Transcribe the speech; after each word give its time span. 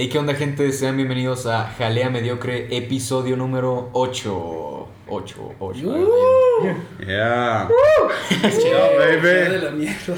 Hey, 0.00 0.08
¿qué 0.08 0.16
onda, 0.16 0.32
gente? 0.34 0.70
Sean 0.70 0.96
bienvenidos 0.96 1.46
a 1.46 1.64
Jalea 1.76 2.08
Mediocre, 2.08 2.68
episodio 2.70 3.36
número 3.36 3.90
8. 3.94 4.88
8, 5.08 5.54
8. 5.58 6.06
Yeah. 7.04 7.68
Chido, 8.40 8.78
baby. 8.96 9.50
de 9.50 9.58
la 9.60 9.70
mierda. 9.72 10.14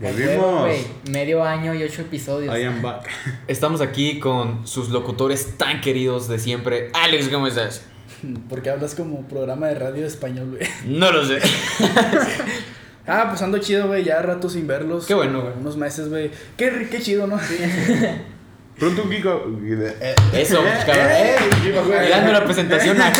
Volvimos. 0.00 0.70
Medio 1.10 1.42
año 1.42 1.74
y 1.74 1.82
ocho 1.82 2.02
episodios. 2.02 2.56
I 2.56 2.62
am 2.62 2.80
back. 2.80 3.10
Estamos 3.48 3.80
aquí 3.80 4.20
con 4.20 4.68
sus 4.68 4.90
locutores 4.90 5.58
tan 5.58 5.80
queridos 5.80 6.28
de 6.28 6.38
siempre. 6.38 6.92
Alex, 6.94 7.26
¿cómo 7.28 7.48
estás? 7.48 7.84
Porque 8.48 8.70
hablas 8.70 8.94
como 8.94 9.26
programa 9.26 9.66
de 9.66 9.74
radio 9.80 10.06
español, 10.06 10.50
güey. 10.50 10.68
No 10.86 11.10
lo 11.10 11.26
sé. 11.26 11.40
Ah, 13.04 13.26
pues 13.28 13.42
ando 13.42 13.58
chido, 13.58 13.88
güey. 13.88 14.04
Ya 14.04 14.22
rato 14.22 14.48
sin 14.48 14.68
verlos. 14.68 15.06
Qué 15.06 15.14
bueno, 15.14 15.42
güey. 15.42 15.54
Unos 15.58 15.76
meses, 15.76 16.08
güey. 16.08 16.30
Qué, 16.56 16.86
qué 16.88 17.00
chido, 17.00 17.26
¿no? 17.26 17.36
Pronto 18.82 19.04
un 19.04 19.10
Kiko. 19.10 19.46
Eh, 19.62 20.14
Eso, 20.32 20.60
cabrón. 20.84 21.06
eh, 21.08 21.36
güey. 21.86 22.08
Dando 22.10 22.32
la 22.32 22.44
presentación 22.44 23.00
a. 23.00 23.06
A 23.06 23.12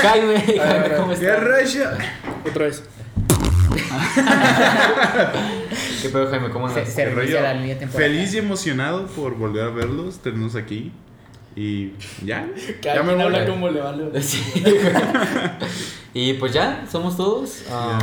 a 0.59 0.73
ver. 0.73 0.97
¿Cómo 0.97 1.15
¡Qué 1.15 1.25
estás? 1.25 1.41
racha! 1.41 1.99
Otra 2.45 2.65
vez. 2.65 2.83
¿Qué 6.03 6.09
pedo, 6.09 6.29
Jaime? 6.29 6.51
¿Cómo 6.51 6.69
Se, 6.69 6.81
andas? 6.81 6.93
se 6.93 7.07
la 7.07 7.13
temporal. 7.79 8.09
Feliz 8.09 8.35
y 8.35 8.39
emocionado 8.39 9.07
por 9.07 9.37
volver 9.37 9.63
a 9.63 9.69
verlos, 9.71 10.19
tenernos 10.19 10.57
aquí. 10.57 10.91
Y 11.55 11.93
ya. 12.25 12.49
Cada 12.83 12.97
Ya 12.97 13.03
me 13.05 13.23
habla 13.23 13.47
como 13.47 13.69
le 13.71 13.81
vale. 13.81 14.03
güey. 14.07 14.21
Sí. 14.21 14.43
y 16.13 16.33
pues 16.35 16.53
ya, 16.53 16.87
somos 16.91 17.17
todos. 17.17 17.67
Ah, 17.71 18.01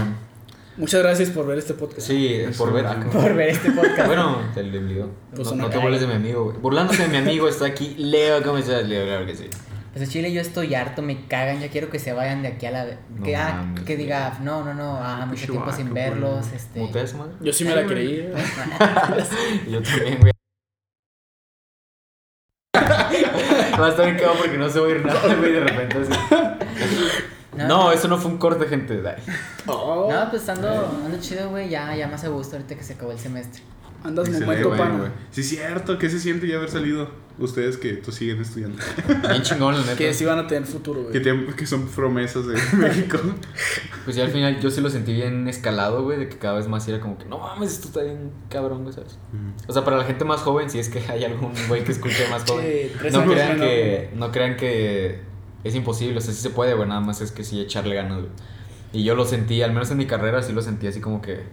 Muchas 0.79 1.03
gracias 1.03 1.29
por 1.29 1.45
ver 1.45 1.57
este 1.57 1.73
podcast. 1.73 2.07
sí, 2.07 2.39
por 2.57 2.71
ver. 2.71 2.85
Por 3.11 3.35
ver 3.35 3.49
este 3.49 3.69
podcast. 3.71 4.07
Bueno, 4.07 4.37
te 4.53 4.63
le 4.63 4.79
obligó. 4.79 5.11
Pues 5.35 5.51
no, 5.51 5.69
te 5.69 5.77
burles 5.77 5.99
de 5.99 6.07
mi 6.07 6.13
amigo, 6.13 6.45
güey. 6.45 6.57
Burlándose 6.57 7.03
de 7.03 7.09
mi 7.09 7.17
amigo 7.17 7.49
está 7.49 7.65
aquí. 7.65 7.95
Leo, 7.97 8.41
¿cómo 8.41 8.57
estás, 8.57 8.87
Leo? 8.87 9.05
Claro 9.05 9.25
que 9.25 9.35
sí. 9.35 9.49
Pues 9.91 10.03
en 10.03 10.09
Chile 10.09 10.31
yo 10.31 10.39
estoy 10.39 10.73
harto, 10.75 11.01
me 11.01 11.25
cagan, 11.27 11.59
ya 11.59 11.67
quiero 11.69 11.89
que 11.89 11.99
se 11.99 12.13
vayan 12.13 12.43
de 12.43 12.49
aquí 12.49 12.65
a 12.67 12.71
la... 12.71 12.85
No 13.09 13.23
que, 13.23 13.35
ah, 13.35 13.63
mames, 13.65 13.83
que 13.83 13.97
diga, 13.97 14.37
no, 14.41 14.63
no, 14.63 14.73
no, 14.73 14.95
ah, 15.01 15.25
mucho 15.25 15.47
tiempo 15.47 15.71
sin 15.73 15.93
verlos, 15.93 16.47
güey. 16.47 16.55
este... 16.55 16.89
Yo 17.41 17.51
sí 17.51 17.65
me 17.65 17.75
la 17.75 17.85
creí. 17.85 18.19
Yo 19.69 19.81
también, 19.81 20.19
güey. 20.21 20.31
Va 23.79 23.87
a 23.87 23.89
estar 23.89 24.05
bien 24.05 24.17
cagado 24.17 24.35
porque 24.37 24.57
no 24.57 24.69
se 24.69 24.79
va 24.79 24.85
a 24.85 24.89
oír 24.89 25.05
nada, 25.05 25.35
güey, 25.35 25.51
de 25.53 25.59
repente 25.59 25.97
así. 25.97 26.13
No, 27.57 27.91
eso 27.91 28.07
no 28.07 28.17
fue 28.17 28.31
un 28.31 28.37
corte, 28.37 28.65
gente. 28.67 29.01
Dai. 29.01 29.15
Oh, 29.67 30.09
No, 30.11 30.29
pues 30.29 30.47
ando, 30.49 30.67
ando 31.05 31.19
chido, 31.19 31.49
güey, 31.49 31.69
ya, 31.69 31.95
ya 31.95 32.07
más 32.07 32.23
a 32.23 32.29
gusto 32.29 32.55
ahorita 32.55 32.75
que 32.75 32.83
se 32.83 32.93
acabó 32.93 33.11
el 33.11 33.19
semestre. 33.19 33.61
andas 34.03 34.29
momento 34.29 34.69
güey. 34.69 35.11
Sí, 35.31 35.43
cierto. 35.43 35.97
¿Qué 35.97 36.09
se 36.09 36.19
siente 36.19 36.47
ya 36.47 36.55
haber 36.57 36.69
salido? 36.69 37.09
Ustedes 37.37 37.77
que 37.77 37.93
tú 37.93 38.11
siguen 38.11 38.41
estudiando. 38.41 38.77
Bien 39.29 39.41
chingón, 39.43 39.73
la 39.75 39.81
neta. 39.81 39.95
Que 39.95 40.13
sí 40.13 40.25
van 40.25 40.39
a 40.39 40.47
tener 40.47 40.65
futuro, 40.67 41.03
que, 41.03 41.19
güey. 41.19 41.21
tienen- 41.23 41.53
que 41.55 41.65
son 41.65 41.87
promesas 41.87 42.45
de 42.47 42.55
México. 42.77 43.17
Pues 44.03 44.17
ya 44.17 44.25
al 44.25 44.31
final 44.31 44.59
yo 44.59 44.69
sí 44.69 44.81
lo 44.81 44.89
sentí 44.89 45.13
bien 45.13 45.47
escalado, 45.47 46.03
güey, 46.03 46.17
de 46.19 46.27
que 46.27 46.37
cada 46.37 46.55
vez 46.55 46.67
más 46.67 46.85
era 46.89 46.99
como 46.99 47.17
que, 47.17 47.23
no 47.25 47.37
mames, 47.39 47.71
esto 47.73 47.87
está 47.87 48.01
bien 48.03 48.31
cabrón, 48.49 48.81
güey, 48.83 48.93
¿sabes? 48.93 49.17
O 49.67 49.71
sea, 49.73 49.85
para 49.85 49.97
la 49.97 50.03
gente 50.03 50.25
más 50.25 50.41
joven, 50.41 50.69
si 50.69 50.79
es 50.79 50.89
que 50.89 50.99
hay 51.09 51.23
algún 51.23 51.53
güey 51.69 51.83
que 51.85 51.93
escuche 51.93 52.27
más 52.29 52.43
joven, 52.43 52.65
Sí, 53.01 53.07
no 53.11 53.23
crean 53.25 53.57
que, 53.59 54.09
no 54.15 54.31
crean 54.33 54.57
que 54.57 55.21
es 55.63 55.75
imposible, 55.75 56.17
o 56.17 56.21
sea, 56.21 56.33
sí 56.33 56.41
se 56.41 56.49
puede, 56.49 56.73
güey, 56.73 56.87
nada 56.87 57.01
más 57.01 57.21
es 57.21 57.31
que 57.31 57.43
sí 57.43 57.59
echarle 57.59 57.95
ganas, 57.95 58.19
güey. 58.19 58.31
Y 58.91 59.03
yo 59.03 59.15
lo 59.15 59.25
sentí, 59.25 59.61
al 59.61 59.71
menos 59.71 59.91
en 59.91 59.97
mi 59.97 60.07
carrera, 60.07 60.41
sí 60.41 60.51
lo 60.53 60.61
sentí 60.61 60.87
así 60.87 60.99
como 60.99 61.21
que 61.21 61.43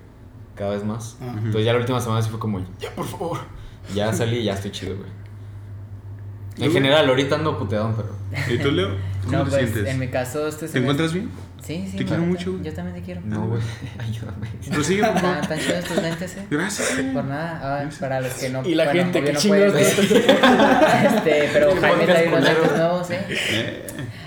cada 0.55 0.71
vez 0.71 0.85
más. 0.85 1.19
Entonces 1.21 1.65
ya 1.65 1.73
la 1.73 1.79
última 1.81 2.01
semana 2.01 2.23
sí 2.23 2.31
fue 2.31 2.39
como, 2.39 2.61
ya, 2.81 2.91
por 2.95 3.05
favor. 3.07 3.39
Ya 3.95 4.13
salí 4.15 4.39
y 4.39 4.45
ya 4.45 4.55
estoy 4.55 4.71
chido, 4.71 4.97
güey. 4.97 5.09
En 6.59 6.73
general, 6.73 7.07
ahorita 7.09 7.35
ando 7.35 7.59
puteadón, 7.59 7.95
pero... 7.95 8.09
¿Y 8.49 8.59
tú, 8.59 8.71
Leo? 8.71 8.89
¿Cómo 9.25 9.39
No, 9.39 9.45
te 9.45 9.51
pues 9.51 9.71
sientes? 9.71 9.93
en 9.93 9.99
mi 10.01 10.09
caso 10.09 10.49
este 10.49 10.67
¿Te 10.69 10.79
encuentras 10.79 11.13
bien? 11.13 11.29
Sí, 11.63 11.89
sí. 11.91 11.97
Te 11.97 12.05
quiero 12.05 12.23
mucho, 12.23 12.53
güey. 12.53 12.65
Yo 12.65 12.73
también 12.73 12.97
te 12.97 13.03
quiero. 13.03 13.21
No, 13.25 13.47
güey, 13.49 13.61
ayúdame. 13.99 14.49
Prosigue, 14.71 15.05
por 15.05 15.19
favor. 15.19 15.47
Tan, 15.47 15.59
chidos 15.59 15.85
tus 15.85 15.97
lentes, 16.03 16.37
eh. 16.37 16.47
Gracias. 16.51 16.95
güey. 16.95 17.13
Por 17.13 17.25
nada, 17.25 17.61
ah, 17.83 17.89
para 17.99 18.21
los 18.21 18.33
que 18.35 18.49
no 18.51 18.63
Y 18.65 18.75
la 18.75 18.85
bueno, 18.85 19.03
gente, 19.03 19.25
que 19.25 19.33
no 19.33 19.51
ver. 19.51 19.77
Este, 19.77 21.51
pero 21.53 21.71
El 21.73 21.81
Jaime 21.81 22.05
trae 22.05 22.29
unos 22.29 22.43
lentes 22.43 22.73
nuevos, 22.77 23.11
eh. 23.11 23.27
Eh. 23.29 23.87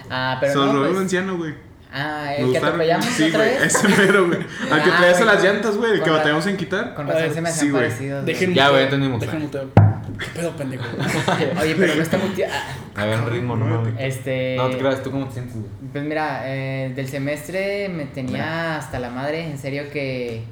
Ah, 0.09 0.37
pero 0.39 0.51
Se 0.53 0.57
los 0.59 0.67
no, 0.67 0.73
robé 0.73 0.87
un 0.87 0.93
pues, 0.93 1.03
anciano, 1.03 1.37
güey. 1.37 1.53
Ah, 1.91 2.33
el 2.37 2.51
que 2.51 2.57
atropellamos 2.57 3.05
Sí, 3.05 3.23
otra 3.23 3.39
güey. 3.39 3.49
vez. 3.51 3.63
Ese 3.75 3.87
mero, 3.87 4.27
güey. 4.27 4.39
Al 4.71 4.83
que 4.83 4.89
Ah, 4.91 4.97
traías 4.97 5.21
a 5.21 5.25
las 5.25 5.43
llantas, 5.43 5.75
güey. 5.77 5.91
El 5.93 6.03
que 6.03 6.09
batallamos 6.09 6.45
en 6.47 6.57
quitar. 6.57 6.93
Con 6.93 7.07
razón 7.07 7.33
se 7.33 7.41
me 7.41 7.49
güey. 7.71 7.71
parecidos. 7.71 8.53
Ya, 8.53 8.69
güey, 8.69 8.83
entendimos. 8.83 9.19
Dejen 9.21 9.41
muteo. 9.41 9.88
¿Qué 10.19 10.25
pedo, 10.35 10.55
pendejo? 10.55 10.83
Oye, 11.61 11.75
pero 11.75 11.95
no 11.95 12.01
está 12.01 12.17
muy... 12.17 12.29
tía- 12.29 12.49
ah, 12.51 13.01
A 13.01 13.05
ver, 13.05 13.19
un 13.19 13.29
ritmo, 13.29 13.55
no. 13.55 13.87
Este... 13.97 14.55
No 14.57 14.69
te 14.69 14.77
creas, 14.77 15.01
¿tú 15.01 15.11
cómo 15.11 15.27
te 15.27 15.33
sientes? 15.35 15.55
Pues 15.91 16.03
mira, 16.03 16.41
eh, 16.45 16.91
del 16.95 17.07
semestre 17.07 17.87
me 17.89 18.05
tenía 18.05 18.77
hasta 18.77 18.99
la 18.99 19.09
madre. 19.09 19.49
En 19.49 19.57
serio 19.57 19.83
que 19.91 20.43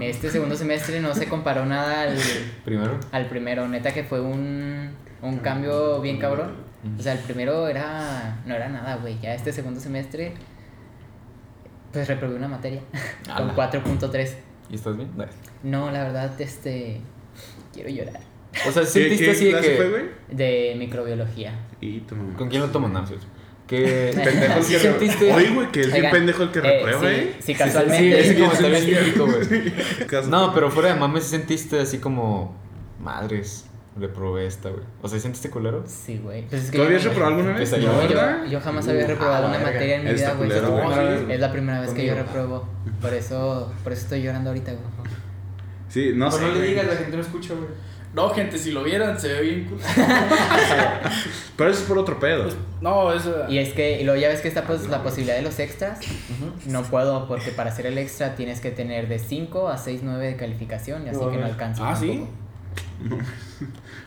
este 0.00 0.30
segundo 0.30 0.56
semestre 0.56 1.00
no 1.00 1.14
se 1.14 1.26
comparó 1.28 1.64
nada 1.66 2.02
al, 2.02 2.16
Primero. 2.64 2.98
al 3.12 3.26
primero. 3.26 3.68
Neta 3.68 3.92
que 3.92 4.04
fue 4.04 4.20
un, 4.20 4.90
un 5.22 5.38
cambio 5.38 6.00
bien 6.00 6.18
cabrón. 6.18 6.54
O 6.98 7.02
sea, 7.02 7.12
el 7.12 7.18
primero 7.18 7.68
era... 7.68 8.38
No 8.46 8.54
era 8.54 8.68
nada, 8.68 8.96
güey. 8.96 9.18
Ya 9.20 9.34
este 9.34 9.52
segundo 9.52 9.80
semestre... 9.80 10.32
Pues 11.92 12.06
reprobé 12.08 12.34
una 12.36 12.48
materia. 12.48 12.80
con 13.36 13.50
Ala. 13.50 13.70
4.3. 13.72 14.30
¿Y 14.70 14.74
estás 14.74 14.96
bien? 14.96 15.10
No, 15.62 15.90
la 15.90 16.04
verdad, 16.04 16.40
este... 16.40 17.00
Quiero 17.72 17.90
llorar. 17.90 18.20
O 18.66 18.72
sea, 18.72 18.82
¿Qué, 18.82 18.88
sentiste 18.88 19.24
qué 19.24 19.30
así 19.30 19.44
de 19.44 19.50
clase 19.52 19.68
que. 19.70 19.76
fue, 19.76 19.90
güey? 19.90 20.02
De 20.30 20.74
microbiología. 20.78 21.52
Y 21.80 22.00
tu 22.00 22.16
mamá. 22.16 22.36
¿Con 22.36 22.48
quién 22.48 22.62
lo 22.62 22.68
toman? 22.68 22.92
No, 22.92 23.06
sí. 23.06 23.14
Que. 23.66 24.12
Pendejo 24.24 24.58
el 24.58 24.64
¿Sí 24.64 24.72
que 24.72 24.78
sentiste? 24.78 25.32
Oye, 25.32 25.50
güey, 25.50 25.70
que 25.70 25.80
es 25.80 25.86
bien 25.86 25.98
Oigan, 25.98 26.12
pendejo 26.12 26.42
el 26.42 26.50
que 26.50 26.58
eh, 26.58 26.62
reprueba, 26.62 27.12
¿eh? 27.12 27.36
Sí, 27.38 27.52
Sí, 27.52 27.54
casualmente. 27.54 28.20
ese 28.20 28.34
Sí, 28.34 28.40
comentario 28.40 28.78
sí, 28.78 28.90
es 28.92 28.98
sí. 28.98 29.04
típico, 29.04 29.26
güey. 29.26 30.28
No, 30.30 30.54
pero 30.54 30.70
fuera 30.70 30.92
de 30.94 30.98
mames, 31.00 31.24
¿sí 31.24 31.30
sentiste 31.30 31.78
así 31.80 31.98
como. 31.98 32.56
Madres, 33.00 33.66
reprobé 33.96 34.46
esta, 34.46 34.70
güey. 34.70 34.82
O 35.02 35.08
sea, 35.08 35.20
¿sentiste 35.20 35.50
culero? 35.50 35.84
Sí, 35.86 36.18
güey. 36.18 36.46
Pues 36.48 36.64
es 36.64 36.70
que 36.70 36.78
¿Tú 36.78 36.84
habías 36.84 37.04
reprobado 37.04 37.36
alguna 37.36 37.56
vez? 37.56 37.70
No, 37.72 37.78
yo, 37.78 37.96
¿verdad? 37.98 38.44
yo, 38.44 38.50
yo 38.52 38.60
jamás 38.60 38.88
había 38.88 39.04
Uh, 39.04 39.08
reprobado 39.08 39.46
ah, 39.46 39.48
una 39.50 39.58
verga. 39.58 39.72
materia 39.72 39.96
en 39.96 40.04
mi 40.04 40.10
Está 40.10 40.34
vida, 40.34 40.34
güey. 40.34 40.50
Es 40.50 40.62
la 40.62 40.70
primera 40.72 41.02
vez- 41.10 41.30
Es 41.30 41.40
la 41.40 41.52
primera 41.52 41.80
vez 41.80 41.90
que 41.90 42.06
yo 42.06 42.14
repruebo. 42.14 42.68
Por 43.00 43.14
eso, 43.14 43.72
por 43.84 43.92
eso 43.92 44.02
estoy 44.02 44.22
llorando 44.22 44.50
ahorita, 44.50 44.72
güey. 44.72 44.84
Sí, 45.88 46.12
no 46.14 46.30
sé. 46.30 46.40
güey. 46.50 46.74
la 46.74 46.82
gente 46.96 47.16
no 47.16 47.22
escucha, 47.22 47.54
güey. 47.54 47.68
No, 48.18 48.30
gente, 48.30 48.58
si 48.58 48.72
lo 48.72 48.82
vieran, 48.82 49.20
se 49.20 49.28
ve 49.28 49.40
bien 49.42 49.64
cool. 49.66 49.78
Pero 51.56 51.70
eso 51.70 51.80
es 51.82 51.86
por 51.86 51.98
otro 51.98 52.18
pedo. 52.18 52.48
No, 52.80 53.12
eso. 53.12 53.44
Y 53.48 53.58
es 53.58 53.72
que, 53.72 54.00
y 54.00 54.04
luego 54.04 54.20
ya 54.20 54.28
ves 54.28 54.40
que 54.40 54.48
está 54.48 54.64
pues 54.64 54.88
la 54.88 55.02
posibilidad 55.04 55.36
de 55.36 55.42
los 55.42 55.58
extras. 55.60 56.00
No 56.66 56.82
puedo, 56.82 57.28
porque 57.28 57.50
para 57.52 57.70
hacer 57.70 57.86
el 57.86 57.96
extra 57.98 58.34
tienes 58.34 58.60
que 58.60 58.70
tener 58.72 59.06
de 59.08 59.18
5 59.20 59.68
a 59.68 59.78
6, 59.78 60.00
9 60.02 60.26
de 60.26 60.36
calificación, 60.36 61.06
y 61.06 61.10
así 61.10 61.20
que 61.30 61.36
no 61.36 61.46
alcanza. 61.46 61.88
Ah, 61.90 61.94
¿sí? 61.96 62.24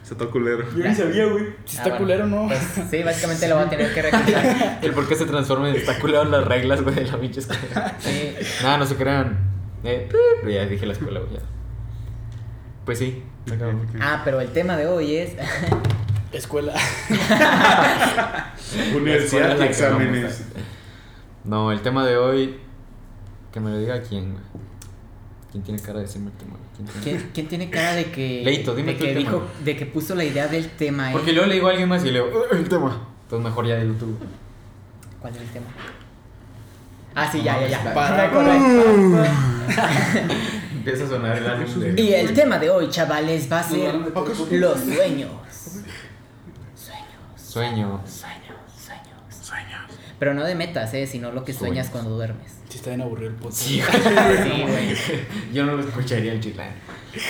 Se 0.04 0.14
está 0.16 0.26
culero. 0.26 0.66
Yo 0.76 0.84
ni 0.84 0.94
sabía, 0.94 1.26
güey. 1.28 1.46
Si 1.66 1.78
Ah, 1.78 1.84
está 1.84 1.84
bueno. 1.84 1.98
culero, 2.00 2.28
no. 2.28 2.48
Pues 2.48 2.60
sí, 2.90 3.04
básicamente 3.04 3.48
lo 3.48 3.56
voy 3.60 3.66
a 3.66 3.70
tener 3.70 3.94
que 3.94 4.02
regresar. 4.02 4.80
El 4.82 4.92
por 4.92 5.08
qué 5.08 5.16
se 5.16 5.26
transforma 5.26 5.70
en. 5.70 5.76
Está 5.78 5.98
culero 6.00 6.26
las 6.26 6.44
reglas, 6.46 6.82
güey, 6.82 6.96
de 6.96 7.06
la 7.06 7.18
pinche 7.18 7.40
escuela. 7.40 7.96
Sí. 8.00 8.34
Nada, 8.62 8.78
no 8.78 8.86
se 8.86 8.96
crean. 8.96 9.40
Eh, 9.86 10.10
pero 10.42 10.52
ya 10.52 10.66
dije 10.66 10.86
la 10.86 10.94
escuela, 10.94 11.22
güey. 11.22 11.42
Pues 12.86 13.00
sí. 13.00 13.24
Ah, 14.00 14.22
pero 14.24 14.40
el 14.42 14.50
tema 14.52 14.78
de 14.78 14.86
hoy 14.88 15.16
es. 15.16 15.32
Escuela. 16.32 16.74
Universidad 18.96 19.50
de 19.50 19.56
que 19.58 19.66
exámenes. 19.66 20.44
No, 21.44 21.72
el 21.72 21.82
tema 21.82 22.06
de 22.06 22.18
hoy. 22.18 22.58
Que 23.52 23.60
me 23.60 23.70
lo 23.72 23.78
diga 23.80 24.02
quién, 24.02 24.32
güey. 24.32 24.44
¿Quién 25.52 25.64
tiene 25.64 25.82
cara 25.82 26.00
de 26.00 26.06
decirme 26.06 26.32
el 26.32 26.38
tema? 26.38 26.56
¿Quién 26.78 26.88
tiene- 26.88 27.04
¿Quién, 27.04 27.32
quién 27.34 27.48
tiene 27.50 27.70
cara 27.70 27.94
de 27.96 28.06
que. 28.12 28.42
Leito, 28.46 28.74
dime 28.74 28.94
de 28.94 28.98
tú 29.00 29.04
el 29.04 29.10
que 29.10 29.16
tema. 29.20 29.30
dijo, 29.32 29.48
de 29.66 29.76
que 29.76 29.86
puso 29.86 30.16
la 30.16 30.24
idea 30.24 30.48
del 30.48 30.70
tema, 30.70 31.10
eh? 31.10 31.14
Porque 31.14 31.34
luego 31.34 31.48
le 31.50 31.56
digo 31.56 31.68
a 31.68 31.72
alguien 31.72 31.90
más 31.90 32.02
y 32.04 32.12
le 32.12 32.24
digo, 32.24 32.28
"Eh, 32.28 32.48
el 32.58 32.70
tema. 32.70 33.08
Entonces 33.24 33.44
mejor 33.50 33.68
ya 33.68 33.76
dilo 33.78 33.94
tú. 33.96 34.16
¿Cuál 35.20 35.36
es 35.36 35.42
el 35.42 35.48
tema? 35.50 35.66
Ah, 37.14 37.30
sí, 37.30 37.42
ya, 37.44 37.60
ya, 37.60 37.68
ya. 37.84 37.94
Para-. 37.94 38.32
Empieza 40.82 41.04
a 41.06 41.08
sonar 41.10 41.38
el 41.38 41.46
álbum 41.48 41.80
de. 41.80 42.02
Y 42.02 42.14
el 42.14 42.34
tema 42.34 42.58
de 42.58 42.70
hoy, 42.72 42.90
chavales, 42.90 43.52
va 43.52 43.60
a 43.60 43.64
ser 43.64 43.94
los 43.94 44.80
sueños. 44.80 45.30
Sueños, 46.76 47.22
Sueño. 47.36 48.02
sueños, 48.08 48.58
sueños. 48.76 49.16
Sueños. 49.42 49.82
Pero 50.18 50.34
no 50.34 50.44
de 50.44 50.56
metas, 50.56 50.92
eh, 50.96 51.06
sino 51.06 51.32
lo 51.32 51.44
que 51.44 51.54
sueñas 51.54 51.88
Sueños. 51.88 51.92
cuando 51.92 52.10
duermes. 52.16 52.52
Sí, 52.70 52.78
está 52.78 52.90
bien 52.90 53.02
aburrido 53.02 53.30
el 53.30 53.36
podcast. 53.36 53.62
Sí, 53.62 53.82
Sí, 54.44 54.62
güey. 54.64 54.96
Yo 55.54 55.66
no 55.66 55.76
lo 55.76 55.84
escucharía 55.84 56.34
el 56.34 56.40
chiclán. 56.40 56.72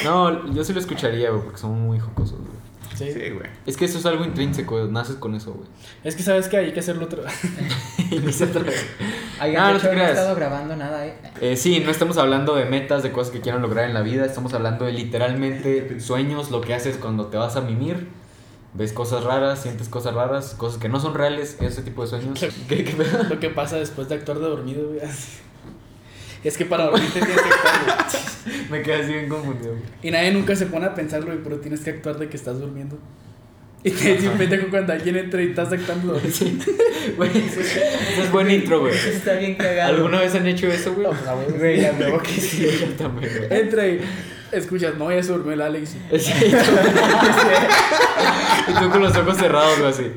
No, 0.05 0.53
yo 0.53 0.63
sí 0.63 0.71
lo 0.73 0.79
escucharía, 0.79 1.29
güey, 1.31 1.43
porque 1.43 1.57
son 1.59 1.81
muy 1.81 1.99
jocosos, 1.99 2.39
güey. 3.01 3.13
Sí. 3.13 3.19
Sí, 3.19 3.29
güey. 3.31 3.49
Es 3.65 3.77
que 3.77 3.85
eso 3.85 3.97
es 3.99 4.05
algo 4.05 4.23
intrínseco, 4.25 4.85
naces 4.87 5.15
con 5.17 5.35
eso, 5.35 5.53
güey. 5.53 5.67
Es 6.03 6.15
que 6.15 6.23
sabes 6.23 6.47
que 6.47 6.57
hay 6.57 6.71
que 6.73 6.79
hacerlo 6.79 7.05
otra 7.05 7.23
vez. 7.23 7.33
Oigan, 9.41 9.63
Ah, 9.63 9.73
no 9.73 9.77
te 9.79 9.85
hecho, 9.85 9.87
no 9.87 9.91
he 9.91 9.95
creas. 9.95 10.09
estado 10.11 10.35
grabando 10.35 10.75
nada, 10.75 11.05
eh. 11.07 11.15
Eh, 11.41 11.57
sí, 11.57 11.79
no 11.79 11.91
estamos 11.91 12.17
hablando 12.17 12.55
de 12.55 12.65
metas, 12.65 13.03
de 13.03 13.11
cosas 13.11 13.31
que 13.33 13.41
quieran 13.41 13.61
lograr 13.61 13.85
en 13.85 13.93
la 13.93 14.01
vida, 14.01 14.25
estamos 14.25 14.53
hablando 14.53 14.85
de 14.85 14.93
literalmente 14.93 15.99
sueños, 15.99 16.51
lo 16.51 16.61
que 16.61 16.73
haces 16.73 16.97
cuando 16.97 17.27
te 17.27 17.37
vas 17.37 17.55
a 17.55 17.61
mimir 17.61 18.07
ves 18.73 18.93
cosas 18.93 19.25
raras, 19.25 19.61
sientes 19.63 19.89
cosas 19.89 20.13
raras, 20.13 20.55
cosas 20.57 20.79
que 20.79 20.87
no 20.87 20.97
son 21.01 21.13
reales, 21.13 21.57
ese 21.59 21.81
tipo 21.81 22.03
de 22.03 22.07
sueños. 22.07 22.39
¿Qué, 22.69 22.85
qué 22.85 22.93
pedo? 22.93 23.23
Lo 23.23 23.37
que 23.37 23.49
pasa 23.49 23.75
después 23.77 24.07
de 24.07 24.15
actuar 24.15 24.39
de 24.39 24.45
dormido, 24.47 24.87
güey. 24.87 24.99
Es 26.43 26.57
que 26.57 26.65
para 26.65 26.85
dormir 26.85 27.09
te 27.13 27.19
tienes 27.19 27.41
que 27.41 27.49
actuar, 27.49 27.85
güey. 27.85 28.01
Me 28.71 28.81
quedé 28.81 28.95
así 29.03 29.13
bien 29.13 29.29
confundido. 29.29 29.71
güey. 29.71 29.83
Y 30.01 30.11
nadie 30.11 30.31
nunca 30.31 30.55
se 30.55 30.65
pone 30.65 30.85
a 30.85 30.95
pensarlo, 30.95 31.27
güey, 31.27 31.39
pero 31.43 31.57
tienes 31.59 31.81
que 31.81 31.91
actuar 31.91 32.17
de 32.17 32.29
que 32.29 32.37
estás 32.37 32.59
durmiendo. 32.59 32.97
Y 33.83 33.89
te 33.89 34.15
pendejo 34.37 34.67
cuando 34.69 34.93
alguien 34.93 35.17
entra 35.17 35.41
y 35.41 35.47
estás 35.49 35.71
actuando. 35.73 36.13
Güey, 37.17 37.31
eso 37.35 37.61
es, 37.61 37.75
eso 37.77 38.21
es 38.23 38.31
buen 38.31 38.51
intro, 38.51 38.81
güey. 38.81 38.93
Eso 38.93 39.09
está 39.09 39.33
bien 39.33 39.55
cagado. 39.55 39.95
¿Alguna 39.95 40.19
vez 40.19 40.35
han 40.35 40.45
hecho 40.45 40.67
eso, 40.67 40.93
güey? 40.93 41.07
No, 41.07 41.13
pues. 41.35 41.57
Güey, 41.57 41.83
a 41.83 41.93
huevo 41.93 42.19
que 42.19 42.29
sí. 42.29 42.67
Yo 42.79 42.89
también, 42.89 43.31
güey. 43.35 43.59
Entra 43.59 43.87
y 43.87 44.01
escuchas, 44.51 44.95
no, 44.99 45.11
ya 45.11 45.23
se 45.23 45.31
durmió 45.31 45.53
el 45.53 45.61
Alex. 45.61 45.95
Sí, 46.19 46.31
y 48.67 48.73
tú 48.79 48.89
con 48.91 49.01
los 49.01 49.17
ojos 49.17 49.35
cerrados, 49.37 49.79
güey, 49.79 49.89
así. 49.89 50.11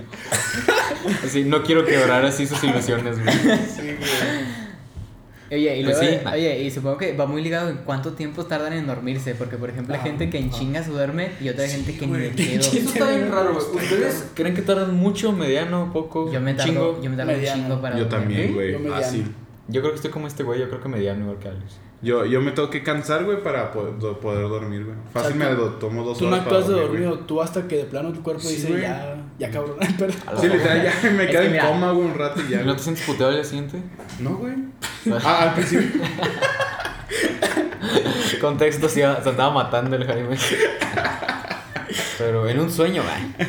Así, 1.24 1.44
no 1.44 1.62
quiero 1.62 1.86
quebrar 1.86 2.22
así 2.26 2.46
sus 2.46 2.62
ilusiones, 2.62 3.16
güey. 3.22 3.34
Oye, 5.54 5.78
y 5.78 5.84
Pues 5.84 5.98
luego, 6.00 6.18
sí. 6.20 6.26
oye, 6.34 6.62
y 6.62 6.70
supongo 6.70 6.98
que 6.98 7.16
va 7.16 7.26
muy 7.26 7.42
ligado 7.42 7.70
en 7.70 7.78
cuánto 7.78 8.12
tiempo 8.12 8.44
tardan 8.46 8.72
en 8.72 8.86
dormirse, 8.86 9.34
porque 9.34 9.56
por 9.56 9.70
ejemplo 9.70 9.94
hay 9.94 10.00
Ah, 10.00 10.04
gente 10.04 10.30
que 10.30 10.38
en 10.38 10.48
ah. 10.52 10.56
chinga 10.58 10.82
se 10.82 10.90
duerme 10.90 11.30
y 11.40 11.48
otra 11.48 11.66
gente 11.68 11.96
que 11.96 12.06
ni 12.06 12.18
de. 12.18 12.28
Eso 12.56 12.76
está 12.76 13.10
bien 13.10 13.30
raro, 13.30 13.54
güey. 13.54 13.84
¿Ustedes 13.84 14.30
creen 14.34 14.54
que 14.54 14.62
tardan 14.62 14.94
mucho, 14.94 15.32
mediano, 15.32 15.90
poco? 15.92 16.32
Yo 16.32 16.40
me 16.40 16.54
tardo, 16.54 16.72
chingo? 16.72 17.02
yo 17.02 17.10
me 17.10 17.16
tardo 17.16 17.32
un 17.32 17.44
chingo 17.44 17.80
para 17.80 17.96
Yo 17.98 18.04
dormir. 18.06 18.20
también, 18.20 18.48
Yo 18.48 18.54
güey. 18.54 18.72
mediano. 18.74 18.94
Así. 18.96 19.24
Yo 19.68 19.80
creo 19.80 19.92
que 19.92 19.96
estoy 19.96 20.10
como 20.10 20.26
este 20.26 20.42
güey, 20.42 20.60
yo 20.60 20.68
creo 20.68 20.82
que 20.82 20.88
mediano 20.88 21.22
igual 21.22 21.38
que 21.38 21.48
Alex. 21.48 21.78
Yo, 22.04 22.24
yo 22.26 22.40
me 22.42 22.52
tengo 22.52 22.68
que 22.70 22.82
cansar, 22.82 23.24
güey, 23.24 23.42
para 23.42 23.72
poder, 23.72 23.94
poder 24.18 24.42
dormir, 24.48 24.84
güey. 24.84 24.96
Fácil 25.12 25.38
sea, 25.38 25.48
me 25.48 25.54
do- 25.54 25.70
tomo 25.72 26.04
dos 26.04 26.18
Tú 26.18 26.24
no 26.26 26.32
horas 26.32 26.42
actúas 26.42 26.68
de 26.68 26.74
dormir, 26.74 27.08
güey. 27.08 27.20
tú 27.26 27.40
hasta 27.40 27.66
que 27.66 27.76
de 27.78 27.84
plano 27.84 28.12
tu 28.12 28.22
cuerpo 28.22 28.42
Sí, 28.42 28.56
dice, 28.56 28.68
güey. 28.68 28.82
ya, 28.82 29.16
ya 29.38 29.50
cabrón. 29.50 29.76
Pero, 29.98 30.12
Sí, 30.40 30.48
literal, 30.48 30.82
ya 30.82 31.10
me 31.10 31.24
Es 31.24 31.30
quedo 31.30 31.40
que 31.40 31.46
en 31.46 31.52
mira. 31.52 31.68
coma, 31.68 31.92
güey, 31.92 32.06
un 32.06 32.14
rato 32.14 32.40
y 32.46 32.50
ya. 32.50 32.62
¿Y 32.62 32.66
no 32.66 32.76
te 32.76 32.82
sientes 32.82 33.04
puteado 33.06 33.30
al 33.30 33.36
día 33.36 33.44
siguiente? 33.44 33.78
No, 34.20 34.36
güey. 34.36 34.54
Ah, 35.24 35.42
al 35.44 35.54
principio. 35.54 36.02
Contexto, 38.40 38.88
sí, 38.88 39.00
se 39.00 39.04
andaba 39.28 39.50
matando 39.52 39.96
el 39.96 40.06
Jaime. 40.06 40.36
Pero 42.18 42.48
en 42.48 42.60
un 42.60 42.70
sueño, 42.70 43.02
güey. 43.02 43.48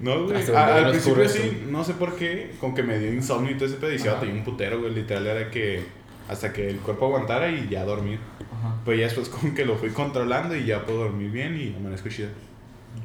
No, 0.00 0.24
güey. 0.24 0.42
Ah, 0.54 0.76
al 0.76 0.90
principio 0.90 1.28
sí, 1.28 1.64
no 1.68 1.84
sé 1.84 1.94
por 1.94 2.16
qué, 2.16 2.52
con 2.60 2.74
que 2.74 2.82
me 2.82 2.98
dio 2.98 3.12
insomnio 3.12 3.52
y 3.52 3.54
todo 3.54 3.66
ese 3.66 3.76
pedo, 3.76 3.92
y 3.92 4.28
un 4.30 4.44
putero, 4.44 4.80
güey. 4.80 4.94
Literal 4.94 5.26
era 5.26 5.50
que 5.50 5.82
hasta 6.28 6.52
que 6.52 6.68
el 6.68 6.76
cuerpo 6.78 7.06
aguantara 7.06 7.50
y 7.50 7.68
ya 7.68 7.84
dormir. 7.84 8.18
Ajá. 8.40 8.74
Pues 8.84 8.98
ya 8.98 9.04
después 9.04 9.28
con 9.28 9.54
que 9.54 9.64
lo 9.64 9.76
fui 9.76 9.90
controlando 9.90 10.56
y 10.56 10.64
ya 10.64 10.84
puedo 10.84 11.00
dormir 11.04 11.30
bien 11.30 11.56
y 11.60 11.74
amanezco 11.76 12.08
chido. 12.08 12.28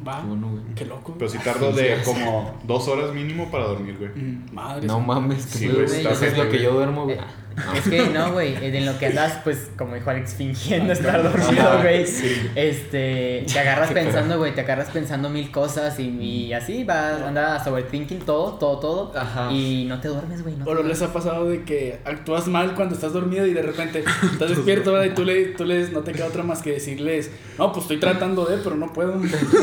va, 0.08 0.22
Qué 0.22 0.28
bueno, 0.28 0.50
güey. 0.52 0.64
qué 0.75 0.86
loco. 0.86 1.16
Pero 1.18 1.30
sí 1.30 1.38
tardo 1.44 1.72
de 1.72 1.98
como 2.06 2.60
dos 2.64 2.88
horas 2.88 3.14
mínimo 3.14 3.50
para 3.52 3.66
dormir, 3.66 3.96
güey. 3.98 4.10
Mm, 4.16 4.54
Madre. 4.54 4.88
No 4.88 5.00
mames, 5.00 5.46
que 5.46 5.58
Sí, 5.58 5.68
güey, 5.68 5.86
güey. 5.86 5.98
está 5.98 6.12
Eso 6.12 6.25
es 6.25 6.38
lo 6.38 6.50
que 6.50 6.62
yo 6.62 6.74
duermo, 6.74 7.06
güey. 7.06 7.18
Eh, 7.57 7.77
Es 7.77 7.89
que 7.89 8.09
no, 8.09 8.31
güey, 8.33 8.56
en 8.62 8.86
lo 8.86 8.98
que 9.00 9.07
andas, 9.07 9.39
pues, 9.44 9.69
como 9.77 9.95
dijo 9.95 10.09
Alex, 10.09 10.36
fingiendo 10.36 10.94
estar 10.94 11.24
dormido, 11.24 11.63
Ajá, 11.68 11.81
güey. 11.81 12.06
sí. 12.06 12.50
Este, 12.56 13.45
te 13.51 13.59
agarras 13.59 13.92
pensando, 13.92 14.38
güey, 14.38 14.54
te 14.54 14.62
agarras 14.62 14.89
pensando 14.89 15.30
mil 15.30 15.50
cosas 15.51 16.00
y, 16.00 16.07
y 16.09 16.54
así 16.54 16.83
vas, 16.83 17.21
andas 17.21 17.65
overthinking 17.68 18.19
todo, 18.19 18.54
todo, 18.54 18.80
todo. 18.80 19.12
Ajá. 19.18 19.51
Y 19.51 19.86
no 19.86 20.00
te 20.00 20.07
duermes, 20.09 20.44
güey. 20.44 20.56
No 20.56 20.65
O 20.65 20.74
no 20.75 20.83
les 20.83 21.01
ha 21.01 21.12
pasado 21.12 21.45
de 21.50 21.63
que 21.63 22.00
actúas 22.06 22.48
mal 22.48 22.75
cuando 22.75 22.95
estás 22.95 23.13
dormido 23.13 23.45
y 23.48 23.54
de 23.54 23.62
repente 23.62 24.04
estás 24.31 24.50
despierto, 24.50 24.92
¿verdad? 24.94 25.07
Y 25.07 25.15
tú, 25.15 25.24
le, 25.25 25.45
tú 25.48 25.65
les, 25.65 25.92
no 25.92 26.01
te 26.01 26.12
queda 26.13 26.27
otra 26.27 26.44
más 26.44 26.62
que 26.62 26.71
decirles, 26.74 27.31
no, 27.57 27.71
pues 27.71 27.83
estoy 27.86 28.00
tratando 28.00 28.45
de, 28.45 28.57
pero 28.57 28.75
no 28.75 28.94
puedo. 28.94 29.19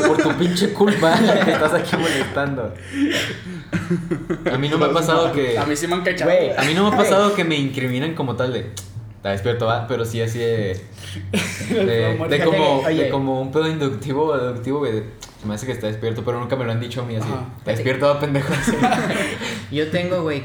Por 0.07 0.17
tu 0.21 0.31
pinche 0.37 0.73
culpa 0.73 1.17
que 1.45 1.51
estás 1.51 1.73
aquí 1.73 1.95
molestando. 1.95 2.73
A 4.51 4.57
mí 4.57 4.69
no 4.69 4.77
me 4.77 4.85
ha 4.85 4.91
pasado 4.93 5.31
que. 5.31 5.57
A 5.57 5.65
mí 5.65 5.75
sí 5.75 5.87
me 5.87 5.95
han 5.95 6.03
cachado. 6.03 6.31
A 6.57 6.63
mí 6.63 6.73
no 6.73 6.89
me 6.89 6.95
ha 6.95 6.97
pasado 6.97 7.33
que 7.33 7.43
me 7.43 7.55
incriminan 7.85 8.15
como 8.15 8.35
tal 8.35 8.53
de. 8.53 8.71
Está 9.17 9.31
despierto, 9.31 9.65
va, 9.65 9.87
pero 9.87 10.05
sí 10.05 10.21
así 10.21 10.39
de. 10.39 10.79
De, 11.69 12.27
de 12.29 12.43
como, 12.43 12.83
de 12.87 13.09
como 13.09 13.41
un 13.41 13.51
pedo 13.51 13.67
inductivo 13.67 14.25
o 14.25 14.37
deductivo, 14.37 14.79
güey. 14.79 15.03
Se 15.41 15.47
me 15.47 15.55
hace 15.55 15.65
que 15.65 15.71
está 15.71 15.87
despierto, 15.87 16.23
pero 16.23 16.39
nunca 16.39 16.55
me 16.55 16.65
lo 16.65 16.71
han 16.71 16.79
dicho 16.79 17.01
a 17.01 17.05
mí 17.05 17.15
así. 17.15 17.27
Ajá. 17.31 17.47
Está 17.57 17.71
despierto, 17.71 18.05
va, 18.05 18.19
pendejo. 18.19 18.53
así. 18.59 18.75
Yo 19.71 19.89
tengo, 19.89 20.21
güey, 20.21 20.43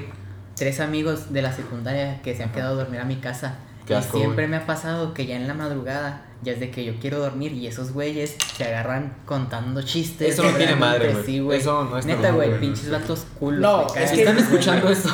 tres 0.55 0.81
amigos 0.81 1.33
de 1.33 1.43
la 1.43 1.53
secundaria 1.53 2.23
que 2.23 2.35
se 2.35 2.43
han 2.43 2.53
quedado 2.53 2.73
a 2.73 2.85
dormir 2.85 3.01
a 3.01 3.05
mi 3.05 3.17
casa. 3.17 3.59
Qué 3.87 3.95
y 3.95 3.97
asco, 3.97 4.19
siempre 4.19 4.47
güey. 4.47 4.49
me 4.49 4.57
ha 4.57 4.67
pasado 4.67 5.15
que 5.15 5.27
ya 5.27 5.37
en 5.37 5.47
la 5.47 5.55
madrugada, 5.55 6.23
ya 6.43 6.53
es 6.53 6.61
de 6.61 6.71
que 6.71 6.85
yo 6.85 6.95
quiero 7.01 7.19
dormir 7.19 7.53
y 7.53 7.67
esos 7.67 7.93
güeyes 7.93 8.37
se 8.57 8.65
agarran 8.65 9.15
contando 9.27 9.83
chistes. 9.83 10.33
Eso 10.35 10.45
no 10.45 10.57
tiene 10.57 10.75
madre, 10.75 11.13
güey. 11.13 11.25
sí, 11.27 11.39
güey. 11.41 11.59
Eso 11.61 11.85
no 11.85 11.99
es 11.99 12.07
Neta, 12.07 12.31
güey, 12.33 12.59
pinches 12.59 12.91
vatos 12.91 13.27
culos. 13.39 13.61
No, 13.61 13.87
es 13.95 14.11
que- 14.11 14.21
están 14.21 14.39
escuchando 14.39 14.89
esto. 14.91 15.11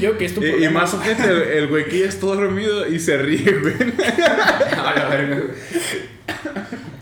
Yo 0.00 0.16
que 0.16 0.24
es 0.26 0.34
tu 0.34 0.42
Y, 0.44 0.68
más 0.70 0.90
gente, 1.02 1.22
el, 1.24 1.42
el 1.42 1.68
güey 1.68 1.86
que 1.88 2.00
ya 2.00 2.06
está 2.06 2.26
dormido 2.26 2.86
y 2.88 2.98
se 2.98 3.16
ríe, 3.18 3.52
güey. 3.60 3.74
A 4.78 4.94
la 4.94 5.08
verga, 5.08 5.36
güey. 5.36 5.48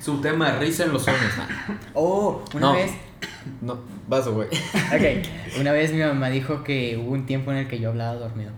Su 0.00 0.20
tema, 0.20 0.58
risa 0.58 0.84
en 0.84 0.92
los 0.92 1.04
sueños. 1.04 1.22
Oh, 1.94 2.44
una 2.54 2.60
No. 2.60 2.72
vez. 2.74 2.90
No, 3.60 3.78
vaso, 4.08 4.32
güey. 4.34 4.48
Ok, 4.48 5.58
una 5.60 5.72
vez 5.72 5.92
mi 5.92 6.00
mamá 6.00 6.28
dijo 6.30 6.64
que 6.64 6.96
hubo 6.96 7.12
un 7.12 7.26
tiempo 7.26 7.50
en 7.52 7.58
el 7.58 7.68
que 7.68 7.78
yo 7.78 7.90
hablaba 7.90 8.14
dormido. 8.14 8.50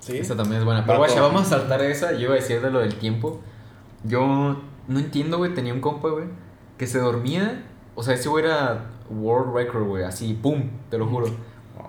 Sí. 0.00 0.16
Esa 0.18 0.36
también 0.36 0.60
es 0.60 0.64
buena. 0.64 0.84
Pero, 0.86 0.98
guacha, 0.98 1.20
vamos 1.20 1.42
a 1.42 1.50
saltar 1.58 1.82
esa. 1.82 2.12
Yo 2.12 2.20
iba 2.22 2.32
a 2.32 2.36
decir 2.36 2.60
de 2.60 2.70
lo 2.70 2.80
del 2.80 2.94
tiempo. 2.96 3.40
Yo 4.04 4.60
no 4.88 4.98
entiendo, 4.98 5.38
güey. 5.38 5.54
Tenía 5.54 5.72
un 5.74 5.80
compa, 5.80 6.08
güey, 6.08 6.26
que 6.76 6.86
se 6.86 6.98
dormía. 6.98 7.64
O 7.94 8.02
sea, 8.02 8.14
ese 8.14 8.28
güey 8.28 8.44
era 8.44 8.86
world 9.10 9.54
record, 9.54 9.84
güey. 9.84 10.04
Así, 10.04 10.34
pum, 10.34 10.64
te 10.90 10.98
lo 10.98 11.06
juro. 11.06 11.26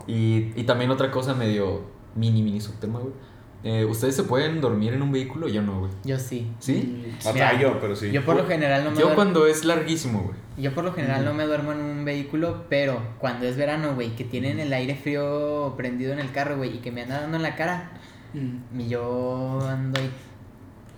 Y, 0.08 0.52
y 0.56 0.64
también 0.64 0.90
otra 0.92 1.12
cosa 1.12 1.34
medio 1.34 1.82
mini, 2.16 2.42
mini 2.42 2.60
subtema, 2.62 3.00
güey. 3.00 3.14
Eh, 3.62 3.84
¿Ustedes 3.84 4.16
se 4.16 4.24
pueden 4.24 4.62
dormir 4.62 4.94
en 4.94 5.02
un 5.02 5.12
vehículo? 5.12 5.50
Yo 5.50 5.62
no, 5.62 5.80
güey. 5.82 5.92
Yo 6.06 6.18
sí. 6.18 6.50
¿Sí? 6.60 7.14
Batallo, 7.26 7.78
pero 7.82 7.94
sí. 7.96 8.10
Yo 8.10 8.24
por 8.24 8.38
lo 8.38 8.46
general 8.48 8.86
no 8.86 8.92
me 8.92 8.96
Yo 8.96 9.02
duermo. 9.04 9.16
cuando 9.16 9.48
es 9.48 9.66
larguísimo, 9.66 10.22
güey. 10.22 10.36
Yo 10.58 10.74
por 10.74 10.86
lo 10.86 10.94
general 10.94 11.26
no 11.26 11.34
me 11.34 11.46
duermo 11.46 11.74
en 11.74 11.82
un 11.82 12.06
vehículo, 12.06 12.64
pero 12.70 13.02
cuando 13.20 13.46
es 13.46 13.58
verano, 13.58 13.96
güey, 13.96 14.16
que 14.16 14.24
tienen 14.24 14.60
el 14.62 14.72
aire 14.72 14.96
frío 14.96 15.74
prendido 15.76 16.14
en 16.14 16.20
el 16.20 16.32
carro, 16.32 16.56
güey, 16.56 16.78
y 16.78 16.80
que 16.80 16.92
me 16.92 17.02
anda 17.04 17.20
dando 17.22 17.36
en 17.38 17.44
la 17.44 17.56
cara, 17.56 17.92
Mm. 18.34 18.80
y 18.80 18.88
yo 18.88 19.60
ando 19.68 20.00
ahí 20.00 20.10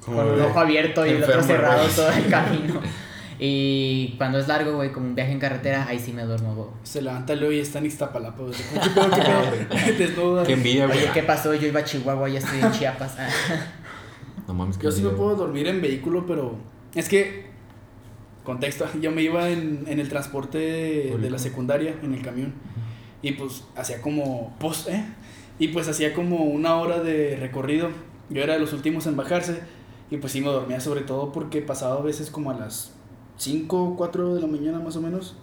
con 0.06 0.18
un 0.18 0.36
de- 0.38 0.42
ojo 0.44 0.60
abierto 0.60 1.06
y 1.06 1.10
el 1.12 1.24
otro 1.24 1.42
cerrado 1.44 1.84
güey. 1.84 1.96
todo 1.96 2.10
el 2.12 2.28
camino. 2.30 2.82
Y 3.44 4.14
cuando 4.20 4.38
es 4.38 4.48
largo, 4.48 4.76
güey, 4.76 4.92
como 4.92 5.08
un 5.08 5.16
viaje 5.16 5.32
en 5.32 5.40
carretera, 5.40 5.88
ahí 5.88 5.98
sí 5.98 6.14
me 6.14 6.24
duermo, 6.24 6.54
güey. 6.54 6.68
Se 6.84 7.02
levanta 7.02 7.34
Leo 7.34 7.52
y 7.52 7.60
está 7.60 7.80
en 7.80 7.88
Iztapalapa. 7.88 8.38
güey. 8.44 8.54
¿Qué 8.84 8.90
pedo, 8.92 9.10
qué 9.98 10.08
pedo? 10.14 10.44
Qué 10.46 10.54
envidia, 10.54 10.86
güey. 10.86 11.00
Oye, 11.00 11.10
¿qué 11.14 11.24
pasó? 11.24 11.54
Yo 11.56 11.68
iba 11.68 11.80
a 11.80 11.84
Chihuahua, 11.84 12.30
ya 12.30 12.38
estoy 12.40 12.60
en 12.60 12.72
Chiapas. 12.72 13.16
No 14.48 14.54
mames, 14.54 14.78
qué 14.78 14.84
Yo 14.86 14.92
sí 14.92 15.02
me 15.02 15.10
puedo 15.10 15.36
dormir 15.36 15.68
en 15.68 15.82
vehículo, 15.82 16.26
pero 16.28 16.56
es 16.94 17.10
que, 17.10 17.46
contexto, 18.44 18.86
yo 19.00 19.12
me 19.12 19.24
iba 19.24 19.50
en, 19.50 19.86
en 19.88 20.00
el 20.00 20.08
transporte 20.10 20.58
de 20.60 21.10
Público. 21.12 21.32
la 21.32 21.40
secundaria, 21.40 21.96
en 22.04 22.14
el 22.14 22.22
camión, 22.22 22.54
y 23.24 23.32
pues 23.34 23.64
hacía 23.76 24.02
como, 24.02 24.56
pues, 24.60 24.88
¿eh? 24.88 25.04
Y 25.58 25.70
pues 25.70 25.88
hacía 25.88 26.14
como 26.14 26.38
una 26.46 26.76
hora 26.76 27.00
de 27.00 27.38
recorrido. 27.40 27.90
Yo 28.30 28.42
era 28.44 28.54
de 28.54 28.60
los 28.60 28.74
últimos 28.74 29.06
en 29.08 29.16
bajarse, 29.16 29.62
y 30.12 30.18
pues 30.18 30.32
sí 30.34 30.42
me 30.42 30.48
dormía 30.48 30.80
sobre 30.80 31.02
todo 31.02 31.32
porque 31.32 31.62
pasaba 31.62 31.96
a 31.98 32.02
veces 32.02 32.30
como 32.30 32.52
a 32.52 32.54
las 32.54 32.94
5, 33.38 33.96
4 33.98 34.36
de 34.36 34.42
la 34.42 34.48
mañana 34.48 34.78
más 34.80 34.96
o 34.98 35.02
menos. 35.02 35.36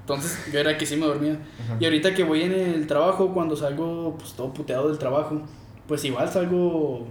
Entonces 0.00 0.38
yo 0.52 0.58
era 0.58 0.78
que 0.78 0.86
sí 0.86 0.96
me 0.96 1.04
dormía. 1.06 1.38
Ajá. 1.64 1.76
Y 1.78 1.84
ahorita 1.84 2.14
que 2.14 2.24
voy 2.24 2.42
en 2.42 2.52
el 2.52 2.86
trabajo, 2.86 3.34
cuando 3.34 3.54
salgo 3.56 4.16
pues 4.18 4.32
todo 4.32 4.52
puteado 4.54 4.88
del 4.88 4.96
trabajo, 4.98 5.42
pues 5.86 6.04
igual 6.04 6.28
salgo... 6.30 7.06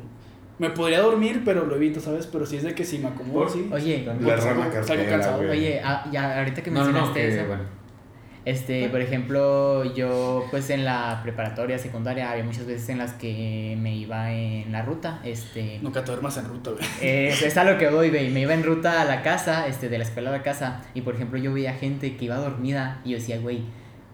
Me 0.59 0.69
podría 0.69 1.01
dormir, 1.01 1.41
pero 1.43 1.65
lo 1.65 1.75
evito, 1.75 1.99
¿sabes? 1.99 2.27
Pero 2.27 2.45
si 2.45 2.57
es 2.57 2.63
de 2.63 2.75
que 2.75 2.85
si 2.85 2.99
me 2.99 3.07
acomodo, 3.07 3.49
sí. 3.49 3.67
Oye, 3.73 4.03
la 4.05 4.13
salgo- 4.37 4.41
salgo 4.41 4.71
cartera, 4.71 5.09
cansado. 5.09 5.37
güey. 5.37 5.49
oye, 5.49 5.81
ah, 5.83 6.07
ya 6.11 6.37
ahorita 6.39 6.61
que 6.61 6.69
No, 6.69 6.81
no, 6.81 6.85
no, 6.87 6.91
mencionaste 6.93 7.19
que, 7.21 7.35
eso, 7.35 7.47
bueno. 7.47 7.63
Este, 8.43 8.89
por 8.89 9.01
ejemplo, 9.01 9.93
yo 9.93 10.45
pues 10.49 10.71
en 10.71 10.83
la 10.83 11.19
preparatoria, 11.21 11.77
secundaria, 11.77 12.31
había 12.31 12.43
muchas 12.43 12.65
veces 12.65 12.89
en 12.89 12.97
las 12.97 13.13
que 13.13 13.77
me 13.79 13.95
iba 13.95 14.31
en 14.31 14.71
la 14.71 14.81
ruta, 14.81 15.19
este... 15.23 15.79
Nunca 15.81 16.03
te 16.03 16.07
duermas 16.11 16.37
en 16.37 16.45
ruta, 16.45 16.71
güey. 16.71 16.83
eh, 17.01 17.27
es 17.29 17.57
a 17.57 17.63
lo 17.63 17.77
que 17.77 17.89
voy, 17.89 18.09
güey. 18.09 18.31
Me 18.31 18.41
iba 18.41 18.53
en 18.53 18.63
ruta 18.63 19.01
a 19.01 19.05
la 19.05 19.21
casa, 19.21 19.67
este, 19.67 19.89
de 19.89 19.99
la 19.99 20.05
escuela 20.05 20.29
a 20.29 20.33
la 20.33 20.41
casa, 20.41 20.81
y 20.95 21.01
por 21.01 21.13
ejemplo 21.13 21.37
yo 21.37 21.53
veía 21.53 21.73
gente 21.73 22.17
que 22.17 22.25
iba 22.25 22.35
dormida, 22.37 22.99
y 23.05 23.11
yo 23.11 23.17
decía, 23.17 23.37
güey, 23.37 23.61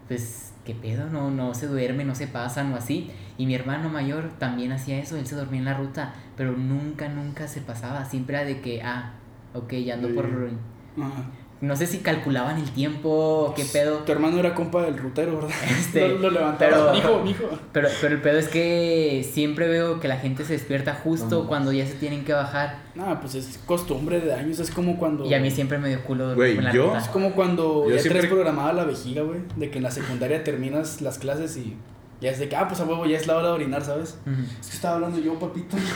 pues, 0.08 0.52
¿qué 0.66 0.74
pedo? 0.74 1.08
No, 1.08 1.30
no 1.30 1.54
se 1.54 1.66
duerme, 1.66 2.04
no 2.04 2.14
se 2.14 2.26
pasan 2.26 2.72
o 2.72 2.76
así. 2.76 3.10
Y 3.38 3.46
mi 3.46 3.54
hermano 3.54 3.88
mayor 3.88 4.32
también 4.38 4.72
hacía 4.72 4.98
eso, 4.98 5.16
él 5.16 5.26
se 5.26 5.36
dormía 5.36 5.60
en 5.60 5.64
la 5.64 5.74
ruta, 5.74 6.12
pero 6.36 6.52
nunca, 6.52 7.08
nunca 7.08 7.48
se 7.48 7.62
pasaba. 7.62 8.04
Siempre 8.04 8.36
era 8.36 8.44
de 8.44 8.60
que, 8.60 8.82
ah, 8.82 9.14
ok, 9.54 9.72
ya 9.72 9.94
ando 9.94 10.14
por... 10.14 10.26
Ajá. 10.26 11.24
No 11.60 11.74
sé 11.74 11.86
si 11.88 11.98
calculaban 11.98 12.58
el 12.58 12.70
tiempo 12.70 13.52
qué 13.56 13.64
pedo. 13.64 13.98
Tu 13.98 14.12
hermano 14.12 14.38
era 14.38 14.54
compa 14.54 14.82
del 14.82 14.96
rutero, 14.96 15.36
¿verdad? 15.36 15.50
Este, 15.80 16.08
lo, 16.08 16.18
lo 16.18 16.30
levantaba. 16.30 16.92
pero- 16.92 17.22
Mijo, 17.24 17.42
mijo. 17.44 17.58
Pero, 17.72 17.88
pero 18.00 18.14
el 18.14 18.20
pedo 18.22 18.38
es 18.38 18.48
que 18.48 19.28
siempre 19.32 19.66
veo 19.68 19.98
que 20.00 20.06
la 20.08 20.18
gente 20.18 20.44
se 20.44 20.52
despierta 20.52 20.94
justo 20.94 21.42
No. 21.42 21.48
cuando 21.48 21.72
ya 21.72 21.84
se 21.86 21.94
tienen 21.94 22.24
que 22.24 22.32
bajar. 22.32 22.78
No, 22.94 23.18
pues 23.20 23.34
es 23.34 23.58
costumbre 23.66 24.20
de 24.20 24.34
años. 24.34 24.58
Es 24.60 24.70
como 24.70 24.98
cuando. 24.98 25.24
Y 25.24 25.34
a 25.34 25.40
mí 25.40 25.50
siempre 25.50 25.78
me 25.78 25.88
dio 25.88 26.02
culo 26.04 26.34
Güey, 26.34 26.54
con 26.54 26.64
la 26.64 26.72
yo-. 26.72 26.96
Es 26.96 27.08
como 27.08 27.32
cuando 27.32 27.84
Yo 27.88 27.94
ya 27.96 28.00
siempre- 28.02 28.20
traes 28.20 28.32
programada 28.32 28.72
la 28.72 28.84
vejiga, 28.84 29.22
güey. 29.22 29.40
De 29.56 29.70
que 29.70 29.78
en 29.78 29.84
la 29.84 29.90
secundaria 29.90 30.44
terminas 30.44 31.00
las 31.00 31.18
clases 31.18 31.56
y 31.56 31.76
ya 32.20 32.30
es 32.30 32.38
de 32.40 32.48
que, 32.48 32.56
ah, 32.56 32.66
pues 32.68 32.80
a 32.80 32.84
huevo, 32.84 33.06
ya 33.06 33.16
es 33.16 33.26
la 33.28 33.36
hora 33.36 33.48
de 33.48 33.52
orinar, 33.54 33.84
¿sabes? 33.84 34.18
Es 34.60 34.68
que 34.68 34.74
estaba 34.76 34.96
hablando 34.96 35.18
yo, 35.18 35.38
papito. 35.38 35.76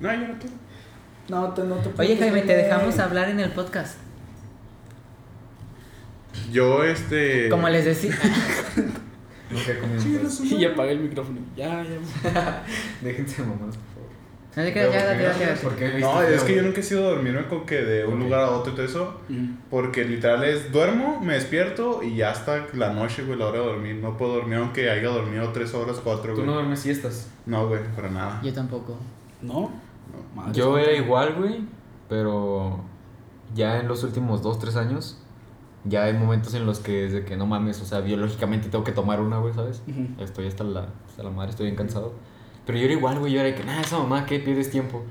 No, 0.00 0.12
yo 0.12 0.28
no 0.28 0.34
quiero. 0.38 0.54
No, 1.28 1.52
te, 1.52 1.62
no 1.64 1.76
te 1.76 1.90
Oye, 2.00 2.16
Jaime, 2.16 2.42
te 2.42 2.56
dejamos 2.56 2.98
hablar 2.98 3.28
en 3.28 3.40
el 3.40 3.50
podcast. 3.50 3.98
Yo, 6.52 6.84
este. 6.84 7.48
Como 7.48 7.68
les 7.68 7.84
decía. 7.84 8.14
No 9.48 9.58
Y 10.44 10.64
apagué 10.64 10.92
el 10.92 11.00
micrófono. 11.00 11.38
Ya, 11.56 11.84
ya. 11.84 12.64
Déjense 13.00 13.42
de 13.42 13.48
mamás, 13.48 13.76
por 13.76 13.86
favor. 13.94 14.10
No 14.56 14.62
te 14.64 14.74
ya, 14.74 14.90
ya, 14.90 15.38
ya, 15.38 15.54
ya. 15.54 15.62
¿Por 15.62 15.76
qué 15.76 15.98
No, 16.00 16.20
es 16.22 16.42
que 16.42 16.56
yo 16.56 16.62
nunca 16.62 16.80
he 16.80 16.82
sido 16.82 17.02
dormirme 17.02 17.46
como 17.46 17.64
que 17.64 17.76
de 17.76 18.04
un 18.06 18.18
lugar 18.18 18.40
a 18.40 18.50
otro 18.50 18.72
y 18.72 18.74
todo 18.74 18.86
eso. 18.86 19.20
Porque 19.70 20.04
literal 20.04 20.42
es 20.42 20.72
duermo, 20.72 21.20
me 21.20 21.34
despierto 21.34 22.02
y 22.02 22.16
ya 22.16 22.30
hasta 22.30 22.66
la 22.72 22.92
noche, 22.92 23.22
güey, 23.22 23.38
la 23.38 23.46
hora 23.46 23.60
de 23.60 23.66
dormir. 23.66 23.96
No 23.96 24.16
puedo 24.16 24.34
dormir 24.34 24.58
aunque 24.58 24.90
haya 24.90 25.08
dormido 25.08 25.48
tres 25.52 25.72
horas, 25.74 25.98
cuatro, 26.02 26.30
Tú 26.30 26.38
güey. 26.38 26.46
no 26.46 26.52
No, 26.52 26.58
duermes 26.58 26.80
siestas. 26.80 27.28
güey, 27.46 27.80
para 27.94 28.10
nada. 28.10 28.40
Yo 28.42 28.52
tampoco. 28.52 28.98
¿No? 29.42 29.70
Madre 30.34 30.52
Yo 30.54 30.74
santa. 30.74 30.80
era 30.90 30.92
igual, 30.98 31.34
güey, 31.34 31.60
pero 32.08 32.80
ya 33.54 33.78
en 33.80 33.88
los 33.88 34.02
últimos 34.04 34.42
dos, 34.42 34.58
tres 34.58 34.76
años, 34.76 35.18
ya 35.84 36.04
hay 36.04 36.14
momentos 36.14 36.54
en 36.54 36.66
los 36.66 36.80
que 36.80 37.02
desde 37.02 37.24
que 37.24 37.36
no 37.36 37.46
mames, 37.46 37.80
o 37.80 37.84
sea, 37.84 38.00
biológicamente 38.00 38.68
tengo 38.68 38.84
que 38.84 38.92
tomar 38.92 39.20
una, 39.20 39.38
güey, 39.38 39.54
¿sabes? 39.54 39.82
Ujú. 39.88 40.22
Estoy 40.22 40.46
hasta 40.46 40.64
la, 40.64 40.88
hasta 41.08 41.22
la 41.22 41.30
madre, 41.30 41.50
estoy 41.50 41.66
bien 41.66 41.76
cansado. 41.76 42.12
Pero 42.66 42.78
yo 42.78 42.84
era 42.86 42.94
igual, 42.94 43.18
güey, 43.20 43.32
yo 43.32 43.40
era 43.40 43.48
de 43.50 43.54
que, 43.54 43.64
nada, 43.64 43.80
esa 43.80 43.98
mamá, 43.98 44.26
¿qué? 44.26 44.40
Pierdes 44.40 44.70
tiempo. 44.70 45.02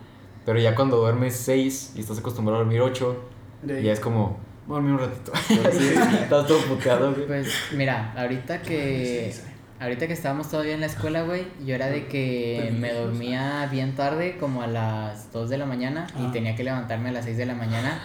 Pero 0.46 0.60
ya 0.60 0.76
cuando 0.76 0.98
duermes 0.98 1.36
seis 1.36 1.94
y 1.96 2.02
estás 2.02 2.20
acostumbrado 2.20 2.58
a 2.60 2.64
dormir 2.64 2.82
ocho, 2.82 3.16
De- 3.64 3.82
ya 3.82 3.94
es 3.94 4.00
como, 4.00 4.38
voy 4.68 4.78
a 4.78 4.82
dormir 4.82 4.94
un 4.94 5.00
ratito. 5.00 5.32
Así, 5.34 5.88
estás 6.22 6.46
todo 6.46 6.60
puteado, 6.60 7.14
güey. 7.14 7.26
Pues 7.26 7.48
mira, 7.76 8.14
ahorita 8.18 8.62
que 8.62 9.34
ahorita 9.80 10.08
que 10.08 10.14
estábamos 10.14 10.50
todavía 10.50 10.74
en 10.74 10.80
la 10.82 10.86
escuela, 10.88 11.24
güey, 11.24 11.46
yo 11.66 11.76
era 11.76 11.88
de 11.88 12.08
que 12.08 12.74
me 12.80 12.94
dormía 12.94 13.68
bien 13.72 13.96
tarde, 13.96 14.38
como 14.40 14.62
a 14.62 14.68
las 14.68 15.32
2 15.34 15.50
de 15.50 15.58
la 15.58 15.66
mañana 15.66 16.08
y 16.20 16.32
tenía 16.32 16.56
que 16.56 16.64
levantarme 16.64 17.10
a 17.10 17.12
las 17.12 17.26
6 17.26 17.38
de 17.38 17.46
la 17.46 17.56
mañana. 17.56 18.00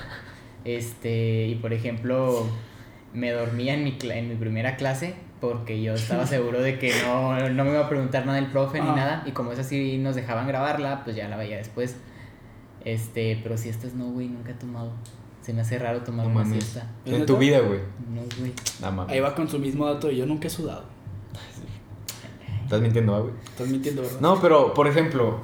Este, 0.64 1.46
y 1.46 1.54
por 1.56 1.72
ejemplo, 1.72 2.46
me 3.14 3.30
dormía 3.32 3.74
en 3.74 3.84
mi 3.84 3.92
cla- 3.98 4.16
en 4.16 4.28
mi 4.28 4.34
primera 4.36 4.76
clase 4.76 5.14
porque 5.40 5.80
yo 5.82 5.94
estaba 5.94 6.26
seguro 6.26 6.60
de 6.60 6.78
que 6.78 6.92
no, 7.04 7.48
no 7.48 7.64
me 7.64 7.70
iba 7.70 7.86
a 7.86 7.88
preguntar 7.88 8.26
nada 8.26 8.38
el 8.38 8.46
profe 8.46 8.80
ni 8.80 8.86
nada 8.90 9.22
y 9.26 9.30
como 9.32 9.52
es 9.52 9.58
así 9.58 9.96
nos 9.98 10.14
dejaban 10.16 10.46
grabarla, 10.46 11.02
pues 11.04 11.16
ya 11.16 11.28
la 11.28 11.36
veía 11.36 11.56
después. 11.56 11.96
Este, 12.84 13.38
pero 13.42 13.56
siestas 13.56 13.94
no, 13.94 14.06
güey, 14.10 14.28
nunca 14.28 14.50
he 14.50 14.54
tomado. 14.54 14.92
Se 15.42 15.52
me 15.54 15.62
hace 15.62 15.78
raro 15.78 16.02
tomar 16.02 16.26
No 16.26 16.32
una 16.32 16.44
siesta. 16.60 16.86
¿Es 17.06 17.12
En 17.14 17.26
tu 17.26 17.36
vida, 17.38 17.60
güey. 17.60 17.80
No, 18.14 18.20
güey. 18.38 18.52
Ahí 19.10 19.20
va 19.20 19.34
con 19.34 19.48
su 19.48 19.58
mismo 19.58 19.86
dato 19.86 20.08
de 20.08 20.16
yo 20.16 20.26
nunca 20.26 20.48
he 20.48 20.50
sudado. 20.50 20.84
Estás 22.70 22.82
mintiendo, 22.82 23.16
¿ah, 23.16 23.18
güey. 23.18 23.34
Estás 23.44 23.66
mintiendo, 23.66 24.02
¿verdad? 24.02 24.20
No, 24.20 24.40
pero, 24.40 24.74
por 24.74 24.86
ejemplo, 24.86 25.40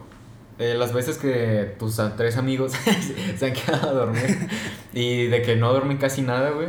eh, 0.61 0.77
las 0.79 0.93
veces 0.93 1.19
que 1.19 1.75
tus 1.77 2.01
tres 2.17 2.37
amigos 2.37 2.71
se 3.37 3.47
han 3.47 3.53
quedado 3.53 3.89
a 3.89 3.93
dormir 3.93 4.49
y 4.93 5.27
de 5.27 5.43
que 5.43 5.57
no 5.57 5.73
duermen 5.73 5.97
casi 5.97 6.23
nada, 6.23 6.51
güey, 6.51 6.69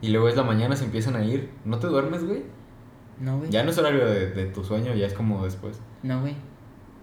y 0.00 0.08
luego 0.08 0.30
es 0.30 0.34
la 0.34 0.44
mañana, 0.44 0.76
se 0.76 0.86
empiezan 0.86 1.14
a 1.14 1.26
ir, 1.26 1.50
¿no 1.66 1.78
te 1.78 1.88
duermes, 1.88 2.24
güey? 2.24 2.42
No, 3.20 3.36
güey. 3.36 3.50
Ya 3.50 3.64
no 3.64 3.70
es 3.70 3.76
horario 3.76 4.06
de, 4.06 4.30
de 4.30 4.46
tu 4.46 4.64
sueño, 4.64 4.94
ya 4.94 5.06
es 5.06 5.12
como 5.12 5.44
después. 5.44 5.78
No, 6.02 6.22
güey. 6.22 6.34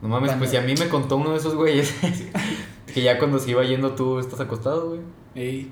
No 0.02 0.10
mames, 0.10 0.32
pues 0.40 0.50
si 0.50 0.58
a 0.58 0.62
mí 0.62 0.74
me 0.80 0.90
contó 0.90 1.18
uno 1.18 1.30
de 1.30 1.38
esos 1.38 1.54
güeyes 1.54 1.94
que 2.92 3.04
ya 3.04 3.20
cuando 3.20 3.38
se 3.38 3.52
iba 3.52 3.64
yendo 3.64 3.94
tú 3.94 4.18
estás 4.18 4.40
acostado, 4.40 4.90
güey. 4.90 5.02
Ey. 5.36 5.72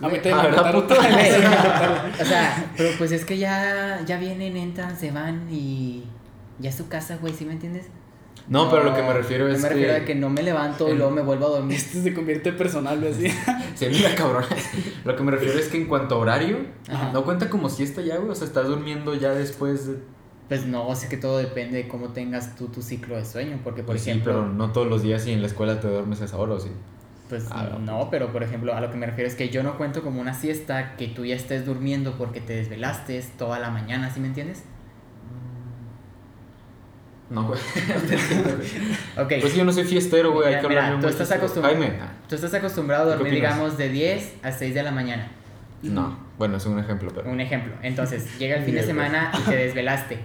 A 0.00 0.08
mí. 0.08 0.16
Sí, 0.22 0.30
contaron. 0.30 0.74
O 2.20 2.24
sea, 2.24 2.72
pero 2.76 2.90
pues 2.98 3.12
es 3.12 3.24
que 3.24 3.38
ya, 3.38 4.00
ya 4.06 4.18
vienen, 4.18 4.56
entran, 4.56 4.96
se 4.98 5.10
van 5.10 5.46
y 5.50 6.04
ya 6.58 6.70
es 6.70 6.76
su 6.76 6.88
casa, 6.88 7.18
güey, 7.20 7.32
¿sí 7.34 7.44
me 7.44 7.52
entiendes? 7.52 7.86
No, 8.48 8.68
pero 8.68 8.82
lo 8.82 8.94
que 8.94 9.02
me 9.02 9.12
refiero 9.12 9.46
yo 9.48 9.54
es 9.54 9.62
me 9.62 9.68
refiero 9.68 9.94
que- 9.94 10.00
a 10.00 10.04
que 10.04 10.14
no 10.16 10.28
me 10.28 10.42
levanto 10.42 10.88
y 10.88 10.92
en- 10.92 10.98
luego 10.98 11.12
me 11.12 11.22
vuelvo 11.22 11.46
a 11.46 11.50
dormir. 11.58 11.76
Este 11.76 12.02
se 12.02 12.12
convierte 12.14 12.48
en 12.48 12.56
personal, 12.56 12.98
güey, 12.98 13.12
así. 13.12 13.28
Se 13.76 13.88
mira, 13.88 14.14
cabrón. 14.16 14.44
Lo 15.04 15.14
que 15.16 15.22
me 15.22 15.30
refiero 15.30 15.58
es 15.58 15.68
que 15.68 15.76
en 15.76 15.86
cuanto 15.86 16.16
a 16.16 16.18
horario, 16.18 16.58
Ajá. 16.88 17.10
no 17.12 17.24
cuenta 17.24 17.48
como 17.48 17.68
siesta 17.68 18.02
ya, 18.02 18.16
güey. 18.16 18.30
O 18.30 18.34
sea, 18.34 18.46
estás 18.46 18.66
durmiendo 18.66 19.14
ya 19.14 19.30
después 19.30 19.86
de... 19.86 19.96
Pues 20.48 20.66
no, 20.66 20.86
o 20.88 20.94
sea 20.94 21.08
que 21.08 21.16
todo 21.16 21.38
depende 21.38 21.78
de 21.78 21.88
cómo 21.88 22.08
tengas 22.08 22.56
tú 22.56 22.66
tu 22.66 22.82
ciclo 22.82 23.16
de 23.16 23.24
sueño, 23.24 23.60
porque 23.64 23.82
por 23.82 23.94
Pues 23.94 24.02
sí, 24.02 24.10
ejemplo, 24.10 24.32
pero 24.34 24.48
no 24.48 24.70
todos 24.72 24.88
los 24.88 25.02
días 25.02 25.26
y 25.26 25.32
en 25.32 25.40
la 25.40 25.46
escuela 25.46 25.80
te 25.80 25.88
duermes 25.88 26.20
a 26.20 26.24
esa 26.26 26.36
hora, 26.36 26.54
¿o 26.54 26.60
sí? 26.60 26.68
Pues 27.32 27.46
Ah, 27.50 27.66
no, 27.72 27.78
no, 27.78 28.10
pero 28.10 28.30
por 28.30 28.42
ejemplo, 28.42 28.74
a 28.74 28.80
lo 28.82 28.90
que 28.90 28.96
me 28.98 29.06
refiero 29.06 29.26
es 29.26 29.34
que 29.34 29.48
yo 29.48 29.62
no 29.62 29.78
cuento 29.78 30.02
como 30.02 30.20
una 30.20 30.34
siesta 30.34 30.96
que 30.96 31.08
tú 31.08 31.24
ya 31.24 31.34
estés 31.34 31.64
durmiendo 31.64 32.18
porque 32.18 32.40
te 32.42 32.52
desvelaste 32.54 33.22
toda 33.38 33.58
la 33.58 33.70
mañana, 33.70 34.10
¿sí 34.10 34.20
me 34.20 34.26
entiendes? 34.28 34.64
No, 37.30 37.44
güey. 37.48 37.58
No 37.88 38.00
te 38.08 38.14
entiendo, 38.14 38.50
güey. 38.56 38.68
Ok. 39.38 39.40
Pues 39.40 39.54
yo 39.54 39.64
no 39.64 39.72
soy 39.72 39.84
fiestero, 39.84 40.32
güey. 40.32 40.54
Hay 40.54 40.60
que 40.60 40.68
mira, 40.68 40.98
tú 41.00 41.08
estás 41.08 41.30
acostumbrado- 41.30 41.78
Jaime. 41.80 41.98
Tú 42.28 42.34
estás 42.34 42.52
acostumbrado 42.52 43.04
a 43.10 43.16
¿Tú 43.16 43.24
qué 43.24 43.30
dormir, 43.30 43.34
digamos, 43.34 43.78
de 43.78 43.88
10 43.88 44.34
a 44.42 44.52
6 44.52 44.74
de 44.74 44.82
la 44.82 44.90
mañana. 44.92 45.30
No. 45.82 46.18
Bueno, 46.38 46.58
es 46.58 46.66
un 46.66 46.78
ejemplo, 46.78 47.10
pero... 47.14 47.30
Un 47.30 47.40
ejemplo. 47.40 47.72
Entonces, 47.82 48.38
llega 48.38 48.56
el 48.56 48.62
fin 48.66 48.74
de 48.74 48.80
pues. 48.80 48.86
semana 48.86 49.32
y 49.38 49.50
te 49.50 49.56
desvelaste. 49.56 50.18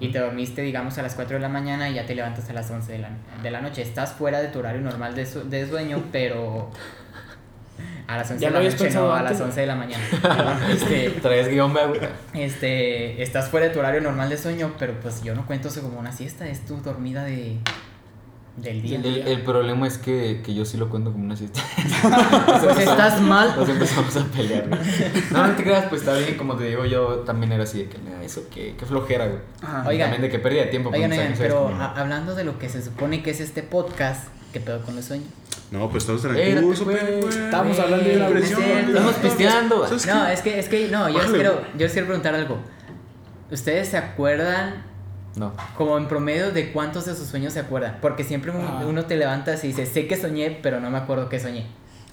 Y 0.00 0.08
te 0.12 0.18
dormiste, 0.18 0.62
digamos, 0.62 0.98
a 0.98 1.02
las 1.02 1.14
4 1.14 1.36
de 1.36 1.40
la 1.40 1.48
mañana 1.48 1.88
y 1.88 1.94
ya 1.94 2.04
te 2.06 2.14
levantas 2.14 2.48
a 2.50 2.52
las 2.52 2.70
11 2.70 2.92
de 2.92 2.98
la, 2.98 3.08
de 3.42 3.50
la 3.50 3.60
noche. 3.60 3.82
Estás 3.82 4.12
fuera 4.12 4.40
de 4.40 4.48
tu 4.48 4.58
horario 4.58 4.80
normal 4.80 5.14
de, 5.14 5.24
su- 5.26 5.48
de 5.48 5.66
sueño, 5.68 6.02
pero 6.12 6.70
a 8.06 8.16
las 8.16 8.30
11 8.30 8.42
Ya 8.42 8.50
de 8.50 8.54
la 8.62 8.70
noche, 8.70 8.90
no, 8.90 9.10
a 9.12 9.18
antes, 9.20 9.30
las 9.30 9.38
güey. 9.38 9.48
11 9.50 9.60
de 9.60 9.66
la 9.66 9.74
mañana. 9.76 10.04
Este, 10.70 11.10
Traes 11.22 11.48
guion, 11.48 11.74
este, 12.34 13.22
estás 13.22 13.48
fuera 13.48 13.66
de 13.68 13.72
tu 13.72 13.78
horario 13.78 14.00
normal 14.00 14.28
de 14.28 14.36
sueño, 14.38 14.74
pero 14.78 14.94
pues 15.00 15.22
yo 15.22 15.34
no 15.34 15.46
cuento 15.46 15.68
eso 15.68 15.82
como 15.82 15.98
una 15.98 16.12
siesta, 16.12 16.46
es 16.46 16.64
tu 16.66 16.76
dormida 16.82 17.24
de, 17.24 17.56
del 18.56 18.82
día. 18.82 18.98
El, 18.98 19.28
el 19.28 19.42
problema 19.42 19.86
es 19.86 19.98
que, 19.98 20.40
que 20.44 20.54
yo 20.54 20.64
sí 20.64 20.76
lo 20.76 20.88
cuento 20.88 21.12
como 21.12 21.24
una 21.24 21.36
siesta. 21.36 21.60
Pues 22.62 22.78
estás 22.78 23.20
mal. 23.20 23.54
Nos 23.56 23.68
empezamos 23.68 24.16
a 24.16 24.24
pelear, 24.24 24.68
güey. 24.68 24.80
No, 25.30 25.46
no 25.46 25.54
te 25.54 25.62
creas, 25.62 25.86
pues 25.88 26.02
está 26.02 26.14
bien. 26.16 26.36
Como 26.36 26.56
te 26.56 26.64
digo, 26.64 26.84
yo 26.84 27.20
también 27.20 27.52
era 27.52 27.64
así 27.64 27.78
de 27.84 27.88
que, 27.88 27.98
"Nah, 27.98 28.22
eso 28.22 28.42
qué, 28.52 28.74
qué 28.78 28.86
flojera, 28.86 29.26
güey. 29.26 29.38
Ajá. 29.62 29.84
Oigan. 29.88 30.10
También 30.10 30.22
de 30.22 30.28
que 30.30 30.38
pérdida 30.38 30.62
de 30.62 30.68
tiempo. 30.68 30.90
Oigan, 30.90 31.12
oigan, 31.12 31.34
pero 31.38 31.64
Como- 31.64 31.82
hablando 31.82 32.34
de 32.34 32.44
lo 32.44 32.58
que 32.58 32.68
se 32.68 32.82
supone 32.82 33.22
que 33.22 33.30
es 33.30 33.40
este 33.40 33.62
podcast, 33.62 34.28
¿qué 34.52 34.60
pedo 34.60 34.80
con 34.82 34.96
los 34.96 35.04
sueños? 35.04 35.28
No, 35.70 35.90
pues 35.90 36.04
estamos 36.04 36.24
en 36.24 36.36
el 36.58 36.62
curso. 36.62 36.88
Estamos 36.90 37.78
hablando 37.78 38.08
de 38.08 38.18
Güey, 38.18 38.30
presión. 38.32 38.62
Estamos 38.62 39.14
pisteando. 39.14 39.86
¿Sabes 39.86 40.06
No, 40.06 40.26
es 40.28 40.40
que, 40.40 40.58
es 40.60 40.68
que, 40.68 40.88
no, 40.88 41.08
yo 41.08 41.20
les 41.22 41.30
quiero, 41.32 41.60
yo 41.76 41.78
les 41.86 41.92
quiero 41.92 42.06
preguntar 42.06 42.34
algo. 42.34 42.58
¿Ustedes 43.50 43.88
se 43.88 43.96
acuerdan, 43.96 44.84
No. 45.36 45.52
como 45.76 45.98
en 45.98 46.08
promedio, 46.08 46.50
de 46.50 46.72
cuántos 46.72 47.04
de 47.06 47.14
sus 47.14 47.28
sueños 47.28 47.52
se 47.52 47.60
acuerdan? 47.60 47.98
Porque 48.00 48.24
siempre 48.24 48.50
un- 48.50 48.60
Ah. 48.64 48.84
uno 48.88 49.04
te 49.04 49.16
levantas 49.16 49.62
y 49.64 49.68
dice, 49.68 49.84
sé 49.86 50.06
que 50.06 50.16
soñé, 50.16 50.58
pero 50.62 50.80
no 50.80 50.90
me 50.90 50.98
acuerdo 50.98 51.28
qué 51.28 51.38
soñé. 51.38 51.66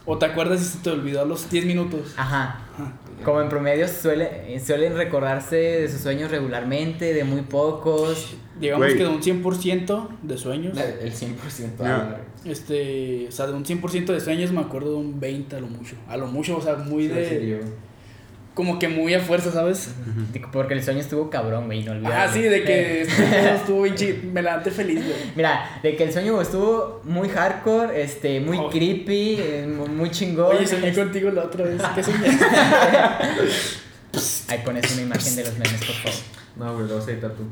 O 0.06 0.18
te 0.18 0.26
acuerdas 0.26 0.60
si 0.60 0.66
se 0.66 0.80
te 0.80 0.90
olvidó 0.90 1.22
a 1.22 1.26
los 1.26 1.50
10 1.50 1.66
minutos. 1.66 2.14
Ajá. 2.18 2.60
Ajá. 2.74 2.92
Como 3.24 3.40
en 3.42 3.48
promedio 3.48 3.88
suele, 3.88 4.60
suelen 4.60 4.98
recordarse 4.98 5.56
de 5.56 5.88
sus 5.90 6.02
sueños 6.02 6.30
regularmente, 6.30 7.14
de 7.14 7.24
muy 7.24 7.42
pocos. 7.44 8.36
Digamos 8.60 8.88
que 8.88 8.96
de 8.96 9.08
un 9.08 9.22
100% 9.24 10.10
de 10.22 10.38
sueños. 10.38 10.78
El 10.78 11.14
100%. 11.14 11.84
No. 11.86 11.90
ah, 11.90 12.18
Este, 12.44 13.28
o 13.30 13.32
sea, 13.32 13.48
de 13.48 13.54
un 13.54 13.64
100% 13.64 14.12
de 14.12 14.20
sueños 14.20 14.52
me 14.52 14.60
acuerdo 14.60 14.90
de 14.92 14.98
un 14.98 15.22
20 15.22 15.56
a 15.56 15.60
lo 15.62 15.68
mucho. 15.68 15.96
A 16.10 16.18
lo 16.18 16.28
mucho, 16.28 16.58
o 16.58 16.62
sea, 16.62 16.76
muy 16.76 17.04
sí, 17.04 17.10
de. 17.14 17.30
serio. 17.30 17.60
Como 18.54 18.78
que 18.78 18.88
muy 18.88 19.14
a 19.16 19.20
fuerza, 19.20 19.52
¿sabes? 19.52 19.90
Porque 20.52 20.76
el 20.76 20.84
sueño 20.84 21.00
estuvo 21.00 21.30
cabrón, 21.32 21.66
güey, 21.66 21.80
inolvidable. 21.82 22.16
Ah, 22.16 22.30
sí, 22.32 22.42
de 22.44 22.64
que 22.64 23.02
estuvo, 23.02 23.26
estuvo 23.56 23.82
bien 23.82 23.96
chido. 23.96 24.18
Me 24.32 24.44
levanté 24.44 24.70
feliz, 24.70 25.04
güey. 25.04 25.16
Mira, 25.36 25.80
de 25.82 25.96
que 25.96 26.04
el 26.04 26.14
sueño 26.14 26.40
estuvo 26.40 27.02
muy 27.04 27.30
hardcore, 27.30 28.00
este, 28.04 28.40
muy 28.40 28.58
Oh. 28.60 28.70
creepy, 28.70 29.38
eh, 29.40 29.66
mu- 29.68 29.88
muy 29.88 30.12
chingón. 30.12 30.56
Oye, 30.56 30.68
soñé 30.68 30.94
contigo 30.94 31.32
la 31.32 31.46
otra 31.46 31.66
vez. 31.66 31.82
¿Qué 31.96 32.04
soñé? 32.04 32.28
Ahí 34.50 34.60
pones 34.64 34.92
una 34.94 35.02
imagen 35.02 35.36
de 35.36 35.44
los 35.46 35.54
memes, 35.54 35.84
por 35.86 35.96
favor. 35.96 36.20
No, 36.56 36.76
güey, 36.76 36.88
lo 36.88 36.96
vas 36.98 37.08
a 37.08 37.12
editar 37.12 37.32
tú. 37.32 37.44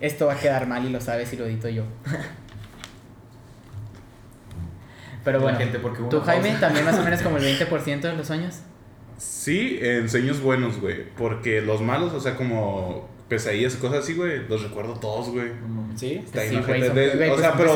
Esto 0.00 0.26
va 0.28 0.32
a 0.32 0.38
quedar 0.40 0.66
mal 0.66 0.82
y 0.86 0.88
lo 0.88 1.00
sabes 1.02 1.30
y 1.34 1.36
lo 1.36 1.44
edito 1.44 1.68
yo. 1.68 1.82
Pero 5.24 5.40
bueno, 5.40 5.58
gente, 5.58 5.78
porque 5.78 6.02
¿tú 6.08 6.20
Jaime 6.22 6.48
pausa. 6.50 6.60
también 6.60 6.84
más 6.86 6.98
o 6.98 7.02
menos 7.02 7.20
como 7.20 7.36
el 7.36 7.44
20% 7.58 8.00
de 8.00 8.12
los 8.16 8.26
sueños? 8.26 8.60
Sí, 9.18 9.78
en 9.82 10.08
sueños 10.08 10.40
buenos, 10.40 10.80
güey. 10.80 11.04
Porque 11.16 11.60
los 11.60 11.80
malos, 11.82 12.12
o 12.14 12.20
sea, 12.20 12.34
como 12.36 13.08
pesadillas 13.28 13.74
y 13.74 13.78
cosas 13.78 13.98
así, 14.04 14.14
güey, 14.14 14.48
los 14.48 14.62
recuerdo 14.62 14.94
todos, 14.94 15.28
güey. 15.30 15.48
¿Sí? 15.96 16.14
Está 16.24 16.42
Sí, 16.42 16.50
bien, 16.50 16.62
güey, 16.64 16.80
ojete. 16.82 16.86
son- 16.86 16.96
De- 16.96 17.16
güey, 17.16 17.28
o 17.28 17.32
pues 17.34 17.40
sea, 17.40 17.50
son 17.50 17.58
pero. 17.58 17.74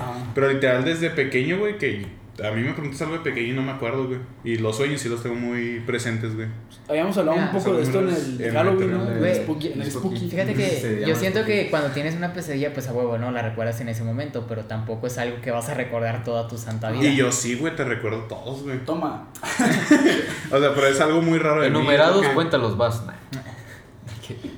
Ah. 0.00 0.30
pero 0.34 0.48
literal 0.52 0.84
desde 0.84 1.10
pequeño, 1.10 1.58
güey, 1.58 1.76
que 1.78 2.06
A 2.42 2.50
mí 2.50 2.62
me 2.62 2.72
preguntas 2.72 3.00
algo 3.02 3.14
de 3.14 3.20
pequeño 3.20 3.52
y 3.52 3.56
no 3.56 3.62
me 3.62 3.70
acuerdo, 3.70 4.08
güey. 4.08 4.18
Y 4.42 4.58
los 4.58 4.76
sueños 4.76 5.00
sí 5.00 5.08
los 5.08 5.22
tengo 5.22 5.36
muy 5.36 5.80
presentes, 5.86 6.34
güey. 6.34 6.48
Habíamos 6.88 7.16
hablado 7.16 7.38
Ah, 7.40 7.50
un 7.52 7.58
poco 7.62 7.76
de 7.76 7.82
esto 7.84 8.00
en 8.00 8.08
el 8.08 8.40
en 8.40 8.54
Halloween, 8.54 8.90
¿no? 8.92 9.08
En 9.08 9.18
Güey, 9.18 9.30
el 9.30 9.36
Spooky. 9.36 9.68
En 9.68 9.82
el 9.82 9.90
Spooky. 9.90 10.28
Fíjate 10.30 10.54
que 10.54 11.04
yo 11.06 11.14
siento 11.14 11.40
Spooky. 11.40 11.52
que 11.64 11.70
cuando 11.70 11.90
tienes 11.90 12.16
una 12.16 12.32
pesadilla, 12.32 12.72
pues 12.72 12.88
a 12.88 12.92
huevo, 12.92 13.18
¿no? 13.18 13.30
La 13.30 13.42
recuerdas 13.42 13.80
en 13.80 13.88
ese 13.88 14.02
momento, 14.02 14.46
pero 14.48 14.64
tampoco 14.64 15.06
es 15.06 15.16
algo 15.18 15.40
que 15.40 15.52
vas 15.52 15.68
a 15.68 15.74
recordar 15.74 16.24
toda 16.24 16.48
tu 16.48 16.58
santa 16.58 16.90
vida. 16.90 17.04
Y 17.08 17.14
yo 17.16 17.30
sí, 17.30 17.54
güey, 17.54 17.76
te 17.76 17.84
recuerdo 17.84 18.22
todos, 18.24 18.64
güey. 18.64 18.84
Toma. 18.84 19.28
O 20.50 20.58
sea, 20.58 20.74
pero 20.74 20.86
es 20.88 21.00
algo 21.00 21.22
muy 21.22 21.38
raro 21.38 21.62
de 21.62 21.70
mí, 21.70 21.76
Enumerados, 21.78 22.16
porque- 22.18 22.34
cuéntalos, 22.34 22.76
vas. 22.76 23.02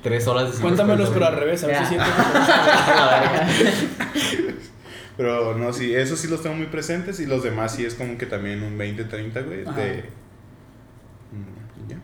Tres 0.01 0.25
horas 0.27 0.55
de 0.55 0.61
Cuéntamelos, 0.61 1.09
pero 1.09 1.25
al 1.27 1.35
revés, 1.35 1.63
a 1.63 1.67
ver 1.67 1.77
si 1.79 1.85
siento 1.85 2.05
Pero 5.17 5.57
no, 5.57 5.73
sí, 5.73 5.93
esos 5.95 6.19
sí 6.19 6.27
los 6.27 6.43
tengo 6.43 6.55
muy 6.55 6.67
presentes 6.67 7.19
y 7.19 7.25
los 7.25 7.43
demás 7.43 7.75
sí 7.75 7.83
es 7.83 7.95
como 7.95 8.17
que 8.17 8.27
también 8.27 8.61
un 8.61 8.77
20-30, 8.77 9.45
güey. 9.45 9.65
Ajá. 9.65 9.81
De. 9.81 10.03
Mm, 11.31 11.89
ya. 11.89 11.97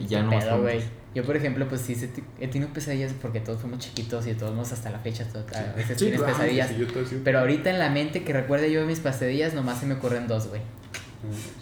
Ya 0.08 0.22
no 0.22 0.60
güey. 0.62 0.82
Yo, 1.14 1.24
por 1.24 1.36
ejemplo, 1.36 1.68
pues 1.68 1.82
sí, 1.82 1.94
he 2.40 2.48
tenido 2.48 2.72
pesadillas 2.72 3.12
porque 3.20 3.40
todos 3.40 3.60
fuimos 3.60 3.80
chiquitos 3.80 4.26
y 4.26 4.32
todos 4.32 4.72
hasta 4.72 4.88
la 4.88 4.98
fecha 4.98 5.24
a 5.24 5.76
veces 5.76 5.98
Sí, 5.98 6.04
tienes 6.04 6.20
claro, 6.20 6.34
pesadillas. 6.34 6.68
Sí, 6.70 6.76
yo. 6.78 7.18
Pero 7.22 7.40
ahorita 7.40 7.68
en 7.68 7.78
la 7.78 7.90
mente 7.90 8.24
que 8.24 8.32
recuerde 8.32 8.72
yo 8.72 8.80
de 8.80 8.86
mis 8.86 9.00
pesadillas, 9.00 9.52
nomás 9.52 9.80
se 9.80 9.86
me 9.86 9.94
ocurren 9.94 10.26
dos, 10.26 10.48
güey. 10.48 10.62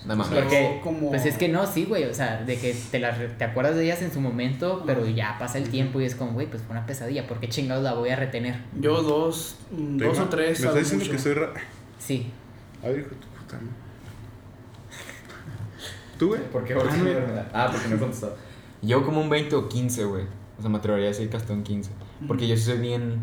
No 0.06 0.16
mames. 0.16 0.28
Pero 0.28 0.40
Porque, 0.42 0.80
como- 0.82 1.10
pues 1.10 1.26
es 1.26 1.36
que 1.36 1.48
no, 1.48 1.66
sí, 1.66 1.84
güey, 1.84 2.04
o 2.04 2.14
sea, 2.14 2.42
de 2.42 2.56
que 2.58 2.74
te, 2.90 2.98
las 2.98 3.18
te 3.36 3.44
acuerdas 3.44 3.76
de 3.76 3.84
ellas 3.84 4.00
en 4.02 4.12
su 4.12 4.20
momento, 4.20 4.82
pero 4.86 5.06
ya 5.06 5.36
pasa 5.38 5.58
el 5.58 5.68
tiempo 5.68 6.00
y 6.00 6.04
es 6.04 6.14
como, 6.14 6.32
güey, 6.32 6.46
pues 6.46 6.62
fue 6.62 6.72
una 6.76 6.86
pesadilla, 6.86 7.26
¿por 7.26 7.40
qué 7.40 7.48
chingados 7.48 7.84
la 7.84 7.94
voy 7.94 8.08
a 8.10 8.16
retener? 8.16 8.56
Yo 8.80 9.02
dos, 9.02 9.56
mm, 9.70 9.98
dos 9.98 10.18
o 10.18 10.28
tres. 10.28 10.60
¿Me 10.60 10.66
a 10.66 10.68
estás 10.70 10.74
diciendo 10.84 11.04
mucho. 11.04 11.16
que 11.16 11.22
soy 11.22 11.34
raro? 11.34 11.52
Sí. 11.98 12.30
Ay, 12.82 12.90
hijo 12.92 13.10
de 13.10 13.16
tu 13.16 13.26
puta. 13.28 13.58
¿Tú, 16.18 16.28
güey? 16.28 16.40
¿Por 16.50 16.64
qué? 16.64 16.74
Ah, 16.74 16.84
no. 16.84 17.42
Ah, 17.52 17.68
porque 17.72 17.88
no 17.88 17.96
he 17.96 17.98
contestado. 17.98 18.36
Yo 18.82 19.04
como 19.04 19.20
un 19.20 19.30
20 19.30 19.54
o 19.56 19.68
15, 19.68 20.04
güey. 20.04 20.24
O 20.58 20.60
sea, 20.60 20.70
me 20.70 20.78
atrevería 20.78 21.06
a 21.06 21.10
decir 21.12 21.28
que 21.30 21.36
hasta 21.36 21.52
un 21.52 21.62
15. 21.62 21.90
Porque 22.26 22.46
yo 22.46 22.56
sí 22.56 22.64
soy 22.64 22.78
bien... 22.78 23.20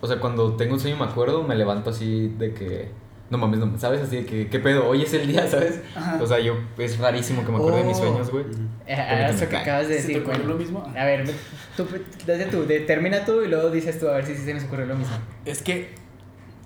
O 0.00 0.06
sea, 0.06 0.18
cuando 0.18 0.56
tengo 0.56 0.74
un 0.74 0.80
sueño 0.80 0.96
me 0.96 1.04
acuerdo, 1.04 1.42
me 1.42 1.54
levanto 1.54 1.90
así 1.90 2.28
de 2.38 2.54
que... 2.54 2.90
No 3.30 3.38
mames, 3.38 3.60
no, 3.60 3.78
¿sabes? 3.78 4.00
Así 4.02 4.16
de 4.16 4.26
que, 4.26 4.48
¿qué 4.48 4.58
pedo? 4.58 4.88
Hoy 4.88 5.02
es 5.02 5.14
el 5.14 5.26
día, 5.28 5.46
¿sabes? 5.48 5.80
Ajá. 5.94 6.18
O 6.20 6.26
sea, 6.26 6.40
yo... 6.40 6.54
Es 6.76 6.98
rarísimo 6.98 7.44
que 7.44 7.52
me 7.52 7.58
acuerde 7.58 7.78
de 7.78 7.84
mis 7.84 7.96
Oh. 7.96 8.00
sueños, 8.00 8.30
güey. 8.30 8.44
Eh, 8.86 9.26
eso 9.30 9.48
que 9.48 9.56
acabas 9.56 9.86
de 9.88 9.94
¿Se 9.94 10.00
te 10.02 10.06
decir, 10.08 10.22
ocurrió 10.22 10.38
bueno. 10.40 10.54
lo 10.54 10.58
mismo? 10.58 10.92
A 10.98 11.04
ver, 11.04 11.30
tú, 11.76 11.86
desde 12.26 12.46
tú, 12.46 12.66
de- 12.66 12.80
termina 12.80 13.24
tú 13.24 13.42
y 13.42 13.48
luego 13.48 13.70
dices 13.70 14.00
tú, 14.00 14.08
a 14.08 14.14
ver 14.16 14.26
si 14.26 14.34
sí 14.34 14.42
se 14.44 14.52
nos 14.52 14.64
ocurre 14.64 14.84
lo 14.86 14.96
mismo. 14.96 15.14
Es 15.44 15.62
que 15.62 15.94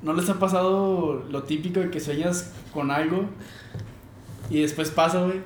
no 0.02 0.14
les 0.14 0.28
ha 0.30 0.38
pasado 0.38 1.22
lo 1.30 1.42
típico 1.42 1.80
de 1.80 1.90
que 1.90 2.00
sueñas 2.00 2.52
con 2.72 2.90
algo 2.90 3.26
y 4.50 4.62
después 4.62 4.90
pasa, 4.90 5.22
güey. 5.22 5.40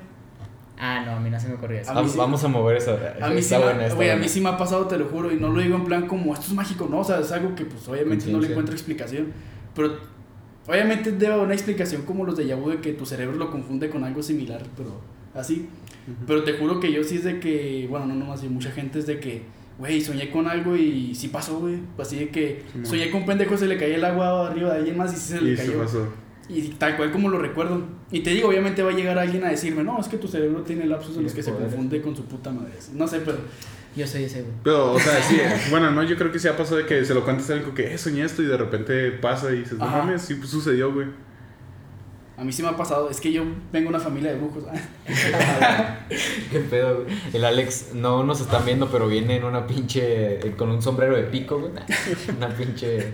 Ah, 0.77 1.03
no, 1.05 1.11
a 1.11 1.19
mí 1.19 1.29
no 1.29 1.37
se 1.37 1.49
me 1.49 1.55
ocurrió 1.55 1.81
eso. 1.81 1.91
A 1.91 1.95
mí 1.95 1.97
Vamos, 1.99 2.11
sí. 2.13 2.17
vamos 2.17 2.43
a 2.45 2.47
mover 2.47 2.77
eso. 2.77 2.97
A 3.21 3.27
mí, 3.27 3.41
sí 3.41 3.53
Está 3.53 3.59
me, 3.59 3.65
buena, 3.65 3.93
güey, 3.93 4.09
a 4.11 4.15
mí 4.15 4.29
sí 4.29 4.39
me 4.39 4.47
ha 4.49 4.57
pasado, 4.57 4.85
te 4.87 4.97
lo 4.97 5.05
juro, 5.07 5.29
y 5.33 5.35
no 5.35 5.49
lo 5.49 5.59
digo 5.59 5.75
en 5.75 5.83
plan 5.83 6.07
como 6.07 6.33
esto 6.33 6.45
es 6.47 6.53
mágico, 6.53 6.87
no, 6.89 6.99
o 6.99 7.03
sea, 7.03 7.19
es 7.19 7.29
algo 7.33 7.53
que 7.55 7.65
pues 7.65 7.85
obviamente 7.89 8.27
no 8.31 8.39
le 8.39 8.47
encuentro 8.47 8.73
explicación, 8.73 9.33
pero 9.75 9.97
obviamente 10.67 11.11
debe 11.11 11.33
haber 11.33 11.45
una 11.45 11.53
explicación 11.53 12.03
como 12.03 12.25
los 12.25 12.37
de 12.37 12.47
Yabu 12.47 12.69
de 12.69 12.77
que 12.81 12.93
tu 12.93 13.05
cerebro 13.05 13.37
lo 13.37 13.51
confunde 13.51 13.89
con 13.89 14.03
algo 14.03 14.21
similar, 14.23 14.61
pero 14.77 15.01
así, 15.33 15.67
pero 16.27 16.43
te 16.43 16.53
juro 16.53 16.79
que 16.79 16.91
yo 16.91 17.03
sí 17.03 17.15
es 17.17 17.23
de 17.23 17.39
que, 17.39 17.85
bueno, 17.89 18.05
no 18.07 18.15
nomás 18.15 18.41
yo, 18.41 18.49
mucha 18.49 18.71
gente 18.71 18.99
es 18.99 19.05
de 19.07 19.19
que, 19.19 19.43
güey, 19.77 20.01
soñé 20.01 20.29
con 20.31 20.47
algo 20.47 20.75
y 20.75 21.13
sí 21.15 21.27
pasó, 21.29 21.59
güey, 21.59 21.79
así 21.97 22.17
de 22.17 22.29
que 22.29 22.63
Sí, 22.83 22.89
soñé 22.89 23.09
con 23.11 23.21
un 23.21 23.27
pendejo, 23.27 23.57
se 23.57 23.67
le 23.67 23.77
caía 23.77 23.95
el 23.95 24.05
agua 24.05 24.47
arriba 24.49 24.71
de 24.73 24.77
alguien 24.79 24.97
más 24.97 25.13
y 25.13 25.15
sí 25.17 25.33
se 25.33 25.41
le 25.41 25.53
Y 25.53 25.55
cayó. 25.55 25.79
pasó. 25.79 26.07
Y 26.49 26.61
tal 26.79 26.97
cual 26.97 27.11
como 27.11 27.29
lo 27.29 27.37
recuerdo. 27.37 27.83
Y 28.11 28.21
te 28.21 28.31
digo, 28.31 28.49
obviamente 28.49 28.81
va 28.81 28.89
a 28.89 28.95
llegar 28.95 29.19
alguien 29.19 29.43
a 29.43 29.49
decirme, 29.49 29.83
no, 29.83 29.99
es 29.99 30.07
que 30.07 30.17
tu 30.17 30.27
cerebro 30.27 30.63
tiene 30.63 30.85
lapsos 30.87 31.15
en 31.17 31.23
los 31.23 31.33
que 31.33 31.43
se 31.43 31.51
confunde 31.53 32.01
con 32.01 32.15
su 32.15 32.25
puta 32.25 32.49
madre. 32.51 32.71
No 32.95 33.07
sé, 33.07 33.19
pero 33.19 33.37
Yo 33.95 34.05
soy 34.07 34.23
ese, 34.25 34.41
güey. 34.41 34.53
Pero, 34.63 34.93
o 34.93 34.99
sea, 34.99 35.21
sí, 35.21 35.39
bueno, 35.71 35.91
no, 35.91 36.03
yo 36.03 36.15
creo 36.17 36.31
que 36.31 36.39
sí 36.39 36.47
ha 36.47 36.55
pasado 36.55 36.77
de 36.77 36.85
que 36.85 37.03
se 37.05 37.13
lo 37.13 37.23
cuentas 37.23 37.49
a 37.49 37.53
alguien 37.53 37.73
que, 37.73 37.93
eh, 37.93 37.97
soñé 37.97 38.23
esto 38.23 38.41
y 38.41 38.45
de 38.45 38.55
repente 38.57 39.11
pasa 39.11 39.51
y 39.51 39.59
dices, 39.59 39.77
no 39.77 39.85
Ajá. 39.85 39.99
mames, 39.99 40.21
sí 40.21 40.39
sucedió, 40.45 40.93
güey. 40.93 41.07
a 42.37 42.43
mí 42.43 42.51
sí 42.53 42.61
me 42.63 42.69
ha 42.69 42.77
pasado. 42.77 43.09
Es 43.09 43.19
que 43.19 43.31
yo 43.33 43.43
vengo 43.73 43.89
de 43.89 43.95
una 43.95 43.99
familia 43.99 44.31
de 44.31 44.37
brujos. 44.37 44.63
Qué 46.51 46.59
pedo, 46.59 47.03
güey. 47.03 47.17
El 47.33 47.45
Alex 47.45 47.93
no 47.93 48.23
nos 48.23 48.41
están 48.41 48.65
viendo, 48.65 48.89
pero 48.89 49.07
viene 49.07 49.37
en 49.37 49.43
una 49.43 49.67
pinche. 49.67 50.35
eh, 50.47 50.53
con 50.55 50.69
un 50.69 50.81
sombrero 50.81 51.15
de 51.15 51.23
pico, 51.23 51.59
güey. 51.59 51.71
Una 52.37 52.49
pinche. 52.49 53.13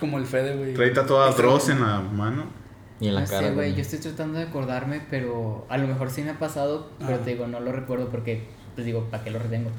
Como 0.00 0.18
el 0.18 0.26
Fede, 0.26 0.56
güey. 0.56 0.74
Trae 0.74 0.90
tatuada 0.90 1.30
Dross 1.32 1.68
en 1.68 1.80
la 1.80 2.00
mano. 2.00 2.44
Y 3.00 3.08
en 3.08 3.14
la 3.14 3.20
no 3.22 3.26
cara. 3.28 3.48
sé, 3.48 3.54
güey, 3.54 3.74
yo 3.74 3.80
estoy 3.80 3.98
tratando 3.98 4.38
de 4.38 4.44
acordarme, 4.46 5.00
pero 5.08 5.64
a 5.70 5.78
lo 5.78 5.86
mejor 5.86 6.10
sí 6.10 6.22
me 6.22 6.30
ha 6.30 6.38
pasado, 6.38 6.90
pero 6.98 7.14
Ajá. 7.14 7.24
te 7.24 7.30
digo, 7.30 7.46
no 7.46 7.58
lo 7.60 7.72
recuerdo 7.72 8.10
porque, 8.10 8.48
pues 8.74 8.84
digo, 8.84 9.04
¿para 9.10 9.24
qué 9.24 9.30
lo 9.30 9.38
retengo? 9.38 9.70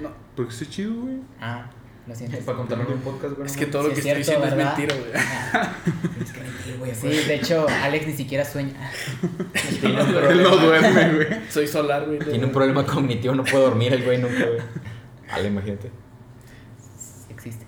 No, 0.00 0.10
Porque 0.36 0.52
está 0.52 0.66
chido, 0.68 0.94
güey. 0.94 1.16
Ah, 1.40 1.70
lo 2.06 2.14
siento. 2.14 2.38
Para 2.38 2.58
contarlo 2.58 2.84
en 2.86 2.92
un 2.94 3.00
podcast, 3.00 3.34
güey. 3.34 3.46
es 3.46 3.52
no 3.54 3.58
que 3.58 3.66
todo 3.66 3.82
lo 3.82 3.88
que 3.90 4.00
es 4.00 4.06
estoy 4.06 4.24
cierto, 4.24 4.44
diciendo 4.44 4.56
¿verdad? 4.56 4.72
es 4.72 4.78
mentira, 4.78 5.10
güey. 5.12 5.22
Ah, 5.52 5.76
Tienes 6.14 6.32
que 6.32 6.76
güey. 6.76 6.94
sí, 6.94 7.08
de 7.08 7.34
hecho, 7.34 7.66
Alex 7.82 8.06
ni 8.06 8.12
siquiera 8.14 8.44
sueña. 8.44 8.72
Tiene 9.80 10.02
un 10.02 10.08
Él 10.08 10.14
problema. 10.14 10.42
no 10.50 10.56
duerme, 10.56 11.14
güey. 11.14 11.26
Soy 11.50 11.66
solar, 11.66 12.06
güey. 12.06 12.18
Tiene 12.20 12.44
un 12.44 12.52
problema 12.52 12.84
cognitivo, 12.86 13.34
no 13.34 13.44
puede 13.44 13.64
dormir 13.64 13.92
el 13.92 14.04
güey 14.04 14.18
nunca, 14.18 14.46
güey. 14.46 14.60
Ale, 15.30 15.48
imagínate. 15.48 15.90
Existe. 17.28 17.66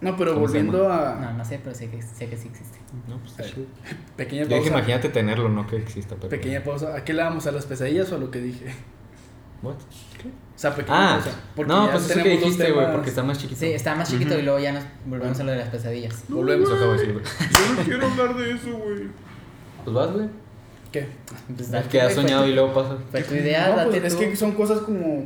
No, 0.00 0.14
pero 0.16 0.34
¿Cómo 0.34 0.46
se 0.46 0.58
volviendo 0.62 0.86
No, 0.88 0.92
a. 0.92 1.32
no 1.36 1.44
sé, 1.44 1.58
pero 1.62 1.74
sé 1.74 1.88
que, 1.88 2.02
sé 2.02 2.28
que 2.28 2.36
sí 2.36 2.48
existe. 2.48 2.78
No, 3.08 3.16
pues 3.18 3.30
está 3.30 3.44
chido. 3.44 3.66
Pequeña 4.16 4.42
Yo 4.42 4.48
dije, 4.48 4.60
pausa. 4.60 4.76
imagínate 4.78 5.08
tenerlo, 5.08 5.48
no 5.48 5.66
que 5.66 5.76
exista, 5.76 6.14
pero. 6.16 6.28
Pequeña 6.28 6.62
pausa. 6.62 6.94
¿A 6.94 7.04
qué 7.04 7.14
le 7.14 7.22
damos? 7.22 7.46
¿A 7.46 7.52
las 7.52 7.64
pesadillas 7.64 8.12
o 8.12 8.16
a 8.16 8.18
lo 8.18 8.30
que 8.30 8.40
dije? 8.40 8.66
What? 9.62 9.74
O 9.74 10.58
sea, 10.58 10.74
pequeña 10.74 11.14
Ah, 11.16 11.20
pausa. 11.22 11.38
Porque 11.54 11.72
no, 11.72 11.90
pues 11.90 12.10
eso 12.10 12.22
que 12.22 12.28
dijiste, 12.30 12.72
güey, 12.72 12.92
porque 12.92 13.10
está 13.10 13.22
más 13.22 13.38
chiquito. 13.38 13.60
Sí, 13.60 13.66
estaba 13.66 13.96
más 13.98 14.10
chiquito 14.10 14.30
Ujú. 14.32 14.40
y 14.40 14.42
luego 14.42 14.58
ya 14.58 14.72
nos 14.72 14.84
volvemos 15.06 15.38
a 15.40 15.44
lo 15.44 15.50
de 15.52 15.58
las 15.58 15.68
pesadillas. 15.68 16.24
Volvemos. 16.28 16.68
Eso 16.68 16.76
acabo 16.76 16.92
de 16.92 16.98
decir, 16.98 17.12
güey. 17.12 17.24
Yo 17.24 17.74
no 17.74 17.82
quiero 17.84 18.06
hablar 18.06 18.36
de 18.36 18.52
eso, 18.52 18.70
güey. 18.78 19.02
Pues 19.84 19.94
vas, 19.94 20.12
güey. 20.12 20.28
¿Qué? 20.92 21.08
Pues, 21.48 21.60
Es 21.60 21.70
date, 21.70 21.88
que 21.88 22.00
has 22.00 22.14
fue 22.14 22.22
soñado 22.22 22.44
tu- 22.44 22.50
y 22.50 22.54
luego 22.54 22.72
pasa. 22.72 22.96
Fue 23.10 23.22
tu 23.22 23.34
idea, 23.34 23.68
No, 23.70 23.76
date 23.76 24.00
pues, 24.00 24.04
es 24.04 24.14
tú. 24.14 24.20
que 24.20 24.36
son 24.36 24.52
cosas 24.52 24.78
como. 24.80 25.24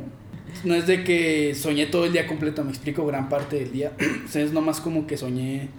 No 0.65 0.75
es 0.75 0.85
de 0.85 1.03
que 1.05 1.55
soñé 1.55 1.85
todo 1.85 2.05
el 2.05 2.11
día 2.11 2.27
completo, 2.27 2.61
me 2.65 2.71
explico, 2.71 3.05
gran 3.05 3.29
parte 3.29 3.57
del 3.57 3.71
día. 3.71 3.91
O 4.25 4.27
sea, 4.27 4.41
es 4.43 4.51
nomás 4.51 4.81
como 4.81 5.07
que 5.07 5.15
soñé 5.17 5.69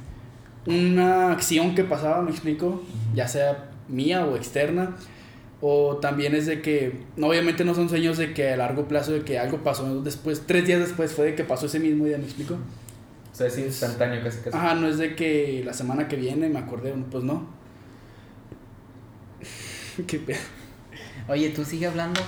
una 0.67 1.33
acción 1.33 1.75
que 1.75 1.85
pasaba, 1.85 2.23
me 2.23 2.31
explico, 2.31 2.83
ya 3.15 3.29
sea 3.29 3.71
mía 3.89 4.25
o 4.25 4.37
externa. 4.37 4.97
O 5.65 5.99
también 5.99 6.35
es 6.35 6.47
de 6.47 6.61
que, 6.61 7.05
obviamente 7.21 7.65
no 7.65 7.73
son 7.75 7.89
sueños 7.89 8.19
de 8.19 8.35
que 8.35 8.51
a 8.51 8.57
largo 8.57 8.89
plazo, 8.89 9.13
de 9.13 9.23
que 9.23 9.39
algo 9.39 9.59
pasó 9.59 10.03
después, 10.03 10.43
tres 10.45 10.67
días 10.67 10.81
después 10.81 11.13
fue 11.13 11.27
de 11.27 11.35
que 11.37 11.45
pasó 11.45 11.67
ese 11.67 11.79
mismo 11.79 12.05
día, 12.05 12.19
me 12.19 12.25
explico. 12.25 12.55
O 12.55 13.35
sea, 13.35 13.47
es 13.47 13.57
instantáneo 13.59 14.23
casi 14.25 14.39
casi. 14.41 14.57
Ajá, 14.57 14.75
no 14.75 14.89
es 14.89 14.99
de 14.99 15.15
que 15.15 15.63
la 15.65 15.73
semana 15.73 16.09
que 16.09 16.17
viene 16.17 16.49
me 16.49 16.59
acordé, 16.59 16.93
pues 17.11 17.23
no. 17.23 17.47
Qué 20.09 20.19
pedo. 20.19 20.41
Oye, 21.29 21.51
tú 21.51 21.65
sigue 21.65 21.87
hablando. 21.87 22.21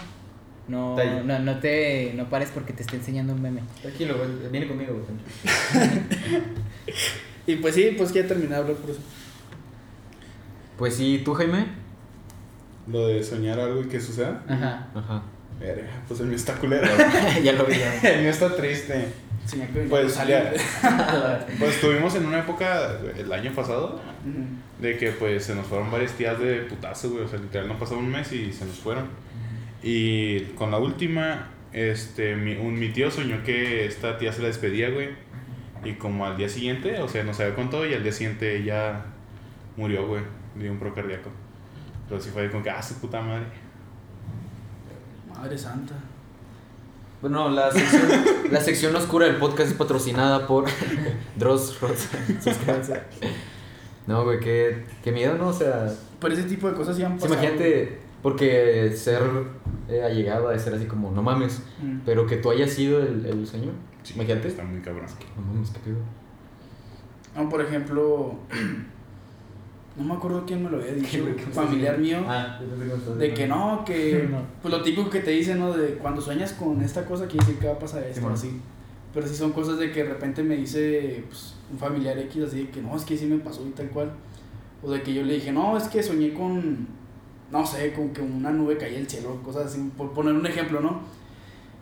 No, 0.68 0.99
Está 0.99 1.23
no, 1.23 1.38
no 1.40 1.59
te 1.59 2.14
no 2.14 2.31
pares 2.31 2.51
porque 2.55 2.73
te 2.73 2.83
estoy 2.83 3.01
enseñando 3.01 3.35
un 3.35 3.42
meme. 3.42 3.62
Tranquilo, 3.83 4.16
güey. 4.16 4.51
Viene 4.51 4.68
conmigo, 4.68 4.94
güey. 4.94 5.05
Y 7.47 7.57
pues 7.57 7.75
sí, 7.75 7.94
pues 7.97 8.12
ya 8.12 8.27
terminé 8.27 8.51
de 8.51 8.57
hablar 8.57 8.77
por 8.77 8.90
eso. 8.90 9.01
Pues 10.79 10.94
sí, 10.94 11.20
¿tú, 11.25 11.35
Jaime? 11.35 11.66
Lo 12.87 13.09
de 13.09 13.23
soñar 13.23 13.59
algo 13.59 13.83
y 13.83 13.88
que 13.88 14.01
suceda. 14.01 14.42
Ajá. 14.49 14.88
Ajá. 14.94 15.23
Verga, 15.59 15.88
pues 16.07 16.20
el 16.20 16.27
mío 16.27 16.37
está 16.37 16.55
culero. 16.55 16.87
ya 17.42 17.53
lo 17.53 17.64
vi, 17.64 17.77
ya. 17.79 18.01
el 18.11 18.23
mío 18.23 18.31
está 18.31 18.55
triste. 18.55 19.07
Que 19.51 19.66
Pues 19.88 20.16
ya. 20.27 20.53
Pues 21.59 21.75
estuvimos 21.75 22.14
en 22.14 22.27
una 22.27 22.40
época, 22.40 22.99
el 23.16 23.33
año 23.33 23.53
pasado, 23.53 24.01
de 24.81 24.97
que 24.97 25.12
pues 25.12 25.44
se 25.44 25.55
nos 25.55 25.66
fueron 25.66 25.90
varias 25.90 26.12
tías 26.12 26.38
de 26.38 26.62
putazo, 26.62 27.11
güey. 27.11 27.25
O 27.25 27.29
sea, 27.29 27.38
literal 27.38 27.68
no 27.68 27.79
pasó 27.79 27.99
un 27.99 28.11
mes 28.11 28.33
y 28.33 28.53
se 28.53 28.64
nos 28.64 28.79
fueron. 28.79 29.09
Y 29.83 30.40
con 30.57 30.70
la 30.70 30.79
última, 30.79 31.51
este, 31.73 32.37
mi, 32.37 32.55
un, 32.57 32.79
mi 32.79 32.88
tío 32.88 33.11
soñó 33.11 33.42
que 33.44 33.85
esta 33.85 34.16
tía 34.16 34.33
se 34.33 34.40
la 34.40 34.49
despedía, 34.49 34.88
güey. 34.88 35.11
Y 35.85 35.92
como 35.94 36.25
al 36.25 36.38
día 36.38 36.49
siguiente, 36.49 37.01
o 37.01 37.09
sea, 37.09 37.23
nos 37.25 37.38
había 37.40 37.55
contado 37.55 37.87
y 37.87 37.92
al 37.92 38.03
día 38.03 38.12
siguiente 38.12 38.57
ella 38.57 39.05
murió, 39.77 40.07
güey, 40.07 40.23
de 40.55 40.70
un 40.70 40.79
procardíaco. 40.79 41.31
Pero 42.09 42.21
sí 42.21 42.31
fue 42.31 42.51
como 42.51 42.62
que, 42.62 42.71
ah, 42.71 42.83
su 42.83 42.95
puta 42.95 43.21
madre. 43.21 43.47
Madre 45.35 45.57
santa. 45.59 45.95
Bueno, 47.21 47.49
la 47.49 47.71
sección, 47.73 48.03
la 48.51 48.61
sección 48.61 48.95
oscura 48.97 49.27
del 49.27 49.37
podcast 49.37 49.71
es 49.71 49.77
patrocinada 49.77 50.47
por 50.47 50.67
Dross 51.37 51.81
Rods. 51.81 52.09
Suscríbanse. 52.43 53.01
No, 54.07 54.25
güey, 54.25 54.38
qué, 54.40 54.85
qué 55.03 55.11
miedo, 55.12 55.37
¿no? 55.38 55.49
O 55.49 55.53
sea, 55.53 55.90
Pero 56.21 56.35
ese 56.35 56.43
tipo 56.45 56.69
de 56.69 56.75
cosas 56.77 56.97
sí 56.97 57.03
han 57.03 57.19
sí, 57.19 57.23
pasado. 57.27 57.35
imagínate, 57.43 57.99
porque 58.23 58.93
ser 58.95 59.23
eh, 59.88 60.03
allegado 60.03 60.51
a 60.51 60.59
ser 60.59 60.75
así 60.75 60.85
como, 60.85 61.11
no 61.11 61.23
mames, 61.23 61.62
Mm. 61.83 62.01
pero 62.05 62.27
que 62.27 62.37
tú 62.37 62.51
hayas 62.51 62.71
sido 62.71 63.01
el, 63.01 63.25
el 63.25 63.47
señor. 63.47 63.73
Sí, 64.03 64.12
Imagínate. 64.17 64.49
Está 64.49 64.62
muy 64.64 64.81
cabrón. 64.81 65.07
No 65.37 65.43
mames, 65.43 65.71
qué 65.71 65.79
pedo. 65.81 65.97
No, 67.35 67.49
por 67.49 67.62
ejemplo, 67.62 68.35
No 69.96 70.04
me 70.04 70.14
acuerdo 70.14 70.44
quién 70.46 70.62
me 70.64 70.70
lo 70.70 70.78
había 70.78 70.92
dicho. 70.94 71.09
¿Qué, 71.11 71.20
güey? 71.20 71.37
¿Qué 71.37 71.44
un 71.44 71.52
familiar 71.52 71.98
mío. 71.98 72.24
Ah, 72.26 72.59
De 73.18 73.35
que 73.35 73.46
no, 73.46 73.85
que. 73.85 74.28
No. 74.30 74.38
Pues 74.62 74.72
lo 74.74 74.83
típico 74.83 75.09
que 75.09 75.20
te 75.20 75.30
dicen, 75.30 75.59
¿no? 75.59 75.72
De 75.72 75.94
cuando 75.94 76.20
sueñas 76.20 76.52
con 76.54 76.83
esta 76.83 77.04
cosa, 77.04 77.26
quiere 77.26 77.44
decir 77.46 77.61
que 77.61 77.66
va 77.68 77.74
a 77.74 77.78
pasar 77.78 78.02
esto, 78.04 78.28
así. 78.28 78.61
Pero 79.12 79.26
sí 79.28 79.35
son 79.37 79.52
cosas 79.52 79.78
de 79.78 79.92
que 79.92 80.02
de 80.02 80.09
repente 80.09 80.42
me 80.42 80.57
dice 80.57 81.22
pues, 81.28 81.54
un 81.70 81.78
familiar 81.78 82.18
X, 82.18 82.42
así 82.42 82.64
de 82.64 82.70
que 82.70 82.83
no, 82.83 82.96
es 82.96 83.04
que 83.04 83.16
sí 83.16 83.26
me 83.26 83.38
pasó 83.38 83.64
y 83.64 83.70
tal 83.70 83.88
cual. 83.90 84.11
O 84.83 84.90
de 84.90 85.02
que 85.02 85.14
yo 85.14 85.22
le 85.22 85.35
dije, 85.35 85.52
no, 85.52 85.76
es 85.76 85.85
que 85.85 86.02
soñé 86.02 86.35
con. 86.35 86.88
No 87.52 87.64
sé, 87.64 87.92
con 87.92 88.11
que 88.11 88.20
una 88.20 88.50
nube 88.50 88.76
caía 88.76 88.98
del 88.98 89.09
cielo, 89.09 89.40
cosas 89.44 89.66
así, 89.66 89.90
por 89.96 90.12
poner 90.12 90.35
un 90.35 90.44
ejemplo, 90.46 90.80
¿no? 90.80 91.02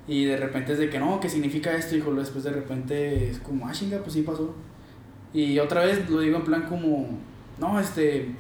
Y 0.06 0.24
de 0.24 0.36
repente 0.36 0.72
es 0.72 0.78
de 0.78 0.90
que 0.90 0.98
no, 0.98 1.20
¿qué 1.20 1.28
significa 1.28 1.74
esto? 1.74 1.94
Y 1.94 1.98
luego 2.00 2.18
después 2.20 2.44
de 2.44 2.50
repente 2.50 3.30
es 3.30 3.38
como, 3.38 3.66
ah, 3.66 3.72
chinga, 3.72 3.98
pues 3.98 4.12
sí 4.12 4.22
pasó. 4.22 4.54
Y 5.32 5.58
otra 5.60 5.84
vez 5.84 6.10
lo 6.10 6.20
digo 6.20 6.36
en 6.38 6.44
plan 6.44 6.66
como, 6.68 7.08
no, 7.58 7.78
este, 7.78 8.34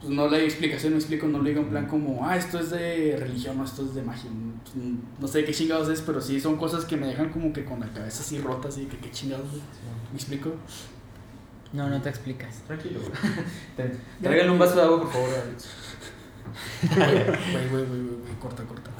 pues 0.00 0.12
no 0.12 0.28
le 0.28 0.38
doy 0.38 0.46
explicación, 0.46 0.92
no 0.92 0.98
explico, 0.98 1.26
no 1.26 1.38
lo 1.38 1.44
digo 1.44 1.60
en 1.60 1.68
plan 1.68 1.86
como, 1.86 2.26
ah, 2.26 2.36
esto 2.36 2.58
es 2.58 2.70
de 2.70 3.16
religión, 3.18 3.58
no, 3.58 3.64
esto 3.64 3.84
es 3.84 3.94
de 3.94 4.02
magia. 4.02 4.30
Pues, 4.62 4.76
no 5.18 5.28
sé 5.28 5.44
qué 5.44 5.52
chingados 5.52 5.88
es, 5.88 6.00
pero 6.02 6.20
sí 6.20 6.40
son 6.40 6.56
cosas 6.56 6.84
que 6.84 6.96
me 6.96 7.06
dejan 7.06 7.30
como 7.30 7.52
que 7.52 7.64
con 7.64 7.80
la 7.80 7.92
cabeza 7.92 8.22
así 8.22 8.38
rota, 8.38 8.68
así 8.68 8.86
que 8.86 8.98
qué 8.98 9.10
chingados. 9.10 9.48
güey? 9.50 9.62
¿Me 10.12 10.16
explico? 10.16 10.52
No, 11.72 11.88
no 11.88 12.00
te 12.00 12.08
explicas. 12.08 12.62
Tranquilo, 12.66 13.00
güey. 13.00 13.90
Tráigale 14.22 14.50
un 14.50 14.58
vaso 14.58 14.76
de 14.76 14.82
agua, 14.82 15.00
por 15.00 15.12
favor, 15.12 15.30
Alex. 15.30 15.68
Güey, 16.94 17.68
güey, 17.68 17.84
güey, 17.86 18.02
güey, 18.02 18.34
corta, 18.40 18.62
corta. 18.64 18.90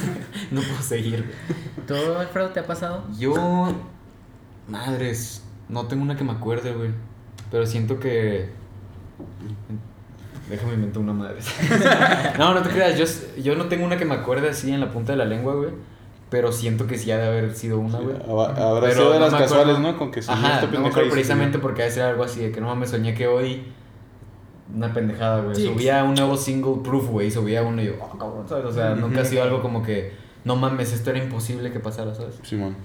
No 0.50 0.60
puedo 0.60 0.82
seguir, 0.82 1.24
güey. 1.24 1.86
¿Tú, 1.86 1.94
Alfredo, 2.14 2.50
te 2.50 2.60
ha 2.60 2.66
pasado? 2.66 3.04
Yo. 3.18 3.74
Madres. 4.68 5.42
No 5.68 5.86
tengo 5.86 6.02
una 6.02 6.16
que 6.16 6.24
me 6.24 6.32
acuerde, 6.32 6.72
güey. 6.72 6.90
Pero 7.50 7.66
siento 7.66 7.98
que. 8.00 8.50
Déjame 10.50 10.74
inventar 10.74 11.02
una 11.02 11.12
madre. 11.12 11.38
no, 12.38 12.54
no 12.54 12.62
te 12.62 12.68
creas. 12.70 12.98
Yo, 12.98 13.42
yo 13.42 13.56
no 13.56 13.66
tengo 13.66 13.84
una 13.84 13.96
que 13.96 14.04
me 14.04 14.14
acuerde 14.14 14.48
así 14.48 14.72
en 14.72 14.80
la 14.80 14.90
punta 14.90 15.12
de 15.12 15.18
la 15.18 15.24
lengua, 15.24 15.54
güey. 15.54 15.70
Pero 16.30 16.52
siento 16.52 16.86
que 16.86 16.98
sí 16.98 17.10
ha 17.10 17.18
de 17.18 17.26
haber 17.26 17.54
sido 17.54 17.78
una, 17.78 17.98
güey. 17.98 18.16
Habrá 18.16 18.68
habrá 18.68 18.90
sido 18.92 19.12
de 19.12 19.18
no 19.20 19.26
las 19.28 19.34
casuales, 19.34 19.78
¿no? 19.78 19.96
Con 19.96 20.10
que 20.10 20.22
soñé 20.22 20.38
Ajá, 20.38 20.54
esta 20.54 20.60
no 20.62 20.66
me 20.66 20.72
pendeja 20.72 20.88
acuerdo 20.90 21.06
y 21.06 21.10
sí, 21.10 21.14
precisamente 21.14 21.58
porque 21.58 21.82
ha 21.82 21.84
de 21.86 21.90
ser 21.92 22.02
algo 22.04 22.24
así 22.24 22.40
de 22.40 22.52
que 22.52 22.60
no 22.60 22.66
mames, 22.68 22.90
soñé 22.90 23.14
que 23.14 23.26
hoy. 23.26 23.64
Una 24.74 24.92
pendejada, 24.92 25.40
güey. 25.42 25.54
Sí. 25.54 25.66
Subía 25.66 26.02
un 26.02 26.14
nuevo 26.14 26.36
single 26.36 26.82
proof, 26.82 27.08
güey. 27.08 27.30
Subía 27.30 27.62
uno 27.62 27.80
y 27.80 27.86
yo, 27.86 27.92
oh, 28.00 28.18
cabrón, 28.18 28.48
¿sabes? 28.48 28.64
O 28.66 28.72
sea, 28.72 28.94
nunca 28.96 29.20
ha 29.20 29.24
sido 29.24 29.44
algo 29.44 29.62
como 29.62 29.82
que, 29.82 30.12
no 30.44 30.56
mames, 30.56 30.92
esto 30.92 31.10
era 31.10 31.20
imposible 31.20 31.70
que 31.72 31.78
pasara, 31.78 32.12
¿sabes? 32.14 32.34
Simón. 32.42 32.76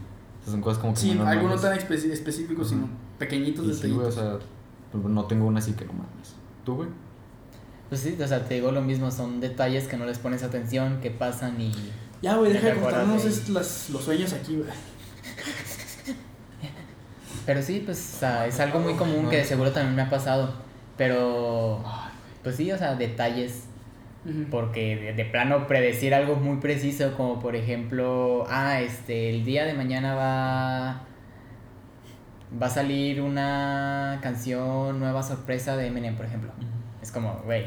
O 0.42 0.44
sea, 0.44 0.52
son 0.54 0.62
cosas 0.62 0.80
como 0.80 0.94
que. 0.94 1.00
Sí, 1.00 1.16
no 1.16 1.26
algo 1.28 1.44
no 1.50 1.56
mames. 1.56 1.62
tan 1.62 1.78
especi- 1.78 2.12
específico, 2.12 2.64
sino 2.64 2.84
Ujú. 2.84 2.92
Pequeñitos 3.22 3.66
Y 3.68 3.74
sí, 3.74 3.90
güey, 3.92 4.08
o 4.08 4.12
sea, 4.12 4.38
pues, 4.92 5.04
no 5.06 5.26
tengo 5.26 5.46
una 5.48 5.60
así 5.60 5.74
que 5.74 5.86
no 5.86 5.94
mames. 5.94 6.36
¿Tú, 6.66 6.76
güey? 6.76 6.90
Pues 7.90 8.02
sí, 8.02 8.18
o 8.22 8.28
sea, 8.28 8.46
te 8.46 8.56
digo 8.56 8.72
lo 8.72 8.82
mismo, 8.82 9.12
son 9.12 9.40
detalles 9.40 9.88
que 9.88 9.98
no 9.98 10.06
les 10.06 10.18
pones 10.18 10.44
atención, 10.44 11.00
que 11.02 11.12
pasan 11.12 11.60
y... 11.60 11.72
Ya, 12.22 12.36
güey, 12.38 12.54
deja 12.54 12.68
de 12.68 12.76
contarnos 12.82 13.24
de- 13.24 13.30
es- 13.30 13.50
las- 13.50 13.90
los 13.90 14.04
sueños 14.04 14.32
aquí, 14.34 14.56
güey. 14.58 14.70
Pero 17.46 17.62
sí, 17.62 17.82
pues 17.84 18.14
o 18.16 18.20
sea, 18.20 18.46
es 18.48 18.60
algo 18.60 18.80
muy 18.80 18.94
común 18.94 19.28
que 19.30 19.38
de 19.38 19.46
seguro 19.46 19.72
también 19.72 19.96
me 19.96 20.02
ha 20.04 20.10
pasado. 20.10 20.54
Pero, 20.98 21.84
pues 22.44 22.56
sí, 22.56 22.72
o 22.72 22.78
sea, 22.78 22.96
detalles. 22.96 23.64
Porque 24.52 24.96
de, 24.98 25.14
de 25.14 25.26
plano 25.26 25.66
predecir 25.66 26.14
algo 26.14 26.36
muy 26.36 26.58
preciso, 26.58 27.16
como 27.18 27.40
por 27.40 27.56
ejemplo, 27.56 28.46
ah, 28.50 28.80
este, 28.80 29.32
el 29.32 29.44
día 29.44 29.66
de 29.66 29.74
mañana 29.74 30.14
va, 30.14 31.02
va 32.62 32.68
a 32.68 32.70
salir 32.70 33.22
una 33.22 34.20
canción 34.22 35.00
nueva 35.00 35.22
sorpresa 35.24 35.78
de 35.78 35.88
Eminem, 35.88 36.16
por 36.16 36.26
ejemplo. 36.26 36.52
Es 37.02 37.12
como, 37.12 37.42
güey. 37.46 37.66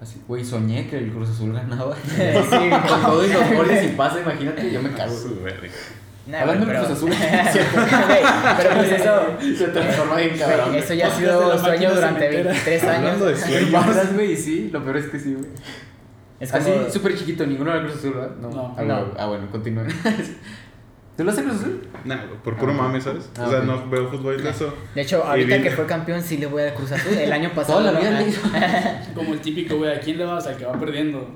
Así, 0.00 0.20
güey, 0.26 0.44
soñé 0.44 0.86
que 0.88 0.96
el 0.98 1.10
Cruz 1.12 1.30
Azul 1.30 1.52
ganaba. 1.52 1.94
sí, 2.04 2.70
Con 2.88 3.02
todos 3.02 3.28
los 3.28 3.52
goles 3.56 3.84
y 3.84 3.88
pasa, 3.96 4.20
imagínate, 4.20 4.70
yo 4.72 4.80
me 4.82 4.90
cago. 4.92 5.12
Nah, 6.26 6.40
Hablando 6.42 6.66
pero, 6.66 6.78
del 6.80 6.86
Cruz 6.86 6.98
Azul, 6.98 7.10
pero 8.58 8.74
pues 8.76 8.92
eso, 8.92 9.22
Se 9.58 9.68
transforma 9.68 10.16
bien 10.16 10.38
cabrón. 10.38 10.74
eso 10.74 10.94
ya 10.94 11.06
ha 11.06 11.10
de 11.10 11.16
sido 11.16 11.48
la 11.54 11.58
sueño 11.58 11.94
durante 11.94 12.20
cementera. 12.20 12.52
23 12.52 12.84
años. 12.84 12.96
Hablando 12.96 13.26
de 13.26 13.32
¿Qué 13.34 13.40
sueños. 13.40 14.12
güey? 14.14 14.36
Sí, 14.36 14.70
lo 14.72 14.84
peor 14.84 14.96
es 14.98 15.06
que 15.06 15.18
sí, 15.18 15.34
güey. 15.34 15.50
Es 16.38 16.52
como, 16.52 16.62
Así, 16.62 16.72
súper 16.92 17.18
chiquito, 17.18 17.44
ninguno 17.46 17.70
era 17.72 17.82
Cruz 17.82 17.96
Azul, 17.96 18.12
¿verdad? 18.14 18.36
No. 18.40 18.48
No. 18.50 18.74
Ah, 18.78 18.82
No. 18.82 18.94
bueno, 18.96 19.14
Ah, 19.18 19.26
bueno, 19.26 19.50
continúen. 19.50 19.88
¿Tú 21.20 21.24
lo 21.24 21.32
haces 21.32 21.44
Cruz 21.44 21.56
Azul? 21.60 21.82
Güey, 22.02 22.18
por 22.42 22.56
puro 22.56 22.72
Ah, 22.72 22.76
mame, 22.76 22.98
¿sabes? 22.98 23.28
Ah, 23.38 23.44
o 23.46 23.50
sea, 23.50 23.60
no 23.60 23.90
veo 23.90 24.08
fútbol 24.08 24.40
y 24.42 24.48
eso. 24.48 24.72
De 24.94 25.02
hecho, 25.02 25.22
ahorita 25.22 25.60
que 25.60 25.70
fue 25.70 25.84
campeón 25.84 26.22
sí 26.22 26.38
le 26.38 26.46
voy 26.46 26.62
a 26.62 26.64
dar 26.66 26.74
Cruz 26.74 26.92
Azul. 26.92 27.12
El 27.12 27.30
año 27.30 27.50
pasado. 27.54 27.80
Toda 27.80 27.92
la 27.92 28.00
vida 28.00 28.10
¿no? 28.12 28.20
le. 28.26 28.34
Como 29.14 29.34
el 29.34 29.40
típico, 29.40 29.76
güey, 29.76 29.94
¿a 29.94 30.00
quién 30.00 30.16
le 30.16 30.24
vas? 30.24 30.46
Al 30.46 30.56
que 30.56 30.64
va 30.64 30.72
perdiendo. 30.80 31.28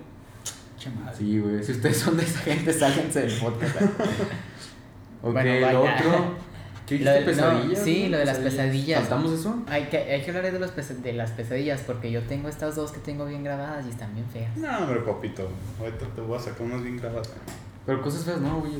Madre. 1.02 1.16
Sí, 1.18 1.38
güey. 1.38 1.62
Si 1.62 1.72
ustedes 1.72 1.98
son 1.98 2.16
de 2.16 2.24
esa 2.24 2.38
gente, 2.40 2.72
sálganse 2.72 3.20
del 3.26 3.32
podcast. 3.38 3.76
ok, 5.22 5.32
Bueno, 5.32 5.54
lo 5.60 5.66
vaya. 5.82 5.96
otro. 5.96 6.34
¿Qué 6.86 6.98
Lo 7.00 7.10
dijiste? 7.12 7.30
de- 7.34 7.36
no, 7.42 7.48
¿Pesadillas? 7.50 7.78
sí, 7.84 7.98
güey? 7.98 8.08
lo 8.10 8.18
de 8.18 8.24
las 8.24 8.38
pesadillas. 8.38 9.00
¿Saltamos 9.00 9.32
eso? 9.32 9.62
Hay 9.66 9.84
que, 9.84 9.96
hay 9.98 10.22
que 10.22 10.30
hablar 10.30 10.50
de, 10.50 10.58
los 10.58 10.70
pesa- 10.70 10.94
de 10.94 11.12
las 11.12 11.30
pesadillas 11.32 11.82
porque 11.86 12.10
yo 12.10 12.22
tengo 12.22 12.48
estas 12.48 12.74
dos 12.76 12.90
que 12.92 13.00
tengo 13.00 13.26
bien 13.26 13.44
grabadas 13.44 13.84
y 13.86 13.90
están 13.90 14.14
bien 14.14 14.26
feas. 14.30 14.56
No, 14.56 14.78
hombre, 14.78 15.00
papito. 15.00 15.46
Ahorita 15.78 16.06
te 16.14 16.20
voy 16.22 16.36
a 16.38 16.40
sacar 16.40 16.62
unas 16.62 16.82
bien 16.82 16.96
grabadas. 16.96 17.30
Pero 17.86 18.00
cosas 18.02 18.24
feas, 18.24 18.40
no, 18.40 18.60
güey. 18.60 18.72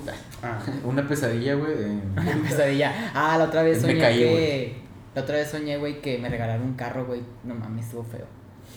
Ah, 0.42 0.58
Una 0.84 1.06
pesadilla, 1.06 1.54
güey. 1.54 1.74
Una 2.16 2.36
pesadilla. 2.48 3.10
Ah, 3.14 3.36
la 3.38 3.44
otra 3.44 3.62
vez 3.62 3.76
Me 3.82 3.88
soñé 3.90 4.00
caí, 4.00 4.18
que. 4.18 4.76
La 5.14 5.22
otra 5.22 5.36
vez 5.36 5.50
soñé, 5.50 5.76
güey, 5.78 6.00
que 6.00 6.18
me 6.18 6.28
regalaron 6.28 6.66
un 6.66 6.74
carro, 6.74 7.04
güey. 7.06 7.20
No 7.44 7.54
mames, 7.54 7.84
estuvo 7.86 8.02
feo. 8.04 8.26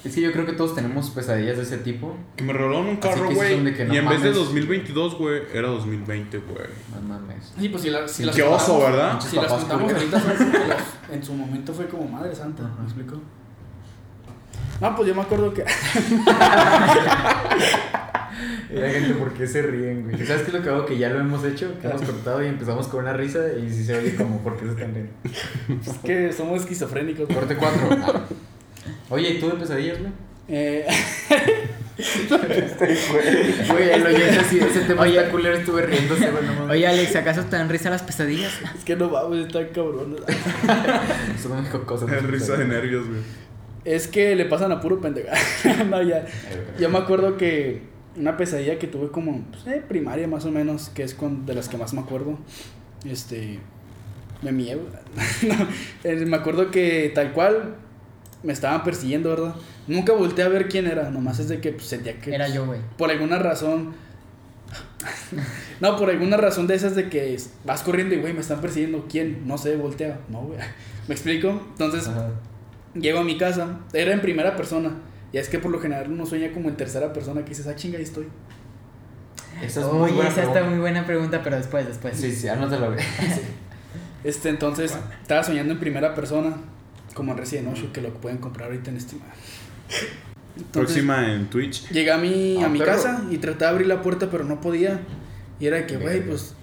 Es 0.04 0.14
que 0.14 0.22
yo 0.22 0.32
creo 0.32 0.46
que 0.46 0.54
todos 0.54 0.76
tenemos 0.76 1.10
pesadillas 1.10 1.58
de 1.58 1.64
ese 1.64 1.80
tipo. 1.80 2.16
que 2.36 2.44
me 2.44 2.54
regalaron 2.54 2.86
un 2.88 2.98
carro, 2.98 3.32
güey. 3.34 3.60
no 3.60 3.70
Y 3.70 3.98
en 3.98 4.08
vez 4.08 4.22
de 4.22 4.30
mames. 4.30 4.36
2022, 4.36 5.18
güey, 5.18 5.42
era 5.54 5.68
2020, 5.70 6.38
güey. 6.38 6.68
No 6.94 7.02
mames. 7.08 7.54
Sí, 7.60 7.70
pues 7.70 7.82
si, 7.82 7.90
la, 7.90 8.08
si 8.08 8.24
las 8.24 8.36
Qué 8.36 8.44
oso, 8.44 8.74
contamos- 8.80 8.84
¿verdad? 8.84 9.20
Si 9.22 9.36
las 9.38 9.48
contamos 9.52 9.92
ahorita, 9.94 10.20
culeros. 10.22 10.82
en 11.12 11.24
su 11.24 11.34
momento 11.34 11.74
fue 11.74 11.88
como 11.88 12.08
madre 12.08 12.36
santa. 12.36 12.64
¿me 12.78 12.84
explico? 12.86 13.16
No, 14.80 14.96
pues 14.96 15.08
yo 15.08 15.16
me 15.16 15.22
acuerdo 15.24 15.52
que. 15.54 15.66
Mira, 18.72 18.90
gente, 18.90 19.14
¿por 19.16 19.34
qué 19.34 19.48
se 19.48 19.62
ríen, 19.62 20.04
güey? 20.04 20.26
¿Sabes 20.26 20.44
qué 20.44 20.48
es 20.48 20.54
lo 20.54 20.62
que 20.62 20.70
hago? 20.70 20.86
Que 20.86 20.98
ya 20.98 21.10
lo 21.10 21.20
hemos 21.20 21.44
hecho, 21.46 21.80
que 21.80 21.88
hemos 21.88 22.02
cortado 22.02 22.44
y 22.44 22.48
empezamos 22.48 22.88
con 22.88 23.02
una 23.02 23.14
risa 23.14 23.40
y 23.54 23.70
si 23.70 23.84
se 23.84 23.98
oye 23.98 24.16
como, 24.16 24.40
¿por 24.42 24.58
qué 24.58 24.66
se 24.66 24.72
están 24.72 24.94
riendo? 24.94 25.12
Es 25.90 25.98
que 26.00 26.32
somos 26.34 26.62
esquizofrénicos. 26.62 27.28
Corte 27.34 27.56
4. 27.56 28.24
Oye, 29.10 29.30
¿y 29.32 29.40
tú 29.40 29.50
de 29.50 29.56
pesadillas, 29.56 30.00
güey? 30.00 30.12
Eh, 30.50 30.86
Güey, 33.70 34.00
lo 34.00 34.10
oyes 34.10 34.38
así, 34.38 34.60
ese 34.60 34.82
tema 34.82 35.02
Oye. 35.02 35.18
está 35.18 35.32
culero, 35.32 35.58
estuve 35.58 35.82
riéndose, 35.82 36.30
güey, 36.30 36.44
no. 36.46 36.66
Oye, 36.72 36.86
Alex, 36.86 37.16
¿acaso 37.16 37.44
te 37.46 37.56
dan 37.56 37.70
risa 37.70 37.90
las 37.90 38.04
pesadillas? 38.04 38.54
es 38.78 38.84
que 38.84 38.96
no 38.96 39.10
mames, 39.10 39.48
están 39.48 39.66
cabrones. 39.74 40.20
Me 41.50 41.62
dijo 41.62 41.84
cosas. 41.86 42.12
Es 42.12 42.24
risa 42.24 42.56
de 42.56 42.66
nervios, 42.66 43.08
güey. 43.08 43.22
Es 43.84 44.08
que 44.08 44.36
le 44.36 44.46
pasan 44.46 44.72
a 44.72 44.80
puro 44.80 45.02
pendeja. 45.02 45.34
no, 45.90 46.02
ya. 46.04 46.26
Yo 46.80 46.90
me 46.90 47.00
acuerdo 47.00 47.38
que 47.38 47.82
una 48.18 48.38
pesadilla 48.38 48.80
que 48.80 48.88
tuve 48.88 49.10
como 49.10 49.42
pues, 49.52 49.68
eh, 49.68 49.84
primaria 49.88 50.28
más 50.28 50.46
o 50.46 50.52
menos, 50.52 50.90
que 50.90 51.04
es 51.04 51.14
con, 51.14 51.46
de 51.46 51.54
las 51.54 51.70
que 51.70 51.78
más 51.78 51.94
me 51.94 52.02
acuerdo. 52.02 52.38
Este. 53.06 53.60
Me 54.42 54.52
miedo. 54.52 54.82
no, 55.48 56.26
me 56.28 56.38
acuerdo 56.38 56.70
que 56.70 57.12
tal 57.16 57.34
cual 57.34 57.76
me 58.44 58.54
estaban 58.54 58.84
persiguiendo, 58.84 59.30
¿verdad? 59.30 59.56
Nunca 59.88 60.14
volteé 60.14 60.46
a 60.46 60.50
ver 60.50 60.68
quién 60.68 60.86
era, 60.86 61.10
nomás 61.10 61.40
es 61.40 61.50
de 61.50 61.60
que 61.60 61.72
pues, 61.72 61.88
sentía 61.88 62.20
que. 62.20 62.36
Era 62.36 62.48
yo, 62.48 62.66
güey. 62.66 62.80
Por 62.98 63.10
alguna 63.10 63.40
razón. 63.40 63.96
no, 65.80 65.96
por 65.96 66.10
alguna 66.10 66.38
razón 66.38 66.68
de 66.68 66.76
esas 66.76 66.96
de 66.96 67.10
que 67.10 67.38
vas 67.66 67.82
corriendo 67.82 68.14
y, 68.16 68.20
güey, 68.20 68.34
me 68.34 68.42
están 68.42 68.62
persiguiendo. 68.62 69.08
¿Quién? 69.10 69.48
No 69.48 69.58
sé, 69.58 69.76
voltea. 69.76 70.20
No, 70.30 70.42
güey. 70.42 70.60
¿Me 71.08 71.16
explico? 71.16 71.50
Entonces, 71.50 72.08
Ajá. 72.08 72.30
Llego 73.00 73.20
a 73.20 73.24
mi 73.24 73.38
casa, 73.38 73.80
era 73.94 74.12
en 74.14 74.22
primera 74.22 74.56
persona. 74.56 74.92
Es 75.38 75.50
que 75.50 75.60
por 75.60 75.72
lo 75.72 75.80
general 75.80 76.12
uno 76.12 76.26
sueña 76.26 76.52
como 76.52 76.70
en 76.70 76.76
tercera 76.78 77.14
persona 77.14 77.42
que 77.44 77.50
dices, 77.50 77.68
ah, 77.68 77.76
chinga, 77.76 77.98
ahí 77.98 78.04
estoy. 78.04 78.28
Esa 79.62 79.82
es 79.82 79.88
muy 79.94 80.12
buena 80.12 80.30
esa 80.30 80.42
está 80.42 80.52
pregunta. 80.54 80.70
muy 80.70 80.80
buena 80.80 81.06
pregunta, 81.06 81.42
pero 81.44 81.56
después, 81.58 81.88
después. 81.88 82.16
Sí, 82.18 82.32
sí, 82.32 82.48
anótalo, 82.48 82.92
güey. 82.94 83.00
Este, 84.24 84.50
entonces, 84.50 84.98
estaba 85.22 85.44
soñando 85.44 85.74
en 85.74 85.80
primera 85.80 86.14
persona, 86.14 86.56
como 87.14 87.32
en 87.32 87.38
Resident 87.38 87.70
Evil, 87.78 87.92
que 87.94 88.02
lo 88.02 88.10
pueden 88.16 88.40
comprar 88.40 88.68
ahorita 88.68 88.90
en 88.92 89.00
Steam. 89.00 89.22
Entonces, 90.58 90.72
Próxima 90.72 91.34
en 91.34 91.48
Twitch. 91.50 91.88
Llegué 91.90 92.12
a 92.12 92.18
mi, 92.18 92.58
Ah, 92.62 92.66
a 92.66 92.70
mi 92.70 92.80
perro. 92.80 92.92
casa 92.94 93.24
y 93.30 93.38
traté 93.38 93.60
de 93.66 93.70
abrir 93.70 93.88
la 93.88 94.02
puerta, 94.02 94.30
pero 94.30 94.44
no 94.44 94.60
podía. 94.60 95.00
Y 95.60 95.68
era 95.68 95.78
de 95.78 95.86
que, 95.86 95.98
güey, 95.98 96.26
pues, 96.26 96.56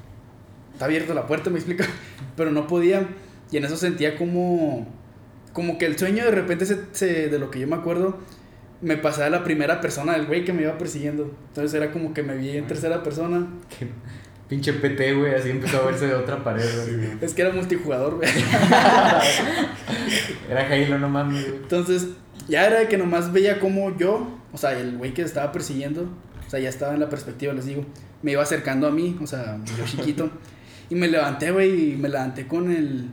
está 0.72 0.84
abierta 0.86 1.14
la 1.14 1.26
puerta, 1.26 1.48
me 1.50 1.56
explica. 1.58 1.86
Pero 2.36 2.50
no 2.50 2.66
podía. 2.66 3.08
Y 3.50 3.56
en 3.56 3.64
eso 3.64 3.76
sentía 3.76 4.16
como, 4.16 4.86
como 5.52 5.78
que 5.78 5.86
el 5.86 5.96
sueño 5.96 6.24
de 6.24 6.32
repente, 6.32 6.66
se, 6.66 6.80
se- 6.92 7.28
de 7.28 7.38
lo 7.38 7.50
que 7.50 7.60
yo 7.60 7.68
me 7.68 7.76
acuerdo, 7.76 8.18
me 8.84 8.96
pasaba 8.96 9.26
a 9.26 9.30
la 9.30 9.42
primera 9.42 9.80
persona 9.80 10.12
del 10.12 10.26
güey 10.26 10.44
que 10.44 10.52
me 10.52 10.62
iba 10.62 10.78
persiguiendo. 10.78 11.34
Entonces 11.48 11.74
era 11.74 11.90
como 11.90 12.14
que 12.14 12.22
me 12.22 12.36
vi 12.36 12.56
en 12.56 12.66
tercera 12.66 13.02
persona. 13.02 13.46
Qué 13.78 13.88
Pinche 14.48 14.74
PT, 14.74 15.14
güey, 15.14 15.34
así 15.34 15.48
empezó 15.48 15.78
a 15.78 15.86
verse 15.86 16.06
de 16.06 16.14
otra 16.14 16.44
pared, 16.44 16.68
güey. 16.86 17.08
Es 17.22 17.32
que 17.32 17.42
era 17.42 17.50
multijugador, 17.50 18.16
güey. 18.16 18.28
Era 20.50 20.68
Halo, 20.68 20.98
no 20.98 21.08
mames, 21.08 21.48
güey. 21.48 21.62
Entonces, 21.62 22.08
Ya 22.46 22.66
era 22.66 22.80
de 22.80 22.88
que 22.88 22.98
nomás 22.98 23.32
veía 23.32 23.58
como 23.58 23.96
yo, 23.96 24.38
o 24.52 24.58
sea, 24.58 24.78
el 24.78 24.98
güey 24.98 25.14
que 25.14 25.22
estaba 25.22 25.50
persiguiendo, 25.50 26.02
o 26.46 26.50
sea, 26.50 26.60
ya 26.60 26.68
estaba 26.68 26.92
en 26.92 27.00
la 27.00 27.08
perspectiva, 27.08 27.54
les 27.54 27.64
digo, 27.64 27.86
me 28.20 28.32
iba 28.32 28.42
acercando 28.42 28.86
a 28.86 28.90
mí, 28.90 29.16
o 29.22 29.26
sea, 29.26 29.58
yo 29.78 29.84
chiquito. 29.86 30.28
y 30.90 30.94
me 30.94 31.08
levanté, 31.08 31.50
güey, 31.50 31.92
y 31.92 31.96
me 31.96 32.10
levanté 32.10 32.46
con 32.46 32.70
el. 32.70 33.08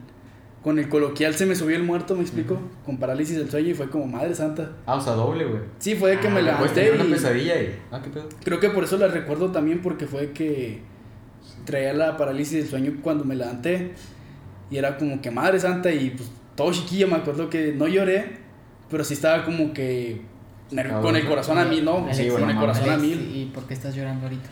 Con 0.64 0.78
el 0.78 0.90
coloquial 0.90 1.34
se 1.34 1.48
me 1.48 1.56
subió 1.56 1.76
el 1.76 1.84
muerto, 1.84 2.16
me 2.16 2.22
explico, 2.22 2.60
con 2.86 2.98
parálisis 2.98 3.36
del 3.38 3.50
sueño 3.50 3.70
y 3.70 3.74
fue 3.74 3.90
como 3.90 4.06
madre 4.06 4.36
santa. 4.36 4.74
Ah, 4.86 4.96
o 4.96 5.02
sea, 5.02 5.14
doble, 5.14 5.46
güey. 5.46 5.62
Sí, 5.80 5.96
fue 5.96 6.12
de 6.12 6.20
que 6.20 6.30
me 6.30 6.42
Ah, 6.42 6.58
pues, 6.60 6.76
levanté 6.76 6.92
una 6.96 7.04
y 7.10 7.12
pesadilla 7.14 7.62
y... 7.62 7.80
Ah, 7.92 8.00
qué 8.04 8.10
pedo. 8.12 8.30
creo 8.44 8.60
que 8.60 8.70
por 8.70 8.84
eso 8.84 8.98
la 8.98 9.08
recuerdo 9.08 9.52
también 9.52 9.82
porque 9.82 10.06
fue 10.06 10.32
que 10.34 10.82
traía 11.66 11.94
la 11.94 12.16
parálisis 12.16 12.60
del 12.60 12.68
sueño 12.68 13.00
cuando 13.02 13.24
me 13.26 13.36
levanté 13.36 13.94
y 14.70 14.78
era 14.78 14.98
como 14.98 15.20
que 15.22 15.32
madre 15.32 15.60
santa 15.60 15.92
y 15.92 16.12
pues 16.12 16.30
todo 16.56 16.72
chiquillo, 16.72 17.08
me 17.08 17.16
acuerdo 17.16 17.50
que 17.50 17.74
no 17.74 17.88
lloré, 17.88 18.38
pero 18.90 19.04
sí 19.04 19.16
estaba 19.16 19.44
como 19.44 19.74
que 19.74 20.22
con 21.02 21.16
el 21.16 21.28
corazón 21.28 21.58
a 21.58 21.66
mí, 21.66 21.82
¿no? 21.82 22.08
Sí, 22.14 22.28
con 22.28 22.38
bueno, 22.42 22.52
el 22.52 22.58
corazón 22.60 22.90
a 22.90 22.98
mil. 22.98 23.20
¿Y 23.36 23.46
por 23.54 23.66
qué 23.66 23.74
estás 23.74 23.96
llorando 23.96 24.26
ahorita? 24.28 24.50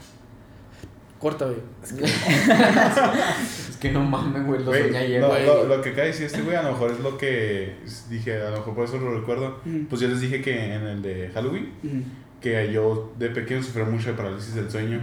Corta, 1.19 1.45
güey. 1.45 1.57
Es 3.69 3.77
que 3.77 3.91
no 3.91 4.01
mames, 4.03 4.45
güey, 4.45 4.59
lo 4.63 4.71
Güey, 4.71 4.83
soñé 4.83 4.97
ayer, 4.97 5.21
no, 5.21 5.27
güey. 5.29 5.45
lo, 5.45 5.63
lo 5.65 5.81
que 5.81 5.89
acaba 5.89 6.03
de 6.03 6.09
decir 6.09 6.25
este 6.25 6.41
güey, 6.41 6.55
a 6.55 6.63
lo 6.63 6.71
mejor 6.71 6.91
es 6.91 6.99
lo 6.99 7.17
que 7.17 7.75
dije, 8.09 8.41
a 8.41 8.49
lo 8.51 8.57
mejor 8.57 8.75
por 8.75 8.85
eso 8.85 8.97
lo 8.97 9.17
recuerdo. 9.19 9.59
Mm. 9.65 9.85
Pues 9.85 10.01
yo 10.01 10.07
les 10.07 10.21
dije 10.21 10.41
que 10.41 10.73
en 10.75 10.83
el 10.83 11.01
de 11.01 11.29
Halloween, 11.33 11.71
Ujú. 11.83 12.03
que 12.41 12.71
yo 12.73 13.13
de 13.17 13.29
pequeño 13.29 13.63
sufrí 13.63 13.83
mucho 13.83 14.09
de 14.09 14.15
parálisis 14.15 14.55
del 14.55 14.69
sueño. 14.69 14.99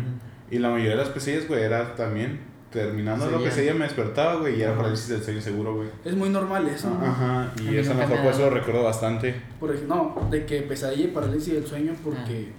Y 0.51 0.59
la 0.59 0.69
mayoría 0.71 0.93
de 0.93 0.97
las 0.99 1.09
pesadillas, 1.09 1.49
güey, 1.49 1.63
era 1.63 1.95
también, 1.95 2.41
terminando 2.71 3.31
la 3.31 3.39
pesadilla 3.39 3.75
me 3.75 3.85
despertaba, 3.85 4.37
güey, 4.37 4.59
y 4.59 4.63
era 4.63 4.77
parálisis 4.77 5.09
del 5.09 5.23
sueño 5.23 5.41
seguro, 5.41 5.75
güey. 5.77 5.89
Es 6.05 6.15
muy 6.15 6.29
normal 6.29 6.69
eso, 6.69 6.91
¿no? 6.91 7.05
Ajá, 7.07 7.53
y 7.63 7.77
eso 7.77 7.93
a 7.93 7.95
lo 7.95 8.01
mejor 8.01 8.17
me 8.19 8.23
por 8.25 8.33
eso 8.33 8.41
lo 8.43 8.51
recuerdo 8.51 8.83
bastante. 8.85 9.35
Por 9.59 9.71
ejemplo, 9.75 10.15
no, 10.21 10.31
de 10.31 10.45
que 10.47 10.63
pesadilla 10.63 11.05
y 11.05 11.09
parálisis 11.09 11.55
del 11.55 11.67
sueño 11.67 11.95
porque... 12.05 12.53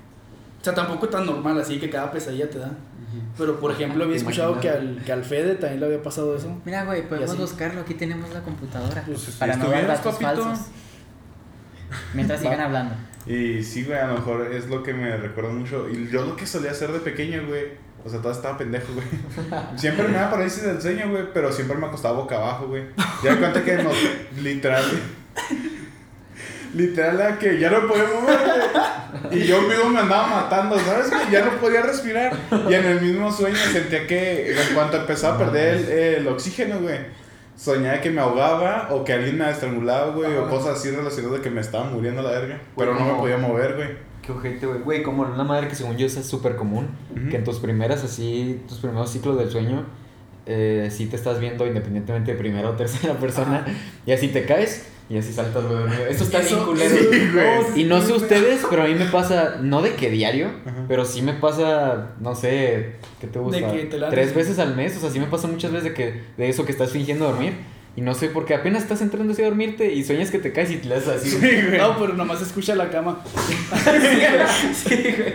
O 0.60 0.64
sea, 0.64 0.74
tampoco 0.74 1.06
es 1.06 1.12
tan 1.12 1.26
normal 1.26 1.60
así 1.62 1.80
que 1.80 1.90
cada 1.90 2.12
pesadilla 2.12 2.50
te 2.50 2.58
da. 2.60 2.72
Pero, 3.38 3.60
por 3.60 3.72
ejemplo, 3.72 4.04
había 4.04 4.18
escuchado 4.18 4.60
que 4.60 4.70
al, 4.70 5.02
que 5.06 5.12
al 5.12 5.24
Fede 5.24 5.56
también 5.56 5.80
le 5.80 5.86
había 5.86 6.04
pasado 6.04 6.36
eso. 6.36 6.62
Mira, 6.66 6.84
güey, 6.84 7.08
podemos 7.08 7.38
buscarlo. 7.38 7.82
Aquí 7.82 7.94
tenemos 7.94 8.34
la 8.34 8.42
computadora. 8.42 9.04
Pues, 9.06 9.22
si 9.22 9.32
para 9.32 9.56
no 9.56 9.70
datos 9.70 10.16
papito. 10.16 10.44
falsos. 10.44 10.68
Mientras 12.14 12.40
sigan 12.42 12.60
hablando. 12.60 12.96
Y 13.26 13.64
sí, 13.64 13.84
güey, 13.84 13.98
a 13.98 14.08
lo 14.08 14.16
mejor 14.16 14.54
es 14.54 14.68
lo 14.68 14.84
que 14.84 14.94
me 14.94 15.16
recuerda 15.18 15.52
mucho. 15.52 15.90
Y 15.90 16.10
yo 16.10 16.26
lo 16.26 16.36
que 16.36 16.46
solía 16.46 16.72
hacer 16.72 16.92
de 16.92 17.00
pequeño, 17.00 17.46
güey. 17.48 17.88
O 18.06 18.10
sea, 18.10 18.22
todo 18.22 18.32
estaba 18.32 18.58
pendejo, 18.58 18.94
güey. 18.94 19.06
Siempre 19.76 20.08
me 20.08 20.14
daba 20.14 20.32
parálisis 20.32 20.64
del 20.64 20.82
sueño, 20.82 21.10
güey, 21.10 21.26
pero 21.34 21.52
siempre 21.52 21.78
me 21.78 21.88
acostaba 21.88 22.18
boca 22.18 22.38
abajo, 22.38 22.68
güey. 22.68 22.84
Ya 23.24 23.38
cuenta 23.38 23.64
que 23.64 23.78
nos, 23.84 23.96
literal, 24.42 24.86
literal, 26.76 27.20
era 27.20 27.40
que 27.40 27.60
ya 27.60 27.70
no 27.70 27.88
podía 27.88 28.04
mover, 28.04 28.38
güey. 28.38 29.40
Y 29.42 29.46
yo 29.46 29.62
mismo 29.62 29.90
me 29.90 30.00
andaba 30.00 30.28
matando, 30.28 30.78
¿sabes? 30.80 31.10
güey? 31.10 31.32
Ya 31.32 31.46
no 31.46 31.52
podía 31.60 31.82
respirar. 31.82 32.34
Y 32.70 32.74
en 32.74 32.86
el 32.86 33.02
mismo 33.02 33.32
sueño 33.32 33.56
sentía 33.56 34.08
que 34.08 34.52
en 34.52 34.74
cuanto 34.74 34.98
empezaba 34.98 35.36
a 35.36 35.38
perder 35.38 35.76
el, 35.76 35.90
el 35.90 36.28
oxígeno, 36.28 36.80
güey. 36.80 37.00
Soñaba 37.56 38.00
que 38.02 38.12
me 38.12 38.22
ahogaba 38.22 38.90
o 38.92 39.04
que 39.04 39.14
alguien 39.14 39.38
me 39.38 39.50
estrangulaba, 39.50 40.12
güey, 40.12 40.36
o 40.36 40.48
cosas 40.48 40.78
así 40.78 40.92
relacionadas 40.92 41.40
de 41.40 41.44
que 41.44 41.50
me 41.50 41.62
estaba 41.62 41.86
muriendo 41.86 42.22
la 42.22 42.32
verga. 42.32 42.62
Pero 42.78 42.94
no 42.94 43.04
me 43.06 43.14
podía 43.14 43.38
mover, 43.38 43.76
güey. 43.76 43.90
Qué 44.22 44.32
ojete, 44.32 44.68
güey. 44.68 44.80
Güey, 44.82 45.04
como 45.04 45.24
una 45.24 45.44
madre 45.44 45.68
que 45.68 45.76
según 45.76 45.98
yo 45.98 46.06
es 46.06 46.14
súper 46.14 46.56
común. 46.56 46.90
Que 47.32 47.38
en 47.38 47.44
tus 47.44 47.60
primeras, 47.60 48.04
así, 48.04 48.62
tus 48.68 48.78
primeros 48.78 49.10
ciclos 49.10 49.38
del 49.38 49.50
sueño, 49.50 49.86
eh, 50.48 50.90
sí 50.92 51.06
te 51.08 51.16
estás 51.16 51.40
viendo 51.40 51.66
independientemente 51.68 52.32
de 52.32 52.38
primera 52.38 52.70
o 52.70 52.74
tercera 52.74 53.14
persona. 53.16 53.66
Y 54.06 54.12
así 54.12 54.30
te 54.30 54.46
caes 54.46 54.88
y 55.10 55.18
así 55.18 55.32
saltas, 55.32 55.64
güey. 55.66 55.84
Esto 56.10 56.24
está 56.26 56.40
bien 56.40 56.60
culero. 56.66 56.96
sí. 57.74 57.82
Y 57.82 57.84
no 57.86 58.02
sé 58.02 58.14
ustedes, 58.14 58.66
pero 58.70 58.84
a 58.84 58.88
mí 58.88 58.96
me 58.96 59.06
pasa, 59.06 59.58
no 59.62 59.82
de 59.82 59.94
que 59.96 60.10
diario, 60.10 60.48
Ajá. 60.66 60.86
pero 60.88 61.06
sí 61.06 61.22
me 61.22 61.34
pasa, 61.34 62.10
no 62.20 62.36
sé, 62.36 62.96
¿qué 63.22 63.28
te 63.28 63.40
gusta? 63.40 63.72
que 63.72 63.84
te 63.86 63.98
la- 63.98 64.10
Tres 64.10 64.34
veces 64.36 64.60
al 64.60 64.76
mes, 64.76 64.98
o 64.98 65.00
sea, 65.00 65.10
sí 65.10 65.20
me 65.20 65.28
pasa 65.28 65.48
muchas 65.48 65.72
veces 65.72 65.86
de 65.90 65.94
que 65.94 66.22
de 66.38 66.50
eso 66.50 66.66
que 66.66 66.72
estás 66.74 66.92
fingiendo 66.92 67.26
dormir. 67.26 67.54
Y 67.98 68.02
no 68.02 68.14
sé, 68.14 68.30
porque 68.30 68.54
apenas 68.54 68.84
estás 68.84 69.02
entrando 69.02 69.34
así 69.34 69.42
a 69.42 69.46
dormirte 69.46 69.92
y 69.92 70.04
sueñas 70.04 70.30
que 70.30 70.38
te 70.38 70.54
caes 70.54 70.70
y 70.70 70.78
te 70.78 70.94
haces 70.94 71.08
así. 71.10 71.32
Sí, 71.32 71.38
güey. 71.40 71.66
güey. 71.66 71.78
No, 71.80 71.98
pero 71.98 72.14
nomás 72.14 72.40
escucha 72.44 72.76
la 72.76 72.90
cama. 72.92 73.24
Sí, 74.74 75.16
güey. 75.18 75.34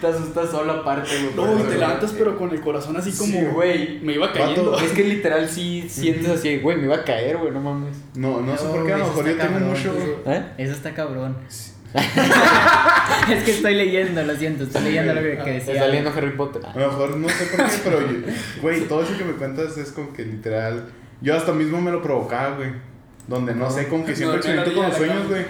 Te 0.00 0.06
asustas 0.06 0.50
solo 0.50 0.72
aparte, 0.72 1.10
güey. 1.22 1.34
No, 1.34 1.58
y 1.58 1.62
te 1.64 1.78
levantas, 1.78 2.12
pero 2.12 2.36
con 2.36 2.50
el 2.50 2.60
corazón 2.60 2.96
así 2.96 3.10
como. 3.12 3.32
Sí, 3.32 3.44
güey. 3.52 3.98
Me 4.02 4.12
iba 4.14 4.32
cayendo. 4.32 4.72
Vato. 4.72 4.84
Es 4.84 4.92
que 4.92 5.04
literal 5.04 5.48
sí 5.48 5.86
sientes 5.88 6.28
así, 6.28 6.58
güey, 6.58 6.76
me 6.76 6.84
iba 6.84 6.96
a 6.96 7.04
caer, 7.04 7.38
güey, 7.38 7.50
no 7.50 7.60
mames. 7.60 7.96
No, 8.14 8.40
no 8.40 8.56
sé 8.56 8.64
No, 8.64 8.70
por 8.72 8.86
qué, 8.86 8.92
a 8.92 8.98
lo 8.98 9.06
mejor 9.06 9.24
yo 9.24 9.30
está 9.32 9.48
tengo 9.48 9.60
mucho. 9.60 9.92
güey. 9.94 10.36
¿Eh? 10.36 10.42
Eso 10.58 10.72
está 10.72 10.92
cabrón. 10.94 11.36
es 13.30 13.42
que 13.42 13.50
estoy 13.50 13.74
leyendo, 13.74 14.22
lo 14.22 14.36
siento. 14.36 14.64
Estoy 14.64 14.82
leyendo 14.82 15.12
lo 15.14 15.20
que, 15.22 15.32
Está 15.32 15.44
decía. 15.50 15.78
saliendo 15.80 16.10
Harry 16.10 16.36
Potter. 16.36 16.62
A 16.64 16.78
lo 16.78 16.86
mejor 16.88 17.16
no 17.16 17.28
sé 17.28 17.46
por 17.46 17.66
qué, 17.66 17.72
pero, 17.82 17.98
güey, 18.62 18.80
todo 18.82 19.02
eso 19.02 19.16
que 19.18 19.24
me 19.24 19.32
cuentas 19.32 19.76
es 19.76 19.90
como 19.92 20.12
que 20.12 20.24
literal. 20.24 20.88
Yo 21.20 21.36
hasta 21.36 21.52
mismo 21.52 21.80
me 21.80 21.90
lo 21.90 22.02
provocaba, 22.02 22.56
güey. 22.56 22.70
Donde 23.26 23.54
no 23.54 23.70
sé, 23.70 23.86
como 23.86 24.04
que 24.04 24.16
siempre 24.16 24.38
No, 24.38 24.42
experimento 24.42 24.74
con 24.74 24.86
los 24.88 24.96
sueños, 24.96 25.28
güey. 25.28 25.44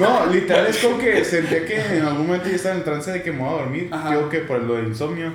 No, 0.00 0.26
literal 0.26 0.66
es 0.66 0.78
como 0.78 0.98
que 0.98 1.24
sentía 1.24 1.64
que 1.64 1.96
en 1.98 2.02
algún 2.04 2.26
momento 2.26 2.48
ya 2.48 2.56
estaba 2.56 2.74
en 2.74 2.82
trance 2.84 3.12
de 3.12 3.22
que 3.22 3.30
me 3.30 3.38
voy 3.38 3.48
a 3.48 3.62
dormir. 3.62 3.88
Ajá. 3.92 4.10
Digo 4.10 4.28
que 4.28 4.38
por 4.40 4.60
lo 4.62 4.74
del 4.74 4.88
insomnio. 4.88 5.32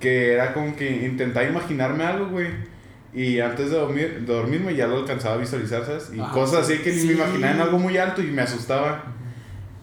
Que 0.00 0.32
era 0.34 0.54
como 0.54 0.74
que 0.76 0.88
intentaba 1.04 1.44
imaginarme 1.46 2.04
algo, 2.04 2.28
güey. 2.28 2.46
Y 3.12 3.40
antes 3.40 3.70
de, 3.70 3.76
dormir, 3.76 4.20
de 4.20 4.32
dormirme 4.32 4.74
ya 4.74 4.86
lo 4.86 4.98
alcanzaba 4.98 5.34
a 5.34 5.38
visualizar, 5.38 5.84
¿sabes? 5.84 6.10
Y 6.14 6.20
Ajá. 6.20 6.32
cosas 6.32 6.60
así 6.60 6.78
que 6.78 6.92
ni 6.92 6.98
Sí. 6.98 7.06
me 7.08 7.12
imaginaba 7.14 7.52
en 7.54 7.60
algo 7.60 7.78
muy 7.78 7.96
alto 7.98 8.22
y 8.22 8.26
me 8.28 8.42
asustaba. 8.42 9.04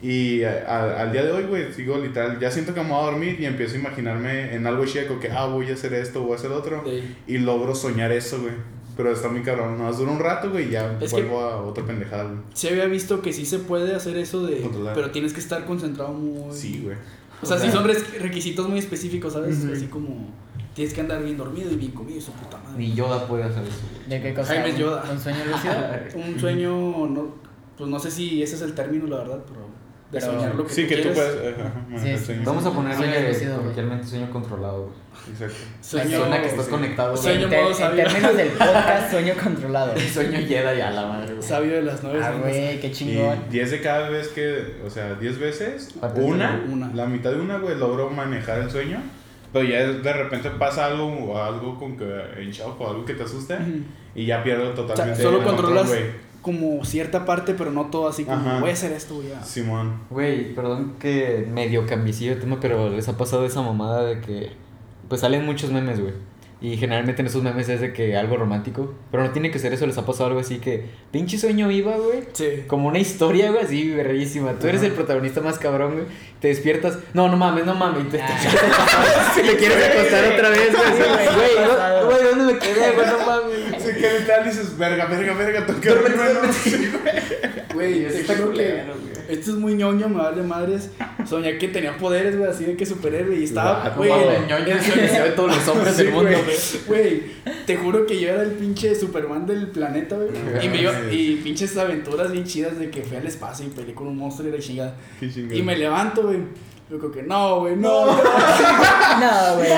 Y 0.02 0.44
a- 0.44 0.64
a- 0.68 1.02
al 1.02 1.12
día 1.12 1.24
de 1.24 1.32
hoy, 1.32 1.44
güey, 1.44 1.74
sigo 1.74 1.98
literal, 1.98 2.40
ya 2.40 2.50
siento 2.52 2.74
que 2.74 2.82
me 2.82 2.90
voy 2.90 3.02
a 3.02 3.12
dormir 3.12 3.38
y 3.40 3.46
empiezo 3.46 3.76
a 3.76 3.80
imaginarme 3.80 4.54
en 4.56 4.66
algo 4.68 4.86
chico 4.86 5.20
que, 5.20 5.30
ah, 5.32 5.46
voy 5.46 5.70
a 5.70 5.74
hacer 5.74 5.94
esto, 5.94 6.22
voy 6.22 6.34
a 6.34 6.36
hacer 6.36 6.52
otro. 6.52 6.84
Sí. 6.86 7.16
Y 7.28 7.38
logro 7.40 7.76
soñar 7.76 8.12
eso, 8.12 8.40
güey. 8.42 8.54
Pero 8.98 9.12
está 9.12 9.28
muy 9.30 9.42
cabrón, 9.42 9.78
no 9.78 9.92
dura 9.92 10.12
un 10.12 10.20
rato, 10.20 10.50
güey, 10.52 10.68
y 10.68 10.72
ya 10.72 10.98
Es 11.02 11.12
vuelvo 11.12 11.42
a 11.42 11.62
otra 11.62 11.86
pendejada, 11.86 12.24
güey. 12.24 12.38
Sí 12.54 12.68
había 12.70 12.86
visto 12.86 13.22
que 13.22 13.34
sí 13.34 13.46
se 13.46 13.60
puede 13.60 13.94
hacer 13.96 14.16
eso 14.18 14.46
de... 14.46 14.62
Controlar. 14.62 14.94
Pero 14.96 15.12
tienes 15.12 15.34
que 15.34 15.40
estar 15.42 15.66
concentrado 15.66 16.14
muy... 16.14 16.54
Sí, 16.56 16.82
güey. 16.84 16.96
O 17.42 17.46
sea, 17.46 17.60
sí 17.60 17.70
son 17.70 17.86
requisitos 17.86 18.70
muy 18.70 18.80
específicos, 18.80 19.34
¿sabes? 19.34 19.66
Así 19.66 19.88
como... 19.88 20.30
Tienes 20.74 20.94
que 20.94 21.00
andar 21.02 21.24
bien 21.24 21.38
dormido 21.38 21.72
y 21.72 21.76
bien 21.76 21.92
comido 21.94 22.20
su 22.20 22.32
puta 22.34 22.58
madre. 22.58 22.78
Ni 22.78 22.94
Yoda 22.94 23.26
puede 23.28 23.44
hacer 23.44 23.64
eso. 23.64 23.80
güey. 23.96 24.10
¿De 24.10 24.22
qué 24.22 24.34
cosa? 24.34 24.54
Jaime 24.54 24.72
¿Un- 24.72 24.78
Yoda. 24.78 25.04
¿Un 25.10 25.20
sueño 25.20 25.40
lúcido? 25.46 25.74
Un 26.34 26.40
sueño, 26.40 27.08
no, 27.08 27.36
pues 27.78 27.90
no 27.90 27.98
sé 28.00 28.12
si 28.12 28.44
ese 28.44 28.56
es 28.56 28.62
el 28.62 28.74
término, 28.76 29.08
la 29.08 29.18
verdad, 29.20 29.40
pero 29.48 29.62
de 30.12 30.20
Pero- 30.20 30.34
soñar 30.34 30.56
lo 30.56 30.66
que 30.66 30.74
Sí, 30.74 30.84
tú 30.84 30.90
que 30.90 30.96
tú 30.98 31.02
quieres. 31.14 31.18
puedes 31.36 31.58
ajá, 31.58 31.72
Sí, 31.98 32.10
el 32.10 32.20
sí. 32.20 32.26
sueño. 32.26 32.42
Vamos 32.46 32.66
a 32.66 32.72
ponerle 32.72 33.48
coloquialmente 33.58 34.08
sueño 34.08 34.30
controlado. 34.32 34.90
Exacto. 35.32 35.56
Sueño, 35.82 36.20
Suena 36.20 36.42
que 36.42 36.48
estás 36.48 36.66
sí. 36.66 36.72
conectado. 36.72 37.18
Sueño 37.18 37.48
en, 37.48 37.50
modo 37.50 37.70
en 37.70 37.76
sabio. 37.76 38.04
términos 38.04 38.38
del 38.38 38.48
podcast, 38.50 39.12
sueño 39.12 39.34
controlado. 39.44 40.00
Sueño 40.00 40.38
Jedi 40.48 40.82
a 40.82 40.92
la 40.92 41.06
madre, 41.08 41.34
güey. 41.34 41.42
Sabio 41.48 41.74
de 41.74 41.82
las 41.82 42.04
nueve 42.04 42.20
Ah, 42.24 42.34
güey, 42.40 42.80
qué 42.80 42.88
Y 42.88 42.92
chingón. 42.92 43.38
10 43.50 43.72
de 43.72 43.82
cada 43.82 44.10
vez 44.10 44.28
que, 44.28 44.76
o 44.86 44.90
sea, 44.90 45.16
10 45.16 45.40
veces, 45.40 45.96
una, 46.16 46.64
una. 46.72 46.92
la 46.94 47.06
mitad 47.08 47.32
de 47.32 47.40
una, 47.40 47.58
güey, 47.58 47.76
logro 47.78 48.10
manejar 48.12 48.60
el 48.60 48.70
sueño. 48.70 49.00
Pero 49.52 49.66
ya 49.66 49.88
de 49.88 50.14
repente 50.14 50.50
pasa 50.52 50.86
algo, 50.86 51.08
o 51.08 51.42
algo 51.42 51.80
con 51.80 51.98
que 51.98 52.04
en 52.38 52.52
shock 52.52 52.80
o 52.82 52.90
algo 52.90 53.06
que 53.06 53.14
te 53.14 53.24
asusta 53.24 53.56
Ujú. 53.56 53.80
y 54.14 54.26
ya 54.26 54.44
pierdo 54.44 54.64
O 54.64 54.76
sea, 54.76 54.76
totalmente 54.76 55.24
solo 55.24 55.38
el 55.40 55.44
control, 55.46 55.66
controlas 55.76 55.88
güey. 55.88 56.25
Como 56.46 56.86
cierta 56.86 57.26
parte, 57.26 57.56
pero 57.56 57.72
no 57.72 57.86
todo 57.88 58.08
así 58.08 58.24
como 58.24 58.38
Ajá. 58.38 58.60
voy 58.60 58.70
a 58.70 58.74
hacer 58.74 58.92
esto, 58.92 59.16
voy 59.16 59.32
a... 59.32 59.44
Simón. 59.44 60.02
Güey, 60.12 60.54
perdón 60.54 60.94
que 61.00 61.48
medio 61.52 61.88
cambiecillo 61.88 62.36
de 62.36 62.42
tema, 62.42 62.60
pero 62.62 62.88
les 62.92 63.10
ha 63.10 63.18
pasado 63.18 63.48
esa 63.48 63.64
mamada 63.64 64.06
de 64.06 64.22
que 64.22 64.52
pues 65.10 65.22
salen 65.22 65.44
muchos 65.44 65.72
memes, 65.72 66.00
güey. 66.00 66.14
Y 66.62 66.78
generalmente 66.78 67.22
en 67.24 67.28
esos 67.28 67.42
memes 67.42 67.68
es 67.70 67.82
de 67.82 67.94
que 67.94 68.16
algo 68.16 68.38
romántico, 68.38 68.94
pero 69.10 69.24
no 69.24 69.32
tiene 69.32 69.50
que 69.50 69.58
ser 69.58 69.74
eso, 69.74 69.88
les 69.88 69.98
ha 69.98 70.06
pasado 70.06 70.28
algo 70.28 70.40
así 70.40 70.60
que 70.60 70.86
pinche 71.12 71.38
sueño 71.40 71.70
iba, 71.72 71.98
güey. 71.98 72.26
Sí. 72.34 72.64
Como 72.68 72.88
una 72.90 73.00
historia, 73.00 73.50
güey, 73.52 73.64
así, 73.64 73.90
berrísima. 73.92 74.54
Tú 74.54 74.68
eres 74.68 74.82
Ajá. 74.82 74.88
el 74.90 74.94
protagonista 74.94 75.42
más 75.42 75.58
cabrón, 75.58 75.94
güey. 75.94 76.06
Te 76.40 76.50
despiertas. 76.50 77.00
No, 77.16 77.28
no 77.28 77.38
mames, 77.38 77.66
no 77.66 77.74
mames. 77.74 78.08
Te, 78.10 78.18
te, 78.20 78.24
Ah. 78.24 79.34
te 79.36 79.58
quieres 79.58 79.84
acostar 79.84 80.32
otra 80.34 80.50
vez, 80.50 80.72
güey. 80.72 82.06
Güey, 82.06 82.24
¿dónde 82.36 82.54
me 82.54 82.60
quedé, 82.60 82.92
güey? 82.94 83.08
No 83.08 83.26
mames. 83.26 83.65
Sí, 83.86 83.92
que 84.02 84.20
literal 84.20 84.44
dices, 84.46 84.78
verga, 84.78 85.06
verga, 85.06 85.34
verga, 85.34 85.66
¿no? 86.44 86.54
Sí, 86.54 86.92
Güey, 87.74 88.06
Está 88.06 88.36
que 88.36 88.84
esto 89.28 89.52
es 89.52 89.58
muy 89.58 89.74
ñoño, 89.74 90.08
me 90.08 90.18
vale 90.18 90.44
madres. 90.44 90.92
Soñé 91.28 91.58
que 91.58 91.68
tenía 91.70 91.98
poderes, 91.98 92.38
güey, 92.38 92.50
así 92.50 92.64
de 92.64 92.78
que 92.78 92.86
superhéroe 92.86 93.36
y 93.38 93.44
estaba, 93.46 93.90
Guau, 93.90 94.08
güey, 94.08 94.36
el 94.36 94.48
todos 95.36 95.56
los 95.56 95.68
hombres 95.68 95.96
Sí, 95.96 96.04
del 96.04 96.14
mundo, 96.14 96.30
güey. 96.88 97.24
te 97.66 97.76
juro 97.76 98.06
que 98.06 98.20
yo 98.22 98.30
era 98.30 98.44
el 98.44 98.52
pinche 98.52 98.94
Superman 98.94 99.46
del 99.48 99.68
planeta, 99.70 100.16
güey. 100.16 100.30
Y, 100.64 100.70
me 100.70 100.82
iba- 100.82 101.12
y 101.12 101.42
pinches 101.44 101.76
aventuras 101.78 102.32
bien 102.32 102.46
chidas 102.46 102.78
de 102.78 102.90
que 102.92 103.02
fui 103.02 103.18
al 103.18 103.26
espacio 103.26 103.66
y 103.66 103.70
peleé 103.70 103.96
con 103.96 104.08
un 104.08 104.18
monstruo 104.18 104.48
y 104.48 104.52
la 104.52 104.60
chingada. 104.60 104.96
Y 105.20 105.62
me 105.64 105.76
levanto, 105.76 106.22
güey. 106.24 106.38
Yo 106.90 107.00
creo 107.00 107.12
que 107.12 107.24
no, 107.24 107.62
güey, 107.62 107.76
no. 107.76 108.06
no. 108.06 108.16
No, 109.20 109.56
güey. 109.56 109.70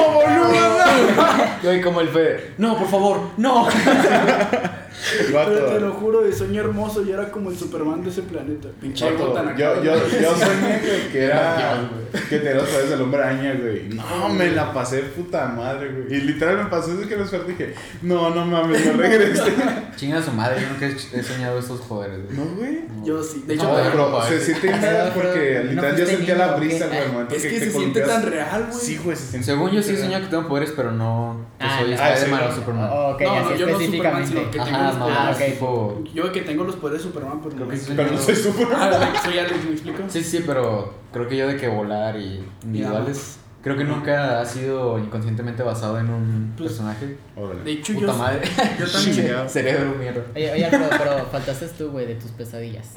Güey, 1.64 1.82
como 1.82 2.02
el 2.02 2.10
fe. 2.10 2.54
No, 2.58 2.78
por 2.78 2.88
favor, 2.88 3.20
no. 3.38 3.68
Vato, 5.34 5.52
Pero 5.54 5.66
te 5.68 5.80
lo 5.80 5.92
juro, 5.94 6.22
de 6.22 6.34
sueño 6.34 6.62
hermoso, 6.62 7.06
yo 7.06 7.14
era 7.14 7.30
como 7.32 7.52
el 7.52 7.58
Superman 7.58 8.04
de 8.04 8.10
ese 8.10 8.24
planeta. 8.24 8.68
Pinche 8.82 9.06
vato, 9.12 9.34
yo, 9.56 9.84
yo, 9.84 9.94
yo 9.94 10.32
soñé, 10.36 10.80
güey, 10.86 11.10
que 11.12 11.24
era. 11.26 11.90
que 12.30 12.38
tenía 12.40 12.56
los 12.56 12.68
poderes 12.68 12.90
del 12.90 13.02
hombre 13.02 13.22
araña, 13.24 13.54
güey. 13.62 13.90
No, 13.90 14.30
me 14.30 14.52
la 14.52 14.74
pasé 14.74 15.00
puta 15.02 15.46
madre, 15.48 15.92
güey. 15.92 16.18
Y 16.18 16.22
literal 16.22 16.58
me 16.58 16.66
pasó 16.66 16.96
desde 16.96 17.08
que 17.08 17.16
me 17.16 17.22
desperté 17.22 17.52
dije, 17.52 17.74
no, 18.02 18.32
no 18.32 18.46
mames, 18.46 18.86
no 18.86 18.94
regresé. 18.94 19.44
Chinga 19.96 20.22
su 20.22 20.32
madre, 20.32 20.62
yo 20.62 20.70
nunca 20.70 20.86
he 20.88 21.24
soñado 21.24 21.60
esos 21.60 21.82
poderes, 21.82 22.20
güey. 22.26 22.38
no, 22.38 22.56
güey. 22.56 22.80
Yo 23.06 23.22
sí. 23.24 23.44
De 23.48 23.54
hecho, 23.54 23.64
No, 23.64 23.76
pero 23.76 24.10
no, 24.10 24.22
se 24.24 24.40
siente 24.42 24.74
pero 24.82 25.14
porque 25.14 25.62
no 25.66 25.72
literal 25.72 25.96
yo 25.98 26.06
sentía 26.06 26.36
la 26.36 26.56
brisa, 26.56 26.88
güey. 26.88 27.00
es 27.38 27.44
que 27.44 27.50
te 27.60 27.60
se 27.66 27.72
siente 27.72 28.02
tan 28.02 28.24
real, 28.24 28.66
güey. 28.70 28.80
Sí, 28.82 28.98
güey, 28.98 29.16
se 29.16 29.28
siente. 29.28 29.46
Según 29.46 29.72
yo 29.72 29.82
sí 29.84 29.96
soñado 29.96 30.24
que 30.26 30.30
tengo 30.32 30.48
poderes, 30.48 30.74
pero 30.76 30.92
no 30.92 31.46
que 31.60 31.66
Ah, 31.66 31.80
soy 31.80 31.90
no. 31.92 31.96
Spider-Man 31.96 32.42
Ah, 32.44 32.50
o. 32.50 32.56
Superman. 32.56 32.90
Ok, 32.92 33.22
No, 33.22 33.32
así 33.34 33.44
no, 33.50 33.56
yo 33.56 33.66
no 33.66 33.72
específicamente. 33.74 34.28
Superman, 34.28 34.28
sino 34.28 34.52
que 34.52 34.60
tengo 34.72 34.87
Los 34.88 34.98
poderes. 34.98 35.54
tipo... 35.54 36.04
Yo 36.14 36.32
que 36.32 36.42
tengo 36.42 36.64
los 36.64 36.76
poderes 36.76 37.04
de 37.04 37.10
Superman, 37.10 37.40
pero 37.42 37.56
Creo 37.56 37.66
no 37.66 37.72
que 37.72 37.78
sí. 37.78 37.94
Pero 37.96 38.12
no 38.12 38.18
soy 38.18 38.36
súper. 38.36 38.68
Ah, 38.76 39.14
soy 39.24 39.38
Alex, 39.40 39.66
¿me 39.66 39.72
explico? 39.72 40.04
Sí, 40.08 40.24
sí, 40.24 40.44
pero 40.46 40.94
creo 41.14 41.28
que 41.28 41.38
yo 41.38 41.48
de 41.48 41.58
que 41.58 41.68
volar 41.68 42.18
y 42.18 42.44
individuales... 42.64 43.40
Creo 43.64 43.76
que 43.76 43.84
nunca 43.84 44.40
ha 44.40 44.46
sido 44.46 44.98
inconscientemente 44.98 45.62
basado 45.62 46.00
en 46.00 46.10
un 46.10 46.54
Pues, 46.56 46.70
personaje. 46.70 47.06
De 47.08 47.18
Órale. 47.36 47.70
hecho, 47.72 47.94
Puta 47.96 48.06
yo, 48.08 48.14
madre. 48.14 48.42
yo 48.80 48.86
también. 48.92 49.50
Cerebro 49.50 49.96
mierda. 50.00 50.24
Oye, 50.34 50.52
oye, 50.54 50.68
pero, 50.72 50.86
pero 50.90 51.26
faltaste 51.30 51.68
tú, 51.70 51.90
güey, 51.90 52.06
de 52.06 52.16
tus 52.16 52.32
pesadillas. 52.32 52.94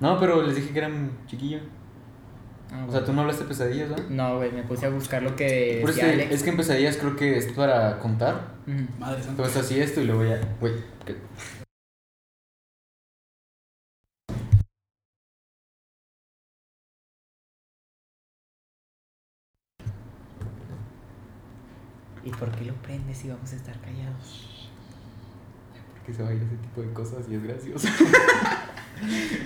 No, 0.00 0.18
pero 0.18 0.42
les 0.42 0.56
dije 0.56 0.70
que 0.70 0.78
eran 0.78 1.10
chiquillo. 1.28 1.58
Ah, 2.70 2.84
O 2.86 2.92
sea, 2.92 3.04
tú 3.04 3.12
no 3.12 3.22
hablaste 3.22 3.44
de 3.44 3.48
pesadillas, 3.48 3.88
¿no? 3.90 3.96
No, 4.10 4.36
güey, 4.36 4.52
me 4.52 4.62
puse 4.62 4.86
a 4.86 4.90
buscar 4.90 5.22
lo 5.22 5.34
que 5.36 5.80
es 5.80 5.86
decía 5.86 6.10
Alex. 6.12 6.32
es 6.32 6.42
que 6.42 6.50
en 6.50 6.56
pesadillas 6.56 6.96
creo 6.98 7.16
que 7.16 7.38
es 7.38 7.46
para 7.52 7.98
contar. 7.98 8.56
Madre 8.98 9.22
santa. 9.22 9.30
Entonces 9.42 9.56
así 9.64 9.80
esto 9.80 10.00
y 10.00 10.04
luego 10.04 10.24
ya... 10.24 10.38
Güey, 10.60 10.74
¿qué? 11.06 11.16
¿Y 22.24 22.30
por 22.30 22.50
qué 22.52 22.64
lo 22.66 22.74
prendes 22.82 23.18
si 23.18 23.28
vamos 23.28 23.52
a 23.52 23.56
estar 23.56 23.80
callados? 23.80 24.68
Porque 25.94 26.12
se 26.14 26.22
va 26.22 26.28
a 26.30 26.34
ir 26.34 26.42
ese 26.42 26.56
tipo 26.56 26.82
de 26.82 26.92
cosas 26.92 27.26
y 27.30 27.34
es 27.34 27.42
gracioso. 27.42 27.88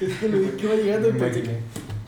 Es 0.00 0.16
que 0.18 0.30
lo 0.30 0.38
vi 0.40 0.46
que 0.56 0.64
iba 0.64 0.74
llegando 0.76 1.10
y 1.10 1.12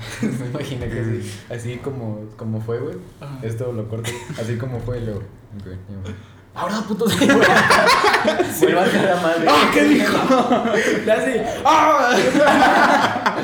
Me 0.22 0.46
imaginé 0.46 0.88
que 0.88 1.00
así, 1.00 1.32
así 1.50 1.76
como, 1.78 2.20
como 2.36 2.60
fue, 2.60 2.78
güey. 2.78 2.96
Esto 3.42 3.72
lo 3.72 3.88
corto. 3.88 4.10
Así 4.40 4.56
como 4.56 4.80
fue 4.80 4.98
y 4.98 5.04
luego. 5.04 5.20
ok, 5.20 5.66
ya, 5.66 5.96
güey. 6.02 6.14
Ahora, 6.56 6.80
puto, 6.82 7.08
sí, 7.08 7.26
güey. 7.26 7.38
Vuelvo 8.60 8.80
a 8.80 8.84
hacer 8.84 9.04
la 9.04 9.16
madre. 9.20 9.46
¡Ah, 9.48 9.70
qué 9.74 9.84
dijo! 9.84 10.16
Le 11.04 11.12
hace. 11.12 11.44
¡Ah! 11.64 13.36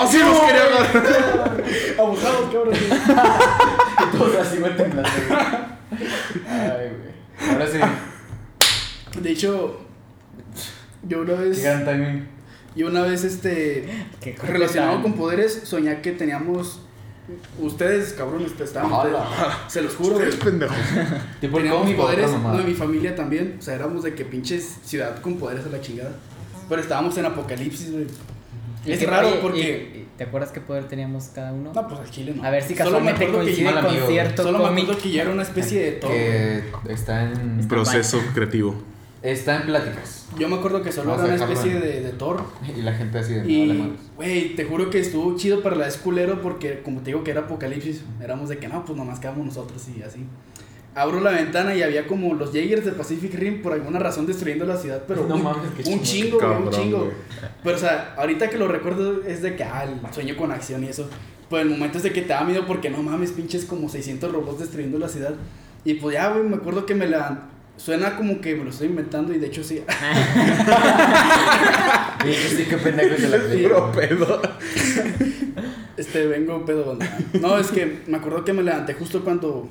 ¡Así 0.00 0.18
los 0.18 0.40
quería 0.40 0.62
agarrar! 0.64 1.64
Abusados, 1.98 2.52
cabrón. 2.52 2.74
Y 2.74 4.16
todos 4.16 4.36
así 4.36 4.58
güey 4.58 4.76
temblando, 4.76 5.10
güey. 5.28 5.40
Ay, 6.48 6.90
güey. 6.90 7.50
Ahora 7.52 7.66
sí. 7.66 7.78
De 9.20 9.30
hecho, 9.32 9.80
yo 11.02 11.20
una 11.22 11.34
Qué 11.34 11.40
vez. 11.48 11.62
gran 11.62 11.84
timing. 11.84 12.28
Yo 12.74 12.86
una 12.88 13.02
vez, 13.02 13.24
este. 13.24 13.86
Relacionado 14.46 15.02
con 15.02 15.14
poderes, 15.14 15.62
soñé 15.64 16.00
que 16.00 16.12
teníamos. 16.12 16.80
Ustedes, 17.60 18.12
cabrones, 18.14 18.52
estaban. 18.60 18.90
Hola. 18.92 19.26
Se 19.68 19.80
los 19.82 19.94
juro. 19.94 20.16
Ustedes 20.16 20.36
pendejos. 20.36 20.76
El 21.40 21.50
Teníamos 21.52 21.82
otra 21.86 21.96
poderes, 21.96 22.30
no, 22.32 22.60
y 22.60 22.64
mi 22.64 22.74
familia 22.74 23.14
también. 23.14 23.56
O 23.58 23.62
sea, 23.62 23.74
éramos 23.74 24.02
de 24.02 24.14
que 24.14 24.24
pinches 24.24 24.78
ciudad 24.84 25.20
con 25.20 25.36
poderes 25.38 25.64
a 25.66 25.68
la 25.68 25.80
chingada. 25.80 26.12
Pero 26.68 26.80
estábamos 26.80 27.16
en 27.18 27.26
apocalipsis, 27.26 27.92
güey. 27.92 28.06
¿Y 28.84 28.92
Es 28.92 28.98
qué- 28.98 29.06
raro 29.06 29.28
porque. 29.40 29.60
y- 29.94 29.98
y- 29.98 30.08
¿Te 30.18 30.24
acuerdas 30.24 30.50
qué 30.52 30.60
poder 30.60 30.84
teníamos 30.88 31.24
cada 31.34 31.52
uno? 31.52 31.72
No, 31.74 31.88
pues 31.88 32.00
al 32.00 32.10
chile 32.10 32.34
no. 32.36 32.44
A 32.44 32.50
ver 32.50 32.62
si 32.62 32.74
Solo 32.76 33.00
me 33.00 33.12
casualmente 33.12 33.26
que 33.26 33.32
coincide 33.32 33.64
yo- 33.64 33.70
mal 33.72 33.80
con 33.82 33.90
amigo. 33.92 34.06
cierto 34.08 34.42
Solo 34.42 34.58
me 34.58 34.80
acuerdo 34.82 34.98
que 35.02 35.10
yo 35.10 35.22
era 35.22 35.30
una 35.30 35.42
especie 35.42 35.80
de 35.82 35.92
Thor. 35.92 36.10
Que 36.10 36.62
está 36.90 37.22
en. 37.22 37.66
Proceso 37.68 38.20
creativo. 38.34 38.74
Está 39.22 39.56
en 39.60 39.66
pláticas. 39.66 40.26
Yo 40.38 40.48
me 40.48 40.56
acuerdo 40.56 40.82
que 40.82 40.90
solo 40.90 41.10
Vamos 41.10 41.24
era 41.26 41.34
a 41.34 41.44
una 41.44 41.52
especie 41.54 41.78
de, 41.78 42.00
de 42.00 42.10
Thor. 42.12 42.42
Y 42.76 42.82
la 42.82 42.92
gente 42.92 43.18
así 43.18 43.34
de. 43.34 43.48
Y, 43.50 43.96
güey, 44.16 44.56
te 44.56 44.64
juro 44.64 44.90
que 44.90 44.98
estuvo 44.98 45.36
chido 45.36 45.62
para 45.62 45.76
la 45.76 45.84
vez 45.86 45.96
culero 45.96 46.40
porque, 46.42 46.82
como 46.82 47.00
te 47.00 47.06
digo, 47.06 47.22
que 47.22 47.30
era 47.30 47.42
apocalipsis. 47.42 48.02
Éramos 48.20 48.48
de 48.48 48.58
que 48.58 48.66
no, 48.68 48.84
pues 48.84 48.98
nomás 48.98 49.20
quedamos 49.20 49.46
nosotros 49.46 49.86
y 49.96 50.02
así. 50.02 50.24
Abro 50.94 51.20
la 51.20 51.30
ventana 51.30 51.74
y 51.74 51.82
había 51.82 52.06
como 52.06 52.34
los 52.34 52.52
Jaegers 52.52 52.84
de 52.84 52.92
Pacific 52.92 53.32
Rim 53.34 53.62
por 53.62 53.72
alguna 53.72 53.98
razón 53.98 54.26
destruyendo 54.26 54.66
la 54.66 54.76
ciudad, 54.76 55.04
pero 55.08 55.24
No 55.28 55.36
un, 55.36 55.42
mames, 55.44 55.70
qué 55.76 55.90
un 55.90 56.02
chingo, 56.02 56.38
güey, 56.38 56.50
un 56.50 56.64
Cabrón, 56.64 56.70
chingo. 56.82 56.98
güey. 56.98 57.10
Pero, 57.64 57.76
o 57.76 57.80
sea, 57.80 58.14
ahorita 58.18 58.50
que 58.50 58.58
lo 58.58 58.68
recuerdo 58.68 59.22
es 59.22 59.40
de 59.40 59.56
que, 59.56 59.64
ah, 59.64 59.84
el 59.84 60.12
sueño 60.12 60.36
con 60.36 60.50
acción 60.50 60.84
y 60.84 60.88
eso. 60.88 61.08
Pues 61.48 61.62
el 61.62 61.70
momento 61.70 61.98
es 61.98 62.04
de 62.04 62.12
que 62.12 62.22
te 62.22 62.28
da 62.28 62.44
miedo 62.44 62.66
porque 62.66 62.90
no 62.90 63.02
mames, 63.02 63.30
pinches 63.32 63.64
como 63.66 63.88
600 63.88 64.32
robots 64.32 64.58
destruyendo 64.60 64.98
la 64.98 65.08
ciudad. 65.08 65.34
Y 65.84 65.94
pues 65.94 66.14
ya, 66.14 66.28
güey, 66.30 66.46
me 66.48 66.56
acuerdo 66.56 66.84
que 66.86 66.94
me 66.94 67.06
la... 67.06 67.48
Suena 67.76 68.16
como 68.16 68.40
que 68.40 68.54
me 68.54 68.64
lo 68.64 68.70
estoy 68.70 68.88
inventando 68.88 69.32
y 69.34 69.38
de 69.38 69.46
hecho 69.48 69.64
sí. 69.64 69.82
Sí, 72.24 72.64
qué 72.68 72.76
pendejo 72.76 73.16
la 73.28 73.38
Puro 73.38 73.92
güey. 73.92 74.08
pedo. 74.08 74.40
Este, 75.96 76.26
vengo 76.26 76.64
pedo. 76.64 76.96
No, 77.40 77.58
es 77.58 77.68
que 77.72 78.02
me 78.06 78.16
acuerdo 78.18 78.44
que 78.44 78.52
me 78.52 78.62
levanté 78.62 78.94
justo 78.94 79.22
cuando 79.24 79.68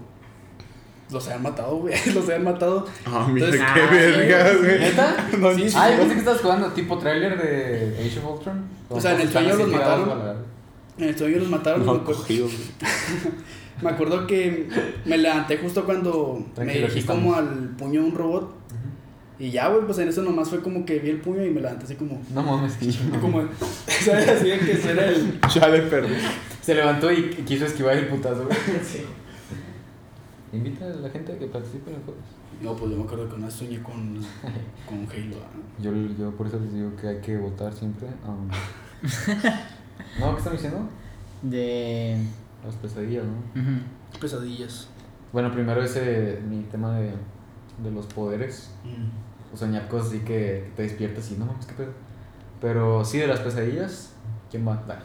los 1.11 1.25
habían 1.27 1.43
matado, 1.43 1.77
güey. 1.77 1.93
Los 2.13 2.25
habían 2.25 2.43
matado. 2.43 2.85
Ah, 3.05 3.27
mira 3.31 3.47
Entonces- 3.47 3.69
qué 3.73 3.81
Ah, 3.81 3.89
verga, 3.91 4.53
güey. 4.59 4.79
¿Neta? 4.79 5.27
No, 5.37 5.53
Sí, 5.55 5.69
sí, 5.69 5.75
Ay, 5.79 5.91
sí. 5.93 5.97
pensé 5.99 6.13
que 6.13 6.19
estabas 6.19 6.41
jugando 6.41 6.67
tipo 6.71 6.97
tráiler 6.97 7.41
de 7.41 7.97
Age 7.99 8.19
of 8.19 8.25
Ultron. 8.37 8.63
O 8.89 8.99
sea, 8.99 9.13
en 9.15 9.21
el 9.21 9.31
sueño 9.31 9.55
los 9.55 9.67
mataron. 9.69 10.11
En 10.97 11.07
el 11.09 11.17
sueño 11.17 11.37
los 11.39 11.49
mataron. 11.49 11.81
y 11.83 11.85
No, 11.85 12.03
cogidos, 12.03 12.51
güey. 12.51 12.91
me 13.82 13.89
acuerdo 13.89 14.28
que 14.28 14.67
me 15.06 15.17
levanté 15.17 15.58
justo 15.58 15.86
cuando 15.86 16.46
me 16.48 16.54
Tranquilo, 16.54 16.88
dirigí 16.88 17.06
como 17.06 17.36
al 17.36 17.70
puño 17.78 18.02
de 18.02 18.08
un 18.08 18.15
robot. 18.15 18.62
Y 19.39 19.50
ya, 19.50 19.70
güey, 19.70 19.86
pues 19.86 19.98
en 19.98 20.08
eso 20.08 20.22
nomás 20.22 20.50
fue 20.50 20.62
como 20.62 20.86
que 20.86 21.00
vi 21.00 21.10
el 21.10 21.20
puño 21.20 21.44
y 21.44 21.50
me 21.50 21.62
levanté 21.62 21.86
así 21.86 21.96
como. 21.96 22.22
No 22.34 22.44
mames, 22.44 22.80
chingón. 22.80 23.20
Como, 23.22 23.41
¿sabes? 23.88 24.28
Así 24.28 24.50
de 24.50 24.60
que 24.60 24.74
ese 24.74 24.91
era 24.91 25.08
el. 25.08 25.41
Chale, 25.48 25.82
perdí. 25.82 26.13
Se 26.62 26.76
levantó 26.76 27.12
y 27.12 27.30
quiso 27.44 27.65
esquivar 27.65 27.98
el 27.98 28.08
putazo, 28.08 28.46
güey. 28.46 28.58
Invita 30.54 30.86
a 30.86 30.89
la 30.89 31.10
gente 31.10 31.32
a 31.34 31.39
que 31.39 31.48
participe 31.48 31.89
en 31.89 31.96
los 31.96 32.06
juegos. 32.06 32.24
No, 32.62 32.76
pues 32.76 32.91
yo 32.91 32.98
me 32.98 33.04
acuerdo 33.04 33.28
que 33.30 33.36
una 33.36 33.46
vez 33.48 33.56
soñé 33.56 33.82
con, 33.82 34.20
con 34.86 35.08
Halo. 35.10 35.38
Yo, 35.80 35.91
yo 36.20 36.32
por 36.38 36.46
eso 36.46 36.60
les 36.60 36.74
digo 36.74 36.96
que 36.96 37.08
hay 37.08 37.17
que 37.22 37.38
votar 37.38 37.74
siempre. 37.74 38.08
um. 38.28 38.48
no, 40.20 40.32
¿qué 40.34 40.38
están 40.38 40.54
diciendo? 40.54 40.88
De. 41.41 42.17
Las 42.65 42.76
pesadillas, 42.76 43.24
¿no? 43.26 43.62
Ujú. 43.62 44.19
Pesadillas. 44.19 44.88
Bueno, 45.34 45.52
primero 45.52 45.82
ese, 45.82 46.41
mi 46.47 46.63
tema 46.63 46.97
de, 46.97 47.13
de 47.84 47.91
los 47.91 48.06
poderes. 48.08 48.74
Mm. 48.84 49.54
O 49.54 49.58
soñar 49.58 49.88
cosas 49.88 50.10
así 50.10 50.19
que, 50.19 50.26
que 50.26 50.71
te 50.76 50.84
despiertas 50.84 51.32
y 51.32 51.36
no 51.36 51.45
mames, 51.45 51.65
qué 51.65 51.74
pedo. 51.74 51.91
Pero 52.62 53.04
sí, 53.04 53.17
de 53.17 53.28
las 53.28 53.39
pesadillas, 53.39 54.13
¿quién 54.50 54.67
va? 54.67 54.82
Dale. 54.88 55.02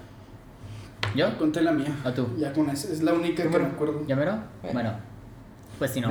¿Yo? 1.14 1.38
Conté 1.38 1.62
la 1.62 1.72
mía. 1.72 1.88
¿O 2.04 2.12
tú? 2.12 2.28
Ya 2.36 2.52
con 2.52 2.68
eso. 2.68 2.92
Es 2.92 3.02
la 3.02 3.14
única 3.14 3.42
que 3.42 3.58
me 3.58 3.64
acuerdo. 3.64 4.06
¿Ya 4.06 4.14
mero? 4.14 4.34
Eh. 4.62 4.70
Bueno, 4.72 4.92
pues 5.78 5.90
si 5.90 6.00
no, 6.00 6.08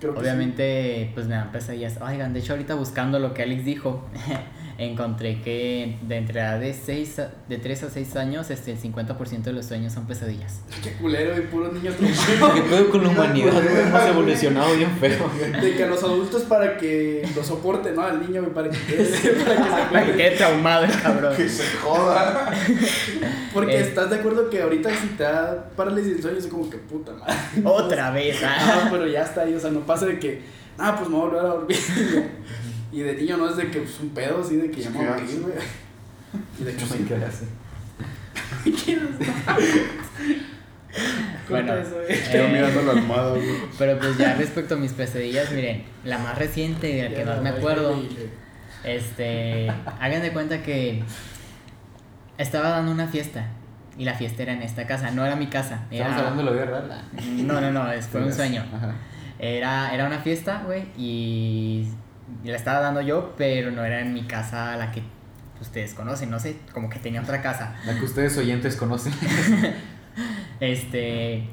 Creo 0.00 0.12
que 0.12 0.20
obviamente, 0.20 1.12
pues 1.14 1.26
me 1.28 1.34
dan 1.34 1.52
pesadillas. 1.52 2.00
Oigan, 2.02 2.32
de 2.32 2.40
hecho, 2.40 2.52
ahorita 2.52 2.74
buscando 2.74 3.18
lo 3.18 3.32
que 3.32 3.42
Alex 3.42 3.64
dijo, 3.64 4.04
encontré 4.78 5.40
que 5.42 5.96
de 6.02 6.16
entre 6.16 6.40
edad 6.40 6.58
de, 6.58 6.72
seis 6.74 7.18
a- 7.18 7.30
de 7.48 7.58
3 7.58 7.84
a 7.84 7.90
6 7.90 8.16
años, 8.16 8.50
este, 8.50 8.72
el 8.72 8.78
50% 8.78 9.42
de 9.42 9.52
los 9.52 9.66
sueños 9.66 9.92
son 9.92 10.06
pesadillas. 10.06 10.60
Qué 10.82 10.92
culero 10.94 11.36
y 11.38 11.42
puros 11.42 11.72
niños 11.72 11.94
traumados. 11.96 12.54
¿Qué 12.54 12.60
pedo 12.62 12.90
con 12.90 13.02
la 13.04 13.08
humanidad? 13.10 13.62
Hemos 13.86 14.02
evolucionado 14.06 14.74
bien 14.76 14.90
feo. 14.98 15.30
De 15.60 15.76
que 15.76 15.84
a 15.84 15.86
los 15.86 16.02
adultos 16.02 16.42
para 16.42 16.76
que 16.76 17.26
lo 17.36 17.44
soporten, 17.44 17.94
¿no? 17.94 18.02
Al 18.02 18.20
niño, 18.20 18.42
para 18.54 18.68
que 18.70 18.78
quede, 18.78 19.04
para 19.44 20.00
que 20.04 20.06
se 20.06 20.10
que 20.12 20.16
quede 20.16 20.30
traumado 20.36 20.84
el 20.84 21.00
cabrón. 21.00 21.36
Que 21.36 21.48
se 21.48 21.64
joda. 21.78 22.50
Porque 23.52 23.76
Eh. 23.76 23.80
estás 23.80 24.10
de 24.10 24.16
acuerdo 24.16 24.50
que 24.50 24.62
ahorita 24.62 24.90
si 24.96 25.06
te 25.08 25.22
da 25.22 25.70
parálisis 25.76 26.12
del 26.14 26.22
sueño 26.22 26.38
es 26.38 26.46
como 26.46 26.68
que 26.68 26.78
puta 26.78 27.12
madre. 27.12 27.34
Otra 27.64 28.10
vez, 28.10 28.36
Ah, 28.44 28.82
ah. 28.84 28.88
pero 28.90 29.06
ya 29.06 29.22
está 29.22 29.42
ahí, 29.42 29.54
o 29.54 29.60
sea, 29.60 29.70
no 29.70 29.80
pasa 29.80 30.06
de 30.06 30.18
que, 30.18 30.42
ah, 30.78 30.96
pues 30.98 31.08
me 31.08 31.16
voy 31.16 31.26
a 31.26 31.28
volver 31.30 31.44
a 31.44 31.48
dormir. 31.54 31.78
Y 32.94 33.00
de 33.02 33.14
niño 33.14 33.36
no 33.36 33.48
es 33.50 33.56
de 33.56 33.70
que 33.70 33.80
pues, 33.80 33.98
un 34.00 34.10
pedo 34.10 34.40
así 34.40 34.56
de 34.56 34.70
que 34.70 34.80
ya 34.82 34.90
me 34.90 34.98
voy 34.98 35.06
a 35.06 35.10
morir, 35.10 35.40
güey. 35.42 35.54
Y 36.60 36.64
de 36.64 36.72
hecho 36.72 36.86
sí. 36.86 36.98
me 37.00 37.08
quedé 37.08 37.24
así. 37.24 37.44
Bueno, 41.48 41.74
eso, 41.76 41.96
Eh, 42.08 42.48
mirando 42.52 42.82
la 42.82 42.92
almohada, 42.92 43.30
güey. 43.30 43.44
Pero 43.78 43.98
pues 43.98 44.16
ya 44.16 44.34
respecto 44.36 44.74
a 44.74 44.78
mis 44.78 44.92
pesadillas, 44.92 45.50
miren, 45.52 45.82
la 46.04 46.18
más 46.18 46.38
reciente 46.38 46.88
y 46.90 46.94
de 46.96 47.02
la 47.02 47.08
que 47.10 47.16
Ya 47.18 47.26
más 47.26 47.42
me 47.42 47.48
acuerdo, 47.50 48.00
este, 48.84 49.68
hagan 50.00 50.22
de 50.22 50.32
cuenta 50.32 50.62
que 50.62 51.02
estaba 52.38 52.70
dando 52.70 52.92
una 52.92 53.08
fiesta 53.08 53.48
y 53.98 54.04
la 54.04 54.14
fiesta 54.14 54.42
era 54.44 54.52
en 54.52 54.62
esta 54.62 54.86
casa, 54.86 55.10
no 55.10 55.26
era 55.26 55.36
mi 55.36 55.48
casa, 55.48 55.84
era... 55.90 56.08
Estamos 56.10 56.28
hablando 56.30 56.44
de 56.44 56.50
la 56.60 56.64
vida 56.64 56.80
real. 56.80 57.46
No, 57.46 57.60
no, 57.60 57.72
no, 57.72 57.92
es- 57.92 58.06
fue 58.06 58.22
un 58.24 58.32
sueño. 58.32 58.64
Ajá. 58.74 58.94
Era, 59.38 59.92
era 59.94 60.06
una 60.06 60.20
fiesta, 60.20 60.62
güey, 60.64 60.84
y 60.96 61.88
la 62.44 62.56
estaba 62.56 62.80
dando 62.80 63.00
yo, 63.00 63.34
pero 63.36 63.70
no 63.70 63.84
era 63.84 64.00
en 64.00 64.12
mi 64.14 64.24
casa 64.24 64.76
la 64.76 64.90
que 64.92 65.02
ustedes 65.60 65.94
conocen, 65.94 66.30
no 66.30 66.38
sé, 66.40 66.56
como 66.72 66.88
que 66.90 66.98
tenía 66.98 67.20
otra 67.22 67.40
casa. 67.42 67.74
La 67.86 67.94
que 67.94 68.04
ustedes 68.04 68.36
oyentes 68.38 68.76
conocen. 68.76 69.12
Este, 70.60 71.44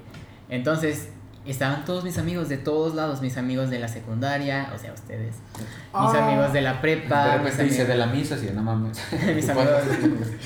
entonces, 0.49 1.09
estaban 1.45 1.85
todos 1.85 2.03
mis 2.03 2.17
amigos 2.19 2.49
de 2.49 2.57
todos 2.57 2.93
lados, 2.93 3.21
mis 3.21 3.35
amigos 3.37 3.69
de 3.71 3.79
la 3.79 3.87
secundaria, 3.87 4.69
o 4.75 4.77
sea, 4.77 4.93
ustedes, 4.93 5.35
mis 5.57 5.65
Ah. 5.93 6.27
amigos 6.27 6.53
de 6.53 6.61
la 6.61 6.79
prepa, 6.81 7.25
De 7.37 7.37
mis 7.39 7.51
repente 7.51 7.63
dice 7.63 7.85
de 7.85 7.95
la 7.95 8.05
misa, 8.05 8.37
sí, 8.37 8.49
no 8.53 8.61
mames. 8.61 9.01
mis 9.35 9.49
amigos, 9.49 9.81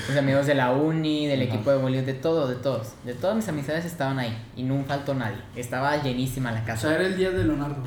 mis 0.08 0.16
amigos 0.16 0.46
de 0.46 0.54
la 0.54 0.72
uni, 0.72 1.26
del 1.26 1.42
equipo 1.42 1.70
de 1.70 1.76
boliviano, 1.76 2.06
de 2.06 2.14
todo, 2.14 2.48
de 2.48 2.56
todos. 2.56 2.94
De 3.04 3.12
todas 3.12 3.36
mis 3.36 3.46
amistades 3.48 3.84
estaban 3.84 4.18
ahí 4.18 4.36
y 4.56 4.62
no 4.62 4.82
faltó 4.84 5.14
nadie. 5.14 5.36
Estaba 5.54 6.02
llenísima 6.02 6.50
la 6.52 6.62
O 6.62 6.64
casa. 6.64 6.88
sea, 6.88 6.94
era 6.96 7.06
el 7.06 7.16
día 7.16 7.30
de 7.30 7.44
Leonardo. 7.44 7.82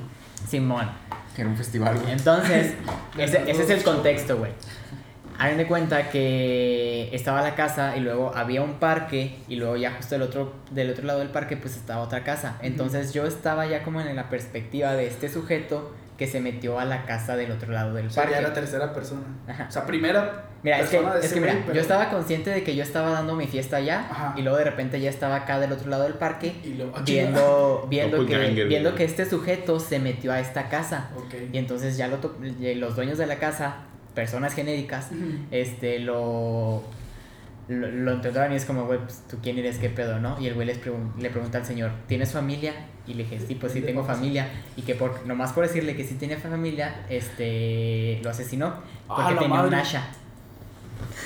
Simón. 0.48 0.88
Que 1.40 1.44
era 1.44 1.52
un 1.52 1.56
festival, 1.56 1.98
güey. 1.98 2.12
Entonces, 2.12 2.74
ese, 3.18 3.50
ese 3.50 3.64
es 3.64 3.70
el 3.70 3.82
contexto, 3.82 4.36
güey. 4.36 4.52
Hagan 5.38 5.56
de 5.56 5.68
cuenta 5.68 6.10
que 6.10 7.10
estaba 7.14 7.42
la 7.42 7.56
casa 7.56 7.96
y 7.96 8.02
luego 8.02 8.34
había 8.36 8.62
un 8.62 8.74
parque 8.74 9.38
y 9.48 9.56
luego 9.56 9.78
ya 9.78 9.92
justo 9.92 10.16
del 10.16 10.24
otro, 10.24 10.54
del 10.72 10.90
otro 10.90 11.06
lado 11.06 11.20
del 11.20 11.30
parque 11.30 11.56
pues 11.56 11.78
estaba 11.78 12.02
otra 12.02 12.26
casa. 12.26 12.58
Entonces 12.62 13.14
yo 13.14 13.26
estaba 13.26 13.66
ya 13.68 13.84
como 13.84 14.02
en 14.02 14.14
la 14.18 14.28
perspectiva 14.28 14.92
de 14.96 15.08
este 15.08 15.30
sujeto 15.30 15.96
que 16.20 16.28
se 16.28 16.40
metió 16.42 16.78
a 16.80 16.86
la 16.86 17.06
casa 17.06 17.36
del 17.38 17.50
otro 17.52 17.72
lado 17.72 17.94
del 17.96 18.08
O 18.08 18.10
sea, 18.12 18.24
parque. 18.24 18.36
ya 18.36 18.42
era 18.46 18.54
tercera 18.54 18.94
persona. 18.94 19.22
Ajá. 19.48 19.66
O 19.70 19.72
sea, 19.72 19.86
primera 19.88 20.44
Mira, 20.62 20.80
es 20.82 20.90
que, 20.90 21.00
de 21.02 21.20
es 21.26 21.34
que 21.34 21.40
mira, 21.40 21.54
pero- 21.62 21.74
yo 21.74 21.82
estaba 21.82 22.10
consciente 22.10 22.50
de 22.50 22.64
que 22.64 22.76
yo 22.76 22.84
estaba 22.84 23.12
dando 23.12 23.36
mi 23.36 23.48
fiesta 23.48 23.78
allá 23.78 24.06
Ajá. 24.12 24.34
y 24.36 24.42
luego 24.42 24.58
de 24.58 24.66
repente 24.66 25.00
ya 25.00 25.10
estaba 25.10 25.36
acá 25.38 25.58
del 25.62 25.72
otro 25.72 25.90
lado 25.90 26.04
del 26.04 26.16
parque 26.16 26.54
Y 26.66 26.74
luego, 26.74 26.92
ah, 26.96 27.02
viendo, 27.06 27.88
viendo, 27.90 28.26
que, 28.26 28.66
viendo 28.66 28.94
que 28.96 29.06
este 29.06 29.26
sujeto 29.26 29.80
se 29.80 29.98
metió 30.00 30.34
a 30.34 30.42
esta 30.42 30.68
casa. 30.68 31.10
Y 31.54 31.58
entonces 31.58 31.96
ya 31.96 32.08
lo 32.10 32.20
los 32.76 32.96
dueños 32.98 33.18
de 33.18 33.26
la 33.26 33.38
casa, 33.38 33.78
personas 34.14 34.54
genéricas, 34.54 35.08
este, 35.52 36.00
lo, 36.00 36.84
lo, 37.70 37.88
lo 37.92 38.20
y 38.52 38.56
es 38.56 38.66
como, 38.66 38.86
güey, 38.86 39.00
pues 39.00 39.22
tú 39.30 39.38
quién 39.42 39.58
eres, 39.60 39.78
qué 39.78 39.90
pedo, 39.90 40.20
¿no? 40.20 40.38
Y 40.42 40.48
el 40.48 40.56
güey 40.56 40.66
les 40.68 40.82
pregun- 40.84 41.16
le 41.20 41.30
pregunta 41.30 41.60
al 41.60 41.66
señor, 41.66 41.92
¿tienes 42.08 42.32
familia? 42.34 42.74
Y 43.06 43.14
le 43.14 43.24
dije, 43.24 43.40
sí, 43.48 43.56
pues 43.56 43.74
sí 43.74 43.80
¿De 43.80 43.88
tengo 43.88 44.04
familia. 44.04 44.48
Y 44.76 44.82
que 44.82 44.96
por, 44.96 45.26
nomás 45.28 45.54
por 45.54 45.66
decirle 45.68 45.96
que 45.96 46.04
sí 46.04 46.16
tenía 46.16 46.38
familia, 46.38 47.06
este, 47.10 48.20
lo 48.24 48.32
asesinó. 48.32 48.74
Ah, 49.08 49.16
Porque 49.28 49.36
tenía 49.46 49.62
un 49.62 49.74
asha. 49.74 50.08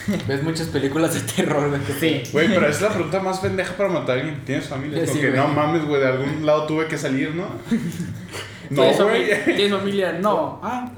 Ves 0.28 0.44
muchas 0.44 0.68
películas 0.68 1.14
de 1.14 1.22
terror, 1.22 1.70
güey. 1.70 1.82
Sí. 2.00 2.24
Güey, 2.32 2.48
pero 2.50 2.68
es 2.68 2.82
la 2.82 2.90
pregunta 2.90 3.20
más 3.22 3.40
pendeja 3.40 3.74
para 3.76 3.90
matar 3.90 4.18
a 4.18 4.22
alguien. 4.22 4.42
¿Tienes 4.46 4.68
familia? 4.68 5.00
Sí, 5.06 5.14
Porque 5.14 5.30
güey. 5.32 5.40
no 5.40 5.48
mames, 5.48 5.86
güey, 5.86 6.02
de 6.02 6.08
algún 6.08 6.46
lado 6.46 6.68
tuve 6.68 6.88
que 6.88 6.98
salir, 6.98 7.34
¿no? 7.34 7.48
No, 8.76 8.82
¿Tienes, 8.82 9.02
güey. 9.02 9.08
familia? 9.26 9.46
¿Tienes 9.46 9.72
familia? 9.72 10.18
No. 10.22 10.60
Ah, 10.64 10.90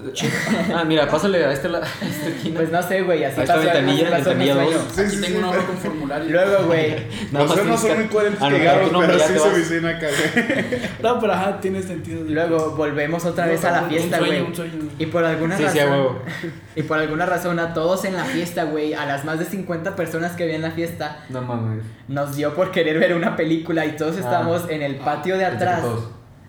Ah, 0.73 0.83
mira, 0.85 1.07
pásale 1.07 1.43
a 1.45 1.51
este 1.51 1.67
a 1.67 1.81
esquina. 1.81 2.55
Pues 2.59 2.71
no 2.71 2.81
sé, 2.83 3.01
güey, 3.01 3.23
así 3.23 3.41
pasó, 3.41 3.59
ventanilla, 3.59 4.09
ventanilla 4.09 4.55
dos. 4.55 4.75
aquí 4.97 5.09
sí, 5.09 5.21
tengo 5.21 5.25
sí. 5.27 5.33
un 5.37 5.43
hoja 5.45 5.65
con 5.65 5.77
formulario. 5.77 6.29
Luego, 6.31 6.65
güey, 6.65 6.95
Los 7.31 7.47
no 7.49 7.53
tienes 7.53 7.79
son 7.79 7.89
que 7.89 7.95
muy 7.95 8.05
coherentes 8.07 8.41
nombre, 8.91 9.17
pero 9.27 9.55
sí 9.55 9.63
se 9.63 9.87
acá, 9.87 10.07
güey. 10.07 10.81
No, 11.03 11.19
pero 11.19 11.33
ajá, 11.33 11.59
tiene 11.59 11.81
sentido. 11.83 12.21
luego 12.27 12.71
volvemos 12.71 13.25
otra 13.25 13.45
vez 13.47 13.63
a 13.65 13.71
la 13.71 13.83
fiesta, 13.83 14.19
güey. 14.19 14.41
un 14.41 14.55
sueño. 14.55 14.73
Y 14.97 15.05
por 15.07 15.23
alguna 15.23 15.57
Sí, 15.57 15.63
sí, 15.69 15.79
razón. 15.79 15.93
a 15.93 15.95
huevo. 15.97 16.21
Y 16.77 16.83
por 16.83 16.99
alguna 16.99 17.25
razón 17.25 17.57
a 17.59 17.73
todos 17.73 18.03
en 18.05 18.15
la 18.17 18.25
fiesta, 18.25 18.65
güey, 18.65 18.93
a 18.93 19.05
las 19.05 19.23
más 19.23 19.39
de 19.39 19.45
50 19.45 19.95
personas 19.95 20.33
que 20.33 20.43
había 20.43 20.55
en 20.55 20.61
la 20.63 20.71
fiesta, 20.71 21.23
No 21.29 21.41
mames. 21.41 21.83
nos 22.09 22.35
dio 22.35 22.53
por 22.53 22.71
querer 22.71 22.99
ver 22.99 23.13
una 23.15 23.35
película 23.37 23.85
y 23.85 23.95
todos 23.95 24.15
Ah. 24.17 24.19
estábamos 24.19 24.69
en 24.69 24.81
el 24.81 24.95
patio 24.97 25.35
de 25.37 25.41
que 25.41 25.45
atrás. 25.45 25.83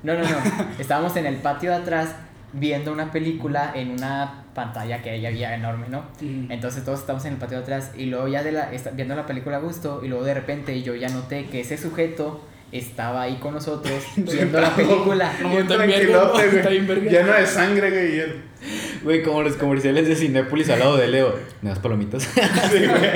No, 0.07 0.15
no, 0.15 0.21
no. 0.23 0.37
estábamos 0.79 1.17
en 1.17 1.27
el 1.27 1.37
patio 1.37 1.71
de 1.71 1.77
atrás 1.77 2.15
viendo 2.53 2.93
una 2.93 3.11
película 3.13 3.73
en 3.75 3.91
una 3.91 4.45
pantalla 4.55 5.03
que 5.03 5.11
ahí 5.11 5.27
había 5.27 5.55
enorme, 5.55 5.87
¿no? 5.91 6.05
Mm. 6.21 6.51
Entonces 6.51 6.85
todos 6.85 7.01
estamos 7.01 7.25
en 7.27 7.35
el 7.35 7.39
patio 7.39 7.59
de 7.59 7.65
atrás 7.65 7.91
y 7.97 8.07
luego 8.07 8.29
ya 8.29 8.43
de 8.43 8.53
la, 8.53 8.71
viendo 8.95 9.15
la 9.17 9.27
película 9.27 9.57
a 9.57 9.61
gusto 9.61 10.01
y 10.03 10.09
luego 10.09 10.25
de 10.25 10.33
repente 10.35 10.81
yo 10.83 10.95
ya 10.95 11.09
noté 11.09 11.47
que 11.47 11.61
ese 11.61 11.77
sujeto 11.77 12.43
estaba 12.73 13.23
ahí 13.23 13.37
con 13.37 13.55
nosotros 13.55 14.03
viendo 14.17 14.61
la 14.61 14.75
película. 14.75 15.33
No, 15.43 15.51
Bien 15.51 15.67
tranquilote, 15.67 16.49
güey. 16.63 17.01
Lleno 17.11 17.33
de 17.33 17.47
sangre, 17.47 17.91
güey. 17.91 18.17
y 18.17 18.21
él- 18.21 18.43
Güey, 19.05 19.23
como 19.23 19.43
los 19.43 19.55
comerciales 19.57 20.09
de 20.09 20.17
Cinépolis 20.17 20.69
al 20.71 20.79
lado 20.81 20.97
de 20.97 21.07
Leo. 21.09 21.35
¿Me 21.63 21.69
das 21.71 21.79
palomitas? 21.79 22.23
Sí, 22.71 22.87
güey. 22.87 23.11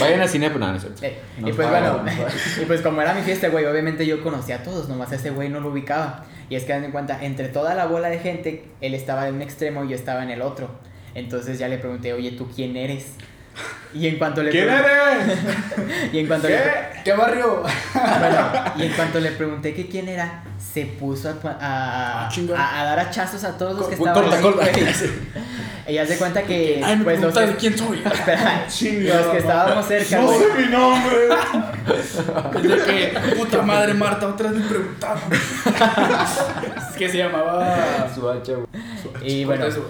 Vayan 0.00 0.20
a 0.20 0.26
no 0.72 0.76
es 0.76 0.82
cierto. 0.82 1.04
Eh, 1.04 1.18
No, 1.38 1.48
y 1.48 1.52
pues 1.52 1.68
bueno, 1.68 2.02
no. 2.02 2.12
y 2.62 2.66
pues 2.66 2.80
como 2.82 3.00
era 3.02 3.14
mi 3.14 3.22
fiesta, 3.22 3.48
güey, 3.48 3.64
obviamente 3.66 4.06
yo 4.06 4.22
conocía 4.22 4.56
a 4.56 4.62
todos, 4.62 4.88
nomás 4.88 5.12
a 5.12 5.16
ese 5.16 5.30
güey 5.30 5.48
no 5.48 5.60
lo 5.60 5.68
ubicaba. 5.70 6.24
Y 6.50 6.56
es 6.56 6.64
que 6.64 6.72
dan 6.72 6.84
en 6.84 6.92
cuenta, 6.92 7.22
entre 7.22 7.48
toda 7.48 7.74
la 7.74 7.86
bola 7.86 8.08
de 8.08 8.18
gente, 8.18 8.64
él 8.80 8.94
estaba 8.94 9.28
en 9.28 9.34
un 9.34 9.42
extremo 9.42 9.84
y 9.84 9.90
yo 9.90 9.94
estaba 9.96 10.22
en 10.22 10.30
el 10.30 10.40
otro. 10.42 10.70
Entonces 11.14 11.58
ya 11.58 11.68
le 11.68 11.78
pregunté, 11.78 12.12
oye, 12.12 12.32
¿tú 12.32 12.48
quién 12.54 12.76
eres? 12.76 13.06
Y 13.92 14.06
en 14.06 14.18
cuanto 14.18 14.42
le 14.42 14.50
¿Quién 14.50 14.68
pregun- 14.68 14.84
eres? 15.24 15.38
Y 16.12 16.18
en 16.20 16.26
cuanto 16.26 16.48
le 16.48 16.54
¿Qué? 16.56 16.62
¿Qué 17.04 17.12
barrio? 17.12 17.62
Bueno, 17.94 18.50
y 18.76 18.82
en 18.84 18.92
cuanto 18.92 19.18
le 19.20 19.30
pregunté 19.32 19.74
que 19.74 19.88
quién 19.88 20.08
era, 20.08 20.44
se 20.58 20.86
puso 20.86 21.28
a, 21.28 21.32
a, 21.32 22.28
Ah, 22.28 22.30
a- 22.56 22.80
a 22.80 22.84
dar 22.84 23.00
hachazos 23.00 23.42
a 23.44 23.56
todos 23.58 23.76
los 23.78 23.88
que 23.88 23.96
Corta, 23.96 24.20
estaban 24.24 24.38
ahí, 24.38 24.42
corta. 24.42 24.66
güey. 25.88 25.98
Ella 25.98 26.06
se 26.06 26.18
cuenta 26.18 26.42
que 26.42 26.80
Ay, 26.84 26.96
me 26.96 27.04
pues 27.04 27.20
los 27.20 27.32
que, 27.34 27.46
de 27.46 27.56
quién 27.56 27.78
soy. 27.78 28.02
espera, 28.12 28.66
Chingada 28.68 29.20
los 29.22 29.30
que 29.32 29.38
estábamos 29.38 29.86
cerca, 29.86 30.20
No 30.20 30.32
sé 30.32 30.44
mi 30.58 30.66
nombre. 30.66 31.16
Desde 32.62 32.84
que, 32.84 33.18
puta 33.36 33.62
madre, 33.62 33.94
Marta, 33.94 34.26
otra 34.28 34.50
vez 34.50 34.60
me 34.60 34.68
preguntaron. 34.68 35.22
es 36.90 36.96
que 36.96 37.08
se 37.08 37.18
llamaba. 37.18 38.06
Su 38.14 38.28
hacha, 38.28 38.52
güey. 38.52 38.66
Y 39.22 39.44
bueno, 39.44 39.66
eso. 39.66 39.88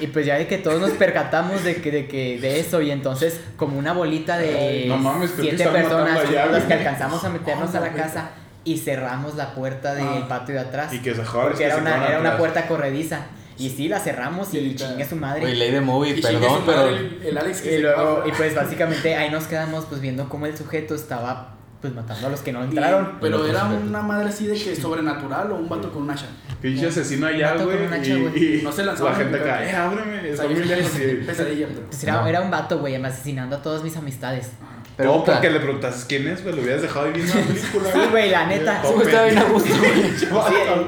Y 0.00 0.06
pues 0.08 0.26
ya 0.26 0.36
de 0.38 0.46
que 0.46 0.58
todos 0.58 0.80
nos 0.80 0.90
percatamos 0.92 1.62
de 1.64 1.76
que 1.76 1.90
de 1.90 2.06
que 2.08 2.38
de 2.40 2.60
eso 2.60 2.80
y 2.80 2.90
entonces 2.90 3.40
como 3.56 3.78
una 3.78 3.92
bolita 3.92 4.38
de 4.38 4.86
no 4.88 4.96
mames, 4.96 5.32
siete 5.38 5.66
personas 5.66 6.18
las 6.50 6.64
que 6.64 6.72
alcanzamos 6.74 7.22
a 7.24 7.28
meternos 7.28 7.74
a 7.74 7.80
la 7.80 7.86
Ah, 7.86 7.92
casa 7.94 8.30
y 8.64 8.78
cerramos 8.78 9.34
la 9.34 9.54
puerta 9.54 9.94
del 9.94 10.06
Ah. 10.06 10.26
patio 10.28 10.54
de 10.54 10.60
atrás 10.60 10.92
Y 10.92 11.00
que 11.00 11.14
se 11.14 11.24
jodan. 11.24 11.48
porque 11.48 11.64
era 11.64 11.76
una 11.76 12.06
era 12.08 12.20
una 12.20 12.36
puerta 12.38 12.66
corrediza 12.68 13.20
y 13.66 13.70
sí 13.70 13.88
la 13.88 14.00
cerramos 14.00 14.52
y 14.54 14.60
Literal. 14.60 14.92
chingue 14.92 15.08
su 15.08 15.16
madre 15.16 15.40
Güey, 15.42 15.56
ley 15.56 15.70
de 15.70 15.80
movie, 15.80 16.16
Y 16.16 16.20
perdón, 16.22 16.42
su 16.42 16.48
madre 16.48 16.62
pero. 16.66 16.88
El, 16.88 17.20
el 17.26 17.38
Alex 17.38 17.60
que 17.60 17.68
y 17.68 17.72
se 17.76 17.78
luego 17.80 18.22
y 18.26 18.32
pues 18.32 18.54
básicamente 18.54 19.14
ahí 19.14 19.30
nos 19.30 19.44
quedamos 19.44 19.84
pues 19.86 20.00
viendo 20.00 20.28
cómo 20.28 20.46
el 20.46 20.56
sujeto 20.56 20.94
estaba 20.94 21.54
pues 21.80 21.92
matando 21.94 22.28
a 22.28 22.30
los 22.30 22.40
que 22.42 22.52
no 22.52 22.62
entraron 22.62 23.18
Pero 23.20 23.38
Los 23.38 23.50
era 23.50 23.64
una 23.64 24.02
madre 24.02 24.28
así 24.28 24.46
de 24.46 24.54
que 24.54 24.76
sobrenatural 24.76 25.50
o 25.50 25.56
un 25.56 25.68
vato 25.68 25.90
con 25.92 26.02
un 26.02 26.10
hacha. 26.12 26.26
Pinche 26.60 26.86
asesino 26.86 27.26
allá, 27.26 27.56
güey. 27.56 27.86
un 27.86 27.92
hacha, 27.92 28.12
y- 28.14 28.20
güey. 28.22 28.58
Y 28.60 28.62
No 28.62 28.70
se 28.70 28.82
la 28.84 28.92
lanzaban 28.92 29.16
gente 29.16 29.38
acá, 29.38 29.64
eh, 29.68 29.74
ábreme. 29.74 30.22
Lejos. 30.66 30.92
y- 31.00 31.24
Pesadilla, 31.26 31.66
pero. 31.66 31.80
pues 31.86 32.02
era, 32.04 32.12
No. 32.20 32.26
era 32.28 32.40
un 32.40 32.50
vato 32.52 32.78
güey 32.78 32.94
asesinando 32.94 33.56
a 33.56 33.62
todas 33.62 33.82
mis 33.82 33.96
amistades 33.96 34.50
Todo 34.52 34.96
Pregunta. 34.96 35.32
porque 35.32 35.50
le 35.50 35.58
preguntas 35.58 36.04
quién 36.08 36.28
es, 36.28 36.42
güey. 36.44 36.54
Lo 36.54 36.62
hubieras 36.62 36.82
dejado 36.82 37.06
ahí 37.06 37.12
viendo 37.14 37.34
la 37.34 37.40
película. 37.46 37.90
sí 37.92 37.98
güey 38.12 38.30
la 38.30 38.46
neta 38.46 38.82
güey 38.84 39.06
estaba 39.08 39.24
bien 39.26 39.38
a 39.38 39.44
gusto, 39.44 39.74
güey. 39.76 40.10
Sí, 40.18 40.26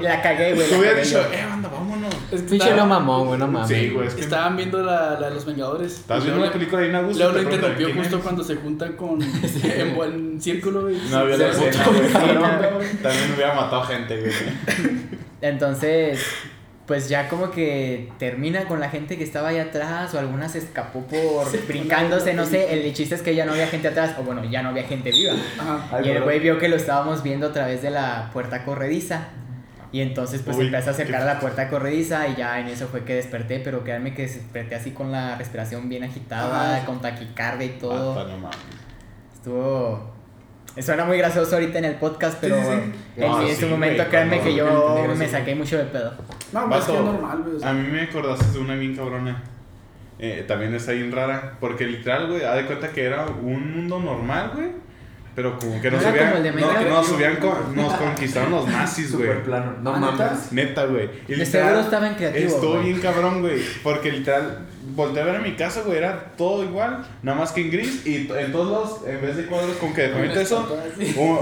la 0.03 0.23
cagué 0.23 0.55
güey 0.55 0.67
Te 0.69 0.73
la 0.75 0.79
hubiera 0.79 0.95
cagué 0.95 1.05
dicho, 1.09 1.21
eh, 1.33 1.41
anda, 1.41 1.69
vámonos. 1.71 1.84
Es 2.35 2.43
que 2.43 2.49
Pinche 2.51 2.57
estaba- 2.69 2.77
Leo 2.77 2.87
mamón, 2.87 3.27
güey, 3.27 3.39
no 3.39 3.47
mames. 3.49 3.69
Sí, 3.69 3.91
güey. 3.91 4.09
Es 4.09 4.15
que 4.15 4.21
Estaban 4.23 4.57
viendo 4.57 4.83
la, 4.83 5.19
la 5.21 5.29
de 5.29 5.35
los 5.35 5.45
Vengadores. 5.47 6.05
Y 6.09 6.13
viendo 6.13 6.27
luego 6.31 6.45
la 6.47 6.53
película 6.53 6.83
ahí 6.83 6.89
en 6.89 6.95
Augusto. 6.97 7.19
Luego 7.25 7.33
lo 7.39 7.43
interrumpió 7.43 7.87
¿quién 7.87 7.99
justo 7.99 8.21
cuando 8.21 8.45
se 8.45 8.57
juntan 8.57 8.93
con 8.95 9.19
en 9.63 9.95
buen 9.95 10.41
círculo, 10.41 10.83
güey. 10.83 10.97
No 11.11 11.19
había 11.19 11.37
la 11.37 11.49
escena, 11.49 11.87
güey. 11.87 12.89
También 13.03 13.33
hubiera 13.35 13.55
matado 13.55 13.83
gente, 13.85 14.21
güey. 14.21 14.33
Entonces, 15.41 16.21
pues 16.87 17.09
ya 17.09 17.29
como 17.29 17.51
que 17.51 18.11
termina 18.19 18.65
con 18.67 18.81
la 18.81 18.89
gente 18.91 19.17
que 19.19 19.25
estaba 19.25 19.49
ahí 19.49 19.59
atrás 19.59 20.13
o 20.15 20.19
alguna 20.19 20.49
se 20.49 20.59
escapó 20.59 21.03
por 21.07 21.47
Sí, 21.51 21.59
brincándose, 21.67 22.35
no 22.35 22.45
sé. 22.47 22.73
El 22.73 22.93
chiste 22.95 23.15
es 23.15 23.23
que 23.23 23.35
ya 23.35 23.45
no 23.45 23.53
había 23.53 23.67
gente 23.67 23.89
atrás, 23.89 24.15
o 24.19 24.23
bueno, 24.23 24.45
ya 24.45 24.63
no 24.63 24.71
había 24.71 24.85
gente 24.85 25.11
viva. 25.11 25.33
Ajá. 25.59 26.03
y 26.03 26.09
el 26.11 26.23
güey 26.23 26.41
vio 26.41 26.59
que 26.59 26.69
lo 26.69 26.77
estábamos 26.77 27.23
viendo 27.23 27.49
a 27.49 27.53
través 27.53 27.83
de 27.83 27.91
la 27.91 28.31
puerta 28.33 28.65
corrediza. 28.65 29.29
Y 29.95 30.01
entonces 30.01 30.43
pues 30.43 30.57
Uy, 30.57 30.67
empecé 30.67 30.89
a 30.89 30.93
acercar 30.93 31.19
qué- 31.21 31.23
a 31.23 31.35
la 31.35 31.39
puerta 31.39 31.69
corrediza 31.69 32.27
y 32.27 32.35
ya 32.35 32.59
en 32.59 32.67
eso 32.67 32.89
fue 32.89 33.05
que 33.05 33.15
desperté, 33.15 33.61
pero 33.61 33.85
créanme 33.85 34.13
que 34.13 34.23
desperté 34.23 34.75
así 34.75 34.91
con 34.91 35.13
la 35.13 35.37
respiración 35.37 35.89
bien 35.89 36.03
agitada, 36.03 36.85
con 36.85 37.01
taquicardia 37.01 37.65
y 37.67 37.79
todo. 37.79 38.27
No 38.27 38.37
mames. 38.39 38.57
Estuvo... 39.35 40.13
Suena 40.81 41.05
muy 41.05 41.17
gracioso 41.19 41.55
ahorita 41.55 41.79
en 41.79 41.85
el 41.85 41.95
podcast, 41.95 42.39
pero 42.41 42.57
Sí, 42.57 42.63
sí, 42.65 42.73
en, 43.19 43.31
No, 43.31 43.41
en 43.43 43.55
sí, 43.55 43.61
su 43.61 43.69
momento 43.69 43.99
güey, 43.99 44.09
créanme 44.11 44.41
que 44.41 44.55
yo 44.57 45.07
me 45.17 45.29
saqué 45.29 45.55
mucho 45.55 45.79
de 45.79 45.85
pedo. 45.85 46.13
No, 46.53 46.69
pues 46.69 46.81
es 46.81 46.87
que 46.87 46.93
Vato, 46.93 47.05
normal, 47.13 47.43
güey. 47.45 47.57
o 47.57 47.61
sea. 47.61 47.71
A 47.71 47.73
mí 47.75 47.87
me 47.87 48.01
acordaste 48.03 48.51
de 48.51 48.59
una 48.59 48.75
bien 48.75 48.97
cabrona. 48.97 49.45
Eh, 50.19 50.45
también 50.49 50.75
está 50.75 50.91
bien 50.91 51.13
rara. 51.13 51.57
Porque 51.61 51.87
literal, 51.87 52.27
güey, 52.27 52.43
haz 52.43 52.57
de 52.57 52.67
cuenta 52.67 52.89
que 52.91 53.05
era 53.05 53.27
un 53.27 53.77
mundo 53.77 54.01
normal, 54.01 54.51
güey. 54.57 54.71
Pero 55.35 55.59
como 55.59 55.81
que 55.83 55.91
¿No 55.91 55.97
nos 55.97 56.07
subían, 56.07 56.33
no, 56.33 56.41
Minecraft? 56.53 56.89
nos, 56.89 57.07
subían 57.09 57.37
con- 57.37 57.75
nos 57.77 57.93
conquistaron 57.95 58.51
los 58.53 58.69
nazis, 58.69 59.13
güey. 59.13 59.27
Super 59.27 59.43
plano. 59.43 59.73
No 59.83 59.95
Ah, 59.95 59.99
¿neta? 60.01 60.13
mames. 60.27 60.53
Neta, 60.53 60.85
güey. 60.87 61.11
Y 61.27 61.33
De 61.33 61.37
literal, 61.39 61.47
seguro 61.69 61.81
estaba 61.81 62.09
en 62.09 62.15
creativo, 62.15 62.47
Estuvo 62.55 62.73
güey. 62.75 62.85
bien 62.85 63.01
cabrón, 63.01 63.41
güey. 63.41 63.61
Porque 63.83 64.13
literal, 64.13 64.59
volteé 64.95 65.23
a 65.23 65.25
ver 65.27 65.37
a 65.37 65.39
mi 65.41 65.57
casa, 65.57 65.83
güey. 65.85 65.99
Era 65.99 66.33
todo 66.37 66.63
igual, 66.63 67.05
nada 67.25 67.37
más 67.37 67.51
que 67.51 67.63
en 67.63 67.71
gris. 67.73 68.07
Y 68.07 68.29
en 68.31 68.53
todos 68.53 69.01
los, 69.03 69.09
en 69.09 69.21
vez 69.21 69.37
de 69.37 69.47
cuadros 69.47 69.77
con 69.79 69.93
que 69.93 70.03
de 70.03 70.09
repente 70.15 70.43
eso, 70.43 70.79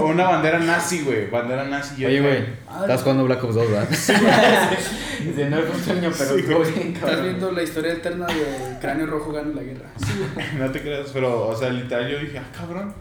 una 0.01 0.23
bandera 0.23 0.57
nazi, 0.57 1.01
güey. 1.03 1.29
Bandera 1.29 1.63
nazi. 1.65 1.95
Yo 2.01 2.07
Oye, 2.07 2.19
güey. 2.19 2.45
Estás 2.81 3.01
jugando 3.03 3.25
Black 3.25 3.43
Ops 3.43 3.53
2, 3.55 3.69
¿verdad? 3.71 3.87
Dice, 3.89 5.49
no 5.49 5.57
fue 5.57 5.75
un 5.75 5.83
sueño, 5.83 6.11
pero 6.17 6.35
Sí, 6.35 6.41
güey. 6.41 6.93
Estás 6.93 7.21
viendo 7.21 7.51
la 7.51 7.61
historia 7.63 7.91
alterna 7.91 8.25
de 8.25 8.77
Cráneo 8.81 9.05
Rojo 9.05 9.31
gana 9.31 9.51
la 9.55 9.61
guerra. 9.61 9.89
No 10.57 10.71
te 10.71 10.81
creas, 10.81 11.09
pero, 11.13 11.47
o 11.47 11.55
sea, 11.55 11.69
literal 11.69 12.09
yo 12.09 12.17
dije, 12.19 12.39
ah, 12.39 12.43
cabrón. 12.57 12.93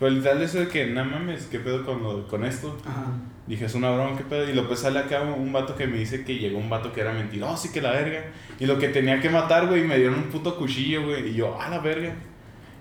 Pero 0.00 0.12
literal 0.12 0.42
eso 0.42 0.58
de 0.58 0.68
que, 0.68 0.86
no 0.86 1.04
mames, 1.04 1.46
¿qué 1.46 1.60
pedo 1.60 1.84
con, 1.84 2.02
lo, 2.02 2.26
con 2.26 2.42
esto? 2.44 2.74
Ajá. 2.86 3.12
Dije, 3.46 3.66
es 3.66 3.74
una 3.74 3.90
broma, 3.90 4.16
¿qué 4.16 4.24
pedo? 4.24 4.48
Y 4.48 4.54
después 4.54 4.80
sale 4.80 4.98
acá 4.98 5.20
un, 5.22 5.52
vato 5.52 5.76
que 5.76 5.86
me 5.86 5.98
dice 5.98 6.24
que 6.24 6.38
llegó 6.38 6.58
un 6.58 6.70
vato 6.70 6.90
que 6.92 7.02
era 7.02 7.12
mentiroso 7.12 7.68
y 7.68 7.70
que 7.70 7.82
la 7.82 7.90
verga. 7.90 8.24
Y 8.58 8.64
lo 8.64 8.78
que 8.78 8.88
tenía 8.88 9.20
que 9.20 9.28
matar, 9.28 9.66
güey, 9.66 9.82
me 9.82 9.98
dieron 9.98 10.14
un 10.14 10.30
puto 10.30 10.56
cuchillo, 10.56 11.04
güey. 11.04 11.28
Y 11.28 11.34
yo, 11.34 11.58
ah, 11.60 11.68
la 11.68 11.80
verga. 11.80 12.14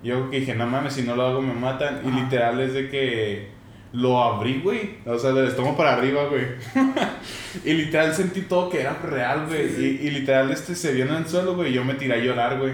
Y 0.01 0.07
yo 0.07 0.29
que 0.29 0.39
dije, 0.39 0.55
no 0.55 0.65
mames, 0.65 0.93
si 0.93 1.01
no 1.01 1.15
lo 1.15 1.23
hago 1.23 1.41
me 1.41 1.53
matan. 1.53 2.01
Y 2.05 2.11
literal 2.11 2.61
es 2.61 2.73
de 2.73 2.87
que 2.87 3.49
lo 3.91 4.23
abrí, 4.23 4.61
güey. 4.61 4.97
O 5.05 5.19
sea, 5.19 5.33
del 5.33 5.47
estómago 5.47 5.75
para 5.75 5.95
arriba, 5.95 6.25
güey. 6.27 6.45
y 7.65 7.73
literal 7.73 8.13
sentí 8.13 8.41
todo 8.41 8.69
que 8.69 8.79
era 8.79 8.93
real, 8.93 9.47
güey. 9.47 9.67
Sí, 9.67 9.75
sí. 9.75 9.99
Y, 10.03 10.07
y 10.07 10.11
literal 10.11 10.51
este 10.51 10.73
se 10.73 10.93
vio 10.93 11.03
en 11.05 11.15
el 11.15 11.27
suelo, 11.27 11.55
güey. 11.55 11.71
Y 11.71 11.73
yo 11.73 11.83
me 11.83 11.95
tiré 11.95 12.13
a 12.13 12.23
llorar, 12.23 12.59
güey. 12.59 12.73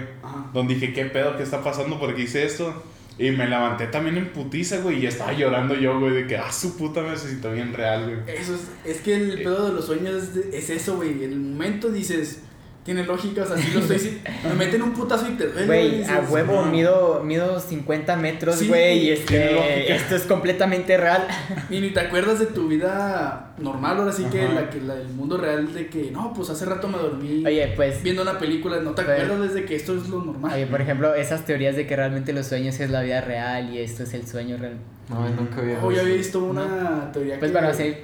Donde 0.52 0.74
dije, 0.74 0.92
¿qué 0.92 1.06
pedo? 1.06 1.36
¿Qué 1.36 1.42
está 1.42 1.64
pasando? 1.64 1.98
¿Por 1.98 2.14
qué 2.14 2.22
hice 2.22 2.44
esto? 2.44 2.84
Y 3.18 3.30
me 3.30 3.46
levanté 3.48 3.86
también 3.86 4.18
en 4.18 4.32
putiza, 4.32 4.78
güey. 4.78 5.02
Y 5.02 5.06
estaba 5.06 5.32
llorando 5.32 5.74
yo, 5.74 5.98
güey, 5.98 6.12
de 6.12 6.26
que, 6.26 6.36
ah, 6.36 6.52
su 6.52 6.76
puta 6.76 7.02
me 7.02 7.10
necesito 7.10 7.50
bien 7.52 7.72
real, 7.72 8.04
güey. 8.04 8.36
Eso 8.36 8.54
es, 8.54 8.96
es 8.96 9.00
que 9.00 9.14
el 9.14 9.42
pedo 9.42 9.68
de 9.68 9.72
los 9.72 9.86
sueños 9.86 10.30
es 10.52 10.70
eso, 10.70 10.96
güey. 10.96 11.24
En 11.24 11.32
el 11.32 11.38
momento 11.38 11.90
dices, 11.90 12.42
tiene 12.86 13.04
lógica, 13.04 13.42
o 13.42 13.46
sea, 13.46 13.58
sí 13.58 13.70
lo 13.74 13.80
estoy 13.80 13.98
si- 13.98 14.22
Me 14.48 14.54
meten 14.54 14.80
un 14.80 14.92
putazo 14.94 15.26
y 15.28 15.32
te 15.34 15.48
duele. 15.48 15.66
Güey, 15.66 16.04
a 16.04 16.20
huevo, 16.20 16.64
no. 16.64 16.70
mido, 16.70 17.20
mido 17.22 17.60
50 17.60 18.16
metros, 18.16 18.54
Sí, 18.56 18.68
güey, 18.68 19.12
y 19.12 19.16
tiene 19.16 19.52
lógica. 19.52 19.74
este, 19.74 19.94
esto 19.96 20.16
es 20.16 20.22
completamente 20.22 20.96
real. 20.96 21.26
Y 21.68 21.80
ni 21.80 21.90
te 21.90 22.00
acuerdas 22.00 22.38
de 22.38 22.46
tu 22.46 22.68
vida 22.68 23.52
normal, 23.58 23.98
ahora 23.98 24.12
sí 24.12 24.24
que, 24.30 24.48
la, 24.48 24.70
que 24.70 24.80
la 24.80 24.94
del 24.94 25.08
mundo 25.08 25.36
real 25.36 25.74
de 25.74 25.88
que, 25.88 26.10
no, 26.12 26.32
pues 26.32 26.48
hace 26.48 26.64
rato 26.64 26.88
me 26.88 26.96
dormí 26.96 27.44
Oye, 27.44 27.72
pues, 27.76 28.02
viendo 28.02 28.22
una 28.22 28.38
película, 28.38 28.78
no 28.80 28.92
te 28.92 29.02
Güey. 29.02 29.20
acuerdas 29.20 29.52
desde 29.52 29.66
que 29.66 29.74
esto 29.76 29.94
es 29.96 30.08
lo 30.08 30.22
normal. 30.24 30.52
oye, 30.54 30.66
por 30.66 30.80
ejemplo, 30.80 31.14
esas 31.14 31.44
teorías 31.44 31.76
de 31.76 31.86
que 31.86 31.96
realmente 31.96 32.32
los 32.32 32.46
sueños 32.46 32.78
es 32.80 32.88
la 32.90 33.02
vida 33.02 33.20
real 33.20 33.68
y 33.74 33.78
esto 33.80 34.04
es 34.04 34.14
el 34.14 34.26
sueño 34.26 34.56
real. 34.56 34.76
No, 35.08 35.28
nunca 35.30 35.60
había 35.60 35.78
Oh, 35.82 35.90
ya 35.90 36.02
había 36.02 36.14
visto 36.14 36.38
una 36.40 37.10
teoría 37.12 37.38
Pues 37.38 37.50
que, 37.52 37.58
bueno, 37.58 37.74
sí, 37.74 37.94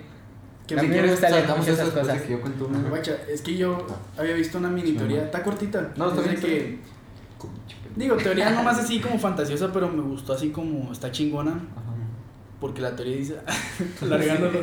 que 0.67 0.75
a 0.75 0.83
me 0.83 0.89
mí 0.89 0.95
me 0.95 1.09
gusta 1.09 1.29
leer 1.31 1.49
muchas 1.49 1.69
esas 1.69 1.91
cosas. 1.91 2.23
que 2.23 2.33
yo 2.33 2.41
cuento 2.41 2.67
una. 2.67 2.89
Guacha, 2.89 3.17
es 3.29 3.43
que 3.43 3.57
yo 3.57 3.87
había 4.17 4.35
visto 4.35 4.59
una 4.59 4.69
mini 4.69 4.93
teoría, 4.93 5.25
está 5.25 5.43
cortita. 5.43 5.93
No, 5.97 6.09
está 6.09 6.23
bien, 6.23 6.41
que, 6.41 6.79
digo, 7.97 8.17
teoría 8.17 8.51
nomás 8.51 8.79
así 8.85 9.01
como 9.01 9.19
fantasiosa, 9.19 9.73
pero 9.73 9.89
me 9.89 10.03
gustó 10.03 10.35
así 10.35 10.51
como 10.51 10.93
está 10.93 11.11
chingona. 11.11 11.53
Ajá. 11.53 11.93
Porque 12.61 12.81
la 12.81 12.95
teoría 12.95 13.17
dice, 13.17 13.37
alargándolo. 14.03 14.61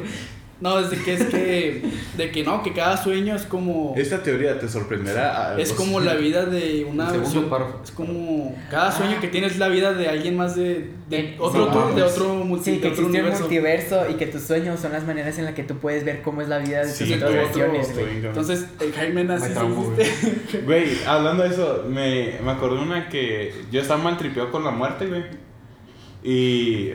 No, 0.61 0.77
es 0.77 0.89
de 0.89 0.97
que 0.97 1.13
es 1.13 1.23
que, 1.25 1.81
de 2.17 2.31
que 2.31 2.43
no, 2.43 2.61
que 2.63 2.73
cada 2.73 2.97
sueño 3.01 3.33
es 3.35 3.43
como, 3.43 3.93
Esta 3.95 4.21
teoría 4.21 4.59
te 4.59 4.67
sorprenderá. 4.67 5.51
a 5.53 5.59
es 5.61 5.69
los- 5.69 5.77
como 5.77 6.01
la 6.01 6.15
vida 6.15 6.45
de 6.45 6.83
una 6.83 7.05
El 7.05 7.11
segundo 7.11 7.29
versión- 7.29 7.49
párrafo. 7.49 7.79
Es 7.83 7.91
como, 7.91 8.55
cada 8.69 8.91
sueño 8.91 9.21
que 9.21 9.29
tienes 9.29 9.53
es 9.53 9.57
la 9.59 9.69
vida 9.69 9.93
de 9.93 10.09
alguien 10.09 10.35
más 10.35 10.57
de, 10.57 10.89
de 11.09 11.35
otro, 11.39 11.65
sí, 11.67 11.71
tour- 11.71 11.95
de 11.95 12.03
otro, 12.03 12.33
multi, 12.43 12.65
Sí, 12.65 12.71
de 12.71 12.81
que 12.81 12.87
otro 12.89 12.89
existe 12.89 13.03
un 13.05 13.09
universo. 13.23 13.39
multiverso 13.43 14.09
y 14.09 14.13
que 14.15 14.25
tus 14.27 14.41
sueños 14.43 14.79
son 14.81 14.91
las 14.91 15.05
maneras 15.05 15.37
en 15.39 15.45
las 15.45 15.53
que 15.53 15.63
tú 15.63 15.77
puedes 15.77 16.03
ver 16.03 16.21
cómo 16.21 16.41
es 16.41 16.49
la 16.49 16.57
vida 16.57 16.79
de 16.81 16.87
tus 16.87 16.97
Sí, 16.97 17.13
otras 17.13 17.29
otro- 17.29 17.41
versiones, 17.41 17.93
güey. 17.93 18.25
Entonces, 18.25 18.65
el 18.81 18.91
Jaime 18.91 19.23
nace 19.23 19.53
Güey, 20.65 20.89
hablando 21.07 21.43
de 21.43 21.49
eso, 21.49 21.85
me, 21.89 22.33
me 22.43 22.51
acordé 22.51 22.81
una 22.81 23.07
que 23.09 23.53
yo 23.71 23.81
estaba 23.81 24.03
mal 24.03 24.17
tripeado 24.17 24.51
con 24.51 24.63
la 24.63 24.71
muerte, 24.71 25.05
güey. 25.07 25.23
Y. 26.23 26.91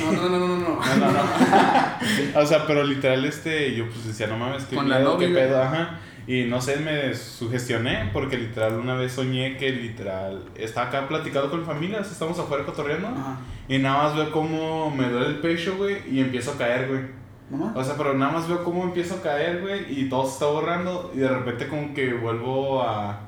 No, 0.00 0.12
no, 0.12 0.28
no, 0.28 0.38
no, 0.38 0.48
no, 0.48 0.58
no. 0.58 0.96
no, 0.96 1.12
no, 1.12 2.40
o 2.40 2.46
sea, 2.46 2.66
pero 2.66 2.84
literal, 2.84 3.24
este, 3.24 3.74
yo 3.74 3.86
pues 3.86 4.06
decía, 4.06 4.26
no 4.28 4.36
mames, 4.36 4.64
qué 4.64 4.76
Con 4.76 4.88
la 4.88 4.98
miedo, 4.98 5.18
qué 5.18 5.28
pedo, 5.28 5.62
ajá. 5.62 6.00
Y 6.28 6.44
no 6.44 6.60
sé, 6.60 6.76
me 6.76 7.14
sugestioné 7.14 8.10
porque 8.12 8.36
literal 8.36 8.74
una 8.74 8.94
vez 8.94 9.12
soñé 9.12 9.56
que 9.56 9.70
literal 9.70 10.44
estaba 10.56 10.88
acá 10.88 11.08
platicando 11.08 11.50
con 11.50 11.60
mi 11.60 11.66
familia, 11.66 12.00
así 12.00 12.12
estamos 12.12 12.38
afuera 12.38 12.64
cotorreando. 12.64 13.08
Ajá. 13.08 13.38
Y 13.66 13.78
nada 13.78 14.04
más 14.04 14.16
veo 14.16 14.30
cómo 14.30 14.90
me 14.90 15.08
duele 15.08 15.26
el 15.26 15.38
pecho, 15.38 15.76
güey, 15.76 15.96
y 16.10 16.20
empiezo 16.20 16.52
a 16.52 16.58
caer, 16.58 16.88
güey. 16.88 17.00
¿Mamá? 17.50 17.72
O 17.74 17.82
sea, 17.82 17.94
pero 17.96 18.12
nada 18.12 18.32
más 18.32 18.46
veo 18.46 18.62
cómo 18.62 18.84
empiezo 18.84 19.16
a 19.16 19.22
caer, 19.22 19.62
güey, 19.62 20.00
y 20.00 20.08
todo 20.08 20.26
se 20.26 20.34
está 20.34 20.46
borrando, 20.46 21.10
y 21.14 21.18
de 21.18 21.28
repente 21.28 21.66
como 21.66 21.94
que 21.94 22.12
vuelvo 22.12 22.82
a, 22.82 23.27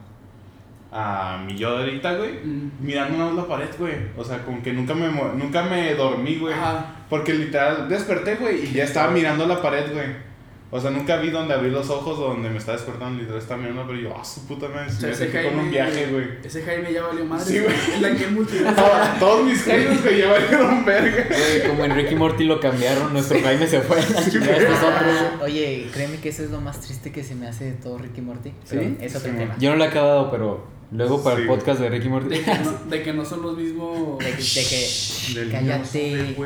a 0.93 1.43
mi 1.47 1.57
yo 1.57 1.77
de 1.79 1.85
ahorita, 1.85 2.15
güey, 2.17 2.33
Mm. 2.45 2.71
mirando 2.81 3.17
nada 3.19 3.31
más 3.31 3.37
la 3.45 3.47
pared, 3.49 3.69
güey. 3.79 3.95
O 4.17 4.25
sea, 4.25 4.43
como 4.45 4.63
que 4.63 4.73
nunca 4.73 4.95
me, 4.95 5.09
nunca 5.09 5.63
me 5.63 5.95
dormí, 5.95 6.37
güey. 6.37 6.53
Ajá. 6.55 6.97
Porque 7.09 7.33
literal 7.35 7.89
desperté, 7.89 8.37
güey, 8.37 8.67
y 8.67 8.73
ya 8.73 8.85
estaba 8.85 9.11
mirando 9.13 9.47
la 9.47 9.61
pared, 9.63 9.93
güey. 9.93 10.31
O 10.73 10.81
sea, 10.81 10.93
nunca 10.93 11.17
vi 11.17 11.31
donde 11.31 11.53
abrí 11.53 11.69
los 11.69 11.91
ojos, 11.91 12.17
donde 12.17 12.49
me 12.49 12.59
estaba 12.59 12.77
despertando, 12.79 13.19
literal 13.21 13.41
estaba 13.41 13.61
mirando, 13.61 13.85
pero 13.89 13.99
yo, 13.99 14.17
ah, 14.17 14.25
su 14.25 14.47
puta 14.47 14.69
madre, 14.69 14.87
O 14.87 14.91
sea, 14.93 15.09
me 15.09 15.15
ese 15.15 15.29
sentí 15.33 15.49
con 15.49 15.59
un 15.59 15.65
Jaime- 15.65 15.71
viaje, 15.73 16.07
güey. 16.13 16.27
Ese 16.45 16.63
Jaime 16.63 16.93
ya 16.93 17.03
valió 17.03 17.25
madre. 17.25 17.45
Sí, 17.45 17.59
güey. 17.59 17.75
La 18.01 18.17
que 18.17 18.27
multiverso. 18.29 18.83
Todos- 19.19 19.45
mis 19.47 19.65
jaimes, 19.65 20.01
güey, 20.03 20.19
ya 20.19 20.29
valieron 20.31 20.85
verga. 20.85 21.25
Güey, 21.29 21.69
como 21.69 21.85
en 21.85 21.95
Ricky 21.97 22.15
Morty 22.15 22.45
lo 22.45 22.61
cambiaron, 22.61 23.13
nuestro 23.13 23.41
Jaime 23.43 23.67
se 23.67 23.81
fue. 23.81 23.99
Otros- 23.99 25.43
Oye, 25.43 25.89
créeme 25.93 26.19
que 26.19 26.29
eso 26.29 26.45
es 26.45 26.51
lo 26.51 26.61
más 26.61 26.81
triste 26.81 27.11
que 27.11 27.25
se 27.25 27.35
me 27.35 27.49
hace 27.49 27.65
de 27.65 27.73
todo 27.73 27.99
Ricky 27.99 28.21
Morty. 28.21 28.53
pero 28.69 28.83
¿Sí? 28.83 28.97
Es 29.01 29.17
otro 29.17 29.31
Sí, 29.33 29.37
tema. 29.37 29.57
Yo 29.59 29.71
no 29.71 29.77
lo 29.77 29.85
he 29.85 29.89
acabado, 29.89 30.31
pero 30.31 30.65
luego 30.93 31.23
para 31.23 31.37
Sí. 31.37 31.43
el 31.43 31.49
podcast 31.49 31.81
de 31.81 31.89
Ricky 31.91 32.09
Morty. 32.09 32.29
De 32.29 32.43
que, 32.43 32.55
no, 32.59 32.73
de 32.91 33.03
que 33.03 33.13
no 33.13 33.25
son 33.25 33.43
los 33.43 33.57
mismos. 33.57 34.19
De 34.19 34.25
que, 34.27 34.43
de 34.43 34.65
que 34.69 35.41
Del 35.41 35.51
Cállate. 35.51 36.37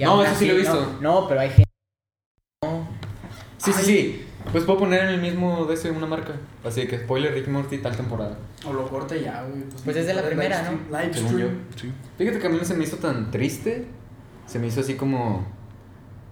No, 0.00 0.22
eso 0.24 0.34
sí 0.36 0.46
lo 0.46 0.54
he 0.54 0.56
visto. 0.58 0.96
No, 1.00 1.20
no, 1.22 1.28
pero 1.28 1.40
hay 1.40 1.48
gente. 1.50 1.64
No. 2.64 2.88
Sí, 3.58 3.72
sí, 3.72 3.82
sí. 3.84 4.24
Pues 4.52 4.64
puedo 4.64 4.78
poner 4.78 5.02
en 5.04 5.08
el 5.10 5.20
mismo 5.20 5.66
de 5.66 5.74
ese 5.74 5.90
una 5.90 6.06
marca. 6.06 6.32
Así 6.64 6.86
que 6.86 6.98
spoiler 6.98 7.34
Ricky 7.34 7.50
Morty 7.50 7.78
tal 7.78 7.94
temporada. 7.96 8.38
O 8.66 8.72
lo 8.72 8.88
corta 8.88 9.14
ya, 9.14 9.42
güey. 9.42 9.62
Pues 9.84 9.96
es 9.96 10.06
de 10.06 10.14
la 10.14 10.22
primera, 10.22 10.62
¿no? 10.62 10.96
Live 10.98 11.12
Según 11.12 11.38
yo. 11.38 11.46
stream. 11.74 11.74
Sí. 11.76 11.92
Fíjate 12.16 12.38
que 12.38 12.46
a 12.46 12.50
mí 12.50 12.56
no 12.56 12.64
se 12.64 12.74
me 12.74 12.84
hizo 12.84 12.96
tan 12.96 13.30
triste. 13.30 13.84
Se 14.46 14.58
me 14.58 14.68
hizo 14.68 14.80
así 14.80 14.94
como. 14.94 15.46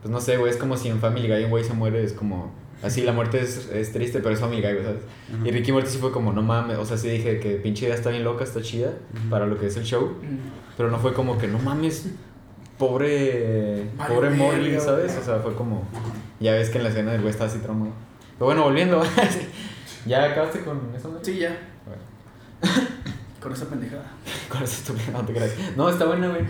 Pues 0.01 0.11
no 0.11 0.20
sé, 0.20 0.36
güey. 0.38 0.51
Es 0.51 0.57
como 0.57 0.76
si 0.78 0.88
en 0.88 0.99
Family 1.01 1.28
Guy 1.28 1.44
un 1.44 1.51
güey 1.51 1.64
se 1.64 1.74
muere. 1.74 2.03
Es 2.03 2.12
como. 2.14 2.53
Así, 2.83 3.03
la 3.03 3.12
muerte 3.12 3.41
es, 3.41 3.70
es 3.72 3.93
triste, 3.93 4.20
pero 4.20 4.35
es 4.35 4.41
güey, 4.41 4.62
¿sabes? 4.62 5.03
Y 5.45 5.51
Ricky 5.51 5.72
Morty 5.72 5.89
sí 5.89 5.99
fue 5.99 6.12
como, 6.12 6.33
no 6.33 6.43
mames. 6.43 6.79
O 6.79 6.85
sea, 6.85 6.97
sí 6.97 7.09
dije 7.09 7.41
que 7.41 7.57
pinche 7.57 7.87
idea 7.87 7.95
está 7.95 8.11
bien 8.11 8.24
loca, 8.24 8.45
está 8.45 8.61
chida. 8.61 8.93
Para 9.31 9.47
lo 9.47 9.59
que 9.59 9.66
es 9.66 9.77
el 9.77 9.85
show. 9.85 10.14
Pero 10.77 10.91
no 10.91 10.99
fue 10.99 11.14
como 11.14 11.39
que, 11.39 11.49
no 11.49 11.59
mames. 11.59 12.11
Pobre. 12.79 13.89
Pobre 14.07 14.31
Morley, 14.31 14.79
¿sabes? 14.79 15.16
O 15.20 15.24
sea, 15.24 15.39
fue 15.39 15.55
como. 15.55 15.85
Ya 16.39 16.53
ves 16.53 16.68
que 16.68 16.79
en 16.79 16.85
la 16.85 16.91
escena 16.91 17.14
el 17.14 17.22
güey 17.22 17.31
está 17.31 17.47
así 17.47 17.59
traumado. 17.59 17.93
Pero 18.35 18.47
bueno, 18.47 18.64
volviendo. 18.64 19.03
¿Ya 20.07 20.24
acabaste 20.24 20.61
con 20.61 20.79
eso, 20.95 21.11
güey? 21.11 21.24
Sí, 21.24 21.39
ya. 21.39 21.59
Bueno. 21.87 22.03
Con 23.41 23.53
esa 23.53 23.66
pendejada. 23.66 24.05
Con 24.49 24.62
eso 24.62 24.74
estúpido, 24.74 25.12
no 25.12 25.24
te 25.24 25.33
creas. 25.33 25.53
No, 25.77 25.89
está 25.89 26.05
buena, 26.05 26.29
güey. 26.29 26.43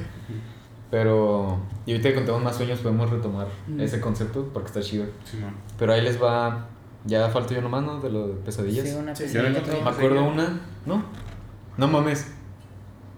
Pero. 0.96 1.58
Y 1.84 1.90
ahorita 1.92 2.08
que 2.08 2.14
contemos 2.14 2.42
más 2.42 2.56
sueños, 2.56 2.78
podemos 2.80 3.10
retomar 3.10 3.48
Mm. 3.66 3.80
ese 3.82 4.00
concepto 4.00 4.48
porque 4.54 4.68
está 4.68 4.80
chido. 4.80 5.04
Sí, 5.30 5.36
man. 5.36 5.54
Pero 5.78 5.92
ahí 5.92 6.00
les 6.00 6.22
va. 6.22 6.68
Ya 7.04 7.28
falto 7.28 7.52
yo 7.52 7.60
nomás, 7.60 7.82
¿no? 7.84 8.00
De 8.00 8.08
lo 8.10 8.28
de 8.28 8.34
pesadillas. 8.36 8.88
Sí, 8.88 8.94
una 8.98 9.14
Sí, 9.14 9.24
pesadilla, 9.24 9.62
Me 9.84 9.90
acuerdo 9.90 10.24
una. 10.24 10.58
¿No? 10.86 11.04
No 11.76 11.86
mames. 11.88 12.32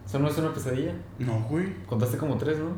¿Eso 0.05 0.19
no 0.19 0.27
es 0.29 0.37
una 0.39 0.53
pesadilla? 0.53 0.93
No, 1.21 1.41
güey. 1.49 1.73
Contaste 1.87 2.17
como 2.19 2.37
tres, 2.37 2.59
¿no? 2.59 2.73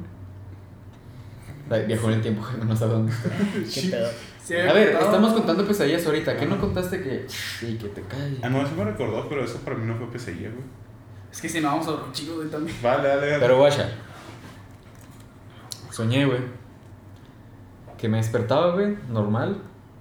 Viajó 1.86 2.08
en 2.08 2.14
el 2.14 2.20
tiempo, 2.20 2.42
no 2.66 2.76
sabe 2.76 2.92
dónde 2.92 3.12
está. 3.12 3.28
¿Qué 3.74 3.88
pedo? 3.88 4.08
Sí, 4.44 4.54
A 4.56 4.72
ver, 4.74 4.90
contado. 4.92 5.06
estamos 5.12 5.32
contando 5.32 5.66
pesadillas 5.66 6.04
ahorita. 6.06 6.36
¿Qué 6.36 6.44
no 6.46 6.60
contaste 6.60 7.00
que.? 7.02 7.24
Sí, 7.28 7.78
que 7.80 7.88
te 7.88 8.02
calles. 8.02 8.38
Ah, 8.42 8.50
no, 8.50 8.60
eso 8.62 8.74
me 8.76 8.84
recordó, 8.84 9.26
pero 9.30 9.44
eso 9.44 9.58
para 9.60 9.76
mí 9.76 9.86
no 9.86 9.96
fue 9.96 10.10
pesadilla, 10.10 10.50
güey. 10.50 10.64
Es 11.32 11.40
que 11.40 11.48
si 11.48 11.60
no 11.60 11.68
vamos 11.68 11.86
a 11.86 11.92
dormir 11.92 12.12
chicos, 12.12 12.36
güey, 12.36 12.48
también. 12.50 12.76
Vale, 12.82 13.08
dale, 13.08 13.26
dale. 13.28 13.38
Pero 13.40 13.56
guacha. 13.58 13.88
Soñé, 16.00 16.24
güey. 16.24 16.40
Que 17.98 18.08
me 18.08 18.16
despertaba, 18.16 18.72
güey, 18.72 18.96
normal. 19.10 19.58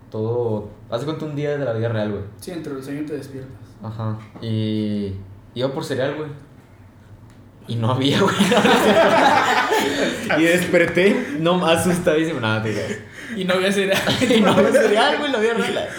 Todo. 0.09 0.69
Haz 0.89 1.01
de 1.01 1.07
cuenta 1.07 1.25
un 1.25 1.35
día 1.35 1.57
de 1.57 1.65
la 1.65 1.73
vida 1.73 1.89
real, 1.89 2.11
güey. 2.11 2.23
Sí, 2.39 2.51
entre 2.51 2.71
el 2.71 2.81
sueño 2.81 3.03
te 3.05 3.17
despiertas. 3.17 3.51
Ajá. 3.83 4.17
Y. 4.41 5.13
Iba 5.55 5.73
por 5.73 5.83
cereal, 5.83 6.15
güey. 6.15 6.29
Y 7.67 7.75
no 7.75 7.91
había, 7.91 8.21
güey. 8.21 8.33
y 10.39 10.43
desperté, 10.43 11.35
no, 11.41 11.65
asustadísimo. 11.65 12.39
Nada, 12.39 12.63
te 12.63 12.71
creas. 12.71 12.99
Y 13.35 13.43
no 13.43 13.55
voy 13.55 13.65
a 13.65 13.67
hacer 13.67 13.91
Y 14.21 14.39
no 14.39 14.51
había 14.51 14.71
cereal, 14.71 15.17
güey, 15.19 15.31
la 15.33 15.39
vida 15.39 15.53
real. 15.55 15.89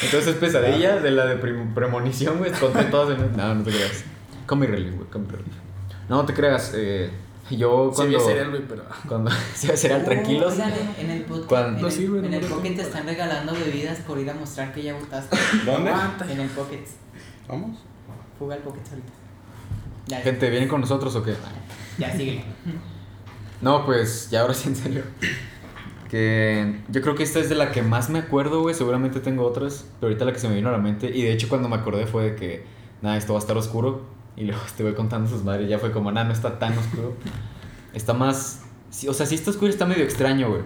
Entonces, 0.00 0.36
pesadilla 0.36 1.00
de 1.00 1.10
la 1.10 1.26
de 1.26 1.36
premonición, 1.74 2.38
güey. 2.38 2.52
Conté 2.52 2.84
todas 2.84 3.18
en. 3.18 3.36
No, 3.36 3.52
no 3.52 3.64
te 3.64 3.72
creas. 3.72 4.04
Comic 4.46 4.70
relief, 4.70 4.94
güey, 4.94 5.08
comic 5.08 5.32
relief. 5.32 5.54
No, 6.08 6.18
no 6.18 6.24
te 6.24 6.34
creas. 6.34 6.72
Eh, 6.76 7.10
Yo 7.56 7.90
Sí, 7.90 7.96
cuando... 7.96 8.16
había 8.16 8.20
cereal, 8.28 8.50
güey, 8.50 8.62
pero. 8.68 8.84
Cuando 9.08 9.30
a 9.72 9.76
cereal 9.76 10.04
tranquilos. 10.04 10.52
Oigan, 10.54 10.72
en, 10.98 11.10
el 11.10 11.22
podcast, 11.22 11.48
Cuando- 11.48 11.80
No 11.82 11.90
sirve, 11.90 12.18
en 12.26 12.34
el 12.34 12.44
Pocket 12.44 12.76
te 12.76 12.82
están 12.82 13.06
regalando 13.06 13.52
bebidas 13.52 13.98
por 14.00 14.18
ir 14.18 14.30
a 14.30 14.34
mostrar 14.34 14.72
que 14.72 14.82
ya 14.82 14.94
votaste. 14.94 15.36
¿Dónde? 15.66 15.90
En 16.28 16.40
el 16.40 16.48
Pocket. 16.50 16.84
Vamos. 17.48 17.78
Fuga 18.38 18.54
al 18.54 18.62
Pocket 18.62 18.80
ahorita. 18.90 19.12
Ya, 20.06 20.20
Gente, 20.20 20.50
¿vienen 20.50 20.68
con 20.68 20.80
nosotros 20.80 21.14
o 21.16 21.22
qué? 21.22 21.34
ya 21.98 22.16
sigue. 22.16 22.42
No, 23.60 23.84
pues 23.84 24.30
ya 24.30 24.40
ahora 24.40 24.54
sí 24.54 24.68
en 24.68 24.76
serio. 24.76 25.02
Que 26.08 26.80
yo 26.88 27.02
creo 27.02 27.14
que 27.14 27.22
esta 27.22 27.38
es 27.38 27.48
de 27.48 27.54
la 27.54 27.70
que 27.70 27.82
más 27.82 28.10
me 28.10 28.18
acuerdo, 28.18 28.62
güey. 28.62 28.74
Seguramente 28.74 29.20
tengo 29.20 29.44
otras, 29.46 29.86
pero 30.00 30.08
ahorita 30.08 30.24
la 30.24 30.32
que 30.32 30.40
se 30.40 30.48
me 30.48 30.56
vino 30.56 30.68
a 30.68 30.72
la 30.72 30.78
mente. 30.78 31.08
Y 31.14 31.22
de 31.22 31.32
hecho, 31.32 31.48
cuando 31.48 31.68
me 31.68 31.76
acordé 31.76 32.06
fue 32.06 32.30
de 32.30 32.34
que, 32.36 32.64
nada, 33.02 33.16
esto 33.16 33.32
va 33.34 33.38
a 33.38 33.42
estar 33.42 33.56
oscuro. 33.56 34.02
Y 34.36 34.44
luego 34.44 34.62
te 34.76 34.82
voy 34.82 34.94
contando 34.94 35.28
sus 35.28 35.44
madres. 35.44 35.68
Ya 35.68 35.78
fue 35.78 35.92
como, 35.92 36.10
nada, 36.12 36.26
no 36.26 36.32
está 36.32 36.58
tan 36.58 36.76
oscuro. 36.76 37.14
Está 37.92 38.14
más. 38.14 38.62
sí, 38.90 39.08
o 39.08 39.12
sea, 39.12 39.26
sí 39.26 39.34
está 39.34 39.50
oscuro, 39.50 39.70
está 39.70 39.86
medio 39.86 40.04
extraño, 40.04 40.48
güey. 40.48 40.62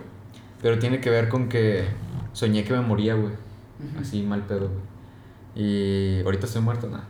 Pero 0.62 0.79
tiene 0.79 1.01
que 1.01 1.11
ver 1.11 1.29
con 1.29 1.49
que 1.49 1.87
soñé 2.33 2.65
que 2.65 2.73
me 2.73 2.81
moría, 2.81 3.15
güey. 3.15 3.33
Así 4.01 4.23
mal 4.23 4.43
pedo, 4.43 4.69
güey. 4.69 4.95
Y 5.57 6.23
ahorita 6.25 6.47
estoy 6.47 6.62
muerto, 6.62 6.89
nada. 6.89 7.09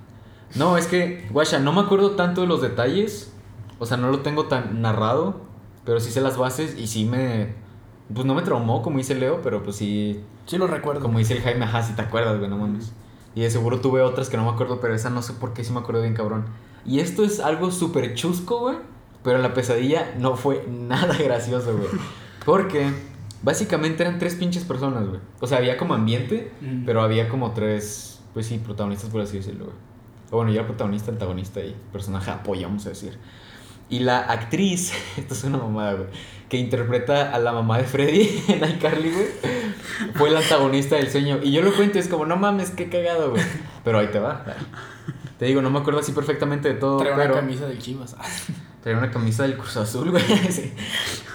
No, 0.55 0.77
es 0.77 0.87
que, 0.87 1.27
guacha, 1.31 1.59
no 1.59 1.73
me 1.73 1.81
acuerdo 1.81 2.13
tanto 2.13 2.43
de 2.43 2.47
los 2.47 2.63
detalles. 2.63 3.33
O 3.79 3.87
sea, 3.87 3.97
no 3.97 4.11
lo 4.11 4.21
tengo 4.21 4.47
tan 4.47 4.83
narrado. 4.83 5.41
Pero 5.85 6.01
sí 6.01 6.11
sé 6.11 6.21
las 6.21 6.37
bases 6.37 6.79
y 6.79 6.87
sí 6.87 7.05
me. 7.05 7.55
Pues 8.13 8.27
no 8.27 8.35
me 8.35 8.43
traumó, 8.43 8.83
como 8.83 8.99
dice 8.99 9.15
Leo, 9.15 9.41
pero 9.43 9.63
pues 9.63 9.77
sí. 9.77 10.21
Sí 10.47 10.59
lo 10.59 10.67
recuerdo. 10.67 11.01
Como 11.01 11.19
dice 11.19 11.35
el 11.35 11.43
Jaime, 11.43 11.65
ajá, 11.65 11.83
si 11.83 11.95
te 11.95 12.03
acuerdas, 12.03 12.39
güey, 12.39 12.49
no 12.49 12.59
mames. 12.59 12.93
Y 13.35 13.41
de 13.43 13.51
seguro 13.51 13.81
tuve 13.81 14.01
otras 14.03 14.29
que 14.29 14.37
no 14.37 14.45
me 14.45 14.51
acuerdo, 14.51 14.81
pero 14.81 14.95
esa 14.95 15.11
no 15.11 15.23
sé 15.23 15.33
por 15.33 15.53
qué 15.55 15.65
sí 15.65 15.73
me 15.73 15.81
acuerdo 15.81 16.03
bien, 16.03 16.15
cabrón. 16.15 16.45
Y 16.87 17.01
esto 17.01 17.25
es 17.25 17.41
algo 17.41 17.71
súper 17.71 18.15
chusco, 18.15 18.61
güey. 18.61 18.77
Pero 19.23 19.37
en 19.37 19.43
la 19.43 19.55
pesadilla 19.55 20.15
no 20.19 20.37
fue 20.37 20.65
nada 20.71 21.17
gracioso, 21.17 21.77
güey. 21.77 21.89
Porque 22.45 22.91
básicamente 23.43 24.03
eran 24.03 24.19
tres 24.19 24.35
pinches 24.37 24.65
personas, 24.65 25.07
güey. 25.09 25.21
O 25.41 25.47
sea, 25.47 25.59
había 25.59 25.77
como 25.77 25.95
ambiente, 25.95 26.53
Mm. 26.61 26.85
pero 26.85 27.03
había 27.03 27.29
como 27.29 27.53
tres, 27.53 28.21
pues 28.35 28.47
sí, 28.47 28.59
protagonistas, 28.59 29.11
por 29.11 29.21
así 29.23 29.39
decirlo, 29.39 29.65
güey. 29.67 29.77
O 30.31 30.37
bueno, 30.37 30.53
era 30.53 30.67
protagonista, 30.67 31.11
antagonista 31.11 31.61
y 31.61 31.75
personaje 31.93 32.31
apoyo, 32.31 32.67
vamos 32.67 32.87
a 32.87 32.91
decir. 32.91 33.19
Y 33.89 34.01
la 34.01 34.19
actriz, 34.21 34.93
esto 35.17 35.35
es 35.35 35.45
una 35.45 35.59
mamada, 35.59 35.95
güey, 35.95 36.09
que 36.49 36.57
interpreta 36.59 37.33
a 37.33 37.39
la 37.39 37.53
mamá 37.53 37.79
de 37.79 37.85
Freddy 37.85 38.43
en 38.49 38.65
iCarly, 38.77 39.11
güey, 39.11 39.27
fue 40.15 40.31
la 40.31 40.41
antagonista 40.41 40.97
del 40.97 41.11
sueño. 41.11 41.41
Y 41.43 41.53
yo 41.53 41.63
lo 41.63 41.73
cuento, 41.75 41.99
y 41.99 42.01
es 42.01 42.09
como, 42.09 42.27
no 42.27 42.37
mames, 42.37 42.71
qué 42.71 42.89
cagado, 42.89 43.31
güey. 43.31 43.43
Pero 43.85 43.99
ahí 43.99 44.09
te 44.09 44.19
va. 44.19 44.45
Te 45.39 45.47
digo, 45.47 45.63
no 45.63 45.71
me 45.71 45.81
acuerdo 45.81 46.01
así 46.01 46.13
perfectamente 46.13 46.69
de 46.69 46.75
todo, 46.75 46.99
Traía 46.99 47.17
pero 47.17 47.33
una 47.33 47.41
camisa 47.41 47.67
del 47.67 47.79
Chivas. 47.79 48.17
traía 48.83 48.99
una 48.99 49.11
camisa 49.11 49.43
del 49.43 49.57
Cruz 49.57 49.77
Azul, 49.77 50.11
güey. 50.11 50.23
sí. 50.51 50.73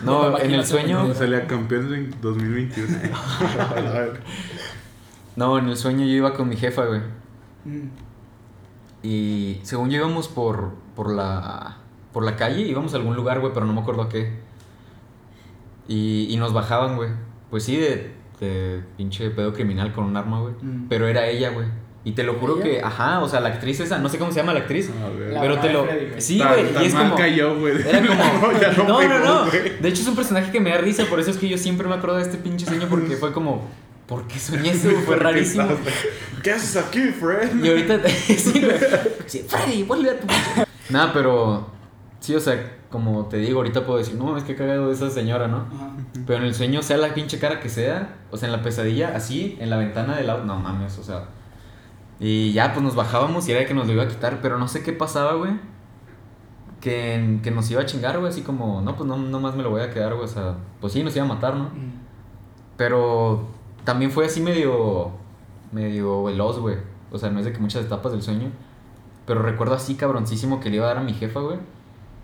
No, 0.01 0.31
No, 0.31 0.39
en 0.39 0.53
el 0.53 0.65
sueño, 0.65 1.13
salía 1.13 1.47
campeón 1.47 1.93
en 1.93 2.15
2021. 2.21 2.97
no, 5.35 5.57
en 5.57 5.67
el 5.67 5.77
sueño 5.77 6.05
yo 6.05 6.13
iba 6.13 6.33
con 6.33 6.47
mi 6.47 6.55
jefa, 6.55 6.85
güey. 6.85 7.01
Mm. 7.65 7.89
Y 9.03 9.59
según 9.63 9.89
yo 9.89 9.97
íbamos 9.97 10.27
por, 10.27 10.75
por, 10.95 11.11
la, 11.11 11.77
por 12.13 12.23
la 12.23 12.35
calle, 12.35 12.61
íbamos 12.61 12.93
a 12.93 12.97
algún 12.97 13.15
lugar, 13.15 13.39
güey, 13.41 13.53
pero 13.53 13.65
no 13.65 13.73
me 13.73 13.81
acuerdo 13.81 14.03
a 14.03 14.09
qué. 14.09 14.39
Y, 15.87 16.27
y 16.29 16.37
nos 16.37 16.53
bajaban, 16.53 16.95
güey. 16.95 17.09
Pues 17.49 17.63
sí, 17.63 17.77
de, 17.77 18.13
de 18.39 18.81
pinche 18.97 19.29
pedo 19.31 19.53
criminal 19.53 19.91
con 19.93 20.05
un 20.05 20.17
arma, 20.17 20.41
güey. 20.41 20.53
Mm. 20.61 20.87
Pero 20.87 21.07
era 21.07 21.27
ella, 21.27 21.49
güey. 21.49 21.67
Y 22.05 22.13
te 22.13 22.23
lo 22.23 22.35
juro 22.35 22.55
¿Ella? 22.55 22.63
que, 22.63 22.81
ajá, 22.81 23.19
o 23.19 23.27
sea, 23.27 23.41
la 23.41 23.49
actriz 23.49 23.79
esa, 23.81 23.99
no 23.99 24.07
sé 24.07 24.17
cómo 24.17 24.31
se 24.31 24.39
llama 24.39 24.53
la 24.53 24.61
actriz. 24.61 24.89
A 24.89 25.09
ver. 25.09 25.33
La 25.33 25.41
pero 25.41 25.59
te 25.59 25.69
lo. 25.71 25.85
Sí, 26.17 26.41
güey. 26.41 26.83
Y 26.83 26.85
es 26.85 26.95
como. 26.95 27.15
cayó, 27.15 27.59
güey. 27.59 27.75
Era 27.81 28.01
como. 28.05 28.13
no, 28.83 28.83
no, 28.83 28.83
no, 28.87 28.97
pegó, 28.99 29.19
no. 29.19 29.45
güey. 29.47 29.79
De 29.81 29.89
hecho, 29.89 30.01
es 30.01 30.07
un 30.07 30.15
personaje 30.15 30.51
que 30.51 30.59
me 30.59 30.69
da 30.69 30.77
risa, 30.77 31.05
por 31.05 31.19
eso 31.19 31.31
es 31.31 31.37
que 31.37 31.49
yo 31.49 31.57
siempre 31.57 31.87
me 31.87 31.95
acuerdo 31.95 32.17
de 32.17 32.23
este 32.23 32.37
pinche 32.37 32.65
sueño, 32.65 32.87
porque 32.89 33.15
fue 33.15 33.33
como. 33.33 33.67
¿Por 34.07 34.25
qué 34.27 34.39
soñé 34.39 34.71
eso? 34.71 34.89
Fue 34.89 35.03
¿Por 35.03 35.17
qué 35.19 35.23
rarísimo. 35.23 35.67
¿Qué 36.41 36.51
haces 36.51 36.77
aquí, 36.77 37.09
Fred? 37.09 37.63
Y 37.63 37.69
ahorita. 37.69 37.99
sí, 38.09 38.59
güey. 38.59 38.77
Sí, 39.27 39.45
Freddy, 39.47 39.83
vuelve 39.83 40.09
a 40.09 40.19
tu. 40.19 40.25
Nada, 40.89 41.13
pero. 41.13 41.69
Sí, 42.19 42.33
o 42.33 42.39
sea, 42.39 42.78
como 42.89 43.25
te 43.25 43.37
digo, 43.37 43.57
ahorita 43.57 43.85
puedo 43.85 43.99
decir, 43.99 44.15
no, 44.15 44.35
es 44.37 44.43
que 44.43 44.55
cagado 44.55 44.87
de 44.87 44.93
esa 44.93 45.09
señora, 45.09 45.47
¿no? 45.47 45.57
Ajá. 45.57 45.91
Pero 46.25 46.39
en 46.39 46.45
el 46.45 46.55
sueño, 46.55 46.81
sea 46.81 46.97
la 46.97 47.13
pinche 47.13 47.39
cara 47.39 47.59
que 47.59 47.69
sea, 47.69 48.17
o 48.31 48.37
sea, 48.37 48.47
en 48.47 48.53
la 48.53 48.63
pesadilla, 48.63 49.15
así, 49.15 49.57
en 49.59 49.69
la 49.69 49.77
ventana 49.77 50.15
del 50.15 50.29
auto, 50.29 50.45
no 50.45 50.59
mames, 50.59 50.97
o 50.97 51.03
sea. 51.03 51.25
Y 52.19 52.51
ya, 52.51 52.73
pues 52.73 52.83
nos 52.83 52.95
bajábamos 52.95 53.47
y 53.47 53.51
era 53.51 53.65
que 53.65 53.73
nos 53.73 53.87
lo 53.87 53.93
iba 53.93 54.03
a 54.03 54.07
quitar, 54.07 54.39
pero 54.41 54.57
no 54.57 54.67
sé 54.67 54.83
qué 54.83 54.91
pasaba, 54.91 55.33
güey. 55.33 55.53
Que, 56.81 57.39
que 57.43 57.51
nos 57.51 57.69
iba 57.69 57.81
a 57.81 57.85
chingar, 57.85 58.17
güey, 58.19 58.29
así 58.29 58.41
como, 58.41 58.81
no, 58.81 58.95
pues 58.95 59.07
no, 59.07 59.17
no 59.17 59.39
más 59.39 59.55
me 59.55 59.63
lo 59.63 59.69
voy 59.69 59.81
a 59.81 59.91
quedar, 59.91 60.13
güey, 60.13 60.25
o 60.25 60.27
sea, 60.27 60.55
pues 60.81 60.93
sí, 60.93 61.03
nos 61.03 61.15
iba 61.15 61.25
a 61.25 61.27
matar, 61.27 61.55
¿no? 61.55 61.65
Mm. 61.65 61.99
Pero 62.77 63.47
también 63.83 64.11
fue 64.11 64.25
así 64.25 64.41
medio, 64.41 65.11
medio 65.71 66.23
veloz, 66.23 66.59
güey. 66.59 66.77
O 67.11 67.17
sea, 67.17 67.29
no 67.29 67.39
es 67.39 67.45
de 67.45 67.53
que 67.53 67.59
muchas 67.59 67.85
etapas 67.85 68.11
del 68.11 68.21
sueño. 68.21 68.49
Pero 69.25 69.41
recuerdo 69.41 69.75
así 69.75 69.95
cabroncísimo 69.95 70.59
que 70.59 70.69
le 70.69 70.77
iba 70.77 70.85
a 70.85 70.89
dar 70.89 70.97
a 70.97 71.03
mi 71.03 71.13
jefa, 71.13 71.39
güey. 71.39 71.57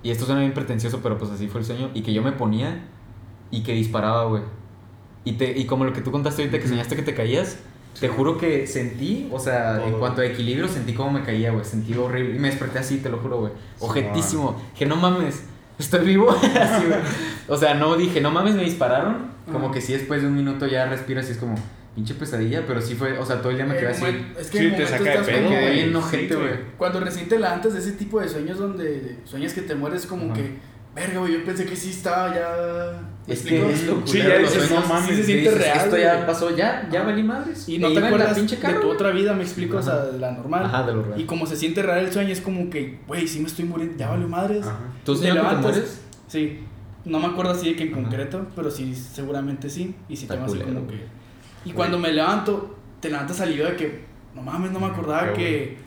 Y 0.05 0.11
esto 0.11 0.23
suena 0.23 0.41
bien 0.41 0.53
pretencioso, 0.53 0.99
pero 1.01 1.17
pues 1.17 1.31
así 1.31 1.47
fue 1.47 1.61
el 1.61 1.65
sueño. 1.65 1.89
Y 1.95 2.03
que 2.03 2.13
yo 2.13 2.21
me 2.21 2.31
ponía 2.31 2.85
y 3.49 3.63
que 3.63 3.73
disparaba, 3.73 4.25
güey. 4.25 4.43
Y, 5.23 5.31
te, 5.31 5.57
y 5.57 5.65
como 5.65 5.83
lo 5.83 5.93
que 5.93 6.01
tú 6.01 6.11
contaste 6.11 6.43
ahorita, 6.43 6.59
que 6.59 6.67
soñaste 6.67 6.95
que 6.95 7.01
te 7.01 7.15
caías. 7.15 7.57
Te 7.99 8.07
juro 8.07 8.37
que 8.37 8.67
sentí, 8.67 9.27
o 9.31 9.39
sea, 9.39 9.83
en 9.83 9.93
cuanto 9.93 10.21
a 10.21 10.25
equilibrio, 10.27 10.67
sentí 10.67 10.93
como 10.93 11.09
me 11.09 11.23
caía, 11.23 11.49
güey. 11.49 11.65
Sentí 11.65 11.95
horrible. 11.95 12.35
Y 12.35 12.39
me 12.39 12.49
desperté 12.49 12.77
así, 12.77 12.97
te 12.97 13.09
lo 13.09 13.17
juro, 13.17 13.39
güey. 13.39 13.53
Sí, 13.79 13.85
Ojetísimo. 13.85 14.61
Que 14.77 14.85
no 14.85 14.95
mames, 14.95 15.43
estoy 15.79 16.05
vivo. 16.05 16.29
así, 16.61 16.85
güey. 16.85 16.99
O 17.47 17.57
sea, 17.57 17.73
no 17.73 17.95
dije, 17.95 18.21
no 18.21 18.29
mames, 18.29 18.53
me 18.53 18.63
dispararon. 18.63 19.31
Como 19.51 19.71
que 19.71 19.81
sí, 19.81 19.93
después 19.93 20.21
de 20.21 20.27
un 20.27 20.35
minuto 20.35 20.67
ya 20.67 20.85
respiras 20.85 21.27
y 21.29 21.31
es 21.31 21.39
como, 21.39 21.55
pinche 21.95 22.13
pesadilla. 22.13 22.63
Pero 22.67 22.81
sí 22.81 22.93
fue, 22.95 23.17
o 23.17 23.25
sea, 23.25 23.39
todo 23.39 23.49
el 23.51 23.55
día 23.57 23.65
me 23.65 23.75
quedé 23.75 23.85
Eh, 23.87 23.91
así. 23.91 24.03
momen- 24.03 24.25
Es 24.39 24.49
que 24.51 24.57
Sí, 24.59 24.65
en 24.65 24.75
te 24.75 24.85
saca 24.85 25.03
de 25.03 25.09
estás 25.11 25.25
pedo, 25.27 25.49
quedé 25.49 25.61
güey. 25.61 25.73
bien 25.73 25.89
Sí, 25.89 25.95
ojete, 25.95 26.35
güey. 26.35 26.49
Cuando 26.77 26.99
recién 26.99 27.27
te 27.29 27.39
levantas 27.39 27.73
de 27.73 27.79
ese 27.79 27.93
tipo 27.93 28.19
de 28.19 28.27
sueños 28.29 28.57
donde 28.59 29.17
sueñas 29.23 29.53
que 29.53 29.61
te 29.61 29.73
mueres, 29.75 30.05
como 30.05 30.25
Ajá. 30.25 30.33
que, 30.33 30.51
verga, 30.93 31.19
güey, 31.19 31.33
yo 31.33 31.43
pensé 31.43 31.65
que 31.65 31.75
sí 31.75 31.89
estaba 31.89 32.33
ya. 32.35 33.01
¿Me 33.27 33.33
Es 33.33 33.41
que 33.41 33.57
es 33.71 33.87
lo 33.87 34.05
Sí, 34.05 34.19
ya 34.19 34.27
de 34.29 34.39
dices, 34.39 34.63
sueños. 34.67 34.87
no 34.87 34.93
mames, 34.93 35.09
sí 35.09 35.15
se 35.15 35.23
siente 35.23 35.49
Dices, 35.49 35.57
real, 35.63 35.77
Esto 35.85 35.97
ya 35.97 36.25
pasó, 36.27 36.55
ya, 36.55 36.87
ya 36.91 37.01
valí 37.03 37.23
madres. 37.23 37.67
Y 37.67 37.79
no 37.79 37.87
te 37.87 37.95
en 37.95 38.01
la 38.01 38.07
acuerdas 38.07 38.37
pinche 38.37 38.55
de 38.57 38.61
carro, 38.61 38.81
tu 38.81 38.89
otra 38.91 39.09
vida, 39.09 39.33
me 39.33 39.41
explico, 39.43 39.77
o 39.77 39.81
sea, 39.81 40.05
de 40.05 40.19
la 40.19 40.31
normal. 40.31 40.63
Ajá, 40.65 40.83
de 40.85 40.93
lo 40.93 41.01
real. 41.01 41.19
Y 41.19 41.23
como 41.25 41.47
se 41.47 41.55
siente 41.55 41.81
real 41.81 42.05
el 42.05 42.13
sueño, 42.13 42.31
es 42.31 42.41
como 42.41 42.69
que, 42.69 42.99
güey, 43.07 43.27
sí 43.27 43.39
me 43.39 43.47
estoy 43.47 43.65
muriendo, 43.65 43.97
ya 43.97 44.09
valió 44.11 44.27
madres. 44.27 44.65
Ajá. 44.67 44.77
¿Tú 45.03 45.15
te 45.15 45.21
que 45.21 45.27
te 45.29 45.33
levantas. 45.33 45.61
mueres? 45.63 46.01
Sí. 46.27 46.59
No 47.03 47.19
me 47.19 47.25
acuerdo 47.27 47.51
así 47.53 47.69
de 47.69 47.75
que 47.75 47.83
en 47.83 47.93
Ajá. 47.93 48.01
concreto, 48.03 48.45
pero 48.55 48.69
sí, 48.69 48.93
seguramente 48.95 49.69
sí. 49.71 49.95
Y 50.07 50.15
sí 50.15 50.23
Está 50.23 50.35
así 50.43 50.53
culero, 50.59 50.73
como 50.75 50.87
que. 50.87 50.99
Y 51.65 51.71
cuando 51.73 51.97
me 51.99 52.13
levanto, 52.13 52.75
te 53.01 53.09
levantas 53.09 53.37
salido 53.37 53.67
de 53.67 53.75
que, 53.75 54.05
no 54.33 54.41
mames, 54.41 54.71
no 54.71 54.79
me 54.79 54.87
acordaba 54.87 55.33
Qué 55.33 55.33
que. 55.33 55.77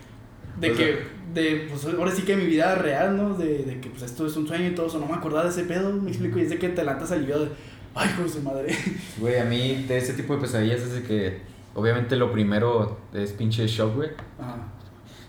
De 0.60 0.70
O 0.72 0.76
sea- 0.76 0.86
que. 0.86 1.18
De, 1.28 1.66
pues 1.70 1.84
ahora 1.94 2.10
sí 2.10 2.22
que 2.22 2.36
mi 2.36 2.46
vida 2.46 2.74
real, 2.74 3.16
¿no? 3.16 3.34
De, 3.34 3.58
de 3.64 3.80
que 3.80 3.90
pues 3.90 4.02
esto 4.02 4.26
es 4.26 4.34
un 4.36 4.48
sueño 4.48 4.68
y 4.68 4.74
todo 4.74 4.86
eso. 4.86 4.98
No 4.98 5.06
me 5.06 5.12
acordaba 5.14 5.44
de 5.44 5.50
ese 5.50 5.64
pedo, 5.64 5.92
me 5.92 6.08
explico. 6.10 6.38
Y 6.38 6.42
es 6.42 6.50
de 6.50 6.58
que 6.58 6.70
te 6.70 6.82
levantas 6.82 7.12
aliviado 7.12 7.44
de. 7.44 7.50
Ay, 7.94 8.08
hijo 8.12 8.22
de 8.22 8.28
su 8.28 8.42
madre. 8.42 8.74
Güey, 9.20 9.38
a 9.38 9.44
mí 9.44 9.84
de 9.86 9.98
ese 9.98 10.14
tipo 10.14 10.34
de 10.34 10.40
pesadillas 10.40 10.80
es 10.80 10.94
de 10.94 11.02
que, 11.02 11.40
obviamente 11.74 12.16
lo 12.16 12.32
primero 12.32 12.98
es 13.12 13.32
pinche 13.32 13.66
shock, 13.66 13.94
güey. 13.94 14.08
Ajá. 14.40 14.56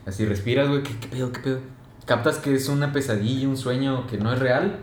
Así 0.05 0.25
respiras, 0.25 0.69
güey, 0.69 0.83
¿qué, 0.83 0.91
qué 0.99 1.07
pedo, 1.09 1.31
qué 1.33 1.39
pedo? 1.41 1.59
Captas 2.05 2.37
que 2.37 2.55
es 2.55 2.69
una 2.69 2.91
pesadilla, 2.93 3.47
un 3.47 3.57
sueño 3.57 4.07
que 4.07 4.17
no 4.17 4.31
es 4.31 4.39
real. 4.39 4.79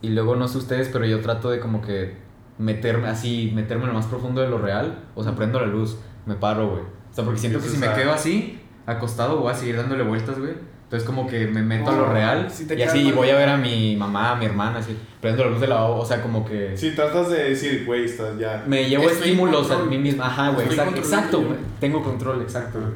Y 0.00 0.08
luego 0.10 0.34
no 0.36 0.48
sé 0.48 0.58
ustedes, 0.58 0.88
pero 0.92 1.04
yo 1.06 1.20
trato 1.20 1.50
de 1.50 1.60
como 1.60 1.82
que 1.82 2.14
meterme 2.58 3.08
así, 3.08 3.52
meterme 3.54 3.84
en 3.84 3.88
lo 3.90 3.94
más 3.94 4.06
profundo 4.06 4.40
de 4.40 4.48
lo 4.48 4.58
real. 4.58 4.98
O 5.14 5.22
sea, 5.22 5.34
prendo 5.34 5.60
la 5.60 5.66
luz, 5.66 5.98
me 6.26 6.34
paro, 6.34 6.68
güey. 6.70 6.82
O 6.82 7.14
sea, 7.14 7.24
porque 7.24 7.40
siento 7.40 7.60
que 7.60 7.68
si 7.68 7.78
me 7.78 7.92
quedo 7.92 8.12
así, 8.12 8.60
acostado, 8.86 9.38
voy 9.38 9.52
a 9.52 9.54
seguir 9.54 9.76
dándole 9.76 10.02
vueltas, 10.04 10.38
güey. 10.38 10.52
Entonces 10.84 11.06
como 11.06 11.26
que 11.26 11.46
me 11.46 11.60
meto 11.62 11.90
a 11.90 11.92
lo 11.92 12.04
Oh, 12.06 12.12
real. 12.14 12.50
sí 12.50 12.66
te 12.66 12.74
y 12.74 12.80
así 12.82 13.04
mal. 13.04 13.12
voy 13.14 13.28
a 13.28 13.36
ver 13.36 13.50
a 13.50 13.58
mi 13.58 13.94
mamá, 13.94 14.30
a 14.32 14.36
mi 14.36 14.46
hermana, 14.46 14.78
así. 14.78 14.96
Prendo 15.20 15.44
la 15.44 15.50
luz 15.50 15.60
de 15.60 15.66
la 15.66 15.84
O 15.84 16.02
sea, 16.04 16.22
como 16.22 16.46
que... 16.46 16.74
Si 16.78 16.92
tratas 16.94 17.28
de 17.28 17.50
decir, 17.50 17.84
güey, 17.84 18.04
estás 18.06 18.38
ya. 18.38 18.64
Me 18.66 18.88
llevo 18.88 19.02
Estoy 19.04 19.18
estímulos 19.28 19.66
a 19.70 19.74
control. 19.74 19.90
mí 19.90 19.98
mismo. 19.98 20.22
Ajá, 20.24 20.48
güey. 20.48 20.66
Estoy 20.66 20.88
Exacto, 20.98 21.42
güey. 21.42 21.58
Tengo 21.78 22.02
control, 22.02 22.40
exacto, 22.40 22.78
güey. 22.80 22.92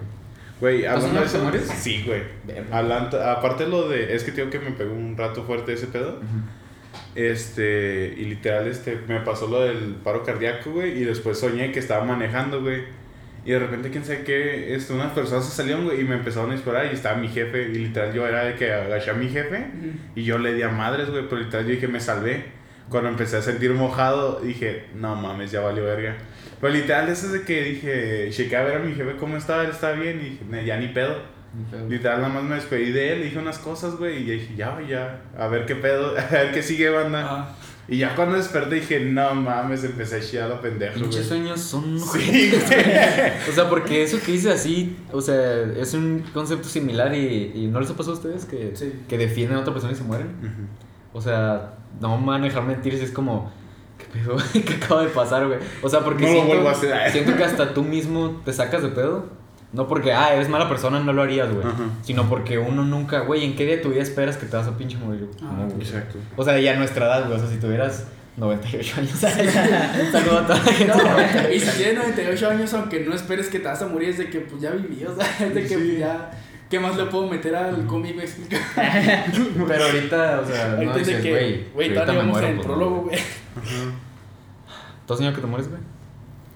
Güey, 0.59 0.87
¿Has 0.87 0.95
hablando 1.05 1.21
de 1.21 1.27
eso. 1.27 1.37
te 1.37 1.43
mueres? 1.43 1.69
Sí, 1.77 2.05
güey. 2.07 2.23
Hablando, 2.71 3.23
aparte 3.23 3.67
lo 3.67 3.89
de. 3.91 4.15
Es 4.15 4.25
que 4.25 4.33
tengo 4.33 4.49
que 4.49 4.59
me 4.61 4.71
pegó 4.71 4.95
un 4.95 5.15
rato 5.17 5.43
fuerte 5.43 5.73
ese 5.75 5.89
pedo. 5.89 6.19
Este. 7.15 8.15
Y 8.17 8.25
literal, 8.25 8.67
este. 8.69 8.99
Me 9.09 9.21
pasó 9.21 9.47
lo 9.47 9.63
del 9.63 9.97
paro 10.03 10.23
cardíaco, 10.23 10.71
güey. 10.73 11.01
Y 11.01 11.05
después 11.05 11.39
soñé 11.39 11.73
que 11.73 11.79
estaba 11.79 12.05
manejando, 12.05 12.61
güey. 12.63 12.83
Y 13.45 13.51
de 13.51 13.59
repente, 13.59 13.91
quién 13.91 14.05
sabe 14.05 14.23
qué. 14.25 14.75
Este, 14.75 14.93
unas 14.93 15.13
personas 15.13 15.45
se 15.45 15.55
salieron, 15.55 15.85
güey. 15.85 16.01
Y 16.01 16.05
me 16.05 16.15
empezaron 16.15 16.51
a 16.51 16.55
disparar. 16.55 16.87
Y 16.87 16.95
estaba 16.95 17.17
mi 17.17 17.29
jefe. 17.29 17.69
Y 17.69 17.75
literal, 17.75 18.13
yo 18.13 18.27
era 18.27 18.45
de 18.45 18.55
que 18.55 18.73
agaché 18.73 19.11
a 19.11 19.15
mi 19.15 19.29
jefe. 19.29 19.67
Y 20.15 20.25
yo 20.25 20.39
le 20.39 20.55
di 20.55 20.63
a 20.63 20.69
madres, 20.69 21.11
güey. 21.11 21.25
Pero 21.29 21.43
literal, 21.43 21.67
yo 21.67 21.73
dije, 21.73 21.89
me 21.89 22.01
salvé. 22.01 22.45
Cuando 22.89 23.09
empecé 23.09 23.39
a 23.39 23.43
sentir 23.43 23.71
mojado, 23.73 24.41
dije, 24.41 24.85
no 24.95 25.15
mames, 25.17 25.51
ya 25.51 25.61
valió 25.61 25.85
verga. 25.85 26.17
Pero 26.61 26.75
literal, 26.75 27.09
eso 27.09 27.27
es 27.27 27.33
de 27.33 27.43
que 27.43 27.63
dije, 27.65 28.29
chequé 28.31 28.57
a 28.57 28.63
ver 28.65 28.77
a 28.77 28.79
mi 28.81 28.95
jefe 28.95 29.17
cómo 29.19 29.37
estaba, 29.37 29.65
él 29.65 29.71
estaba 29.71 29.95
bien. 29.95 30.21
Y 30.21 30.25
dije, 30.31 30.45
"Ne, 30.51 30.65
ya 30.65 30.77
ni 30.77 30.89
pedo. 30.89 31.17
Literal, 31.89 32.23
nada 32.23 32.33
más 32.33 32.45
me 32.45 32.55
despedí 32.55 32.93
de 32.93 33.13
él, 33.13 33.23
dije 33.25 33.39
unas 33.39 33.59
cosas, 33.59 33.97
güey, 33.97 34.23
y 34.23 34.27
ya 34.27 34.33
dije, 34.33 34.55
ya, 34.57 34.81
ya, 34.89 35.21
a 35.39 35.49
ver 35.49 35.67
qué 35.67 35.75
pedo, 35.77 36.15
a 36.19 36.25
ver 36.31 36.53
qué 36.53 36.63
sigue, 36.63 36.89
banda. 36.91 37.21
Ajá. 37.25 37.49
Y 37.89 37.99
ya 37.99 38.15
cuando 38.15 38.37
desperté 38.37 38.77
dije, 38.77 39.01
no 39.01 39.35
mames, 39.35 39.83
empecé 39.85 40.17
a 40.17 40.21
chillar 40.21 40.53
a 40.53 40.61
pendejo, 40.61 40.93
güey. 40.95 41.03
Pinches 41.11 41.27
sueños 41.27 41.61
son 41.61 41.99
Sí, 41.99 42.53
O 43.51 43.53
sea, 43.53 43.69
porque 43.69 44.03
eso 44.05 44.19
que 44.25 44.33
dice 44.33 44.51
así, 44.53 44.97
o 45.13 45.21
sea, 45.21 45.63
es 45.77 45.93
un 45.93 46.25
concepto 46.33 46.69
similar 46.69 47.13
y, 47.15 47.53
y 47.55 47.67
¿no 47.67 47.81
les 47.81 47.91
ha 47.91 47.95
pasado 47.97 48.13
a 48.15 48.19
ustedes 48.19 48.45
que, 48.47 48.71
Sí. 48.77 48.93
que 49.09 49.19
defienden 49.19 49.59
a 49.59 49.61
otra 49.61 49.73
persona 49.75 49.93
y 49.93 49.97
se 49.97 50.05
mueren? 50.05 50.29
O 51.13 51.21
sea, 51.21 51.75
no 52.01 52.17
me 52.19 52.27
van 52.29 52.43
a 52.43 52.45
dejar 52.47 52.63
mentir 52.63 52.97
si 52.97 53.05
es 53.05 53.11
como, 53.11 53.53
¿qué 53.99 54.07
pedo? 54.21 54.37
¿Qué 54.53 54.75
acaba 54.83 55.03
de 55.03 55.09
pasar, 55.09 55.47
güey? 55.49 55.59
O 55.83 55.89
sea, 55.89 56.01
porque 56.01 56.23
No 56.23 56.29
lo 56.29 56.35
siento, 56.35 56.53
vuelvo 56.55 56.69
a 56.69 56.73
hacer. 56.73 57.11
siento 57.11 57.37
que 57.37 57.45
hasta 57.45 57.75
tú 57.75 57.83
mismo 57.83 58.41
te 58.45 58.53
sacas 58.53 58.83
de 58.83 58.89
pedo. 58.91 59.42
No 59.73 59.89
porque, 59.89 60.13
ah, 60.13 60.35
eres 60.35 60.49
mala 60.51 60.69
persona, 60.69 61.01
no 61.01 61.13
lo 61.15 61.23
harías, 61.23 61.51
güey. 61.53 61.67
Ajá. 61.67 61.85
Sino 62.03 62.29
porque 62.29 62.59
uno 62.59 62.85
nunca, 62.85 63.21
güey, 63.21 63.45
¿en 63.45 63.57
qué 63.57 63.65
día 63.65 63.77
de 63.77 63.83
tu 63.83 63.89
vida 63.89 64.03
esperas 64.03 64.37
que 64.37 64.47
te 64.47 64.57
vas 64.57 64.67
a 64.69 64.77
pinche 64.77 64.99
morir? 64.99 65.29
Ah, 65.43 65.55
No, 65.59 65.67
güey. 65.67 65.81
Exacto. 65.81 66.19
O 66.37 66.45
sea, 66.45 66.59
ya 66.61 66.73
a 66.75 66.77
nuestra 66.77 67.07
edad, 67.07 67.25
güey. 67.27 67.37
O 67.39 67.41
sea, 67.41 67.49
si 67.49 67.57
tuvieras 67.57 68.07
98 68.37 68.95
años. 69.01 69.11
Saludo 70.13 70.39
a 70.41 70.47
toda 70.47 70.59
la 70.59 70.73
gente. 70.73 70.93
No, 70.95 71.51
y 71.55 71.59
si 71.61 71.77
tienes 71.79 71.99
98 72.03 72.51
años, 72.51 72.75
aunque 72.75 73.01
no 73.01 73.15
esperes 73.15 73.49
que 73.49 73.59
te 73.61 73.69
vas 73.69 73.81
a 73.81 73.87
morir, 73.89 74.11
es 74.11 74.19
de 74.19 74.29
que 74.29 74.41
pues 74.41 74.61
ya 74.61 74.71
viví, 74.73 75.05
o 75.05 75.15
sea, 75.15 75.27
es 75.47 75.55
de 75.55 75.63
que 75.63 75.69
Sí. 75.69 75.75
pues, 75.75 75.99
ya. 75.99 76.31
¿Qué 76.69 76.81
más 76.81 76.97
le 76.97 77.05
puedo 77.05 77.27
meter 77.29 77.55
al 77.55 77.87
cómic? 77.87 78.17
Me 78.17 78.23
explica. 78.23 78.57
Pero 79.69 79.85
ahorita, 79.85 80.41
o 80.41 80.47
sea, 80.47 80.69
no 80.83 80.97
dices, 80.97 81.21
que, 81.23 81.31
güey, 81.31 81.65
güey, 81.75 81.93
todavía 81.95 82.15
vamos 82.15 82.33
muero, 82.33 82.47
en 82.47 82.53
el 82.53 82.57
pues, 82.57 82.67
prólogo, 82.67 82.97
güey. 83.03 83.19
¿Tú 85.07 85.13
has 85.13 85.19
soñado 85.19 85.35
que 85.37 85.43
te 85.43 85.47
mueres, 85.47 85.69
güey? 85.69 85.81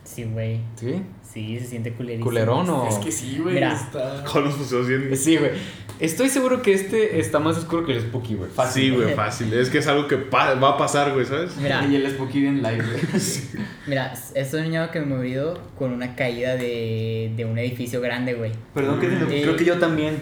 Sí, 0.05 0.25
güey. 0.25 0.61
¿Sí? 0.77 1.03
Sí, 1.33 1.59
se 1.61 1.66
siente 1.66 1.93
culerísimo. 1.93 2.24
¿Culerón 2.24 2.68
o...? 2.70 2.89
Es 2.89 2.97
que 2.97 3.12
sí, 3.12 3.39
güey. 3.39 3.55
Mira. 3.55 3.74
Está... 3.74 4.24
Con 4.24 4.45
los 4.45 4.57
museos 4.57 4.87
bien. 4.89 5.14
Sí, 5.16 5.37
güey. 5.37 5.51
Estoy 5.99 6.29
seguro 6.29 6.61
que 6.62 6.72
este 6.74 7.20
está 7.20 7.39
más 7.39 7.57
oscuro 7.57 7.85
que 7.87 7.93
el 7.93 8.01
Spooky, 8.03 8.35
güey. 8.35 8.51
Fácil. 8.51 8.83
Sí, 8.83 8.91
güey, 8.91 9.14
fácil. 9.14 9.53
Es 9.55 9.70
que 9.70 9.79
es 9.79 9.87
algo 9.87 10.07
que 10.09 10.16
pa- 10.18 10.55
va 10.55 10.70
a 10.70 10.77
pasar, 10.79 11.12
güey, 11.12 11.24
¿sabes? 11.24 11.57
Mira, 11.57 11.87
Y 11.87 11.97
el 11.97 12.11
Spooky 12.11 12.41
bien 12.41 12.62
live, 12.62 12.83
güey. 12.85 13.01
mira, 13.87 14.12
he 14.35 14.45
soñado 14.45 14.91
que 14.91 15.01
me 15.01 15.07
he 15.07 15.16
morido 15.16 15.59
con 15.79 15.93
una 15.93 16.14
caída 16.14 16.57
de, 16.57 17.33
de 17.37 17.45
un 17.47 17.59
edificio 17.59 18.01
grande, 18.01 18.35
güey. 18.35 18.53
Perdón 18.74 19.01
que 19.01 19.07
Eh, 19.07 19.43
creo 19.43 19.57
que 19.57 19.64
yo 19.64 19.79
también. 19.79 20.20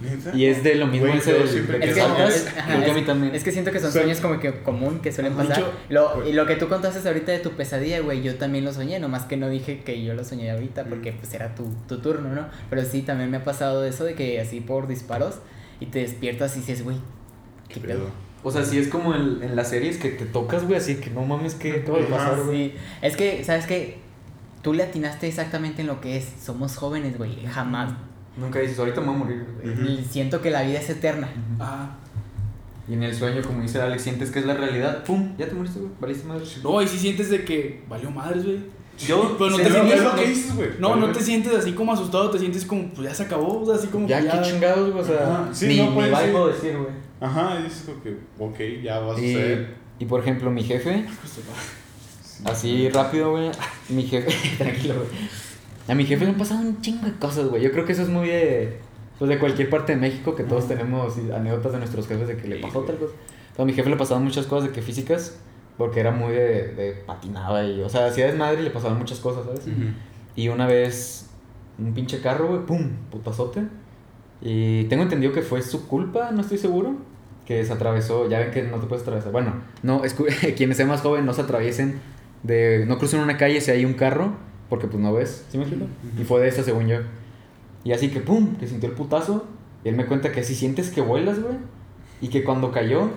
¿Neta? 0.00 0.36
Y 0.36 0.44
es 0.46 0.62
de 0.62 0.74
lo 0.74 0.86
mismo 0.86 1.06
Güey, 1.06 1.18
ese 1.18 1.30
yo 1.32 1.38
del- 1.38 1.48
siempre 1.48 1.78
que 1.80 1.84
que 1.86 1.90
Es 1.90 1.94
que, 1.96 2.00
es, 2.02 2.46
ajá, 2.58 2.66
Creo 2.66 2.78
que 2.80 2.84
a 2.84 2.88
es- 2.88 2.94
mí 2.94 3.02
también. 3.02 3.34
es 3.34 3.42
que 3.44 3.52
siento 3.52 3.72
que 3.72 3.80
son 3.80 3.90
sueños 3.92 4.20
como 4.20 4.38
que 4.38 4.62
común, 4.62 5.00
que 5.00 5.10
suelen 5.10 5.32
Ajá. 5.32 5.42
pasar. 5.48 5.64
Lo, 5.88 6.28
y 6.28 6.32
lo 6.32 6.44
que 6.46 6.56
tú 6.56 6.68
contaste 6.68 7.06
ahorita 7.08 7.32
de 7.32 7.38
tu 7.38 7.52
pesadilla, 7.52 8.00
güey, 8.00 8.22
yo 8.22 8.34
también 8.36 8.64
lo 8.64 8.72
soñé, 8.74 9.00
nomás 9.00 9.24
que 9.24 9.36
no 9.38 9.48
dije 9.48 9.80
que 9.84 10.02
yo 10.04 10.12
lo 10.14 10.24
soñé 10.24 10.50
ahorita 10.50 10.84
porque 10.84 11.12
pues 11.12 11.32
era 11.32 11.54
tu, 11.54 11.64
tu 11.88 11.98
turno, 12.00 12.28
¿no? 12.34 12.46
Pero 12.68 12.84
sí, 12.84 13.02
también 13.02 13.30
me 13.30 13.38
ha 13.38 13.44
pasado 13.44 13.84
eso 13.86 14.04
de 14.04 14.14
que 14.14 14.40
así 14.40 14.60
por 14.60 14.86
disparos 14.86 15.36
y 15.80 15.86
te 15.86 16.00
despiertas 16.00 16.56
y 16.56 16.60
dices, 16.60 16.84
güey, 16.84 16.98
¿qué 17.68 17.74
Qué 17.74 17.80
pedo? 17.80 17.98
pedo. 18.00 18.10
O 18.42 18.50
sea, 18.52 18.64
sí 18.64 18.78
es 18.78 18.88
como 18.88 19.14
en, 19.14 19.42
en 19.42 19.56
las 19.56 19.70
series 19.70 19.96
que 19.96 20.10
te 20.10 20.24
tocas, 20.26 20.64
güey, 20.64 20.76
así 20.76 20.96
que 20.96 21.10
no 21.10 21.24
mames, 21.24 21.54
¿qué 21.54 21.72
acaba 21.82 21.98
de 21.98 22.04
Ajá, 22.04 22.16
pasar, 22.16 22.44
güey? 22.44 22.68
Sí, 22.70 22.74
es 23.02 23.16
que, 23.16 23.42
¿sabes 23.44 23.66
qué? 23.66 23.98
Tú 24.62 24.72
le 24.72 24.82
atinaste 24.84 25.26
exactamente 25.26 25.80
en 25.82 25.86
lo 25.88 26.00
que 26.00 26.16
es. 26.16 26.28
Somos 26.42 26.76
jóvenes, 26.76 27.16
güey. 27.18 27.44
Jamás. 27.46 27.92
Nunca 28.36 28.58
dices, 28.60 28.78
ahorita 28.78 29.00
me 29.00 29.06
voy 29.08 29.14
a 29.16 29.18
morir, 29.18 29.46
güey. 29.62 29.74
Ujú. 29.74 30.00
Y 30.00 30.04
Siento 30.04 30.40
que 30.42 30.50
la 30.50 30.62
vida 30.62 30.78
es 30.78 30.90
eterna. 30.90 31.28
Ajá. 31.58 31.96
Y 32.88 32.92
en 32.92 33.02
el 33.02 33.14
sueño, 33.14 33.42
como 33.42 33.62
dice 33.62 33.80
Alex, 33.80 34.02
sientes 34.02 34.30
que 34.30 34.38
es 34.40 34.46
la 34.46 34.54
realidad. 34.54 35.02
¡Pum! 35.04 35.34
Ya 35.38 35.46
te 35.48 35.54
moriste, 35.54 35.80
güey. 35.80 35.90
Valiste 36.00 36.26
madre. 36.28 36.44
No, 36.62 36.80
y 36.82 36.86
si 36.86 36.98
sientes 36.98 37.30
de 37.30 37.44
que 37.44 37.82
valió 37.88 38.10
madres, 38.10 38.44
güey. 38.44 38.58
Yo, 38.98 39.36
Pero 39.36 39.50
no 39.50 39.56
sí, 39.58 39.62
te 39.64 39.70
sientes- 39.70 39.94
es 39.98 40.02
lo 40.04 40.10
no- 40.10 40.16
que 40.16 40.26
dices, 40.28 40.54
güey. 40.56 40.68
No, 40.78 40.90
Vale, 40.90 41.00
no 41.02 41.12
te 41.12 41.20
sientes 41.20 41.54
así 41.54 41.72
como 41.72 41.92
asustado, 41.92 42.30
te 42.30 42.38
sientes 42.38 42.64
como, 42.64 42.88
pues 42.90 43.08
ya 43.08 43.14
se 43.14 43.24
acabó, 43.24 43.60
o 43.60 43.66
sea, 43.66 43.74
así 43.74 43.88
como 43.88 44.06
Ya, 44.08 44.20
que 44.22 44.28
qué 44.28 44.42
chingados, 44.50 44.90
güey. 44.92 45.02
O 45.02 45.06
sea. 45.06 45.48
Sí, 45.52 45.66
ni, 45.66 45.76
no 45.78 45.86
ni 45.86 45.94
puede 45.94 46.10
bye 46.10 46.20
ser. 46.20 46.32
puedo 46.32 46.46
decir, 46.48 46.76
güey. 46.78 46.90
Ajá, 47.20 47.58
y 47.60 47.64
dices 47.64 47.82
como 47.86 48.02
que, 48.02 48.16
ok, 48.38 48.82
ya 48.82 49.00
va 49.00 49.14
a 49.14 49.20
Y, 49.20 49.32
suceder. 49.32 49.74
y 49.98 50.04
por 50.06 50.20
ejemplo, 50.20 50.50
mi 50.50 50.62
jefe, 50.62 51.04
así 52.44 52.88
rápido, 52.90 53.32
güey. 53.32 53.50
Mi 53.88 54.02
jefe, 54.04 54.30
tranquilo, 54.58 54.94
güey. 54.94 55.08
A 55.88 55.94
mi 55.94 56.04
jefe 56.04 56.24
le 56.24 56.32
han 56.32 56.36
pasado 56.36 56.60
un 56.60 56.80
chingo 56.80 57.06
de 57.06 57.12
cosas, 57.12 57.46
güey. 57.48 57.62
Yo 57.62 57.70
creo 57.70 57.84
que 57.84 57.92
eso 57.92 58.02
es 58.02 58.08
muy 58.08 58.28
de, 58.28 58.78
pues 59.18 59.28
de 59.28 59.38
cualquier 59.38 59.70
parte 59.70 59.94
de 59.94 59.98
México, 60.00 60.34
que 60.34 60.44
todos 60.44 60.66
tenemos 60.68 61.16
anécdotas 61.34 61.72
de 61.72 61.78
nuestros 61.78 62.08
jefes 62.08 62.28
de 62.28 62.36
que 62.36 62.48
le 62.48 62.56
pasó 62.56 62.80
tal 62.80 62.96
cosa. 62.96 63.14
Pero 63.52 63.62
a 63.62 63.66
mi 63.66 63.72
jefe 63.72 63.88
le 63.88 63.96
pasaban 63.96 64.24
muchas 64.24 64.46
cosas 64.46 64.68
de 64.68 64.74
que 64.74 64.82
físicas, 64.82 65.38
porque 65.78 66.00
era 66.00 66.10
muy 66.10 66.32
de, 66.32 66.74
de 66.74 66.92
patinaba 67.06 67.64
y, 67.64 67.80
o 67.80 67.88
sea, 67.88 68.06
hacía 68.06 68.26
desmadre 68.26 68.60
y 68.60 68.64
le 68.64 68.70
pasaban 68.70 68.98
muchas 68.98 69.20
cosas, 69.20 69.44
¿sabes? 69.44 69.62
Y 70.34 70.48
una 70.48 70.66
vez, 70.66 71.30
un 71.78 71.94
pinche 71.94 72.20
carro, 72.20 72.48
güey, 72.48 72.66
pum, 72.66 72.90
putazote. 73.10 73.62
Y 74.42 74.84
tengo 74.84 75.02
entendido 75.02 75.32
que 75.32 75.42
fue 75.42 75.62
su 75.62 75.86
culpa, 75.88 76.30
no 76.30 76.40
estoy 76.42 76.58
seguro. 76.58 76.96
Que 77.46 77.64
se 77.64 77.72
atravesó, 77.72 78.28
ya 78.28 78.40
ven 78.40 78.50
que 78.50 78.62
no 78.64 78.78
te 78.78 78.86
puedes 78.86 79.02
atravesar. 79.02 79.30
Bueno, 79.30 79.54
no, 79.84 80.02
quienes 80.56 80.76
sean 80.76 80.88
más 80.88 81.00
jóvenes 81.00 81.26
no 81.26 81.32
se 81.32 81.42
atraviesen 81.42 82.00
de. 82.42 82.84
No 82.86 82.98
crucen 82.98 83.20
una 83.20 83.36
calle 83.36 83.60
si 83.60 83.70
hay 83.70 83.84
un 83.84 83.94
carro, 83.94 84.32
porque 84.68 84.86
pues 84.86 85.02
no 85.02 85.12
ves, 85.12 85.46
¿sí 85.48 85.58
me 85.58 85.64
explico? 85.64 85.84
Ujú. 85.84 86.22
Y 86.22 86.24
fue 86.24 86.40
de 86.40 86.48
eso, 86.48 86.62
según 86.62 86.86
yo. 86.86 86.98
Y 87.84 87.92
así 87.92 88.10
que 88.10 88.20
pum, 88.20 88.56
que 88.56 88.66
sintió 88.66 88.88
el 88.88 88.94
putazo. 88.94 89.46
Y 89.84 89.88
él 89.88 89.96
me 89.96 90.06
cuenta 90.06 90.32
que 90.32 90.42
si 90.42 90.54
sientes 90.54 90.90
que 90.90 91.00
vuelas, 91.00 91.40
güey. 91.40 91.56
Y 92.20 92.28
que 92.28 92.42
cuando 92.42 92.72
cayó, 92.72 93.10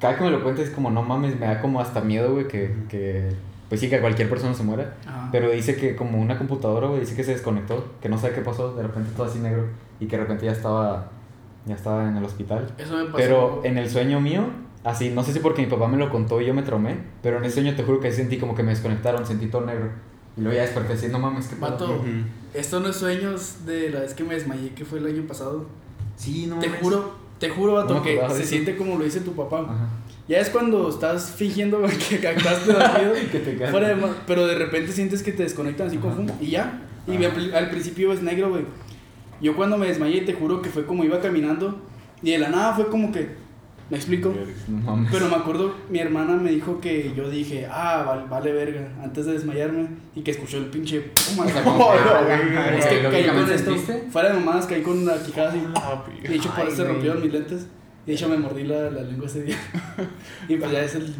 cada 0.00 0.16
que 0.16 0.24
me 0.24 0.30
lo 0.30 0.42
cuenta 0.42 0.62
es 0.62 0.70
como, 0.70 0.90
no 0.90 1.02
mames, 1.02 1.38
me 1.38 1.46
da 1.46 1.60
como 1.60 1.80
hasta 1.80 2.00
miedo, 2.00 2.32
güey, 2.32 2.48
que, 2.48 2.74
que. 2.88 3.30
Pues 3.68 3.80
sí, 3.80 3.88
que 3.88 4.00
cualquier 4.00 4.28
persona 4.28 4.54
se 4.54 4.62
muera. 4.62 4.96
Ajá. 5.06 5.28
Pero 5.32 5.50
dice 5.50 5.76
que 5.76 5.96
como 5.96 6.20
una 6.20 6.36
computadora, 6.38 6.88
güey, 6.88 7.00
dice 7.00 7.16
que 7.16 7.24
se 7.24 7.32
desconectó, 7.32 7.84
que 8.00 8.08
no 8.08 8.18
sabe 8.18 8.34
qué 8.34 8.42
pasó, 8.42 8.74
de 8.74 8.82
repente 8.82 9.10
todo 9.16 9.26
así 9.26 9.38
negro 9.38 9.64
y 9.98 10.06
que 10.06 10.16
de 10.16 10.22
repente 10.22 10.44
ya 10.44 10.52
estaba 10.52 11.08
ya 11.64 11.74
estaba 11.74 12.08
en 12.08 12.16
el 12.16 12.24
hospital. 12.24 12.72
Eso 12.76 12.96
me 12.96 13.04
pasó. 13.04 13.16
Pero 13.16 13.60
en 13.64 13.78
el 13.78 13.88
sueño 13.88 14.20
mío, 14.20 14.44
así, 14.84 15.10
no 15.10 15.22
sé 15.22 15.32
si 15.32 15.38
porque 15.38 15.62
mi 15.62 15.68
papá 15.68 15.86
me 15.88 15.96
lo 15.96 16.10
contó 16.10 16.40
y 16.40 16.46
yo 16.46 16.54
me 16.54 16.62
traumé, 16.62 16.98
pero 17.22 17.38
en 17.38 17.44
ese 17.44 17.54
sueño 17.54 17.74
te 17.74 17.84
juro 17.84 18.00
que 18.00 18.10
sentí 18.10 18.38
como 18.38 18.54
que 18.54 18.62
me 18.62 18.70
desconectaron, 18.70 19.24
sentí 19.24 19.46
todo 19.46 19.64
negro. 19.64 19.90
Y 20.36 20.40
luego 20.40 20.56
ya 20.56 20.62
desperté 20.62 20.94
así, 20.94 21.08
no 21.08 21.18
mames, 21.18 21.46
qué 21.48 21.56
pedo?". 21.56 21.70
Vato. 21.70 21.92
Ujú. 21.92 22.08
Esto 22.54 22.80
no 22.80 22.88
es 22.88 22.96
sueños 22.96 23.64
de 23.66 23.90
la 23.90 24.00
vez 24.00 24.14
que 24.14 24.24
me 24.24 24.34
desmayé, 24.34 24.70
que 24.70 24.84
fue 24.84 24.98
el 24.98 25.06
año 25.06 25.22
pasado. 25.26 25.66
Sí, 26.16 26.46
no 26.46 26.58
Te 26.58 26.66
mames. 26.68 26.82
juro, 26.82 27.14
te 27.38 27.48
juro, 27.48 27.72
vato, 27.74 27.94
No 27.94 28.02
que 28.02 28.18
se 28.30 28.40
eso. 28.40 28.44
siente 28.48 28.76
como 28.76 28.96
lo 28.98 29.04
dice 29.04 29.20
tu 29.20 29.32
papá. 29.34 29.60
Ajá. 29.60 29.88
Ya 30.28 30.38
es 30.38 30.50
cuando 30.50 30.88
estás 30.88 31.30
fingiendo 31.36 31.82
que 31.82 32.14
estás 32.14 32.66
dormido. 32.66 33.12
Que 33.32 33.38
te 33.40 33.56
caes. 33.56 33.70
fuera 33.70 33.88
de 33.88 33.96
ma- 33.96 34.14
pero 34.26 34.46
de 34.46 34.54
repente 34.54 34.92
sientes 34.92 35.22
que 35.22 35.32
te 35.32 35.42
desconectan 35.42 35.88
así 35.88 35.96
como 35.96 36.12
Ajá. 36.12 36.22
fum, 36.22 36.30
y 36.40 36.50
ya. 36.50 36.80
Y 37.08 37.16
Ajá. 37.24 37.58
al 37.58 37.70
principio 37.70 38.12
es 38.12 38.22
negro, 38.22 38.50
güey. 38.50 38.64
Yo 39.40 39.56
cuando 39.56 39.76
me 39.76 39.88
desmayé, 39.88 40.20
te 40.20 40.34
juro 40.34 40.62
que 40.62 40.70
fue 40.70 40.86
como 40.86 41.02
iba 41.04 41.20
caminando. 41.20 41.80
Y 42.22 42.30
de 42.30 42.38
la 42.38 42.50
nada 42.50 42.74
fue 42.74 42.86
como 42.88 43.10
que. 43.10 43.30
¿Me 43.92 43.98
explico? 43.98 44.34
No 44.68 44.78
mames. 44.78 45.10
Pero 45.12 45.28
me 45.28 45.36
acuerdo, 45.36 45.74
mi 45.90 45.98
hermana 45.98 46.34
me 46.36 46.50
dijo 46.50 46.80
que 46.80 47.12
yo 47.14 47.28
dije, 47.28 47.66
ah, 47.70 48.02
vale, 48.06 48.22
vale 48.26 48.50
verga, 48.52 48.88
antes 49.04 49.26
de 49.26 49.32
desmayarme. 49.34 49.86
Y 50.16 50.22
que 50.22 50.30
escuchó 50.30 50.56
el 50.56 50.64
pinche. 50.66 51.00
pum, 51.02 51.44
O 51.44 51.48
sea, 51.48 51.62
como 51.64 51.84
Oh, 51.84 51.92
es 51.94 52.86
que 52.86 53.02
¿Lo 53.02 53.10
caí 53.10 53.26
con 53.26 53.50
esto. 53.52 53.76
Fuera 54.10 54.30
de 54.30 54.34
mamadas, 54.36 54.64
caí 54.64 54.80
con 54.80 55.04
la 55.04 55.22
quijada 55.22 55.50
así. 55.50 55.62
Ah, 55.74 56.02
pi- 56.06 56.26
De 56.26 56.34
hecho, 56.36 56.48
por 56.54 56.66
eso 56.66 56.76
se 56.78 56.84
rompieron 56.84 57.20
mis 57.22 57.32
lentes. 57.34 57.66
De 58.06 58.14
hecho, 58.14 58.28
me 58.30 58.38
mordí 58.38 58.62
la, 58.64 58.90
la 58.90 59.02
lengua 59.02 59.26
ese 59.26 59.42
día. 59.42 59.56
y 60.48 60.56
pues 60.56 60.72
ya 60.72 60.82
es 60.82 60.94
el. 60.94 61.14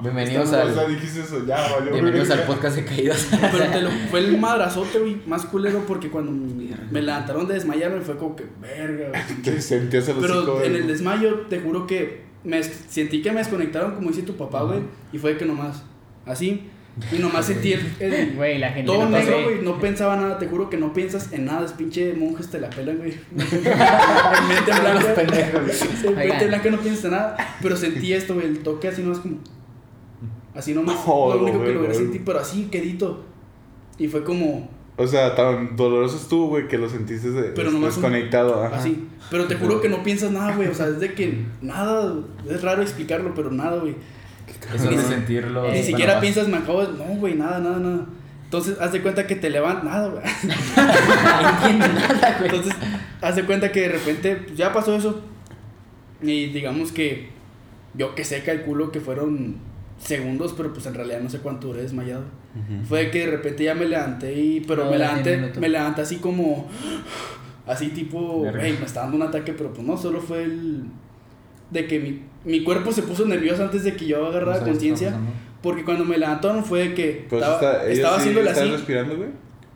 Bienvenidos 0.00 0.48
O 0.48 0.50
sea, 0.52 0.62
al 0.84 0.94
dijiste 0.94 1.22
eso, 1.22 1.44
ya, 1.44 1.56
valió. 1.74 1.92
Bienvenidos 1.92 2.30
al 2.30 2.44
podcast 2.44 2.76
de 2.76 2.84
caídas. 2.84 3.26
Pero 3.52 3.64
te 3.72 3.82
lo, 3.82 3.90
fue 4.10 4.20
el 4.20 4.38
madrazote, 4.38 5.00
güey, 5.00 5.16
más 5.26 5.44
culero 5.46 5.82
porque 5.88 6.08
cuando 6.08 6.30
me 6.30 7.02
levantaron 7.02 7.48
de 7.48 7.54
desmayarme 7.54 8.00
fue 8.02 8.16
como 8.16 8.36
que, 8.36 8.44
verga, 8.60 9.08
güey. 9.08 9.22
Te 9.42 9.60
sentías 9.60 10.08
el 10.08 10.18
hocico, 10.18 10.28
Pero 10.44 10.54
güey. 10.54 10.66
en 10.68 10.76
el 10.76 10.86
desmayo, 10.86 11.46
te 11.48 11.58
juro 11.60 11.86
que 11.88 12.22
me 12.44 12.62
sentí 12.62 13.22
que 13.22 13.32
me 13.32 13.38
desconectaron, 13.38 13.96
como 13.96 14.10
dice 14.10 14.22
tu 14.22 14.36
papá, 14.36 14.62
güey, 14.62 14.80
y 15.12 15.18
fue 15.18 15.36
que 15.36 15.44
nomás, 15.44 15.82
así, 16.26 16.68
y 17.10 17.18
nomás 17.18 17.46
sentí 17.46 17.72
el, 17.72 17.80
el- 17.98 18.32
Güey, 18.36 18.58
la 18.58 18.68
gente 18.70 18.86
todo 18.86 19.04
no 19.04 19.10
negro, 19.18 19.42
güey, 19.42 19.62
no 19.62 19.80
pensaba 19.80 20.14
nada, 20.16 20.38
te 20.38 20.46
juro 20.46 20.70
que 20.70 20.76
no 20.76 20.92
piensas 20.92 21.32
en 21.32 21.44
nada, 21.46 21.66
es 21.66 21.72
pinche 21.72 22.12
monjes 22.14 22.48
te 22.48 22.60
la 22.60 22.70
pelan, 22.70 22.98
güey. 22.98 23.14
en 23.32 23.38
mente 23.38 24.70
Los 24.70 24.80
blanca, 24.80 25.22
en 26.04 26.14
mente 26.28 26.46
blanca 26.46 26.70
no 26.70 26.78
piensas 26.78 27.04
en 27.06 27.10
nada, 27.10 27.36
pero 27.60 27.76
sentí 27.76 28.12
esto, 28.12 28.34
güey, 28.34 28.46
el 28.46 28.60
toque 28.60 28.86
así 28.86 29.02
nomás 29.02 29.18
como, 29.18 29.38
así 30.58 30.74
nomás, 30.74 30.96
No, 31.06 31.34
lo 31.34 31.42
único 31.44 31.64
que 31.64 31.72
logré 31.72 31.94
sentir, 31.94 32.22
pero 32.24 32.40
así, 32.40 32.64
quedito, 32.70 33.24
y 33.98 34.08
fue 34.08 34.22
como, 34.24 34.68
O 34.96 35.06
sea, 35.06 35.34
tan 35.34 35.76
doloroso 35.76 36.16
estuvo, 36.16 36.48
güey, 36.48 36.68
que 36.68 36.76
lo 36.76 36.88
sentiste 36.88 37.30
de- 37.30 37.50
Pero 37.50 37.70
nomás 37.70 37.96
un- 37.96 38.02
desconectado. 38.02 38.62
ajá. 38.64 38.76
Así. 38.76 39.06
Pero 39.30 39.46
te 39.46 39.54
juro 39.56 39.80
que 39.80 39.88
no 39.88 40.02
piensas 40.02 40.30
nada, 40.32 40.54
güey. 40.56 40.68
O 40.68 40.74
sea, 40.74 40.86
es 40.88 40.98
de 41.00 41.12
que 41.14 41.44
nada. 41.62 42.14
Es 42.48 42.62
raro 42.62 42.82
explicarlo, 42.82 43.32
pero 43.34 43.50
nada, 43.50 43.78
güey. 43.78 43.94
Eso 44.74 44.90
Ni 44.90 44.96
de 44.96 45.02
sentirlo. 45.02 45.70
Ni 45.70 45.82
siquiera 45.82 46.14
bueno, 46.14 46.20
piensas, 46.22 46.48
me 46.48 46.56
acabo 46.56 46.84
de. 46.84 46.92
No, 46.98 47.04
güey, 47.20 47.34
nada, 47.34 47.58
nada, 47.60 47.78
nada. 47.78 48.06
Entonces, 48.44 48.76
haz 48.80 48.92
de 48.92 49.02
cuenta 49.02 49.26
que 49.26 49.36
te 49.36 49.50
levantas. 49.50 49.84
Nada, 49.84 50.08
güey. 50.08 50.22
No 50.76 51.48
entiendo 51.50 51.86
nada, 51.88 52.36
güey. 52.38 52.50
Entonces, 52.50 52.74
haz 53.20 53.36
de 53.36 53.44
cuenta 53.44 53.70
que 53.70 53.80
de 53.82 53.88
repente 53.90 54.36
pues, 54.36 54.56
ya 54.56 54.72
pasó 54.72 54.94
eso. 54.96 55.20
Y 56.22 56.46
digamos 56.46 56.92
que. 56.92 57.28
Yo 57.94 58.14
que 58.14 58.24
sé, 58.24 58.42
calculo 58.42 58.90
que 58.90 59.00
fueron 59.00 59.56
segundos, 59.98 60.54
pero 60.56 60.72
pues 60.72 60.86
en 60.86 60.94
realidad 60.94 61.20
no 61.20 61.28
sé 61.28 61.38
cuánto 61.38 61.68
duré 61.68 61.82
desmayado. 61.82 62.22
Ujú. 62.54 62.84
Fue 62.86 63.10
que 63.10 63.20
de 63.26 63.32
repente 63.32 63.64
ya 63.64 63.74
me 63.74 63.86
levanté 63.86 64.32
y. 64.34 64.60
Pero 64.60 64.84
No, 64.84 64.90
me 64.90 64.98
levanté. 64.98 65.52
Me 65.60 65.68
levanté 65.68 66.02
así 66.02 66.16
como. 66.16 66.68
Así 67.66 67.88
tipo, 67.88 68.46
hey, 68.58 68.76
me 68.80 68.86
está 68.86 69.02
dando 69.02 69.16
un 69.16 69.22
ataque, 69.24 69.52
pero 69.52 69.70
pues 69.74 69.86
no, 69.86 69.94
solo 69.98 70.22
fue 70.22 70.42
el... 70.44 70.84
De 71.70 71.86
que 71.86 71.98
mi, 72.00 72.22
mi 72.50 72.64
cuerpo 72.64 72.90
se 72.92 73.02
puso 73.02 73.26
nervioso 73.26 73.62
antes 73.62 73.84
de 73.84 73.94
que 73.94 74.06
yo 74.06 74.20
No 74.22 74.26
agarrara 74.28 74.60
qué 74.64 74.70
conciencia. 74.70 75.14
Porque 75.62 75.84
cuando 75.84 76.06
me 76.06 76.16
levantaron 76.16 76.64
fue 76.64 76.88
de 76.88 76.94
que 76.94 77.26
Pues 77.28 77.42
estaba, 77.42 77.84
estaba 77.84 78.14
sí 78.14 78.20
haciéndole 78.20 78.48
¿Estás 78.48 78.64
así. 78.64 78.72
respirando, 78.72 79.16
güey? 79.18 79.28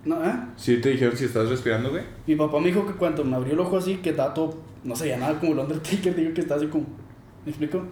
No, 0.06 0.24
¿eh? 0.24 0.32
Sí, 0.56 0.78
te 0.78 0.88
dijeron 0.88 1.14
si 1.14 1.26
estás 1.26 1.50
respirando, 1.50 1.90
güey. 1.90 2.02
Mi 2.26 2.34
papá 2.34 2.58
me 2.60 2.68
dijo 2.68 2.86
que 2.86 2.94
cuando 2.94 3.24
me 3.24 3.36
abrió 3.36 3.52
el 3.52 3.60
ojo 3.60 3.76
así, 3.76 3.96
que 3.96 4.10
estaba 4.10 4.32
todo, 4.32 4.56
no 4.84 4.96
se 4.96 5.04
veía 5.04 5.18
nada 5.18 5.38
como 5.38 5.52
el 5.52 5.58
Undertaker, 5.58 6.16
digo 6.16 6.32
que 6.32 6.40
estaba 6.40 6.60
así 6.60 6.70
como, 6.70 6.86
¿me 7.44 7.50
explico? 7.50 7.82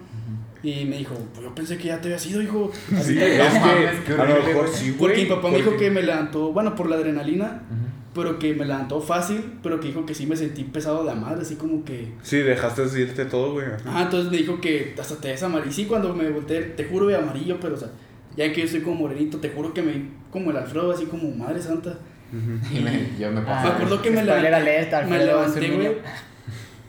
Y 0.63 0.85
me 0.85 0.97
dijo, 0.97 1.15
pues 1.33 1.43
yo 1.43 1.55
pensé 1.55 1.77
que 1.77 1.85
ya 1.87 1.99
te 1.99 2.07
había 2.09 2.19
sido, 2.19 2.41
hijo. 2.41 2.71
Así 2.95 3.13
Sí, 3.13 3.19
te- 3.19 3.35
es 3.47 3.53
mames, 3.53 3.99
que 4.01 4.13
qué 4.15 4.21
a 4.21 4.25
lo 4.25 4.43
mejor 4.45 4.67
sí, 4.69 4.85
güey. 4.91 4.97
Porque 4.99 5.23
mi 5.23 5.25
papá 5.29 5.49
me 5.49 5.57
dijo 5.57 5.75
que 5.77 5.89
me 5.89 6.03
levantó, 6.03 6.51
bueno, 6.53 6.75
por 6.75 6.87
la 6.89 6.97
adrenalina, 6.97 7.63
Ujú. 7.69 8.13
pero 8.13 8.37
que 8.37 8.53
me 8.53 8.65
levantó 8.65 9.01
fácil, 9.01 9.43
pero 9.63 9.79
que 9.79 9.87
dijo 9.87 10.05
que 10.05 10.13
sí 10.13 10.27
me 10.27 10.35
sentí 10.35 10.63
pesado 10.63 10.99
de 10.99 11.05
la 11.05 11.15
madre, 11.15 11.41
así 11.41 11.55
como 11.55 11.83
que... 11.83 12.11
Sí, 12.21 12.37
dejaste 12.37 12.85
de 12.85 13.01
irte 13.01 13.25
todo, 13.25 13.53
güey. 13.53 13.65
Ajá, 13.85 14.03
entonces 14.03 14.29
me 14.31 14.37
dijo 14.37 14.61
que 14.61 14.93
hasta 14.99 15.15
te 15.15 15.29
ves 15.29 15.41
amarillo. 15.41 15.71
Sí, 15.71 15.85
cuando 15.85 16.13
me 16.13 16.29
volteé, 16.29 16.61
te 16.61 16.83
juro 16.85 17.07
de 17.07 17.15
amarillo, 17.15 17.57
pero 17.59 17.73
o 17.73 17.77
sea, 17.77 17.89
ya 18.37 18.53
que 18.53 18.61
yo 18.61 18.67
soy 18.67 18.81
como 18.81 18.97
morenito, 18.97 19.39
te 19.39 19.49
juro 19.49 19.73
que 19.73 19.81
me 19.81 19.93
vi 19.93 20.09
como 20.29 20.51
el 20.51 20.57
Alfredo, 20.57 20.91
así 20.91 21.05
como 21.05 21.31
madre 21.31 21.59
santa. 21.61 21.97
Y 22.31 22.79
me, 22.79 23.09
yo 23.19 23.31
me 23.31 23.41
Ah, 23.41 23.45
pasé. 23.45 23.67
me 23.67 23.73
acuerdo 23.73 24.01
que 24.01 24.11
me 24.11 24.17
spoiler 24.23 24.43
levanté, 24.43 24.71
alert, 24.95 25.09
me 25.09 25.25
levanté, 25.25 25.67
güey. 25.71 25.87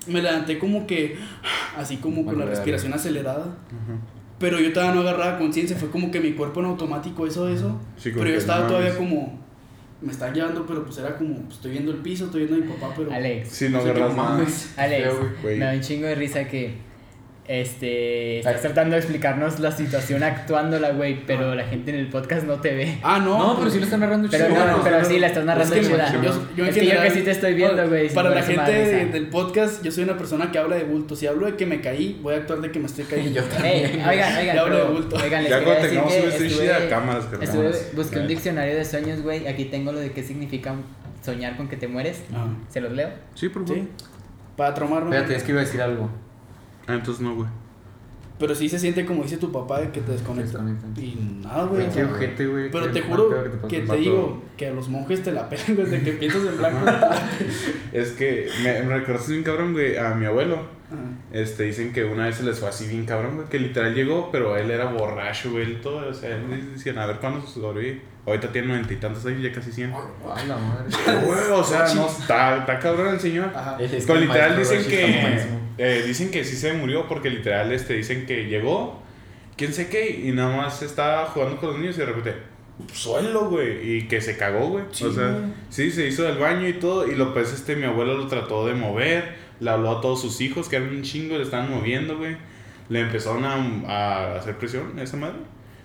Me 0.07 0.23
levanté 0.23 0.59
como 0.59 0.87
que, 0.87 1.17
así 1.77 1.99
como 1.99 2.25
con 2.25 2.39
la 2.39 2.47
respiración 2.47 2.93
acelerada. 2.93 3.57
Pero 4.39 4.59
yo 4.59 4.73
todavía 4.73 4.95
no 4.95 5.03
agarraba 5.03 5.39
conciencia, 5.39 5.77
fue 5.77 5.91
como 5.91 6.11
que 6.11 6.21
mi 6.21 6.33
cuerpo 6.33 6.61
en 6.61 6.67
automático, 6.67 7.27
eso, 7.27 7.49
eso. 7.49 7.81
Sí, 7.97 8.11
pero 8.13 8.29
yo 8.29 8.37
estaba 8.37 8.63
no 8.63 8.67
todavía 8.67 8.97
como, 8.97 9.39
me 10.01 10.11
está 10.11 10.33
llevando, 10.33 10.67
pero 10.67 10.85
pues 10.85 10.99
era 10.99 11.17
como, 11.17 11.37
pues, 11.43 11.55
estoy 11.55 11.71
viendo 11.71 11.93
el 11.93 11.99
piso, 11.99 12.25
estoy 12.25 12.47
viendo 12.47 12.57
a 12.57 12.67
mi 12.67 12.73
papá, 12.75 12.93
pero... 12.97 13.13
Alex, 13.13 13.49
Sí, 13.49 13.69
no 13.69 13.79
agarras 13.79 14.17
no 14.17 14.23
mames. 14.23 14.75
Alex, 14.77 15.15
me 15.45 15.59
da 15.59 15.73
un 15.73 15.81
chingo 15.81 16.07
de 16.09 16.15
risa 16.17 16.49
que 16.49 16.75
este 17.49 18.39
estás 18.39 18.55
Ay. 18.57 18.61
tratando 18.63 18.93
de 18.95 19.01
explicarnos 19.01 19.59
la 19.59 19.73
situación 19.73 20.23
actuándola, 20.23 20.91
güey, 20.93 21.27
pero 21.27 21.55
la 21.55 21.65
gente 21.65 21.91
en 21.91 21.97
el 21.99 22.09
podcast 22.09 22.47
no 22.47 22.61
te 22.61 22.73
ve. 22.75 22.99
Ah, 23.03 23.19
no. 23.19 23.37
No, 23.39 23.59
pero 23.59 23.71
sí 23.71 23.79
lo 23.79 23.85
están 23.85 24.01
narrando 24.01 24.29
Pero 24.31 24.47
chido. 24.47 24.57
no, 24.59 24.65
bueno, 24.65 24.81
pero 24.85 24.99
no, 25.01 25.05
sí 25.05 25.19
la 25.19 25.27
estás 25.27 25.45
narrando 25.45 25.75
Es 25.75 25.81
que 25.81 25.87
chida. 25.93 26.13
yo- 26.13 26.47
yo 26.57 26.65
es 26.67 26.75
que 26.75 26.87
yo 26.87 27.03
que 27.03 27.11
sí 27.11 27.23
te 27.23 27.31
estoy 27.33 27.55
viendo, 27.55 27.89
güey. 27.89 28.09
Para 28.15 28.31
la 28.31 28.43
gente 28.43 28.73
del 29.07 29.27
podcast, 29.29 29.83
yo 29.83 29.91
soy 29.91 30.05
una 30.05 30.17
persona 30.17 30.51
que 30.53 30.59
habla 30.59 30.77
de 30.77 30.85
bulto. 30.85 31.17
Si 31.17 31.27
hablo 31.27 31.47
de 31.47 31.57
que 31.57 31.67
me 31.67 31.81
caí, 31.81 32.19
voy 32.23 32.35
a 32.35 32.39
actuar 32.39 32.61
de 32.61 32.71
que 32.71 32.79
me 32.79 32.87
estoy 32.87 33.05
cayendo. 33.05 33.41
Yo 33.41 33.45
también. 33.47 33.87
Oigan, 33.87 34.09
oigan, 34.09 34.45
Ya 34.57 34.61
hablo 34.61 34.77
de 34.77 34.83
pero, 34.83 34.93
bulto. 34.95 35.17
oigan, 35.17 35.43
les 35.43 35.51
Ya 35.51 35.65
cuando 35.65 35.89
tengamos 35.89 36.13
estuve- 36.15 36.89
cámaras, 36.89 37.25
que 37.27 37.45
Estuve, 37.45 37.73
busqué 37.95 38.19
un 38.21 38.29
diccionario 38.29 38.75
de 38.77 38.85
sueños, 38.85 39.21
güey. 39.23 39.47
Aquí 39.49 39.65
tengo 39.67 39.91
lo 39.93 39.99
de 39.99 40.13
qué 40.13 40.23
significa 40.23 40.75
soñar 41.23 41.57
con 41.57 41.69
que 41.69 41.77
te 41.77 41.89
mueres. 41.89 42.23
Ajá. 42.33 42.47
¿Se 42.69 42.81
los 42.81 42.93
leo? 42.93 43.09
Sí, 43.35 43.49
por 43.49 43.67
favor. 43.67 43.83
Sí. 43.83 43.89
Para 44.57 44.75
traumarme. 44.75 45.11
Espérate, 45.17 45.37
es 45.37 45.43
que 45.43 45.53
iba 45.53 45.61
a 45.61 45.65
decir 45.65 45.81
algo. 45.83 46.09
Ah, 46.87 46.95
entonces 46.95 47.23
no, 47.23 47.35
güey. 47.35 47.49
Pero 48.39 48.57
sí 48.57 48.69
se 48.69 48.79
siente 48.79 49.07
como 49.07 49.23
dice 49.23 49.37
tu 49.37 49.53
papá 49.53 49.81
de 49.81 49.91
que 49.91 50.01
te 50.01 50.13
desconecta. 50.13 50.59
Y 50.97 51.17
nada, 51.45 51.65
güey. 51.65 51.89
Qué 51.91 52.03
ojete, 52.03 52.47
güey. 52.47 52.71
Pero 52.73 52.91
te 52.91 53.01
juro 53.03 53.31
que 53.69 53.81
te 53.81 53.97
digo 53.97 54.43
que 54.57 54.67
a 54.67 54.73
los 54.73 54.89
monjes 54.89 55.23
te 55.23 55.31
la 55.31 55.49
pegan 55.49 55.77
desde 55.77 56.03
que 56.03 56.13
piensas 56.13 56.43
en 56.47 56.59
blanco. 56.59 56.85
Es 57.93 58.13
que 58.13 58.49
me, 58.65 58.83
me 58.83 58.99
recordaste 58.99 59.33
bien 59.33 59.45
cabrón, 59.45 59.73
güey, 59.75 59.97
a 59.97 60.15
mi 60.15 60.27
abuelo. 60.27 60.59
Este, 61.33 61.65
dicen 61.65 61.93
que 61.93 62.05
una 62.05 62.27
vez 62.27 62.37
se 62.37 62.43
les 62.43 62.59
fue 62.59 62.69
así 62.69 62.87
bien 62.87 63.07
cabrón, 63.07 63.37
güey, 63.37 63.49
que 63.49 63.59
literal 63.59 63.95
llegó, 63.95 64.31
pero 64.31 64.57
él 64.57 64.71
era 64.71 64.87
borracho, 64.87 65.53
güey, 65.53 65.65
él 65.65 65.81
todo, 65.81 66.09
o 66.09 66.13
sea, 66.13 66.37
él 66.37 66.73
decían, 66.75 66.99
a 66.99 67.07
ver 67.07 67.17
cuándo 67.17 67.41
se 67.47 67.61
sobrevive. 67.61 68.03
Ahorita 68.25 68.53
tiene 68.53 68.69
noventa 68.69 68.93
y 68.93 68.97
tantos 68.97 69.27
años, 69.27 69.43
ya 69.43 69.51
casi 69.51 69.73
cien. 69.73 69.93
Ay, 69.93 70.47
la 70.47 70.57
madre. 70.57 70.85
Güey, 71.27 71.51
o 71.51 71.65
sea, 71.65 71.93
no, 71.95 72.07
está, 72.07 72.59
está 72.59 72.79
cabrón 72.79 73.15
el 73.15 73.21
señor. 73.21 73.51
Ajá. 73.55 73.77
Es 73.81 74.05
Pero 74.07 74.21
literal 74.21 74.57
dicen 74.57 74.85
que 74.85 75.41
eh, 75.79 76.05
dicen 76.07 76.31
que 76.31 76.45
sí 76.45 76.57
se 76.57 76.73
murió 76.73 77.09
porque 77.09 77.31
literal 77.31 77.73
este 77.73 77.95
dicen 77.95 78.25
que 78.25 78.45
llegó, 78.47 79.03
quién 79.57 79.73
sé 79.73 79.89
qué, 79.89 80.21
y 80.25 80.31
nada 80.31 80.57
más 80.57 80.83
estaba 80.83 81.27
jugando 81.27 81.57
con 81.57 81.71
los 81.71 81.79
niños 81.79 81.97
y 81.97 82.01
de 82.01 82.07
repente 82.07 82.35
suelo, 82.93 83.49
güey, 83.49 83.97
y 83.97 84.09
que 84.09 84.21
se 84.21 84.37
cagó, 84.37 84.69
güey. 84.69 84.85
Sí, 84.93 85.05
o 85.05 85.13
sea, 85.13 85.41
sí, 85.69 85.91
se 85.91 86.07
hizo 86.07 86.23
del 86.23 86.39
baño 86.39 86.69
y 86.69 86.75
todo, 86.75 87.11
y 87.11 87.17
lo 87.17 87.35
pues 87.35 87.53
este 87.53 87.75
mi 87.75 87.85
abuelo 87.85 88.17
lo 88.17 88.29
trató 88.29 88.67
de 88.67 88.75
mover, 88.75 89.35
le 89.59 89.69
habló 89.69 89.99
a 89.99 90.01
todos 90.01 90.21
sus 90.21 90.41
hijos 90.41 90.69
que 90.69 90.77
eran 90.77 90.91
un 90.91 91.03
chingo, 91.03 91.37
le 91.37 91.43
estaban 91.43 91.71
moviendo, 91.71 92.19
güey. 92.19 92.37
Le 92.89 93.01
empezaron 93.01 93.45
a, 93.45 93.55
a 93.89 94.37
hacer 94.37 94.57
presión 94.59 94.97
a 94.99 95.03
esa 95.03 95.17
madre 95.17 95.39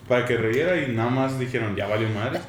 para 0.07 0.25
que 0.25 0.37
riera 0.37 0.77
y 0.81 0.91
nada 0.91 1.09
más 1.09 1.39
dijeron, 1.39 1.75
ya 1.75 1.87
valió 1.87 2.09
madre. 2.09 2.39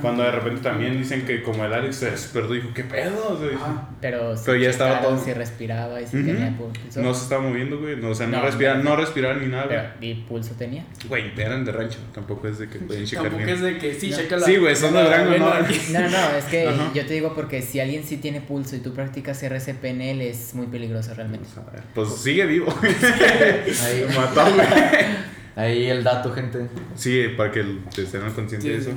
Cuando 0.00 0.22
de 0.22 0.30
repente 0.30 0.62
también 0.62 0.96
dicen 0.98 1.26
que 1.26 1.42
como 1.42 1.62
el 1.64 1.72
Alex 1.72 1.96
se 1.96 2.10
despertó, 2.10 2.54
dijo, 2.54 2.70
¿qué 2.74 2.82
pedo? 2.84 3.28
O 3.34 3.38
sea, 3.38 3.54
Ajá. 3.54 3.88
Pero, 4.00 4.34
Pero 4.44 4.56
ya 4.58 4.70
estaba 4.70 5.02
todo. 5.02 5.22
Si 5.22 5.32
respiraba 5.34 6.00
y 6.00 6.06
si 6.06 6.16
Ujú. 6.16 6.26
tenía 6.26 6.56
pulso. 6.56 7.02
No 7.02 7.12
se 7.12 7.24
estaba 7.24 7.42
moviendo, 7.42 7.78
güey. 7.78 7.94
No, 7.96 8.08
o 8.08 8.14
sea, 8.14 8.26
no, 8.26 8.38
No, 8.38 8.44
respiraban, 8.44 8.82
no. 8.82 8.96
respiraban 8.96 9.40
ni 9.42 9.46
nada, 9.48 9.66
güey. 9.66 9.76
Pero, 9.78 9.90
¿y 10.00 10.14
pulso 10.26 10.54
tenía? 10.58 10.84
Güey, 11.06 11.32
eran 11.36 11.66
de 11.66 11.72
rancho. 11.72 11.98
Tampoco 12.14 12.48
es 12.48 12.58
de 12.58 12.68
que 12.70 12.78
pueden 12.78 13.04
checar 13.04 13.24
Tampoco 13.24 13.44
bien. 13.44 13.56
es 13.56 13.62
de 13.62 13.78
que 13.78 13.94
sí, 13.94 14.10
No. 14.10 14.16
checa 14.16 14.36
la. 14.38 14.46
Sí, 14.46 14.56
güey, 14.56 14.74
son 14.74 14.94
de 14.94 15.02
vena 15.02 15.24
¿no? 15.38 15.38
No, 15.92 16.08
no, 16.10 16.36
es 16.38 16.44
que 16.46 16.66
Ajá. 16.66 16.90
yo 16.94 17.06
te 17.06 17.12
digo 17.12 17.34
porque 17.34 17.60
si 17.60 17.78
alguien 17.78 18.04
sí 18.04 18.16
tiene 18.16 18.40
pulso 18.40 18.74
y 18.76 18.78
tú 18.80 18.94
practicas 18.94 19.42
RCP 19.42 19.84
en 19.84 20.00
él 20.00 20.22
es 20.22 20.54
muy 20.54 20.66
peligroso 20.66 21.12
realmente. 21.14 21.46
Sea, 21.52 21.62
Pues 21.94 22.08
sigue 22.16 22.46
vivo. 22.46 22.74
Ahí, 22.82 24.02
güey. 24.06 24.16
ahí 25.56 25.86
el 25.86 26.02
dato, 26.04 26.32
gente. 26.32 26.68
Sí, 26.94 27.26
para 27.36 27.50
que 27.50 27.62
te 27.94 28.02
estén 28.02 28.20
conscientes 28.22 28.62
Sí, 28.62 28.68
de 28.68 28.76
eso. 28.78 28.90
sí. 28.90 28.96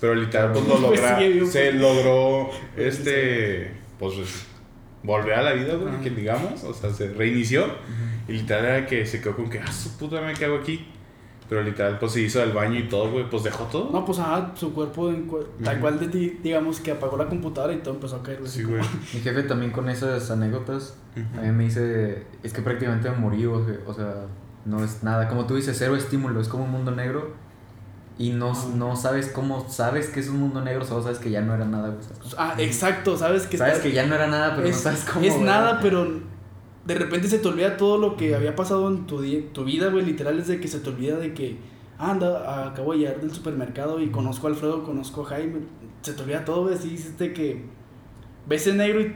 Pero 0.00 0.14
literal, 0.14 0.52
pues 0.52 0.66
lo 0.68 0.74
Pues 0.88 1.00
logra. 1.00 1.46
se 1.46 1.72
logró, 1.72 2.50
este, 2.76 3.70
pues, 3.98 4.14
volver 5.02 5.34
a 5.34 5.42
la 5.42 5.52
vida, 5.52 5.74
güey, 5.74 6.00
que 6.02 6.10
digamos. 6.10 6.62
O 6.64 6.74
sea, 6.74 6.90
se 6.92 7.08
reinició. 7.12 7.66
Y 8.28 8.32
literal 8.32 8.64
era 8.64 8.86
que 8.86 9.06
se 9.06 9.20
quedó 9.20 9.36
con 9.36 9.48
que, 9.48 9.58
ah, 9.60 9.70
su 9.72 9.96
puta, 9.96 10.20
me 10.20 10.32
cago 10.34 10.56
aquí. 10.56 10.86
Pero 11.48 11.62
literal, 11.62 12.00
pues 12.00 12.10
se 12.10 12.22
hizo 12.22 12.40
del 12.40 12.50
baño 12.50 12.76
y 12.76 12.88
todo, 12.88 13.08
güey, 13.12 13.30
pues 13.30 13.44
dejó 13.44 13.64
todo. 13.66 13.90
No, 13.92 14.04
pues 14.04 14.18
ajá, 14.18 14.52
su 14.56 14.74
cuerpo 14.74 15.10
en 15.10 15.26
cu- 15.28 15.46
tal 15.62 15.78
cual 15.78 16.00
de 16.00 16.08
ti, 16.08 16.38
digamos 16.42 16.80
que 16.80 16.90
apagó 16.90 17.16
la 17.16 17.26
computadora 17.26 17.72
y 17.72 17.76
todo 17.76 17.94
empezó 17.94 18.16
a 18.16 18.22
caer. 18.24 18.40
Sí, 18.48 18.64
güey. 18.64 18.82
Mi 19.14 19.20
jefe 19.20 19.44
también 19.44 19.70
con 19.70 19.88
esas 19.88 20.28
anécdotas, 20.32 20.96
a 21.38 21.42
mí 21.42 21.52
me 21.52 21.62
dice, 21.64 22.24
es 22.42 22.52
que 22.52 22.62
prácticamente 22.62 23.08
me 23.10 23.16
morí, 23.18 23.46
o 23.46 23.64
sea, 23.94 24.26
no 24.66 24.84
es 24.84 25.02
nada, 25.02 25.28
como 25.28 25.46
tú 25.46 25.54
dices, 25.54 25.76
cero 25.78 25.96
estímulo, 25.96 26.40
es 26.40 26.48
como 26.48 26.64
un 26.64 26.70
mundo 26.70 26.90
negro 26.90 27.34
y 28.18 28.30
no, 28.30 28.52
no 28.74 28.96
sabes 28.96 29.28
cómo, 29.28 29.68
sabes 29.68 30.08
que 30.08 30.20
es 30.20 30.28
un 30.28 30.38
mundo 30.38 30.62
negro, 30.62 30.84
solo 30.84 31.02
sabes 31.02 31.18
que 31.18 31.30
ya 31.30 31.42
no 31.42 31.54
era 31.54 31.66
nada, 31.66 31.88
güey. 31.88 32.00
Pues, 32.20 32.34
ah, 32.38 32.54
exacto, 32.58 33.16
sabes 33.16 33.46
que 33.46 33.58
Sabes 33.58 33.78
que 33.78 33.92
ya 33.92 34.06
no 34.06 34.14
era 34.14 34.26
nada, 34.26 34.56
pero 34.56 34.68
es, 34.68 34.76
no 34.76 34.82
sabes 34.82 35.04
cómo. 35.04 35.24
es 35.24 35.38
nada, 35.38 35.80
pero 35.82 36.20
de 36.86 36.94
repente 36.94 37.28
se 37.28 37.38
te 37.38 37.48
olvida 37.48 37.76
todo 37.76 37.98
lo 37.98 38.16
que 38.16 38.34
había 38.34 38.56
pasado 38.56 38.88
en 38.88 39.06
tu, 39.06 39.22
tu 39.52 39.64
vida, 39.64 39.88
güey. 39.90 40.04
Literal 40.04 40.38
es 40.38 40.46
de 40.46 40.60
que 40.60 40.68
se 40.68 40.80
te 40.80 40.88
olvida 40.88 41.16
de 41.16 41.34
que, 41.34 41.58
ah, 41.98 42.12
anda, 42.12 42.68
acabo 42.68 42.92
de 42.92 43.00
llegar 43.00 43.20
del 43.20 43.32
supermercado 43.32 44.00
y 44.00 44.10
conozco 44.10 44.46
a 44.46 44.50
Alfredo, 44.50 44.82
conozco 44.82 45.22
a 45.22 45.26
Jaime. 45.26 45.60
Se 46.00 46.14
te 46.14 46.22
olvida 46.22 46.44
todo, 46.44 46.62
güey. 46.62 46.78
Sí, 46.78 46.90
dices 46.90 47.18
de 47.18 47.34
que 47.34 47.64
ves 48.48 48.66
en 48.66 48.78
negro 48.78 49.00
y 49.02 49.14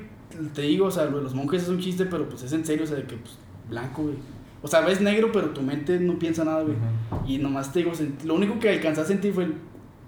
te 0.52 0.62
digo, 0.62 0.86
o 0.86 0.90
sea, 0.90 1.06
los 1.06 1.34
monjes 1.34 1.62
es 1.62 1.68
un 1.68 1.80
chiste, 1.80 2.04
pero 2.04 2.28
pues 2.28 2.42
es 2.42 2.52
en 2.52 2.66
serio, 2.66 2.84
o 2.84 2.86
sea, 2.86 2.96
de 2.96 3.04
que, 3.04 3.16
pues, 3.16 3.38
blanco, 3.68 4.02
güey. 4.02 4.16
O 4.62 4.68
sea, 4.68 4.80
ves 4.82 5.00
negro, 5.00 5.30
pero 5.32 5.50
tu 5.50 5.62
mente 5.62 5.98
no 6.00 6.18
piensa 6.18 6.44
nada, 6.44 6.62
güey. 6.62 6.74
Ujú. 6.76 7.26
Y 7.26 7.38
nomás 7.38 7.72
te 7.72 7.78
digo, 7.80 7.92
lo 8.24 8.34
único 8.34 8.58
que 8.58 8.68
alcanzé 8.70 9.00
a 9.00 9.04
sentir 9.04 9.32
fue 9.32 9.44
el, 9.44 9.54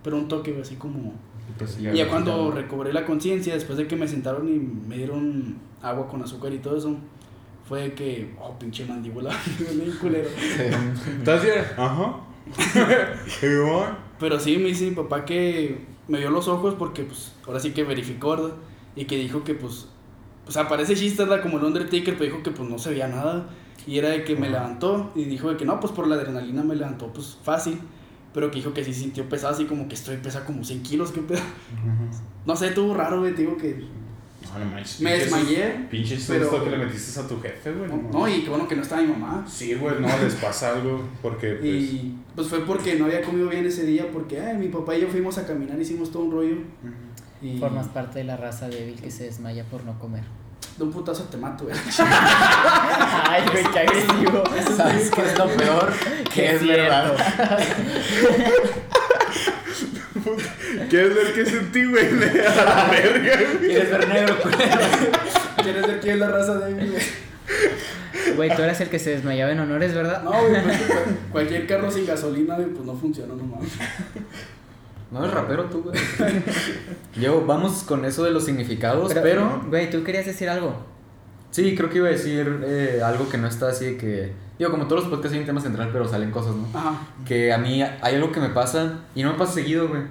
pero 0.02 0.16
un 0.16 0.28
toque, 0.28 0.50
güey, 0.50 0.62
así 0.62 0.74
como... 0.76 1.14
Y 1.48 1.58
pues, 1.58 1.70
sí, 1.72 1.86
Y 1.88 1.96
ya 1.96 2.08
cuando 2.08 2.50
ya- 2.50 2.56
recobré 2.60 2.92
la 2.92 3.04
conciencia, 3.06 3.54
después 3.54 3.78
de 3.78 3.86
que 3.86 3.96
me 3.96 4.06
sentaron 4.08 4.48
y 4.48 4.58
me 4.88 4.96
dieron 4.96 5.56
agua 5.80 6.06
con 6.08 6.22
azúcar 6.22 6.52
y 6.52 6.58
todo 6.58 6.76
eso, 6.76 6.96
fue 7.68 7.82
de 7.82 7.92
que, 7.94 8.34
oh, 8.40 8.58
pinche 8.58 8.84
mandíbula, 8.84 9.30
bien 9.58 9.92
culero. 10.00 10.28
¿Estás 11.18 11.42
bien? 11.42 11.64
Ajá. 11.76 12.16
Pero 14.18 14.38
sí, 14.38 14.56
me 14.58 14.68
dice 14.68 14.84
mi 14.88 14.94
papá 14.96 15.24
que 15.24 15.78
me 16.08 16.18
vio 16.18 16.30
los 16.30 16.48
ojos 16.48 16.74
porque, 16.78 17.04
pues, 17.04 17.32
ahora 17.46 17.60
sí 17.60 17.70
que 17.72 17.84
verificó, 17.84 18.30
¿verdad? 18.30 18.52
Y 18.96 19.04
que 19.06 19.16
dijo 19.16 19.44
que, 19.44 19.54
pues, 19.54 19.88
pues 20.44 20.56
aparece 20.56 20.94
chiste, 20.94 21.24
¿verdad? 21.24 21.42
Como 21.42 21.58
el 21.58 21.64
Undertaker, 21.64 22.14
pero 22.18 22.24
dijo 22.24 22.42
que, 22.42 22.50
pues, 22.50 22.68
no 22.68 22.78
se 22.78 22.90
veía 22.90 23.08
nada. 23.08 23.48
Y 23.86 23.98
era 23.98 24.10
de 24.10 24.24
que 24.24 24.36
me 24.36 24.48
levantó 24.48 25.10
y 25.14 25.24
dijo 25.24 25.50
de 25.50 25.56
que 25.56 25.64
no, 25.64 25.80
pues, 25.80 25.92
por 25.92 26.06
la 26.06 26.14
adrenalina 26.16 26.62
me 26.62 26.74
levantó, 26.76 27.12
pues, 27.12 27.38
fácil. 27.42 27.78
Pero 28.32 28.50
que 28.50 28.56
dijo 28.56 28.72
que 28.72 28.82
sí 28.84 28.94
sintió 28.94 29.28
pesado, 29.28 29.52
así 29.54 29.64
como 29.66 29.88
que 29.88 29.94
estoy 29.94 30.16
pesa 30.16 30.44
como 30.44 30.64
100 30.64 30.82
kilos, 30.82 31.10
qué 31.12 31.20
pedo. 31.20 31.40
No 32.46 32.56
sé, 32.56 32.68
estuvo 32.68 32.94
raro, 32.94 33.20
güey, 33.20 33.34
te 33.34 33.42
digo 33.42 33.56
que... 33.56 33.84
No, 34.42 34.58
no 34.58 34.64
manches. 34.70 35.00
Me 35.00 35.12
desmayé, 35.18 35.86
Pinche 35.90 36.18
pero- 36.26 36.48
susto 36.48 36.64
que 36.64 36.70
le 36.70 36.78
metiste 36.78 37.20
a 37.20 37.26
tu 37.28 37.40
jefe, 37.40 37.72
güey. 37.72 37.88
No, 37.88 38.10
no, 38.10 38.28
y 38.28 38.42
qué 38.42 38.48
bueno 38.50 38.66
que 38.66 38.74
no 38.74 38.82
estaba 38.82 39.00
mi 39.02 39.08
mamá. 39.08 39.44
Sí, 39.46 39.74
güey, 39.74 40.00
no 40.00 40.08
les 40.22 40.34
pasa 40.34 40.72
algo. 40.74 41.00
Porque, 41.22 41.52
pues. 41.54 41.64
Y 41.70 42.18
pues 42.34 42.48
fue 42.48 42.60
porque 42.64 42.96
no 42.96 43.04
había 43.04 43.22
comido 43.22 43.48
bien 43.48 43.64
ese 43.66 43.84
día, 43.86 44.10
porque 44.12 44.40
ay, 44.40 44.56
mi 44.58 44.68
papá 44.68 44.96
y 44.96 45.02
yo 45.02 45.08
fuimos 45.08 45.38
a 45.38 45.46
caminar, 45.46 45.80
hicimos 45.80 46.10
todo 46.10 46.24
un 46.24 46.32
rollo. 46.32 46.54
ujú. 46.56 47.46
Y 47.46 47.58
Formas 47.58 47.88
parte 47.88 48.18
de 48.20 48.24
la 48.24 48.36
raza 48.36 48.68
débil 48.68 49.00
que 49.00 49.10
se 49.10 49.24
desmaya 49.24 49.64
por 49.64 49.84
no 49.84 49.98
comer. 49.98 50.24
De 50.76 50.84
un 50.84 50.92
putazo 50.92 51.24
te 51.24 51.36
mato, 51.36 51.64
güey. 51.64 51.76
Ay, 51.98 53.42
güey, 53.50 53.64
qué 53.72 53.78
agresivo. 53.80 54.44
¿Sabes 54.76 55.10
qué 55.10 55.22
es 55.22 55.38
lo 55.38 55.48
peor? 55.48 55.92
Que 56.32 56.54
es 56.54 56.66
verdad. 56.66 57.14
¿Quieres 60.88 61.14
ver 61.14 61.34
qué 61.34 61.46
sentí, 61.46 61.84
güey? 61.84 62.06
A 62.46 62.64
la 62.64 62.88
verga, 62.90 63.36
güey. 63.36 63.58
¿Quieres 63.58 63.90
ver 63.90 64.08
negro, 64.08 64.36
¿Quieres 65.62 65.86
ver 65.86 66.00
quién 66.00 66.14
es 66.14 66.20
la 66.20 66.28
raza 66.28 66.58
de 66.58 66.72
güey? 66.74 66.90
Güey, 68.36 68.56
tú 68.56 68.62
eras 68.62 68.80
el 68.80 68.88
que 68.88 68.98
se 68.98 69.10
desmayaba 69.10 69.52
en 69.52 69.60
honores, 69.60 69.94
¿verdad? 69.94 70.22
No, 70.22 70.30
güey, 70.30 70.62
pues 70.62 70.78
cualquier 71.30 71.66
carro 71.66 71.90
sin 71.90 72.06
gasolina, 72.06 72.54
güey, 72.54 72.68
pues 72.68 72.84
no 72.86 72.94
funciona, 72.94 73.34
no 73.34 73.42
mames. 73.42 73.72
No 75.12 75.20
eres 75.20 75.34
rapero 75.34 75.64
tú, 75.66 75.82
güey. 75.82 75.94
Yo, 77.20 77.44
vamos 77.44 77.82
con 77.82 78.04
eso 78.06 78.24
de 78.24 78.30
los 78.30 78.46
significados, 78.46 79.12
pero... 79.12 79.22
pero, 79.22 79.64
güey, 79.68 79.90
tú 79.90 80.02
querías 80.02 80.24
decir 80.24 80.48
algo. 80.48 80.74
Sí, 81.50 81.74
creo 81.76 81.90
que 81.90 81.98
iba 81.98 82.08
a 82.08 82.12
decir 82.12 82.62
eh, 82.64 83.02
algo 83.04 83.28
que 83.28 83.36
no 83.36 83.46
está 83.46 83.68
así 83.68 83.84
de 83.84 83.96
que... 83.98 84.32
Digo, 84.58 84.70
como 84.70 84.86
todos 84.86 85.02
los 85.02 85.10
podcasts 85.10 85.34
hay 85.34 85.40
un 85.40 85.46
tema 85.46 85.60
central, 85.60 85.90
pero 85.92 86.08
salen 86.08 86.30
cosas, 86.30 86.54
¿no? 86.54 86.66
Ajá. 86.72 86.94
Que 87.26 87.52
a 87.52 87.58
mí 87.58 87.82
hay 87.82 88.14
algo 88.14 88.32
que 88.32 88.40
me 88.40 88.48
pasa, 88.48 89.00
y 89.14 89.22
no 89.22 89.32
me 89.32 89.38
pasa 89.38 89.52
seguido, 89.52 89.88
güey. 89.88 90.02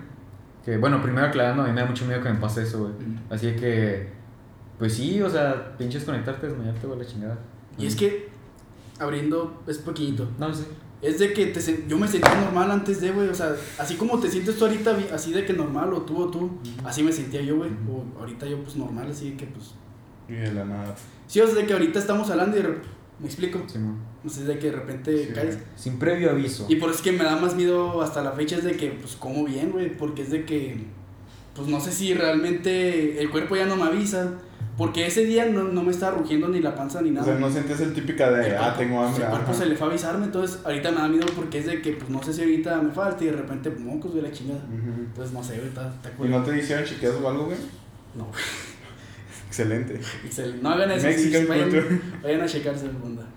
Que, 0.64 0.78
bueno, 0.78 1.02
primero 1.02 1.26
aclarando, 1.26 1.64
a 1.64 1.66
mí 1.66 1.74
me 1.74 1.82
da 1.82 1.88
mucho 1.88 2.06
miedo 2.06 2.22
que 2.22 2.30
me 2.30 2.40
pase 2.40 2.62
eso, 2.62 2.82
güey. 2.82 2.94
Mm. 2.94 3.34
Así 3.34 3.48
de 3.48 3.56
que... 3.56 4.10
Pues 4.78 4.94
sí, 4.94 5.20
o 5.22 5.30
sea, 5.30 5.76
pinches 5.80 6.04
conectarte, 6.04 6.48
desmayarte, 6.48 6.86
güey, 6.86 7.00
la 7.00 7.06
chingada. 7.06 7.40
Y 7.80 7.88
es 7.88 7.96
que, 7.96 8.30
abriendo, 9.00 9.64
es 9.66 9.80
poquito. 9.80 10.28
No, 10.38 10.54
sí. 10.54 10.66
Es 11.02 11.18
de 11.18 11.34
que 11.34 11.48
te, 11.48 11.86
yo 11.88 11.98
me 11.98 12.08
sentía 12.08 12.34
normal 12.36 12.70
antes 12.70 13.02
de, 13.02 13.12
güey. 13.12 13.28
O 13.30 13.36
sea, 13.36 13.56
así 13.80 13.96
como 13.96 14.20
te 14.20 14.30
sientes 14.30 14.58
tú 14.58 14.66
ahorita, 14.66 14.98
así 15.14 15.32
de 15.34 15.46
que 15.46 15.54
normal, 15.54 15.94
o 15.94 16.02
tú 16.04 16.22
o 16.22 16.30
tú, 16.30 16.52
así 16.84 17.02
me 17.02 17.12
sentía 17.12 17.42
yo, 17.42 17.58
güey. 17.58 17.72
O 17.90 18.20
ahorita 18.20 18.46
yo, 18.48 18.64
pues 18.64 18.76
normal, 18.76 19.10
así 19.10 19.32
de 19.32 19.38
que, 19.38 19.46
pues. 19.48 19.74
Y 20.30 20.34
de 20.34 20.54
la 20.54 20.66
nada. 20.66 20.96
Sí, 21.28 21.40
o 21.40 21.46
sea, 21.48 21.56
de 21.56 21.66
que 21.66 21.74
ahorita 21.74 22.00
estamos 22.00 22.30
hablando 22.30 22.58
y. 22.58 22.62
Me 23.20 23.28
explico. 23.28 23.62
Simón. 23.68 24.00
No 24.24 24.30
sé, 24.30 24.44
de 24.46 24.60
que 24.60 24.68
de 24.68 24.74
repente 24.74 25.26
Sí, 25.28 25.34
caes. 25.34 25.60
Sin 25.76 25.98
previo 25.98 26.32
aviso. 26.32 26.66
Y 26.70 26.76
por 26.76 26.90
eso 26.90 26.98
es 26.98 27.04
que 27.04 27.12
me 27.12 27.24
da 27.24 27.36
más 27.36 27.56
miedo 27.56 28.02
hasta 28.02 28.22
la 28.22 28.32
fecha, 28.32 28.58
es 28.58 28.64
de 28.64 28.78
que, 28.78 28.92
pues, 28.92 29.16
como 29.16 29.46
bien, 29.46 29.72
güey. 29.72 29.96
Porque 29.96 30.22
es 30.22 30.30
de 30.30 30.46
que, 30.46 30.86
pues, 31.56 31.68
no 31.68 31.80
sé 31.80 31.92
si 31.92 32.14
realmente 32.14 33.22
el 33.22 33.30
cuerpo 33.32 33.56
ya 33.56 33.66
no 33.66 33.76
me 33.76 33.84
avisa. 33.84 34.34
Porque 34.78 35.06
ese 35.06 35.26
día 35.26 35.46
no, 35.46 35.64
no 35.66 35.84
me 35.84 35.92
estaba 35.92 36.18
rugiendo 36.18 36.48
ni 36.48 36.60
la 36.60 36.74
panza 36.76 37.02
ni 37.02 37.10
O 37.10 37.14
nada. 37.14 37.26
sea, 37.26 37.36
no 37.36 37.52
sentías 37.52 37.82
el 37.82 37.94
típica 37.94 38.32
de, 38.32 38.50
El 38.50 38.56
ah, 38.56 38.74
tengo 38.78 39.02
hambre. 39.04 39.24
El 39.24 39.30
cuerpo 39.30 39.54
se 39.54 39.66
le 39.66 39.76
fue 39.76 39.88
a 39.88 39.90
avisarme, 39.90 40.26
entonces 40.26 40.60
ahorita 40.64 40.92
me 40.92 40.98
da 40.98 41.08
miedo 41.08 41.26
porque 41.36 41.60
es 41.60 41.66
de 41.66 41.82
que, 41.82 41.92
pues 41.94 42.10
no 42.10 42.24
sé 42.24 42.34
si 42.34 42.42
ahorita 42.42 42.82
me 42.82 42.92
falta 42.92 43.24
y 43.24 43.28
de 43.28 43.34
repente, 43.34 43.70
pues, 43.70 43.84
mocos, 43.84 44.16
la 44.16 44.32
chingada. 44.32 44.60
Ujú. 44.60 45.02
Entonces, 45.02 45.34
no 45.34 45.44
sé, 45.44 45.56
güey, 45.58 45.68
está, 45.68 45.94
está 45.94 46.12
¿Y 46.24 46.30
no 46.30 46.44
te 46.44 46.58
hicieron 46.58 46.86
chequeos 46.86 47.22
o 47.22 47.30
algo, 47.30 47.46
güey? 47.46 47.58
No, 48.16 48.26
güey, 48.26 48.40
Excelente. 49.48 50.00
excelente. 50.26 50.64
No 50.64 50.70
hagan 50.70 50.92
eso, 50.92 51.08
Mexican 51.08 51.42
sí, 51.42 51.48
vayan, 51.48 52.02
vayan 52.24 52.42
a 52.42 52.46
checarse, 52.46 52.88
banda. 52.88 53.28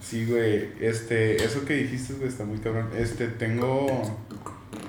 Sí, 0.00 0.24
güey. 0.24 0.70
Este, 0.80 1.36
eso 1.44 1.64
que 1.64 1.74
dijiste, 1.74 2.14
güey, 2.14 2.28
está 2.28 2.44
muy 2.44 2.58
cabrón. 2.58 2.88
Este, 2.96 3.26
tengo. 3.28 4.02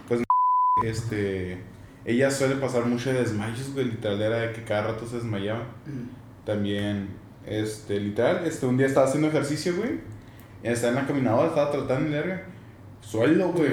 Pues, 0.07 0.21
este. 0.85 1.57
Ella 2.05 2.31
suele 2.31 2.55
pasar 2.55 2.85
mucho 2.85 3.13
de 3.13 3.19
desmayos, 3.19 3.73
güey. 3.73 3.85
Literal, 3.85 4.21
era 4.21 4.37
de 4.39 4.53
que 4.53 4.63
cada 4.63 4.91
rato 4.91 5.05
se 5.05 5.17
desmayaba. 5.17 5.65
También, 6.45 7.09
este, 7.45 7.99
literal, 7.99 8.45
este, 8.45 8.65
un 8.65 8.77
día 8.77 8.87
estaba 8.87 9.07
haciendo 9.07 9.27
ejercicio, 9.27 9.75
güey. 9.75 9.99
Y 10.63 10.67
estaba 10.67 10.93
en 10.93 10.95
la 10.99 11.07
caminadora, 11.07 11.49
estaba 11.49 11.71
tratando 11.71 12.09
de 12.09 12.19
verga. 12.19 12.43
Suelo, 13.01 13.49
güey. 13.49 13.71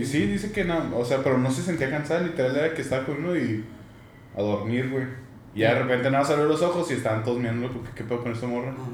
Y 0.00 0.04
sí, 0.04 0.26
dice 0.26 0.52
que 0.52 0.64
no, 0.64 0.96
o 0.96 1.04
sea, 1.04 1.22
pero 1.22 1.38
no 1.38 1.50
se 1.50 1.62
sentía 1.62 1.90
cansada, 1.90 2.20
literal, 2.20 2.56
era 2.56 2.74
que 2.74 2.82
estaba 2.82 3.04
con 3.04 3.16
uno 3.24 3.36
y 3.36 3.64
a 4.36 4.42
dormir, 4.42 4.90
güey. 4.90 5.04
Y 5.54 5.60
de 5.60 5.74
repente 5.74 6.10
nada, 6.10 6.24
salió 6.24 6.44
los 6.44 6.60
ojos 6.60 6.90
y 6.90 6.94
estaban 6.94 7.24
todos 7.24 7.38
mirándolo 7.38 7.72
porque 7.72 7.90
qué 7.94 8.04
pedo 8.04 8.22
con 8.22 8.32
esta 8.32 8.46
morra. 8.46 8.70
Ajá. 8.72 8.90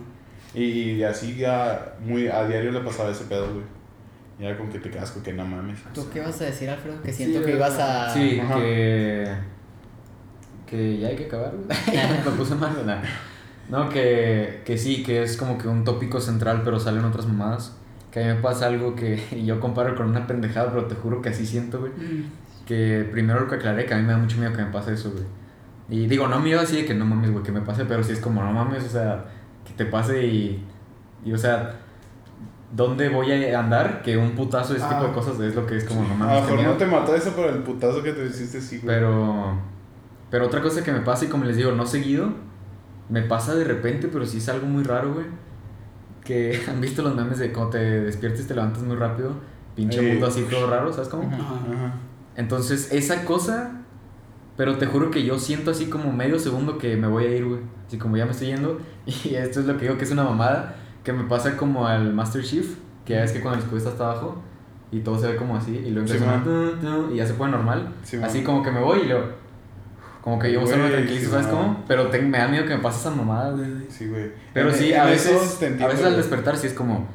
Y 0.54 1.02
así 1.02 1.36
ya 1.36 1.94
muy 2.04 2.28
a 2.28 2.46
diario 2.46 2.72
le 2.72 2.80
pasaba 2.80 3.10
ese 3.10 3.24
pedo, 3.24 3.52
güey. 3.52 3.64
Y 4.42 4.44
era 4.44 4.56
como 4.58 4.72
que 4.72 4.80
te 4.80 4.90
quedas 4.90 5.12
con 5.12 5.22
que 5.22 5.32
no 5.32 5.44
mames. 5.44 5.78
¿Tú 5.94 6.10
qué 6.12 6.18
vas 6.18 6.40
a 6.40 6.46
decir, 6.46 6.68
Alfredo? 6.68 7.00
Que 7.00 7.12
siento 7.12 7.38
Sí, 7.38 7.44
que 7.44 7.52
ibas 7.52 7.78
a... 7.78 8.10
Sí, 8.12 8.40
Ajá. 8.40 8.56
que. 8.56 9.32
Que 10.66 10.98
ya 10.98 11.08
hay 11.08 11.16
que 11.16 11.26
acabar, 11.26 11.52
güey. 11.54 11.68
Me 12.24 12.30
puse 12.32 12.56
mal, 12.56 12.74
¿verdad? 12.74 13.04
No, 13.68 13.88
que, 13.88 14.62
que 14.64 14.76
sí, 14.76 15.04
que 15.04 15.22
es 15.22 15.36
como 15.36 15.58
que 15.58 15.68
un 15.68 15.84
tópico 15.84 16.20
central, 16.20 16.62
pero 16.64 16.80
salen 16.80 17.04
otras 17.04 17.26
mamadas. 17.26 17.76
Que 18.10 18.18
a 18.18 18.26
mí 18.26 18.34
me 18.34 18.40
pasa 18.40 18.66
algo 18.66 18.96
que 18.96 19.22
yo 19.46 19.60
comparo 19.60 19.94
con 19.94 20.08
una 20.08 20.26
pendejada, 20.26 20.70
pero 20.72 20.86
te 20.86 20.96
juro 20.96 21.22
que 21.22 21.28
así 21.28 21.46
siento, 21.46 21.78
güey. 21.78 21.92
Que 22.66 23.08
primero 23.12 23.38
lo 23.42 23.46
que 23.48 23.54
aclaré, 23.54 23.86
que 23.86 23.94
a 23.94 23.98
mí 23.98 24.02
me 24.02 24.10
da 24.10 24.18
mucho 24.18 24.38
miedo 24.38 24.52
que 24.52 24.62
me 24.62 24.72
pase 24.72 24.94
eso, 24.94 25.12
güey. 25.12 25.24
Y 25.88 26.08
digo, 26.08 26.26
no 26.26 26.40
miedo 26.40 26.60
así 26.60 26.78
de 26.78 26.84
que 26.84 26.94
no 26.94 27.04
mames, 27.04 27.30
güey, 27.30 27.44
que 27.44 27.52
me 27.52 27.60
pase, 27.60 27.84
pero 27.84 28.02
sí 28.02 28.10
es 28.10 28.18
como, 28.18 28.42
no 28.42 28.52
mames, 28.52 28.82
o 28.82 28.88
sea, 28.88 29.24
que 29.64 29.72
te 29.74 29.84
pase 29.86 30.26
y. 30.26 30.66
Y 31.24 31.32
o 31.32 31.38
sea, 31.38 31.76
¿dónde 32.72 33.08
voy 33.10 33.30
a 33.32 33.60
andar? 33.60 34.02
Que 34.02 34.16
un 34.16 34.32
putazo, 34.32 34.74
ese 34.74 34.84
tipo 34.86 35.00
Ah. 35.02 35.06
de 35.08 35.12
cosas 35.12 35.38
es 35.40 35.54
lo 35.54 35.66
que 35.66 35.76
es 35.76 35.84
como, 35.84 36.02
no 36.02 36.24
A 36.28 36.34
lo 36.36 36.40
mejor 36.42 36.62
no 36.62 36.72
te 36.72 36.86
mató 36.86 37.14
eso, 37.14 37.32
pero 37.36 37.50
el 37.50 37.58
putazo 37.62 38.02
que 38.02 38.12
te 38.12 38.24
hiciste 38.26 38.60
sí, 38.60 38.78
güey. 38.82 38.86
Pero, 38.96 39.58
pero 40.30 40.46
otra 40.46 40.60
cosa 40.62 40.82
que 40.82 40.90
me 40.92 41.00
pasa, 41.00 41.26
y 41.26 41.28
como 41.28 41.44
les 41.44 41.56
digo, 41.56 41.72
no 41.72 41.86
seguido, 41.86 42.30
me 43.08 43.22
pasa 43.22 43.54
de 43.54 43.64
repente, 43.64 44.08
pero 44.08 44.24
sí 44.26 44.38
es 44.38 44.48
algo 44.48 44.66
muy 44.66 44.82
raro, 44.84 45.12
güey. 45.14 45.26
Que 46.24 46.60
han 46.68 46.80
visto 46.80 47.02
los 47.02 47.14
memes 47.14 47.38
de 47.38 47.52
cuando 47.52 47.70
te 47.72 47.78
despiertas 47.78 48.40
y 48.42 48.48
te 48.48 48.54
levantas 48.54 48.82
muy 48.82 48.96
rápido, 48.96 49.32
pinche 49.76 50.00
Sí. 50.00 50.06
mundo 50.06 50.26
así 50.26 50.42
todo 50.50 50.68
raro, 50.70 50.92
¿sabes 50.92 51.08
cómo? 51.08 51.24
Ajá. 51.28 51.36
Ajá. 51.38 51.94
Entonces, 52.36 52.90
esa 52.92 53.24
cosa, 53.26 53.82
pero 54.56 54.78
te 54.78 54.86
juro 54.86 55.10
que 55.10 55.24
yo 55.24 55.38
siento 55.38 55.70
así 55.72 55.86
como 55.86 56.12
medio 56.12 56.38
segundo 56.38 56.78
que 56.78 56.96
me 56.96 57.06
voy 57.08 57.24
a 57.26 57.36
ir, 57.36 57.44
güey. 57.44 57.60
Así 57.86 57.98
como 57.98 58.16
ya 58.16 58.24
me 58.24 58.30
estoy 58.30 58.46
yendo, 58.48 58.80
y 59.06 59.34
esto 59.34 59.60
es 59.60 59.66
lo 59.66 59.76
que 59.76 59.82
digo 59.86 59.98
que 59.98 60.04
es 60.04 60.10
una 60.10 60.24
mamada, 60.24 60.76
que 61.04 61.12
me 61.12 61.24
pasa 61.24 61.56
como 61.56 61.86
al 61.86 62.12
Master 62.14 62.42
Chief, 62.42 62.66
que 63.04 63.14
ya 63.14 63.24
es 63.24 63.32
que 63.32 63.40
cuando 63.40 63.58
el 63.58 63.64
escudo 63.64 63.78
está 63.78 63.90
hasta 63.90 64.04
abajo, 64.10 64.42
y 64.90 65.00
todo 65.00 65.18
se 65.18 65.28
ve 65.28 65.36
como 65.36 65.56
así, 65.56 65.72
y 65.72 65.90
luego 65.90 66.06
Sí, 66.06 66.14
empieza 66.16 66.42
tu, 66.44 67.12
y 67.12 67.16
ya 67.16 67.26
se 67.26 67.34
pone 67.34 67.52
normal. 67.52 67.88
Sí, 68.02 68.18
así 68.22 68.42
como 68.42 68.62
que 68.62 68.70
me 68.70 68.80
voy 68.80 69.00
y 69.00 69.06
luego. 69.08 69.24
Como 70.20 70.38
que 70.38 70.52
yo 70.52 70.60
Güey, 70.60 70.76
me 70.78 70.88
tranquilizo, 70.90 71.24
sí, 71.24 71.30
¿sabes 71.32 71.46
man. 71.46 71.54
cómo? 71.56 71.84
Pero 71.88 72.06
te- 72.08 72.22
me 72.22 72.38
da 72.38 72.46
miedo 72.46 72.64
que 72.64 72.76
me 72.76 72.80
pase 72.82 73.00
esa 73.00 73.10
mamada, 73.10 73.50
güey. 73.50 73.66
Sí, 73.88 74.06
güey. 74.06 74.30
Pero 74.54 74.68
En- 74.70 74.74
sí, 74.76 74.92
en 74.92 75.00
a 75.00 75.04
veces, 75.06 75.58
te 75.58 75.64
a 75.64 75.68
entiendo, 75.70 75.92
veces 75.94 76.06
al 76.06 76.16
despertar 76.16 76.56
sí 76.56 76.68
es 76.68 76.74
como, 76.74 77.08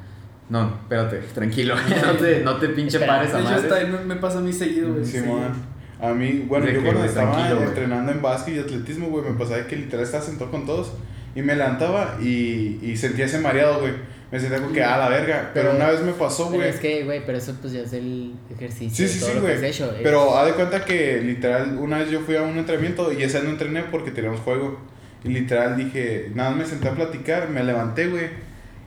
no, 0.49 0.65
espérate, 0.81 1.19
tranquilo, 1.33 1.75
no 1.75 2.11
te, 2.19 2.43
no 2.43 2.57
te 2.57 2.67
pinche 2.69 2.97
Espera, 2.97 3.17
pares 3.19 3.33
a 3.33 3.39
madre. 3.39 3.55
hasta 3.55 3.87
me, 3.87 4.03
me 4.03 4.15
pasa 4.17 4.39
a 4.39 4.41
mí 4.41 4.51
seguido, 4.51 4.91
güey. 4.91 5.05
Sí, 5.05 5.19
sí. 5.19 5.25
man. 5.25 5.53
A 6.01 6.13
mí, 6.13 6.45
bueno, 6.49 6.65
De 6.65 6.73
yo 6.73 6.81
cuando 6.83 7.05
estaba 7.05 7.49
güey. 7.53 7.63
entrenando 7.69 8.11
en 8.11 8.21
básquet 8.21 8.55
y 8.55 8.59
atletismo, 8.59 9.07
güey, 9.07 9.23
me 9.31 9.37
pasaba 9.39 9.65
que 9.65 9.75
literal 9.77 10.03
estaba 10.03 10.21
sentado 10.23 10.51
con 10.51 10.65
todos 10.65 10.91
y 11.35 11.41
me 11.41 11.55
levantaba 11.55 12.17
y, 12.21 12.79
y 12.81 12.97
sentía 12.97 13.25
ese 13.25 13.39
mareado, 13.39 13.79
güey. 13.81 13.93
Me 14.31 14.39
sentía 14.39 14.59
como 14.59 14.73
que, 14.73 14.83
a 14.83 14.97
la 14.97 15.07
verga. 15.07 15.51
Pero 15.53 15.69
Pero- 15.69 15.77
una 15.77 15.89
vez 15.91 16.01
me 16.01 16.11
pasó, 16.11 16.47
Pero 16.49 16.57
güey. 16.57 16.69
es 16.69 16.79
que, 16.81 17.03
güey, 17.05 17.25
pero 17.25 17.37
eso 17.37 17.55
pues 17.61 17.71
ya 17.73 17.81
es 17.81 17.93
el 17.93 18.33
ejercicio. 18.53 19.07
Sí, 19.07 19.13
sí, 19.13 19.19
todo 19.21 19.31
sí, 19.33 19.39
güey. 19.39 19.65
es- 19.65 19.81
Pero 20.03 20.37
haz 20.37 20.47
de 20.47 20.53
cuenta 20.53 20.83
que 20.83 21.21
literal, 21.21 21.77
una 21.77 21.99
vez 21.99 22.09
yo 22.11 22.19
fui 22.21 22.35
a 22.35 22.41
un 22.41 22.57
entrenamiento 22.57 23.13
y 23.13 23.23
ese 23.23 23.41
no 23.43 23.49
entrené 23.51 23.83
porque 23.83 24.11
teníamos 24.11 24.41
juego. 24.41 24.79
Y 25.23 25.29
literal 25.29 25.77
dije, 25.77 26.29
nada 26.35 26.49
más 26.49 26.59
me 26.59 26.65
senté 26.65 26.89
a 26.89 26.95
platicar, 26.95 27.49
me 27.49 27.63
levanté, 27.63 28.07
güey. 28.07 28.25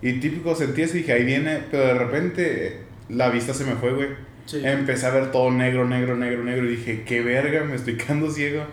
Y 0.03 0.15
típico 0.21 0.55
sentí 0.55 0.83
eso 0.83 0.97
y 0.97 1.01
dije, 1.01 1.13
ahí 1.15 1.25
viene. 1.25 1.61
Pero 1.71 1.87
de 1.87 1.95
repente 1.95 2.79
la 3.09 3.31
vista 3.31 3.55
se 3.55 3.65
me 3.65 3.73
fue, 3.77 3.93
güey. 3.93 4.09
Sí. 4.47 4.61
Empecé 4.65 5.07
a 5.07 5.11
ver 5.11 5.31
todo 5.33 5.51
negro, 5.51 5.87
negro, 5.89 6.17
negro, 6.17 6.43
negro. 6.45 6.67
Y 6.67 6.77
dije, 6.77 7.03
qué 7.07 7.21
verga, 7.23 7.65
me 7.65 7.77
estoy 7.77 7.97
quedando 7.97 8.31
ciego. 8.31 8.65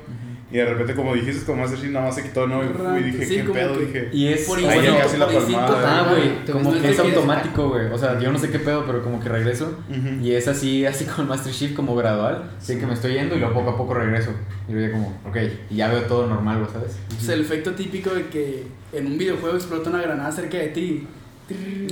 Y 0.49 0.55
de 0.57 0.65
repente, 0.65 0.95
como 0.95 1.13
dijiste, 1.13 1.45
como 1.45 1.65
hacer 1.65 1.77
así, 1.77 1.89
nada 1.89 2.05
más 2.05 2.15
se 2.15 2.23
quitó, 2.23 2.47
¿no? 2.47 2.61
Y 2.97 3.03
dije, 3.03 3.25
Sí, 3.25 3.35
qué 3.37 3.43
pedo, 3.51 3.77
que- 3.77 3.85
dije. 3.85 4.09
Y 4.13 4.27
es, 4.29 4.47
Por 4.47 4.61
ya 4.61 4.97
casi 4.97 5.17
la 5.17 5.27
palmada. 5.27 5.83
Ah, 5.85 6.07
güey, 6.09 6.45
como 6.49 6.71
que 6.81 6.89
es 6.89 6.99
automático, 6.99 7.67
güey. 7.69 7.87
O 7.87 7.97
sea, 7.97 8.17
yo 8.17 8.31
no 8.31 8.39
sé 8.39 8.49
qué 8.49 8.59
pedo, 8.59 8.85
pero 8.85 9.03
como 9.03 9.19
que 9.19 9.27
regreso. 9.27 9.77
Ujú. 9.89 10.23
Y 10.25 10.31
es 10.31 10.47
así, 10.47 10.85
así 10.85 11.03
con 11.03 11.27
Master 11.27 11.51
Chief, 11.51 11.73
como 11.75 11.95
gradual. 11.97 12.49
Así 12.57 12.79
que 12.79 12.85
me 12.85 12.93
estoy 12.93 13.13
yendo 13.13 13.35
y 13.35 13.39
luego 13.39 13.55
poco 13.55 13.69
a 13.71 13.77
poco 13.77 13.93
regreso. 13.95 14.31
Y 14.69 14.71
luego 14.71 14.87
ya 14.87 14.93
como, 14.93 15.07
ok, 15.27 15.37
y 15.69 15.75
ya 15.75 15.89
veo 15.89 16.03
todo 16.03 16.27
normal, 16.27 16.59
güey, 16.59 16.71
¿sabes? 16.71 16.97
Es 17.21 17.27
el 17.27 17.41
efecto 17.41 17.71
típico 17.73 18.11
de 18.11 18.27
que 18.27 18.67
en 18.93 19.05
un 19.07 19.17
videojuego 19.17 19.57
explota 19.57 19.89
una 19.89 20.01
granada 20.01 20.31
cerca 20.31 20.57
de 20.57 20.67
ti. 20.69 21.07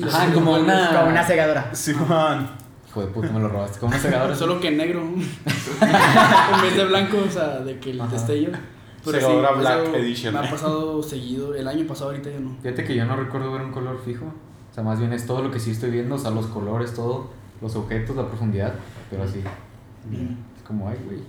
Ajá, 0.02 0.34
como 0.34 0.54
una- 0.58 0.92
Como 0.98 1.10
una 1.12 1.24
cegadora. 1.26 1.70
Sí, 1.74 1.94
de 3.02 3.08
puta, 3.08 3.30
me 3.32 3.40
lo 3.40 3.50
robaste. 3.50 3.80
Como 3.80 3.92
una 3.92 4.00
cegadora. 4.00 4.36
Solo 4.36 4.60
que 4.60 4.68
en 4.70 4.78
negro. 4.78 5.02
en 5.82 6.62
vez 6.62 6.76
de 6.76 6.86
blanco, 6.86 7.18
o 7.28 7.30
sea, 7.32 7.60
de 7.60 7.80
que 7.80 7.92
el 7.92 8.02
Ajá. 8.02 8.12
destello. 8.14 8.52
Pero 9.04 9.20
Segadora 9.20 9.50
sí, 9.54 9.60
Black 9.60 9.82
eso 9.84 9.96
Edition. 9.96 10.34
Me 10.34 10.40
ha 10.40 10.50
pasado 10.50 11.04
seguido. 11.04 11.56
El 11.56 11.68
año 11.68 11.86
pasado, 11.86 12.10
ahorita 12.10 12.32
ya 12.32 12.40
no. 12.40 12.56
Fíjate 12.62 12.84
que 12.84 12.96
yo 12.96 13.06
no 13.06 13.16
recuerdo 13.16 13.52
ver 13.52 13.62
un 13.62 13.72
color 13.72 14.02
fijo. 14.04 14.26
O 14.26 14.74
sea, 14.74 14.84
más 14.84 15.00
bien 15.00 15.14
es 15.14 15.26
todo 15.26 15.42
lo 15.42 15.52
que 15.52 15.60
sí 15.60 15.72
estoy 15.72 15.92
viendo. 15.92 16.16
O 16.16 16.18
sea, 16.18 16.32
los 16.32 16.48
colores, 16.48 16.94
todo. 16.94 17.30
Los 17.62 17.76
objetos, 17.76 18.16
la 18.16 18.28
profundidad. 18.28 18.74
Pero 19.10 19.24
así. 19.24 19.40
Es 19.40 20.64
como, 20.68 20.90
ay, 20.90 20.98
güey. 21.06 21.20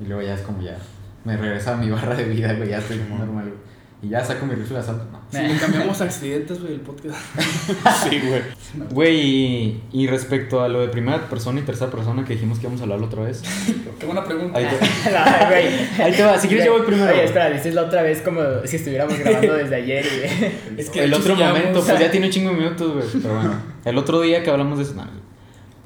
Y 0.00 0.06
luego 0.06 0.22
ya 0.22 0.34
es 0.34 0.40
como 0.42 0.60
ya. 0.62 0.76
Me 1.24 1.36
regresa 1.36 1.74
a 1.74 1.76
mi 1.76 1.90
barra 1.92 2.14
de 2.14 2.24
vida, 2.24 2.52
güey. 2.54 2.68
Ya 2.70 2.78
estoy 2.78 2.98
normal, 2.98 3.28
güey. 3.30 3.61
Y 4.04 4.08
ya 4.08 4.24
saco 4.24 4.46
mi 4.46 4.54
rifle 4.56 4.74
de 4.74 4.80
asalto. 4.80 5.04
No. 5.12 5.20
Si 5.30 5.38
le 5.46 5.56
cambiamos 5.60 6.00
accidentes, 6.00 6.60
güey, 6.60 6.74
el 6.74 6.80
podcast. 6.80 7.16
Sí, 8.10 8.20
güey. 8.20 8.42
Güey, 8.90 9.20
y, 9.20 9.82
y 9.92 10.06
respecto 10.08 10.60
a 10.60 10.68
lo 10.68 10.80
de 10.80 10.88
primera 10.88 11.28
persona 11.28 11.60
y 11.60 11.62
tercera 11.62 11.88
persona 11.90 12.24
que 12.24 12.32
dijimos 12.32 12.58
que 12.58 12.64
íbamos 12.64 12.80
a 12.80 12.82
hablar 12.84 12.98
la 12.98 13.06
otra 13.06 13.22
vez. 13.22 13.42
Qué 14.00 14.04
buena 14.06 14.24
pregunta. 14.24 14.58
Ahí 14.58 14.66
te, 14.66 15.10
No, 15.10 15.48
güey. 15.48 15.66
ahí 16.04 16.12
te 16.16 16.22
va. 16.24 16.36
Si 16.36 16.48
quieres, 16.48 16.66
yo 16.66 16.72
voy 16.72 16.82
primero. 16.82 17.12
Oye, 17.12 17.24
espera, 17.24 17.48
dices 17.50 17.74
la 17.74 17.82
otra 17.82 18.02
vez 18.02 18.22
como 18.22 18.40
si 18.64 18.74
estuviéramos 18.76 19.16
grabando 19.18 19.54
desde 19.54 19.76
ayer 19.76 20.04
y... 20.04 20.80
Es 20.80 20.90
que 20.90 21.04
el 21.04 21.14
otro 21.14 21.36
momento, 21.36 21.80
pues 21.84 21.98
ya 22.00 22.10
tiene 22.10 22.26
un 22.26 22.32
chingo 22.32 22.50
de 22.50 22.56
minutos, 22.56 22.92
güey. 22.94 23.22
Pero 23.22 23.34
bueno, 23.34 23.54
el 23.84 23.98
otro 23.98 24.20
día 24.20 24.42
que 24.42 24.50
hablamos 24.50 24.78
de 24.78 24.84
eso, 24.84 24.94
no, 24.94 25.06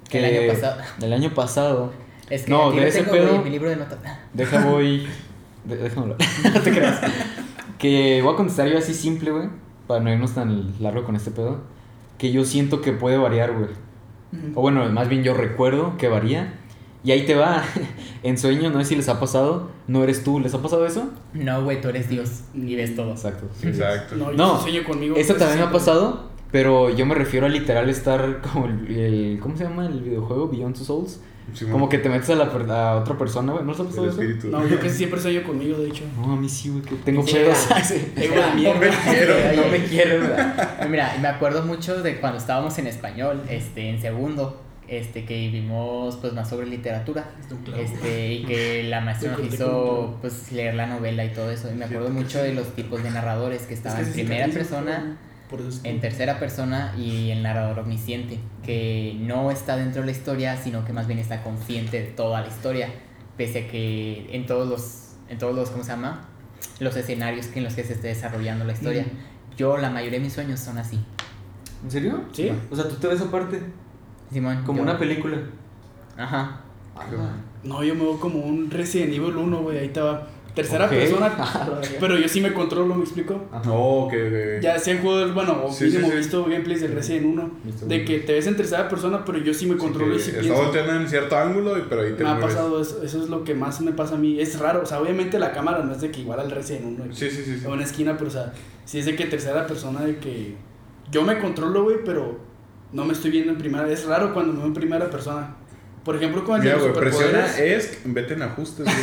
que 0.09 0.19
El 0.21 0.25
año 0.39 0.53
pasado. 0.55 0.81
El 1.03 1.12
año 1.12 1.35
pasado, 1.35 1.93
Es 2.31 2.45
que 2.45 2.51
No, 2.51 2.71
aquí 2.71 2.79
de 2.81 2.89
ese 2.89 2.99
tengo, 3.01 3.11
güey, 3.11 3.23
pedo- 3.27 3.35
en 3.37 3.45
mi 3.45 3.51
libro 3.51 3.69
de 3.69 3.77
notas. 3.77 3.99
Deja 4.33 4.61
voy. 4.64 5.07
de- 5.64 5.77
déjame 5.77 6.03
hablar. 6.12 6.19
no 6.55 6.61
te 6.62 6.71
creas. 6.71 7.01
Que 7.79 8.20
voy 8.22 8.33
a 8.35 8.37
contestar 8.37 8.68
yo 8.68 8.79
así 8.79 8.95
simple, 8.95 9.31
güey. 9.31 9.49
Para 9.87 10.01
no 10.01 10.12
irnos 10.12 10.33
tan 10.35 10.72
largo 10.81 11.05
con 11.05 11.16
este 11.16 11.31
pedo. 11.31 11.59
Que 12.18 12.33
yo 12.33 12.45
siento 12.45 12.81
que 12.81 12.93
puede 12.93 13.18
variar, 13.18 13.53
güey. 13.53 13.70
O 14.55 14.61
bueno, 14.62 14.89
más 14.91 15.09
bien 15.09 15.22
yo 15.22 15.35
recuerdo 15.35 15.97
que 15.99 16.09
varía. 16.09 16.55
Y 17.05 17.12
ahí 17.12 17.24
te 17.27 17.35
va. 17.35 17.62
En 18.22 18.37
sueño, 18.39 18.70
no 18.70 18.79
sé 18.81 18.87
si 18.87 18.97
les 18.97 19.09
ha 19.09 19.20
pasado. 19.20 19.70
No 19.87 20.03
eres 20.03 20.24
tú. 20.24 20.41
¿Les 20.41 20.53
ha 20.55 20.61
pasado 20.61 20.85
eso? 20.87 21.11
No, 21.33 21.62
güey, 21.62 21.81
tú 21.81 21.89
eres 21.91 22.09
Dios 22.09 22.43
y 22.55 22.74
ves 22.74 22.97
todo. 22.97 23.12
Exacto. 23.12 23.47
Exacto. 23.62 24.16
No, 24.16 24.33
yo 24.33 24.37
No, 24.37 24.57
sí 24.59 24.70
sueño 24.70 24.85
conmigo. 24.85 25.14
Esto 25.16 25.35
también 25.37 25.61
me 25.61 25.66
ha 25.66 25.70
pasado. 25.70 26.31
Pero 26.51 26.91
yo 26.91 27.07
me 27.07 27.14
refiero 27.14 27.47
a 27.47 27.49
literal 27.49 27.89
estar 27.91 28.41
como 28.41 28.66
el, 28.66 28.91
el- 28.97 29.39
¿Cómo 29.41 29.57
se 29.57 29.64
llama 29.64 29.87
el 29.87 30.01
videojuego? 30.01 30.49
Beyond 30.49 30.74
Two 30.74 30.85
Souls. 30.85 31.20
Como 31.70 31.88
que 31.88 31.99
te 31.99 32.09
metes 32.09 32.28
a, 32.30 32.34
la, 32.34 32.44
a 32.44 32.97
otra 32.97 33.16
persona, 33.16 33.53
güey. 33.53 33.64
¿No 33.64 33.72
El 33.72 33.78
pasado 33.78 34.09
eso? 34.09 34.49
No, 34.49 34.66
yo 34.66 34.78
casi 34.78 34.97
siempre 34.97 35.20
sueño 35.20 35.42
conmigo, 35.44 35.78
de 35.78 35.88
hecho. 35.88 36.05
No, 36.16 36.32
a 36.32 36.36
mí 36.36 36.49
sí, 36.49 36.70
güey. 36.70 36.82
Que 36.82 36.97
tengo 36.97 37.24
pedos. 37.24 37.68
Sí. 37.84 38.12
Ego 38.16 38.34
de 38.34 38.55
mierda. 38.55 38.80
me 38.80 38.88
quiero, 38.88 39.34
Oye, 39.34 39.57
no 39.57 39.68
me 39.68 39.84
quiero, 39.84 40.18
güey. 40.18 40.88
Mira, 40.90 41.16
me 41.20 41.28
acuerdo 41.28 41.62
mucho 41.62 42.03
de 42.03 42.20
cuando 42.20 42.38
estábamos 42.38 42.76
en 42.78 42.88
español, 42.88 43.42
este, 43.49 43.88
en 43.88 44.01
segundo, 44.01 44.61
este, 44.88 45.24
que 45.24 45.49
vimos 45.49 46.16
pues 46.16 46.32
más 46.32 46.49
sobre 46.49 46.66
literatura, 46.66 47.30
este, 47.76 48.34
y 48.34 48.44
que 48.44 48.84
la 48.84 49.01
maestra 49.01 49.32
nos 49.32 49.53
hizo 49.53 50.18
pues 50.20 50.53
leer 50.53 50.74
la 50.74 50.86
novela 50.86 51.24
y 51.24 51.32
todo 51.32 51.51
eso, 51.51 51.70
y 51.70 51.74
me 51.74 51.84
acuerdo 51.84 52.11
mucho 52.11 52.42
de 52.42 52.55
los 52.55 52.74
tipos 52.74 53.03
de 53.03 53.11
narradores 53.11 53.62
que 53.62 53.74
Es 53.74 53.80
estaban 53.80 54.03
que 54.03 54.09
en 54.09 54.12
primera 54.12 54.49
persona, 54.49 55.16
Por 55.51 55.61
eso 55.61 55.68
es 55.68 55.78
que- 55.80 55.88
en 55.90 56.01
tercera 56.01 56.38
persona 56.38 56.94
y 56.99 57.30
el 57.30 57.42
narrador 57.42 57.78
omnisciente, 57.80 58.38
que 58.64 59.16
no 59.20 59.51
está 59.51 59.76
dentro 59.76 60.01
de 60.03 60.07
la 60.07 60.12
historia, 60.12 60.57
sino 60.57 60.84
que 60.84 60.92
más 60.92 61.07
bien 61.07 61.18
está 61.18 61.42
consciente 61.42 62.01
de 62.03 62.07
toda 62.09 62.40
la 62.40 62.49
historia, 62.49 62.88
pese 63.36 63.64
a 63.64 63.68
que 63.68 64.28
en 64.34 64.47
todos 64.47 64.68
los, 64.68 65.12
en 65.28 65.38
todos 65.38 65.55
los, 65.55 65.70
¿cómo 65.70 65.84
se 65.84 65.90
llama? 65.90 66.28
Los 66.80 66.97
escenarios 66.97 67.47
que 67.47 67.59
en 67.61 67.64
los 67.64 67.74
que 67.74 67.84
se 67.84 67.92
esté 67.94 68.09
desarrollando 68.09 68.64
la 68.64 68.72
historia. 68.72 69.03
Ujú. 69.03 69.57
Yo, 69.57 69.76
la 69.78 69.88
mayoría 69.90 70.18
de 70.18 70.24
mis 70.24 70.32
sueños 70.32 70.59
son 70.61 70.78
así. 70.78 70.99
¿En 71.84 71.90
serio? 71.90 72.22
Sí. 72.32 72.51
O 72.70 72.74
sea, 72.76 72.88
tú 72.88 72.97
te 72.97 73.07
ves 73.07 73.20
aparte. 73.20 73.61
Simón. 74.32 74.62
Como 74.64 74.78
yo- 74.78 74.82
una 74.82 74.99
película. 74.99 75.38
Ajá. 76.16 76.61
No, 77.62 77.82
yo 77.84 77.94
me 77.94 78.03
veo 78.03 78.18
como 78.18 78.40
un 78.40 78.70
Resident 78.70 79.12
Evil 79.12 79.36
1, 79.36 79.62
güey. 79.62 79.78
Ahí 79.78 79.86
estaba. 79.86 80.26
Tercera 80.57 80.89
persona. 80.89 81.33
pero 82.01 82.19
yo 82.19 82.27
sí 82.29 82.41
me 82.41 82.53
controlo, 82.55 82.95
¿me 82.95 83.05
explico? 83.05 83.45
No, 83.65 84.09
que. 84.11 84.17
que- 84.17 84.59
Ya 84.63 84.79
se 84.79 84.93
han 84.93 85.03
jugado, 85.03 85.33
bueno, 85.35 85.65
o 85.67 85.71
Sí, 85.73 85.85
mínimo 85.85 86.07
sí, 86.07 86.11
sí. 86.13 86.17
visto 86.19 86.45
gameplays 86.45 86.81
del 86.81 86.93
Resident 86.95 87.27
1. 87.27 87.51
Visto 87.63 87.87
De 87.87 88.05
que 88.05 88.19
te 88.21 88.33
ves 88.33 88.47
en 88.47 88.57
tercera 88.57 88.89
persona, 88.89 89.23
pero 89.25 89.39
yo 89.39 89.53
sí 89.55 89.67
me 89.67 89.77
controlo 89.77 90.17
y 90.17 90.19
sí 90.19 90.31
está 90.31 90.41
pienso. 90.41 90.61
volteando 90.63 90.93
en 90.95 91.09
cierto 91.09 91.37
ángulo, 91.37 91.79
y- 91.79 91.83
pero 91.89 92.01
ahí 92.03 92.15
te 92.15 92.25
Me 92.25 92.31
ha 92.31 92.41
pasado 92.41 92.81
eso, 92.81 93.03
eso 93.05 93.23
es 93.23 93.29
lo 93.29 93.45
que 93.45 93.55
más 93.55 93.81
me 93.83 93.93
pasa 93.93 94.15
a 94.15 94.19
mí. 94.19 94.41
Es 94.41 94.59
raro, 94.59 94.83
o 94.83 94.87
sea, 94.87 95.01
obviamente 95.01 95.39
la 95.39 95.53
cámara 95.53 95.85
no 95.85 95.93
es 95.93 96.01
de 96.01 96.11
que 96.11 96.21
igual 96.23 96.41
al 96.41 96.51
Resident 96.51 96.99
1. 97.01 97.15
Sí, 97.15 97.31
sí, 97.31 97.43
sí. 97.45 97.59
sí. 97.59 97.65
En 97.67 97.71
una 97.71 97.85
esquina, 97.85 98.17
pero 98.17 98.29
o 98.29 98.33
sea, 98.33 98.53
sí 98.87 98.99
es 98.99 99.05
de 99.07 99.15
que 99.15 99.27
tercera 99.27 99.67
persona, 99.67 100.01
de 100.05 100.17
que 100.17 100.55
yo 101.13 101.23
me 101.23 101.39
controlo, 101.39 101.85
güey, 101.85 101.99
pero 102.05 102.41
no 102.93 103.05
me 103.05 103.13
estoy 103.13 103.31
viendo 103.31 103.53
en 103.53 103.59
primera. 103.59 103.87
Es 103.91 104.07
raro 104.07 104.33
cuando 104.33 104.53
me 104.55 104.59
veo 104.61 104.69
en 104.69 104.75
primera 104.75 105.11
persona. 105.11 105.55
Por 106.07 106.15
ejemplo, 106.15 106.45
con 106.45 106.55
el 106.57 106.63
de 106.63 106.69
Mira, 106.69 106.79
los 106.79 106.93
güey, 106.93 107.01
presiona 107.01 107.49
superpoderes. 107.49 107.85
es, 107.85 107.99
vete 108.05 108.35
en 108.35 108.43
ajustes. 108.43 108.87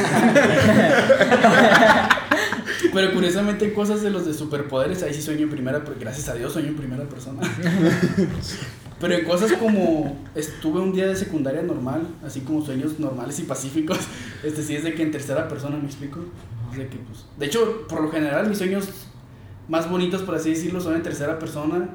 Pero 2.93 3.14
curiosamente 3.14 3.66
en 3.66 3.72
cosas 3.72 4.01
de 4.01 4.10
los 4.10 4.26
de 4.26 4.34
superpoderes, 4.34 5.04
ahí 5.04 5.14
sí 5.14 5.22
sueño 5.22 5.41
en 5.41 5.49
primera, 5.49 5.84
porque 5.84 5.99
gracias 5.99 6.30
a 6.30 6.36
Dios 6.36 6.54
sueño 6.54 6.70
en 6.70 6.78
primera 6.78 7.04
persona. 7.04 7.41
Pero 9.01 9.16
en 9.16 9.26
cosas 9.26 9.51
como 9.51 10.18
estuve 10.34 10.80
un 10.80 10.93
día 10.93 11.06
de 11.08 11.18
secundaria 11.18 11.62
normal, 11.62 12.08
así 12.26 12.39
como 12.39 12.66
sueños 12.66 12.97
normales 12.99 13.38
y 13.39 13.43
pacíficos, 13.43 13.99
este 14.43 14.64
sí 14.64 14.74
es 14.78 14.86
de 14.86 14.93
que 14.93 15.04
en 15.04 15.12
tercera 15.12 15.49
persona 15.49 15.76
me 15.76 15.88
explico. 15.88 16.22
Es 16.72 16.78
de 16.78 16.88
que, 16.88 16.95
pues, 16.99 17.26
de 17.38 17.47
hecho, 17.47 17.86
por 17.89 18.01
lo 18.01 18.12
general 18.12 18.47
mis 18.47 18.60
sueños 18.60 18.88
más 19.68 19.89
bonitos, 19.89 20.22
por 20.22 20.36
así 20.36 20.51
decirlo, 20.51 20.80
son 20.80 20.95
en 20.95 21.04
tercera 21.04 21.38
persona 21.38 21.89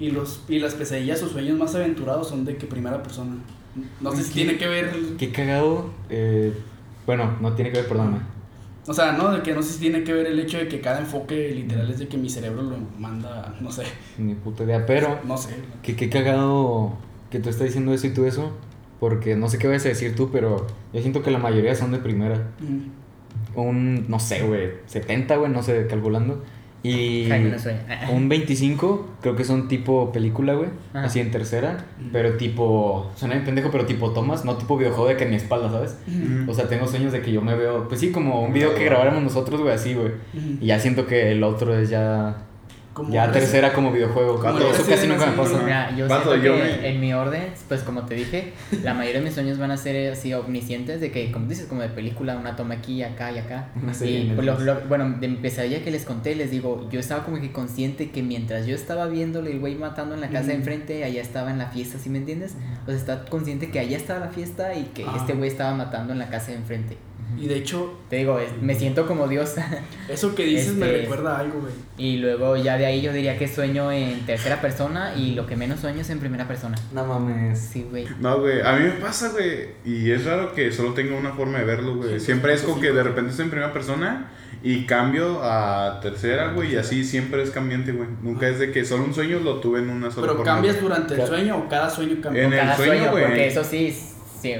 y 0.00 0.10
los 0.10 0.42
y 0.48 0.58
las 0.58 0.74
pesadillas 0.74 1.22
o 1.22 1.28
sueños 1.28 1.56
más 1.56 1.76
aventurados 1.76 2.28
son 2.28 2.44
de 2.44 2.56
que 2.56 2.66
primera 2.66 3.00
persona. 3.00 3.36
No 4.00 4.12
sé 4.14 4.22
si 4.24 4.32
tiene 4.32 4.56
que 4.58 4.66
ver, 4.68 4.90
Qué 5.18 5.30
cagado. 5.32 5.90
eh, 6.08 6.52
bueno, 7.06 7.36
no 7.40 7.52
tiene 7.54 7.70
que 7.72 7.78
ver, 7.78 7.88
perdóname. 7.88 8.18
o 8.86 8.94
sea, 8.94 9.12
no, 9.12 9.30
de 9.32 9.42
que 9.42 9.52
no 9.54 9.62
sé 9.62 9.74
si 9.74 9.80
tiene 9.80 10.04
que 10.04 10.12
ver 10.12 10.26
el 10.26 10.38
hecho 10.38 10.58
de 10.58 10.68
que 10.68 10.80
cada 10.80 11.00
enfoque 11.00 11.50
literal 11.54 11.90
es 11.90 11.98
de 11.98 12.08
que 12.08 12.16
mi 12.16 12.28
cerebro 12.30 12.62
lo 12.62 12.76
manda, 12.98 13.54
no 13.60 13.70
sé, 13.72 13.84
Ni 14.18 14.34
puta 14.34 14.64
idea. 14.64 14.84
Pero, 14.86 15.18
no 15.24 15.36
sé. 15.36 15.54
que 15.82 15.96
qué 15.96 16.08
cagado 16.08 16.92
que 17.30 17.38
tú 17.40 17.48
estás 17.48 17.66
diciendo 17.66 17.92
eso 17.94 18.06
y 18.06 18.10
tú 18.10 18.24
eso. 18.26 18.52
Porque 19.00 19.34
no 19.34 19.48
sé 19.48 19.56
qué 19.56 19.66
vas 19.66 19.84
a 19.86 19.88
decir 19.88 20.14
tú, 20.14 20.30
pero 20.30 20.66
yo 20.92 21.00
siento 21.00 21.22
que 21.22 21.30
la 21.30 21.38
mayoría 21.38 21.74
son 21.74 21.90
de 21.90 21.98
primera. 21.98 22.50
Mm. 22.60 23.58
Un, 23.58 24.04
no 24.08 24.20
sé, 24.20 24.42
güey, 24.42 24.72
70, 24.86 25.36
güey, 25.36 25.50
no 25.50 25.62
sé, 25.62 25.86
calculando. 25.86 26.44
Y 26.82 27.26
Jaime 27.28 27.50
no 27.50 27.58
sueña. 27.58 27.80
un 28.12 28.28
25, 28.28 29.08
creo 29.20 29.36
que 29.36 29.44
son 29.44 29.68
tipo 29.68 30.12
película, 30.12 30.54
güey. 30.54 30.70
Ajá. 30.94 31.06
Así 31.06 31.20
en 31.20 31.30
tercera. 31.30 31.84
Pero 32.12 32.36
tipo, 32.36 33.10
suena 33.16 33.34
bien 33.34 33.44
pendejo, 33.44 33.70
pero 33.70 33.86
tipo 33.86 34.12
tomas, 34.12 34.44
no 34.44 34.56
tipo 34.56 34.76
videojuego 34.76 35.08
de 35.08 35.16
que 35.16 35.24
en 35.24 35.30
mi 35.30 35.36
espalda, 35.36 35.70
¿sabes? 35.70 35.98
O 36.48 36.54
sea, 36.54 36.68
tengo 36.68 36.86
sueños 36.86 37.12
de 37.12 37.20
que 37.20 37.32
yo 37.32 37.42
me 37.42 37.54
veo, 37.54 37.88
pues 37.88 38.00
sí, 38.00 38.10
como 38.10 38.42
un 38.42 38.52
video 38.52 38.74
que 38.74 38.84
grabáramos 38.84 39.22
nosotros, 39.22 39.60
güey, 39.60 39.74
así, 39.74 39.94
güey. 39.94 40.12
Y 40.60 40.66
ya 40.66 40.78
siento 40.78 41.06
que 41.06 41.32
el 41.32 41.42
otro 41.42 41.76
es 41.76 41.90
ya, 41.90 42.44
Como 42.92 43.12
ya 43.12 43.30
tercera 43.30 43.72
como 43.72 43.92
videojuego. 43.92 44.40
Como 44.40 44.58
Eso 44.58 44.84
casi 44.88 45.06
nunca 45.06 45.26
me 45.26 45.32
pasa. 45.36 45.58
¿no? 45.58 45.62
Mira, 45.62 45.96
yo 45.96 46.08
Vato, 46.08 46.30
siento 46.32 46.44
yo 46.44 46.56
que 46.56 46.62
me- 46.62 46.88
en 46.88 47.00
mi 47.00 47.14
orden, 47.14 47.44
pues 47.68 47.82
como 47.82 48.04
te 48.04 48.16
dije, 48.16 48.52
la 48.82 48.94
mayoría 48.94 49.20
de 49.20 49.26
mis 49.26 49.34
sueños 49.34 49.58
van 49.58 49.70
a 49.70 49.76
ser 49.76 50.12
así 50.12 50.34
omniscientes, 50.34 51.00
de 51.00 51.12
que, 51.12 51.30
como 51.30 51.46
dices, 51.46 51.66
como 51.66 51.82
de 51.82 51.88
película, 51.88 52.36
una 52.36 52.56
toma 52.56 52.74
aquí, 52.74 53.02
acá 53.04 53.30
y 53.30 53.38
acá. 53.38 53.68
Una 53.80 53.94
serie 53.94 54.18
Y 54.24 54.30
en 54.30 54.34
pues, 54.36 54.46
lo- 54.60 54.80
bueno, 54.88 55.16
de 55.20 55.28
mi 55.28 55.36
pesadilla 55.36 55.84
que 55.84 55.90
les 55.92 56.04
conté, 56.04 56.34
les 56.34 56.50
digo, 56.50 56.88
yo 56.90 56.98
estaba 56.98 57.24
como 57.24 57.40
que 57.40 57.52
consciente 57.52 58.10
que 58.10 58.22
mientras 58.24 58.66
yo 58.66 58.74
estaba 58.74 59.06
viéndole 59.06 59.52
el 59.52 59.60
güey 59.60 59.76
matando 59.76 60.14
en 60.16 60.20
la 60.20 60.28
casa 60.28 60.48
de 60.48 60.54
enfrente, 60.54 61.04
allá 61.04 61.22
estaba 61.22 61.50
en 61.52 61.58
la 61.58 61.66
fiesta, 61.66 61.96
¿sí 61.98 62.10
me 62.10 62.18
entiendes? 62.18 62.54
O 62.82 62.86
sea, 62.86 62.96
está 62.96 63.24
consciente 63.26 63.70
que 63.70 63.78
allá 63.78 63.96
estaba 63.96 64.18
la 64.20 64.28
fiesta 64.32 64.74
y 64.74 64.84
que 64.94 65.04
Ah. 65.04 65.14
este 65.16 65.34
güey 65.34 65.48
estaba 65.48 65.74
matando 65.74 66.12
en 66.12 66.18
la 66.18 66.28
casa 66.28 66.48
de 66.50 66.56
enfrente. 66.58 66.96
Y 67.38 67.46
de 67.48 67.56
hecho, 67.56 67.98
Te 68.10 68.16
digo, 68.16 68.38
es- 68.38 68.50
me 68.60 68.74
siento 68.74 69.06
como 69.06 69.28
Dios. 69.28 69.54
eso 70.08 70.34
que 70.34 70.44
dices 70.44 70.74
me 70.74 70.86
Este- 70.86 71.02
recuerda 71.02 71.36
a 71.36 71.40
algo, 71.40 71.60
güey. 71.60 71.72
y 71.96 72.16
luego 72.16 72.56
ya 72.56 72.76
de 72.76 72.86
ahí 72.86 73.00
yo 73.02 73.12
diría 73.12 73.38
que 73.38 73.46
sueño 73.48 73.92
en 73.92 74.26
tercera 74.26 74.60
persona 74.60 75.14
y 75.16 75.34
lo 75.34 75.46
que 75.46 75.56
menos 75.56 75.80
sueño 75.80 76.00
es 76.00 76.10
en 76.10 76.18
primera 76.18 76.46
persona. 76.48 76.76
No 76.92 77.04
mames. 77.04 77.58
Sí, 77.58 77.86
güey. 77.88 78.06
No, 78.20 78.40
güey, 78.40 78.60
a 78.62 78.72
mí 78.72 78.84
me 78.84 78.90
pasa, 78.92 79.28
güey, 79.30 79.68
y 79.84 80.10
es 80.10 80.24
raro 80.24 80.52
que 80.54 80.72
solo 80.72 80.92
tenga 80.94 81.16
una 81.16 81.32
forma 81.32 81.58
de 81.58 81.64
verlo, 81.64 81.96
güey. 81.96 82.18
Sí, 82.18 82.26
Siempre 82.26 82.52
es 82.54 82.62
como 82.62 82.76
sí. 82.76 82.82
que 82.82 82.92
de 82.92 83.02
repente 83.02 83.30
estoy 83.30 83.44
en 83.44 83.50
primera 83.50 83.72
persona 83.72 84.30
y 84.62 84.84
cambio 84.84 85.40
a 85.42 86.00
tercera, 86.02 86.52
güey, 86.52 86.74
y 86.74 86.76
así 86.76 87.04
siempre 87.04 87.42
es 87.42 87.50
cambiante, 87.50 87.92
güey. 87.92 88.08
Nunca 88.22 88.48
es 88.48 88.58
de 88.58 88.72
que 88.72 88.84
solo 88.84 89.04
un 89.04 89.14
sueño 89.14 89.38
lo 89.40 89.60
tuve 89.60 89.78
en 89.78 89.88
una 89.88 90.10
sola 90.10 90.26
Pero 90.26 90.36
forma. 90.38 90.52
cambias 90.52 90.80
durante 90.80 91.14
el 91.14 91.26
sueño 91.26 91.56
o 91.58 91.68
cada 91.68 91.88
sueño 91.88 92.16
cambia. 92.20 92.42
En 92.44 92.52
el 92.52 92.58
cada 92.58 92.76
sueño, 92.76 92.92
sueño, 92.94 93.10
güey. 93.12 93.24
porque 93.24 93.46
eso 93.46 93.64
sí, 93.64 93.96
sí, 94.42 94.54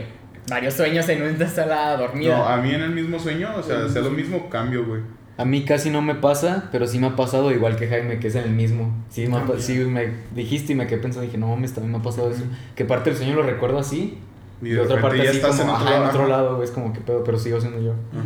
varios 0.48 0.74
sueños 0.74 1.08
en 1.08 1.22
una 1.22 1.48
sola 1.48 1.96
dormida. 1.96 2.36
No, 2.36 2.44
a 2.44 2.56
mí 2.58 2.70
en 2.72 2.82
el 2.82 2.90
mismo 2.90 3.18
sueño, 3.18 3.50
o 3.56 3.62
sea, 3.62 3.88
sea 3.88 4.02
lo 4.02 4.10
mismo, 4.10 4.48
cambio, 4.48 4.84
güey. 4.86 5.00
A 5.36 5.44
mí 5.44 5.64
casi 5.64 5.88
no 5.88 6.02
me 6.02 6.14
pasa, 6.14 6.68
pero 6.70 6.86
sí 6.86 6.98
me 6.98 7.06
ha 7.06 7.16
pasado 7.16 7.50
igual 7.50 7.76
que 7.76 7.88
Jaime, 7.88 8.18
que 8.18 8.28
es 8.28 8.34
en 8.34 8.44
el 8.44 8.50
mismo. 8.50 8.92
Sí, 9.08 9.26
me, 9.26 9.38
ha 9.38 9.46
sí 9.58 9.78
me 9.78 10.12
dijiste 10.34 10.74
y 10.74 10.76
me 10.76 10.86
quedé 10.86 10.98
pensando, 10.98 11.24
dije, 11.24 11.38
no 11.38 11.48
mames, 11.48 11.72
también 11.72 11.92
me 11.92 11.98
ha 11.98 12.02
pasado 12.02 12.30
eso. 12.30 12.42
Que 12.74 12.84
parte 12.84 13.10
del 13.10 13.18
sueño 13.18 13.36
lo 13.36 13.42
recuerdo 13.42 13.78
así, 13.78 14.18
Y 14.60 14.68
y, 14.68 14.70
de 14.72 14.80
otra 14.80 14.96
repente 14.96 15.18
parte 15.18 15.24
ya 15.24 15.30
así 15.30 15.38
estás 15.38 15.56
como, 15.58 15.70
en 15.70 15.76
otro 15.76 15.86
ajá, 15.86 15.96
en 15.96 16.02
lado, 16.02 16.10
otro 16.10 16.28
lado, 16.28 16.56
güey, 16.56 16.68
es 16.68 16.70
como 16.72 16.92
que 16.92 17.00
pedo, 17.00 17.24
pero 17.24 17.38
sigo 17.38 17.58
siendo 17.58 17.80
yo. 17.80 17.92
Ajá. 18.12 18.22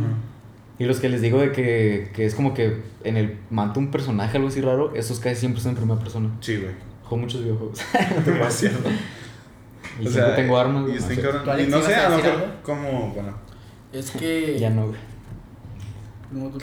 Y 0.79 0.85
los 0.87 0.99
que 0.99 1.09
les 1.09 1.23
digo 1.23 1.39
de 1.39 1.53
que, 1.53 2.11
que 2.15 2.25
es 2.27 2.35
como 2.35 2.53
que 2.53 2.83
en 3.05 3.17
el 3.17 3.37
mata 3.51 3.79
un 3.79 3.93
personaje, 3.93 4.37
algo 4.37 4.49
así 4.49 4.61
raro, 4.61 4.93
esos 4.97 5.21
casi 5.21 5.37
siempre 5.37 5.62
son 5.62 5.71
en 5.71 5.77
primera 5.77 6.01
persona. 6.01 6.31
Sí, 6.41 6.57
güey. 6.57 6.73
Juego 7.05 7.19
muchos 7.19 7.43
videojuegos. 7.43 7.81
Demasiado. 8.27 8.79
Y 10.01 10.07
O 10.07 10.11
siempre 10.11 10.12
sea, 10.12 10.37
tengo 10.37 10.59
armas, 10.59 10.89
y 10.89 10.93
no 10.95 11.01
sé. 11.01 11.20
cabrón. 11.20 11.45
¿Tú, 11.45 11.51
Alex, 11.51 11.68
Y 11.68 11.70
no 11.70 11.78
ibas 11.78 11.89
sé, 11.89 11.95
a 11.97 12.09
lo 12.09 12.16
mejor 12.16 12.45
como, 12.62 13.12
bueno. 13.15 13.39
Es 13.93 14.11
que. 14.11 14.59
Ya 14.61 14.70
no, 14.70 14.86
güey. 14.89 15.15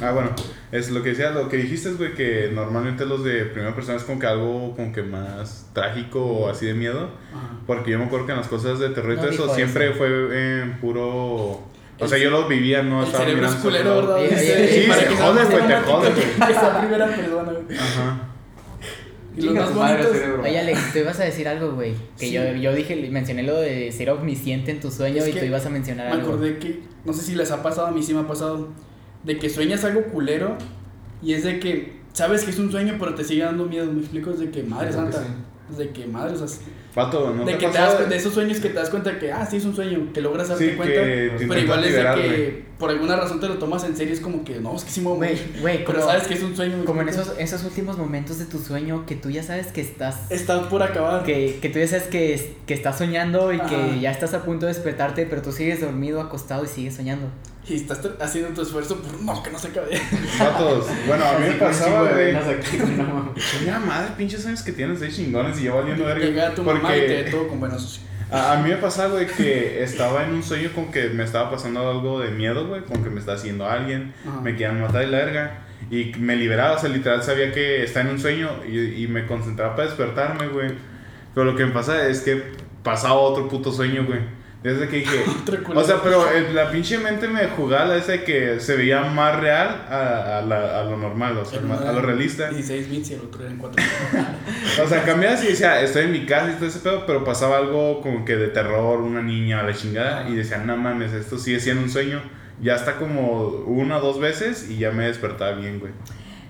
Ah, 0.02 0.12
bueno, 0.12 0.32
es 0.74 0.92
lo 0.92 1.02
que 1.02 1.10
decía, 1.10 1.32
lo 1.32 1.48
que 1.48 1.56
dijiste 1.56 1.88
es, 1.90 1.98
güey, 1.98 2.14
que 2.14 2.52
normalmente 2.54 3.06
los 3.06 3.24
de 3.24 3.46
primera 3.46 3.74
persona 3.74 3.98
es 3.98 4.04
como 4.04 4.20
que 4.20 4.28
algo 4.28 4.76
como 4.76 4.92
que 4.92 5.02
más 5.02 5.70
trágico 5.72 6.20
o 6.22 6.50
así 6.50 6.66
de 6.66 6.74
miedo. 6.74 7.10
Ajá. 7.34 7.56
Porque 7.66 7.92
yo 7.92 7.98
me 8.00 8.04
acuerdo 8.06 8.26
que 8.26 8.32
en 8.34 8.40
las 8.40 8.50
cosas 8.50 8.80
de 8.80 8.90
terror 8.90 9.14
y 9.14 9.16
No 9.16 9.22
todo 9.22 9.32
eso 9.32 9.56
siempre 9.56 9.90
eso. 9.90 9.98
fue 9.98 10.62
en 10.62 10.78
puro... 10.80 11.62
O 12.00 12.08
sea, 12.08 12.18
yo 12.18 12.32
lo 12.32 12.48
vivía, 12.50 12.82
no 12.82 13.00
el 13.02 13.06
estaba 13.06 13.24
cerebro 13.24 13.46
es 13.48 13.64
mirando 13.64 13.64
culero. 13.64 14.18
Sí, 14.28 14.36
sí, 14.36 14.88
para 14.90 15.02
se 15.02 15.16
jode, 15.16 15.46
güey, 15.46 15.68
te 15.68 15.76
jode, 15.80 16.10
güey. 16.10 16.26
primera 16.82 17.06
persona, 17.08 17.52
güey. 17.54 17.78
Ajá. 17.78 18.20
Y 19.38 19.42
los 19.42 19.54
más 19.54 19.74
bonitos. 19.74 20.18
Oye, 20.44 20.60
Alex, 20.60 20.94
tú 20.94 21.00
ibas 21.00 21.20
a 21.20 21.24
decir 21.24 21.48
algo, 21.48 21.72
güey. 21.74 21.94
Que 22.20 22.28
Sí. 22.28 22.32
yo, 22.32 22.44
yo 22.56 22.74
dije, 22.76 22.96
mencioné 23.10 23.44
lo 23.44 23.60
de 23.60 23.92
ser 23.92 24.10
omnisciente 24.10 24.72
en 24.72 24.80
tu 24.80 24.92
sueño 24.92 25.24
Es 25.24 25.30
y 25.30 25.32
tú 25.40 25.46
ibas 25.46 25.66
a 25.66 25.70
mencionar 25.70 26.08
Me 26.08 26.14
algo. 26.14 26.28
acordé 26.34 26.58
que, 26.58 26.82
no 27.06 27.14
sé 27.14 27.22
si 27.24 27.36
les 27.36 27.50
ha 27.52 27.64
pasado, 27.64 27.88
a 27.88 27.92
mí 27.92 28.04
sí 28.04 28.14
me 28.14 28.20
ha 28.22 28.28
pasado, 28.28 28.70
de 29.24 29.38
que 29.38 29.50
sueñas 29.50 29.84
algo 29.86 30.04
culero 30.06 30.58
y 31.22 31.34
es 31.34 31.44
de 31.44 31.60
que 31.60 32.02
sabes 32.14 32.44
que 32.44 32.52
es 32.52 32.60
un 32.60 32.72
sueño, 32.72 32.96
pero 33.00 33.16
te 33.16 33.24
sigue 33.24 33.44
dando 33.44 33.66
miedo. 33.66 33.92
Me 33.92 34.02
explico, 34.02 34.32
es 34.32 34.40
de 34.40 34.50
que 34.52 34.64
madre 34.64 34.88
que 34.88 34.94
santa, 34.94 35.20
sí. 35.20 35.28
Es 35.72 35.78
de 35.78 35.90
que 35.90 36.06
madre, 36.06 36.34
o 36.36 36.48
sea, 36.48 36.58
Pato, 36.94 37.34
¿no 37.34 37.46
de 37.46 37.54
te 37.54 37.58
que 37.58 37.66
ha 37.68 37.72
te 37.72 37.78
das, 37.78 37.92
pasado? 37.94 38.10
de 38.10 38.16
esos 38.18 38.34
sueños 38.34 38.60
que 38.60 38.68
te 38.68 38.76
das 38.76 38.90
cuenta 38.90 39.18
que, 39.18 39.32
ah, 39.32 39.46
sí, 39.50 39.56
es 39.58 39.64
un 39.66 39.74
sueño, 39.74 40.12
que 40.14 40.20
logras 40.20 40.50
darte 40.50 40.72
Sí, 40.72 40.76
cuenta. 40.76 40.94
Pero 41.02 41.60
igual 41.60 41.84
es 41.86 41.94
de 41.96 42.02
que 42.22 42.66
por 42.78 42.90
alguna 42.90 43.16
razón 43.16 43.40
te 43.40 43.48
lo 43.48 43.58
tomas 43.58 43.84
en 43.86 43.96
serio, 43.96 44.14
es 44.14 44.20
como 44.20 44.44
que, 44.44 44.60
no, 44.60 44.76
es 44.76 44.84
que 44.84 44.92
sí 44.92 45.00
me 45.00 45.08
voy 45.08 45.40
Pero 45.64 45.86
como- 45.86 46.02
sabes 46.02 46.24
que 46.28 46.34
es 46.34 46.44
un 46.44 46.54
sueño. 46.56 46.78
¿me 46.78 46.84
Como 46.84 47.02
en 47.02 47.08
esos, 47.10 47.32
esos 47.38 47.64
últimos 47.64 47.98
momentos 47.98 48.40
de 48.40 48.46
tu 48.46 48.60
sueño 48.60 49.06
que 49.06 49.16
tú 49.16 49.30
ya 49.30 49.42
sabes 49.42 49.68
que 49.68 49.80
estás... 49.80 50.30
Está 50.30 50.68
por 50.68 50.84
acabar. 50.84 51.24
Que, 51.24 51.60
que 51.62 51.70
tú 51.70 51.80
ya 51.80 51.88
sabes 51.88 52.08
que, 52.08 52.56
que 52.68 52.74
estás 52.74 52.98
soñando 52.98 53.54
y 53.54 53.58
Ajá. 53.62 53.70
que 53.70 54.00
ya 54.02 54.12
estás 54.12 54.34
a 54.34 54.44
punto 54.44 54.66
de 54.66 54.74
despertarte, 54.74 55.26
pero 55.26 55.42
tú 55.42 55.54
sigues 55.54 55.80
dormido, 55.80 56.20
acostado 56.20 56.66
y 56.66 56.68
sigues 56.68 56.94
soñando. 56.96 57.28
Y 57.68 57.76
estás 57.76 58.02
haciendo 58.20 58.50
tu 58.50 58.62
esfuerzo 58.64 58.98
por 58.98 59.22
no, 59.22 59.44
que 59.44 59.52
no 59.52 59.60
se 59.60 59.68
acabe. 59.68 60.02
Patos, 60.38 60.88
bueno, 61.08 61.24
a 61.26 61.38
mí 61.38 61.48
me 61.48 61.54
pasaba, 61.54 62.12
güey. 62.12 62.36
Mira, 63.62 63.80
madre, 63.80 64.14
pinches 64.18 64.46
años 64.46 64.64
que 64.64 64.72
tienes 64.72 65.00
de 65.00 65.10
chingones 65.10 65.60
y 65.60 65.66
yo 65.66 65.76
valiendo 65.76 66.06
verga. 66.06 66.26
Llega 66.26 66.56
tu 66.56 66.64
mamá 66.64 66.96
y 66.96 67.02
te 67.02 67.16
Porque 67.16 67.32
todo 67.32 67.48
con 67.48 67.60
buenos 67.60 68.02
a, 68.32 68.54
a 68.54 68.62
mí 68.62 68.70
me 68.70 68.78
pasaba, 68.78 69.14
güey, 69.16 69.28
que 69.28 69.84
estaba 69.84 70.24
en 70.24 70.34
un 70.34 70.42
sueño 70.42 70.70
con 70.74 70.90
que 70.90 71.10
me 71.10 71.24
estaba 71.24 71.52
pasando 71.52 71.88
algo 71.90 72.20
de 72.20 72.32
miedo, 72.32 72.66
güey, 72.66 72.82
con 72.82 73.04
que 73.04 73.10
me 73.10 73.20
está 73.20 73.34
haciendo 73.34 73.68
alguien, 73.68 74.14
Ajá. 74.26 74.40
me 74.40 74.54
querían 74.54 74.82
matar 74.82 75.04
y 75.04 75.08
la 75.08 75.18
verga. 75.18 75.60
Y 75.90 76.14
me 76.18 76.38
liberaba, 76.38 76.78
o 76.78 76.80
sea, 76.80 76.90
literal 76.90 77.22
sabía 77.22 77.52
que 77.52 77.84
estaba 77.84 78.06
en 78.06 78.14
un 78.14 78.20
sueño 78.20 78.50
y, 78.66 79.04
y 79.04 79.08
me 79.08 79.26
concentraba 79.28 79.76
para 79.76 79.90
despertarme, 79.90 80.48
güey. 80.48 80.72
Pero 81.36 81.46
lo 81.46 81.56
que 81.56 81.66
me 81.66 81.72
pasa 81.72 82.08
es 82.08 82.22
que 82.22 82.42
pasaba 82.84 83.16
otro 83.16 83.50
puto 83.50 83.72
sueño, 83.74 84.06
güey. 84.06 84.20
Desde 84.64 84.88
que 84.88 84.98
dije, 84.98 85.24
o 85.76 85.84
sea, 85.84 86.02
pero 86.04 86.24
la 86.54 86.70
pinche 86.70 87.00
mente 87.00 87.28
me 87.28 87.48
jugaba 87.48 87.86
la 87.86 87.96
esa 87.98 88.12
de 88.12 88.24
que 88.24 88.60
se 88.60 88.76
veía 88.76 89.02
más 89.02 89.40
real 89.40 89.88
a, 89.90 90.38
a, 90.38 90.42
la- 90.44 90.82
a 90.82 90.84
lo 90.84 90.98
normal, 90.98 91.36
o 91.40 91.46
sea, 91.46 91.60
a 91.60 91.92
lo 91.92 92.02
realista. 92.02 92.50
16 92.50 92.90
bits 92.90 93.10
y 93.10 93.14
el 93.16 93.22
otro 93.22 93.42
era 93.42 93.50
en 93.52 93.58
4 93.58 93.84
O 94.84 94.88
sea, 94.88 95.04
cambiabas 95.04 95.44
y 95.44 95.48
decía, 95.48 95.82
estoy 95.82 96.04
en 96.04 96.12
mi 96.12 96.26
casa 96.28 96.52
y 96.52 96.56
todo 96.58 96.68
ese 96.68 96.78
pedo, 96.80 97.06
pero 97.08 97.24
pasaba 97.24 97.58
algo 97.58 98.02
como 98.02 98.24
que 98.24 98.36
de 98.36 98.50
terror, 98.50 99.02
una 99.02 99.24
niña 99.24 99.62
a 99.62 99.64
la 99.64 99.74
chingada, 99.74 100.30
y 100.30 100.36
decía, 100.36 100.60
no 100.60 100.78
mames, 100.78 101.12
esto 101.14 101.40
sigue 101.40 101.60
siendo 101.60 101.82
un 101.82 101.90
sueño. 101.90 102.22
Ya 102.62 102.76
está 102.76 102.98
como 102.98 103.48
una 103.66 103.98
o 103.98 104.02
dos 104.02 104.20
veces 104.20 104.70
y 104.70 104.78
ya 104.78 104.92
me 104.92 105.06
despertaba 105.08 105.54
bien, 105.54 105.80
güey. 105.80 105.92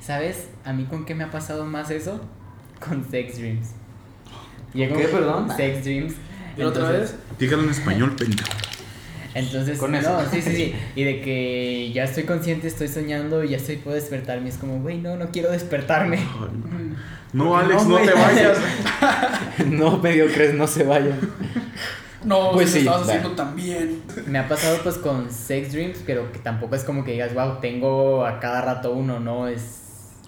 ¿Sabes? 0.01 0.49
A 0.65 0.73
mí 0.73 0.83
con 0.83 1.05
qué 1.05 1.15
me 1.15 1.23
ha 1.23 1.31
pasado 1.31 1.63
más 1.65 1.89
eso? 1.91 2.19
Con 2.85 3.09
Sex 3.09 3.38
Dreams. 3.38 3.69
Llego- 4.73 4.97
qué, 4.97 5.05
perdón? 5.05 5.49
Sex 5.55 5.85
Dreams. 5.85 6.15
¿Y 6.57 6.61
otra 6.64 6.84
Entonces- 6.84 7.11
vez? 7.11 7.15
Dígalo 7.40 7.64
en 7.64 7.69
español, 7.69 8.15
pendejo. 8.15 8.49
Entonces, 9.34 9.80
Con 9.80 9.91
no, 9.94 9.98
eso. 9.98 10.19
sí, 10.30 10.41
sí, 10.41 10.53
sí. 10.56 10.76
Y 10.94 11.03
de 11.06 11.22
que 11.22 11.91
ya 11.94 12.03
estoy 12.03 12.23
consciente, 12.23 12.68
estoy 12.68 12.90
soñando 12.90 13.44
y 13.45 13.49
ya 13.49 13.57
estoy, 13.57 13.78
puedo 13.78 13.95
despertarme. 13.95 14.49
Es 14.49 14.57
como, 14.57 14.82
güey, 14.82 14.98
no, 14.98 15.15
no 15.15 15.30
quiero 15.32 15.49
despertarme. 15.52 16.19
No, 17.32 17.56
Alex, 17.56 17.86
no, 17.86 17.98
no, 17.99 18.06
te 18.06 18.14
vayas. 18.14 18.57
no, 19.68 19.98
mediocres, 19.99 20.53
no 20.53 20.68
se 20.68 20.84
vayan. 20.84 21.18
No, 22.26 22.52
Pues 22.52 22.69
si 22.72 22.80
sí, 22.80 22.84
lo 22.84 22.91
estabas 22.91 23.07
va. 23.07 23.14
haciendo 23.14 23.36
tan 23.38 23.56
bien. 23.56 24.02
Me 24.28 24.38
ha 24.38 24.48
pasado 24.49 24.78
pues 24.84 24.98
con 24.98 25.32
Sex 25.32 25.72
Dreams, 25.72 25.99
pero 26.06 26.30
que 26.34 26.40
tampoco 26.40 26.76
es 26.76 26.84
como 26.84 27.06
que 27.06 27.14
digas, 27.14 27.34
wow, 27.34 27.60
tengo 27.61 28.26
a 28.26 28.40
cada 28.41 28.61
rato 28.61 28.91
uno, 28.91 29.19
¿no? 29.22 29.48
Es... 29.48 29.78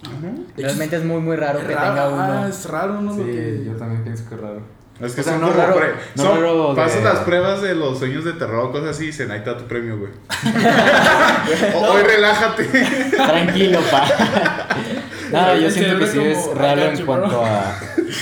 De 0.02 0.08
hecho, 0.08 0.46
Realmente 0.56 0.96
es 0.96 1.04
muy, 1.04 1.20
muy 1.20 1.36
raro 1.36 1.58
es 1.60 1.66
que 1.66 1.74
raro, 1.74 1.88
tenga 1.94 2.04
ah, 2.04 2.38
uno. 2.40 2.48
es 2.48 2.64
raro, 2.68 3.00
¿no? 3.02 3.14
Lo 3.16 3.24
que- 3.24 3.58
Sí, 3.58 3.64
yo 3.66 3.76
también 3.76 4.02
pienso 4.02 4.26
que 4.28 4.34
es 4.34 4.40
raro. 4.40 4.62
Es 5.00 5.12
que 5.14 5.22
O 5.22 5.24
sea, 5.24 5.32
son 5.34 5.40
no 5.42 5.48
como 5.48 5.60
raro- 5.60 5.76
pre- 5.76 5.92
no 6.14 6.22
son- 6.22 6.40
raro 6.40 6.68
de- 6.70 6.76
pasas 6.76 7.02
las 7.02 7.18
pruebas 7.20 7.60
de 7.62 7.74
los 7.74 7.98
sueños 7.98 8.24
de 8.24 8.32
terror, 8.34 8.70
cosas 8.70 8.90
así, 8.90 9.04
y 9.04 9.06
dicen, 9.08 9.30
ahí 9.30 9.38
está 9.38 9.56
tu 9.56 9.64
premio, 9.64 9.98
güey. 9.98 10.12
O- 11.74 11.92
Hoy 11.92 12.02
relájate. 12.02 12.64
Tranquilo, 13.10 13.80
pa. 13.90 14.06
Nada, 15.32 15.56
yo 15.56 15.70
siento 15.70 15.98
que 15.98 16.06
sí 16.06 16.18
es 16.20 16.46
raro 16.54 16.82
en 16.82 16.96
you, 16.96 17.06
cuanto 17.06 17.44
a, 17.44 17.74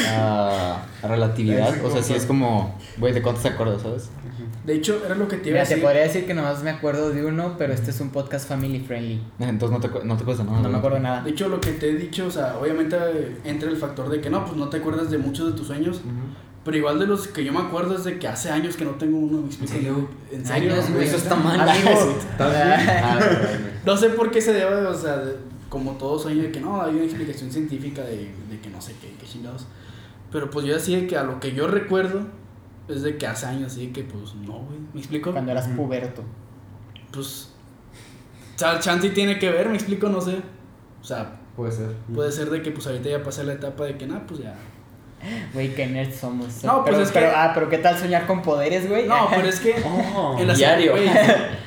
a, 0.09 0.83
a 1.03 1.09
relatividad. 1.09 1.85
O 1.85 1.91
sea, 1.91 2.03
sí 2.03 2.15
es 2.15 2.25
como, 2.25 2.79
güey, 2.97 3.13
¿de 3.13 3.21
cuántos 3.23 3.43
te 3.43 3.51
acuerdas, 3.51 3.83
sabes? 3.83 4.09
De 4.65 4.75
hecho, 4.75 5.03
era 5.05 5.15
lo 5.17 5.27
que 5.29 5.37
te 5.39 5.51
iba 5.51 5.59
a 5.59 5.63
Mira, 5.63 5.69
te 5.69 5.75
decir. 5.75 5.83
podría 5.85 6.03
decir 6.03 6.27
que 6.27 6.35
nomás 6.35 6.63
me 6.63 6.71
acuerdo 6.71 7.11
de 7.11 7.25
uno, 7.27 7.57
pero 7.59 7.73
este 7.75 7.91
es 7.91 8.01
un 8.01 8.11
podcast 8.11 8.49
family 8.49 8.79
friendly. 8.81 9.21
Entonces 9.41 9.77
no 9.79 9.81
te, 9.81 10.05
no 10.07 10.17
te 10.17 10.23
acuerdas 10.23 10.47
de 10.47 10.51
nada. 10.51 10.63
No 10.63 10.69
me 10.71 10.79
acuerdo 10.79 10.97
de 10.97 11.03
nada. 11.03 11.23
De 11.23 11.31
hecho, 11.31 11.49
lo 11.49 11.61
que 11.61 11.73
te 11.73 11.91
he 11.91 11.95
dicho, 11.97 12.27
o 12.27 12.31
sea, 12.31 12.57
obviamente 12.61 12.97
entra 13.45 13.69
el 13.69 13.77
factor 13.77 14.09
de 14.09 14.21
que 14.21 14.31
no, 14.31 14.45
pues 14.45 14.57
no 14.57 14.69
te 14.69 14.77
acuerdas 14.79 15.11
de 15.11 15.19
muchos 15.19 15.53
de 15.53 15.59
tus 15.59 15.67
sueños. 15.67 16.01
Pero 16.65 16.77
igual 16.77 16.99
de 17.01 17.07
los 17.09 17.27
que 17.29 17.45
yo 17.45 17.53
me 17.53 17.59
acuerdo 17.61 17.97
es 17.97 18.05
de 18.05 18.19
que 18.21 18.29
hace 18.29 18.51
años 18.51 18.77
que 18.77 18.85
no 18.85 18.93
tengo 18.93 19.19
uno. 19.19 19.39
¿me 19.41 19.47
explico? 19.47 19.73
¿En 19.73 19.81
serio? 19.83 20.09
¿En 20.31 20.47
serio? 20.47 20.73
Años, 20.75 20.91
Güey, 20.91 21.09
eso 21.09 21.17
está 21.17 21.35
mal. 21.35 21.61
Amigo. 21.61 22.17
Ah, 22.39 23.19
güey. 23.19 23.73
No 23.85 23.97
sé 23.97 24.11
por 24.11 24.31
qué 24.31 24.41
se 24.41 24.53
debe, 24.53 24.87
o 24.87 24.95
sea, 24.95 25.17
de- 25.19 25.37
como 25.69 25.93
todo 25.93 26.19
sueño 26.19 26.43
de 26.43 26.53
que 26.53 26.61
no, 26.61 26.81
hay 26.83 26.95
una 26.95 27.05
explicación 27.05 27.51
científica 27.51 28.03
de, 28.03 28.31
de 28.51 28.61
que 28.63 28.69
no 28.71 28.81
sé 28.81 28.95
qué, 29.01 29.13
qué 29.19 29.27
chingados. 29.27 29.67
Pero 30.31 30.51
pues 30.51 30.65
yo 30.67 30.75
decía 30.75 31.07
que 31.07 31.17
a 31.17 31.25
lo 31.25 31.41
que 31.41 31.53
yo 31.53 31.67
recuerdo 31.67 32.27
es 32.89 33.03
de 33.03 33.17
que 33.17 33.27
hace 33.27 33.47
años, 33.47 33.73
así 33.73 33.89
que 33.89 34.05
pues 34.05 34.35
no, 34.35 34.53
güey. 34.61 34.79
¿Me 34.95 35.01
explico? 35.01 35.33
Cuando 35.33 35.51
eras 35.51 35.67
puberto. 35.69 36.23
Pues. 37.11 37.49
O 38.55 38.59
sea, 38.59 38.79
chance 38.79 39.07
y 39.07 39.11
tiene 39.11 39.39
que 39.39 39.51
ver, 39.51 39.69
¿me 39.69 39.75
explico? 39.75 40.09
No 40.09 40.21
sé. 40.21 40.37
O 41.01 41.05
sea, 41.05 41.41
Puede 41.57 41.73
ser. 41.73 41.91
puede 42.15 42.31
ser 42.33 42.51
de 42.51 42.63
que 42.63 42.71
pues 42.71 42.87
ahorita 42.87 43.09
ya 43.09 43.23
pasé 43.23 43.43
la 43.45 43.55
etapa 43.55 43.85
de 43.85 43.97
que 43.99 44.07
nada, 44.07 44.25
pues 44.27 44.41
ya. 44.41 44.55
Güey, 45.53 45.75
qué 45.75 45.87
nerds 45.87 46.17
somos. 46.17 46.63
No, 46.65 46.83
pues 46.85 46.93
pero, 46.95 47.03
es 47.05 47.11
que- 47.13 47.19
pero- 47.21 47.33
Ah, 47.37 47.51
pero 47.55 47.69
¿qué 47.69 47.79
tal 47.79 47.99
soñar 47.99 48.27
con 48.27 48.43
poderes, 48.43 48.89
güey? 48.89 49.07
No, 49.07 49.29
pero 49.31 49.49
es 49.49 49.61
que. 49.61 49.75
Oh. 49.85 50.37
En 50.41 50.49
la 50.49 50.55
Diario. 50.55 50.93
güey, 50.93 51.09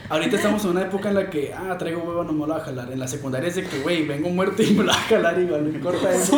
ahorita 0.09 0.35
estamos 0.35 0.63
en 0.65 0.71
una 0.71 0.81
época 0.83 1.09
en 1.09 1.15
la 1.15 1.29
que, 1.29 1.53
ah, 1.53 1.75
traigo 1.77 2.03
hueva, 2.03 2.23
no 2.23 2.33
me 2.33 2.39
lo 2.39 2.53
voy 2.53 2.61
a 2.61 2.65
jalar. 2.65 2.91
En 2.91 2.99
la 2.99 3.07
secundaria 3.07 3.49
es 3.49 3.55
de 3.55 3.63
que, 3.63 3.79
güey, 3.79 4.05
vengo 4.05 4.29
muerto 4.29 4.61
y 4.63 4.71
me 4.71 4.83
lo 4.83 4.91
voy 4.91 4.95
a 4.95 5.03
jalar 5.03 5.39
igual, 5.39 5.63
no 5.63 5.69
importa 5.69 6.11
eso. 6.13 6.37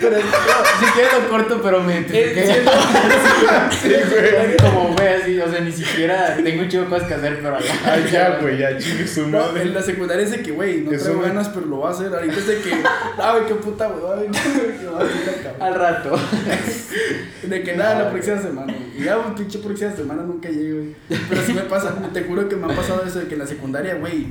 pero 0.00 0.16
Si 0.16 0.84
quieres 0.94 1.12
lo 1.12 1.28
corto, 1.28 1.60
pero 1.62 1.82
me 1.82 1.96
Sí, 2.06 3.88
güey. 3.88 4.56
Como, 4.56 4.94
güey, 4.94 5.08
así, 5.08 5.40
o 5.40 5.50
sea, 5.50 5.60
ni 5.60 5.72
siquiera 5.72 6.36
tengo 6.42 6.62
un 6.62 6.68
chico 6.68 6.84
de 6.84 6.88
cosas 6.88 7.08
que 7.08 7.14
hacer, 7.14 7.38
pero 7.42 7.56
Ay, 7.84 8.08
ya, 8.10 8.38
güey, 8.40 8.58
ya, 8.58 8.76
chingue 8.78 9.06
su 9.06 9.28
no, 9.28 9.38
madre. 9.38 9.62
en 9.62 9.74
la 9.74 9.82
secundaria 9.82 10.24
es 10.24 10.30
de 10.32 10.42
que, 10.42 10.52
güey, 10.52 10.80
no 10.82 10.90
traigo 10.90 11.20
ganas, 11.22 11.48
pero 11.48 11.66
lo 11.66 11.76
voy 11.76 11.88
a 11.88 11.90
hacer. 11.90 12.14
Ahorita 12.14 12.36
es 12.36 12.46
de 12.46 12.58
que, 12.60 12.72
ah, 13.18 13.38
qué 13.46 13.54
puta, 13.54 13.88
güey, 13.88 14.04
ay, 14.20 14.28
no, 14.28 14.88
lo 14.88 14.96
voy 14.96 15.02
a 15.02 15.06
hacer, 15.06 15.42
cabrón. 15.42 15.62
al 15.62 15.74
rato. 15.74 16.18
De 17.42 17.62
que 17.62 17.76
nada, 17.76 18.04
la 18.04 18.10
próxima 18.10 18.40
semana. 18.40 18.74
Y 18.98 19.04
ya, 19.04 19.34
pinche 19.34 19.58
próxima 19.58 19.92
semana 19.92 20.22
nunca 20.22 20.48
llegue, 20.48 20.72
güey. 20.72 20.96
Pero 21.28 21.42
sí 21.44 21.52
me 21.52 21.62
pasa, 21.62 21.94
te 22.12 22.22
juro 22.22 22.48
que 22.48 22.56
me 22.56 22.72
ha 22.72 22.76
pasado 22.76 22.95
eso 23.04 23.18
de 23.20 23.26
que 23.28 23.34
en 23.34 23.40
la 23.40 23.46
secundaria, 23.46 23.94
güey, 23.96 24.28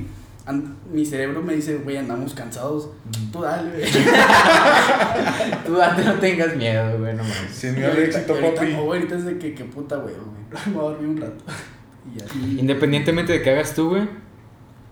mi 0.92 1.04
cerebro 1.04 1.42
me 1.42 1.54
dice, 1.54 1.76
güey, 1.78 1.96
andamos 1.96 2.34
cansados. 2.34 2.90
Tú 3.32 3.42
dale, 3.42 3.70
güey. 3.70 3.84
Tú 5.66 5.74
date, 5.74 6.04
no 6.04 6.14
tengas 6.14 6.56
miedo, 6.56 6.98
güey, 6.98 7.12
no 7.14 7.22
mames. 7.22 7.50
Sin 7.52 7.74
miedo 7.74 7.90
al 7.92 7.98
éxito, 7.98 8.34
ahorita- 8.34 8.54
papi. 8.60 8.72
o 8.74 8.78
ahorita 8.78 9.16
es 9.16 9.24
de 9.24 9.38
que, 9.38 9.54
qué 9.54 9.64
puta, 9.64 9.96
güey, 9.96 10.14
güey. 10.14 10.74
Voy 10.74 10.84
a 10.84 10.88
dormir 10.90 11.08
un 11.10 11.16
rato. 11.20 11.44
Y 12.14 12.18
ya. 12.18 12.60
Independientemente 12.60 13.32
de 13.32 13.42
que 13.42 13.50
hagas 13.50 13.74
tú, 13.74 13.90
güey. 13.90 14.08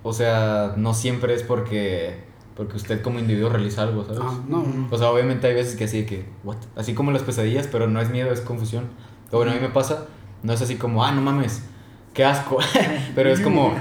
O 0.03 0.13
sea, 0.13 0.75
no 0.77 0.93
siempre 0.93 1.35
es 1.35 1.43
porque 1.43 2.23
porque 2.57 2.77
usted 2.77 3.03
como 3.03 3.19
individuo 3.19 3.49
realiza 3.49 3.83
algo, 3.83 4.05
¿sabes? 4.05 4.21
Ah, 4.23 4.39
no, 4.49 4.63
no. 4.63 4.89
O 4.91 4.97
sea, 4.97 5.11
obviamente 5.11 5.49
hay 5.49 5.55
veces 5.55 5.75
que 5.75 5.85
así 5.85 6.03
de 6.03 6.07
que, 6.07 6.25
what? 6.45 6.57
Así 6.77 6.95
como 6.95 7.11
las 7.11 7.23
pesadillas, 7.23 7.67
pero 7.67 7.89
no 7.89 8.01
es 8.01 8.11
miedo, 8.11 8.31
es 8.33 8.41
confusión. 8.41 8.85
O 9.33 9.39
bueno, 9.39 9.51
a 9.51 9.55
mí 9.57 9.61
me 9.61 9.71
pasa, 9.71 10.07
no 10.45 10.53
es 10.53 10.63
así 10.63 10.77
como, 10.77 11.05
ah, 11.05 11.11
no 11.11 11.21
mames, 11.21 11.63
qué 12.15 12.25
asco. 12.25 12.59
pero 13.15 13.31
es 13.31 13.41
como, 13.41 13.75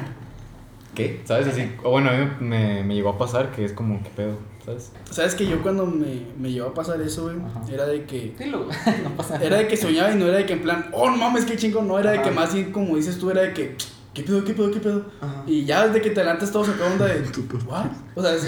¿qué? 0.95 1.21
¿Sabes? 1.25 1.47
Así, 1.47 1.71
o 1.83 1.91
bueno, 1.91 2.09
a 2.09 2.13
mí 2.13 2.27
me, 2.39 2.83
me 2.83 2.95
llegó 2.95 3.09
a 3.09 3.17
pasar 3.17 3.51
que 3.51 3.63
es 3.63 3.71
como, 3.73 4.01
¿qué 4.03 4.09
pedo? 4.09 4.37
¿Sabes? 4.65 4.91
¿Sabes 5.11 5.35
que 5.35 5.45
yo 5.45 5.61
cuando 5.61 5.85
me, 5.85 6.21
me 6.39 6.51
llevó 6.51 6.69
a 6.69 6.73
pasar 6.73 7.01
eso, 7.01 7.23
güey? 7.23 7.35
Ajá. 7.35 7.61
Era 7.71 7.85
de 7.85 8.05
que. 8.05 8.33
No 9.03 9.09
pasa 9.17 9.35
Era 9.43 9.57
de 9.57 9.67
que 9.67 9.75
soñaba 9.75 10.11
y 10.11 10.15
no 10.15 10.25
era 10.27 10.37
de 10.37 10.45
que 10.45 10.53
en 10.53 10.61
plan, 10.61 10.85
oh, 10.93 11.09
no 11.09 11.17
mames, 11.17 11.45
qué 11.45 11.57
chingo. 11.57 11.81
No, 11.81 11.99
era 11.99 12.11
de 12.11 12.21
que 12.21 12.31
más 12.31 12.53
bien, 12.53 12.71
como 12.71 12.95
dices 12.95 13.19
tú, 13.19 13.29
era 13.29 13.41
de 13.41 13.53
que, 13.53 13.75
¿qué 14.13 14.23
pedo, 14.23 14.43
qué 14.45 14.53
pedo, 14.53 14.71
qué 14.71 14.79
pedo? 14.79 15.05
Ajá. 15.19 15.43
Y 15.47 15.65
ya 15.65 15.85
desde 15.85 16.01
que 16.01 16.11
te 16.11 16.21
levantas 16.21 16.51
todo 16.51 16.63
se 16.63 16.71
onda 16.81 17.05
de, 17.07 17.19
¿what? 17.67 17.87
O 18.15 18.21
sea, 18.21 18.33
es- 18.35 18.47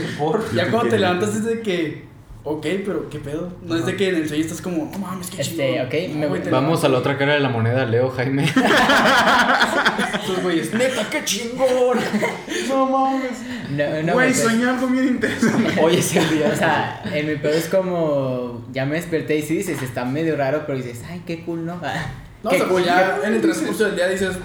ya 0.53 0.71
cuando 0.71 0.89
te 0.89 0.99
levantas 0.99 1.35
es 1.35 1.43
de 1.43 1.59
que, 1.61 2.05
ok, 2.45 2.65
pero 2.85 3.09
¿qué 3.09 3.19
pedo? 3.19 3.51
No 3.63 3.75
es 3.75 3.85
de 3.85 3.95
que 3.97 4.09
en 4.09 4.15
el 4.15 4.27
sueño 4.27 4.43
estás 4.43 4.61
como, 4.61 4.89
no 4.91 4.97
mames, 4.99 5.29
qué 5.29 5.41
Este, 5.41 5.73
chingo. 5.73 5.83
ok, 5.83 5.93
No, 6.13 6.19
me- 6.19 6.27
güey, 6.27 6.41
te 6.43 6.49
Vamos 6.49 6.83
a 6.83 6.89
la 6.89 6.99
otra 6.99 7.17
cara 7.17 7.33
de 7.33 7.39
la 7.41 7.49
moneda, 7.49 7.85
Leo, 7.85 8.09
Jaime. 8.11 8.45
Esos 10.23 10.41
güeyes, 10.41 10.73
neta, 10.73 11.07
qué 11.09 11.23
chingón. 11.23 11.97
No 12.69 12.85
mames. 12.87 13.31
No, 13.69 14.03
no, 14.03 14.13
Güey, 14.13 14.27
pues, 14.31 14.39
soñé 14.43 14.65
algo 14.69 14.87
bien 14.87 15.07
interesante. 15.07 15.79
Hoy 15.81 15.95
es 15.95 16.15
el 16.15 16.29
día. 16.29 16.49
O 16.51 16.55
sea, 16.55 17.01
en 17.13 17.27
mi 17.27 17.35
pedo 17.35 17.53
es 17.53 17.67
como, 17.67 18.65
ya 18.71 18.85
me 18.85 18.95
desperté 18.95 19.37
y 19.37 19.41
sí 19.43 19.57
dices, 19.57 19.81
está 19.81 20.03
medio 20.05 20.35
raro, 20.35 20.63
pero 20.65 20.77
dices, 20.77 21.01
ay, 21.09 21.21
qué 21.25 21.43
cool, 21.43 21.65
¿no? 21.65 21.79
No, 22.43 22.51
o 22.51 22.53
sea, 22.53 22.67
pues 22.67 22.85
ya 22.85 23.19
en 23.23 23.33
el 23.33 23.41
transcurso 23.41 23.85
del 23.85 23.95
día 23.95 24.07
dices, 24.07 24.35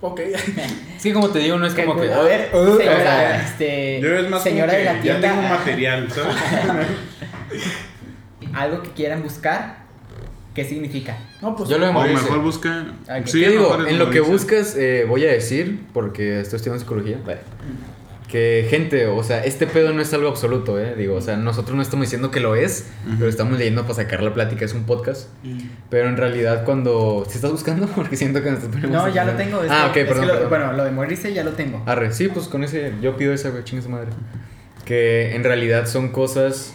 ok. 0.00 0.20
Es 0.96 1.02
que 1.02 1.12
como 1.12 1.28
te 1.30 1.40
digo, 1.40 1.58
no 1.58 1.66
es 1.66 1.74
como 1.74 2.00
que, 2.00 2.12
A 2.12 2.22
ver, 2.22 2.50
uh, 2.54 2.76
señora, 2.76 2.96
o 2.96 3.00
sea, 3.00 3.42
este, 3.42 4.00
Yo 4.00 4.16
es 4.18 4.30
más 4.30 4.42
señora 4.42 4.72
como 4.72 4.78
de 4.78 4.84
la 4.84 4.92
que 5.00 5.06
ya 5.06 5.20
tienda, 5.20 5.28
tengo 5.28 5.42
material, 5.48 6.08
¿sabes? 6.12 6.36
algo 8.54 8.82
que 8.82 8.90
quieran 8.90 9.22
buscar, 9.22 9.78
¿qué 10.54 10.64
significa? 10.64 11.16
No, 11.40 11.54
pues. 11.54 11.68
Yo 11.68 11.78
lo 11.78 11.84
O 11.86 11.88
memorizo. 11.88 12.22
mejor 12.22 12.38
busca. 12.40 12.86
Ok. 13.04 13.26
Sí, 13.26 13.40
¿Qué 13.40 13.50
digo? 13.50 13.86
En 13.86 13.98
lo 13.98 14.10
que 14.10 14.20
buscas, 14.20 14.74
eh, 14.76 15.04
voy 15.08 15.24
a 15.24 15.32
decir, 15.32 15.84
porque 15.92 16.40
estoy 16.40 16.56
estudiando 16.56 16.80
psicología, 16.80 17.18
vale, 17.24 17.40
Que 18.28 18.66
gente, 18.68 19.06
o 19.06 19.22
sea, 19.24 19.42
este 19.42 19.66
pedo 19.66 19.94
no 19.94 20.02
es 20.02 20.12
algo 20.12 20.28
absoluto, 20.28 20.78
¿eh? 20.78 20.94
Digo, 20.98 21.14
o 21.16 21.20
sea, 21.22 21.38
nosotros 21.38 21.74
no 21.74 21.80
estamos 21.82 22.04
diciendo 22.06 22.30
que 22.30 22.40
lo 22.40 22.54
es, 22.56 22.86
pero 23.18 23.26
estamos 23.30 23.56
leyendo 23.58 23.82
para 23.84 23.94
sacar 23.94 24.22
la 24.22 24.34
plática, 24.34 24.66
es 24.66 24.74
un 24.74 24.84
podcast. 24.84 25.28
Mm. 25.42 25.58
Pero 25.88 26.08
en 26.10 26.18
realidad 26.18 26.62
cuando... 26.66 27.24
¿Si 27.26 27.36
estás 27.36 27.50
buscando? 27.52 27.86
Porque 27.96 28.16
siento 28.16 28.42
que 28.42 28.50
nos 28.50 28.58
estás 28.58 28.70
poniendo... 28.74 28.98
No, 28.98 29.08
ya 29.14 29.24
lo 29.24 29.32
tengo. 29.32 29.62
es 29.62 29.70
Ah, 29.72 29.90
que- 29.94 30.02
ok, 30.02 30.08
es 30.08 30.14
que 30.14 30.20
perdón, 30.20 30.26
lo- 30.26 30.32
perdón. 30.34 30.48
Bueno, 30.50 30.72
lo 30.74 30.84
de 30.84 30.90
morirse 30.90 31.32
ya 31.32 31.42
lo 31.42 31.52
tengo. 31.52 31.82
Arre, 31.86 32.12
sí, 32.12 32.28
pues 32.28 32.48
con 32.48 32.64
ese, 32.64 32.92
yo 33.00 33.16
pido 33.16 33.32
esa, 33.32 33.48
güey, 33.48 33.62
madre. 33.88 34.10
Que 34.84 35.34
en 35.34 35.42
realidad 35.42 35.86
son 35.86 36.10
cosas 36.10 36.74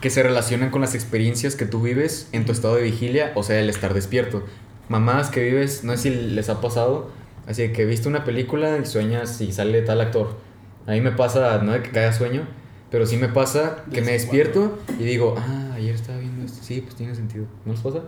que 0.00 0.10
se 0.10 0.22
relacionan 0.24 0.70
con 0.70 0.80
las 0.80 0.96
experiencias 0.96 1.54
que 1.54 1.64
tú 1.64 1.80
vives 1.80 2.28
en 2.32 2.44
tu 2.44 2.50
estado 2.50 2.74
de 2.74 2.82
vigilia, 2.82 3.30
o 3.36 3.44
sea, 3.44 3.60
el 3.60 3.70
estar 3.70 3.94
despierto. 3.94 4.44
Mamás 4.88 5.28
que 5.30 5.42
vives, 5.44 5.84
no 5.84 5.92
sé 5.96 5.98
si 5.98 6.10
les 6.10 6.48
ha 6.48 6.60
pasado, 6.60 7.10
así 7.46 7.68
que 7.72 7.84
viste 7.84 8.08
una 8.08 8.24
película 8.24 8.78
y 8.82 8.86
sueñas 8.86 9.40
y 9.40 9.52
sale 9.52 9.82
tal 9.82 10.00
actor. 10.00 10.47
A 10.88 10.92
mí 10.92 11.02
me 11.02 11.12
pasa, 11.12 11.58
no 11.62 11.72
de 11.72 11.82
que 11.82 11.90
caiga 11.90 12.14
sueño, 12.14 12.48
pero 12.90 13.04
sí 13.04 13.18
me 13.18 13.28
pasa 13.28 13.84
que 13.92 14.00
me 14.00 14.12
despierto 14.12 14.78
y 14.98 15.04
digo, 15.04 15.34
ah, 15.38 15.72
ayer 15.74 15.94
estaba 15.94 16.18
viendo 16.18 16.42
esto. 16.46 16.62
Sí, 16.62 16.80
pues 16.80 16.94
tiene 16.96 17.14
sentido. 17.14 17.44
¿No 17.66 17.72
les 17.72 17.82
pasa? 17.82 18.04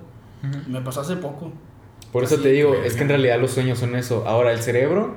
Me 0.66 0.80
pasó 0.80 1.02
hace 1.02 1.16
poco. 1.16 1.52
Por 2.10 2.24
eso 2.24 2.36
Así, 2.36 2.44
te 2.44 2.48
digo, 2.48 2.74
es 2.74 2.94
que 2.94 3.02
en 3.02 3.10
realidad 3.10 3.38
los 3.38 3.50
sueños 3.50 3.78
son 3.78 3.94
eso. 3.96 4.26
Ahora, 4.26 4.52
el 4.52 4.60
cerebro, 4.60 5.16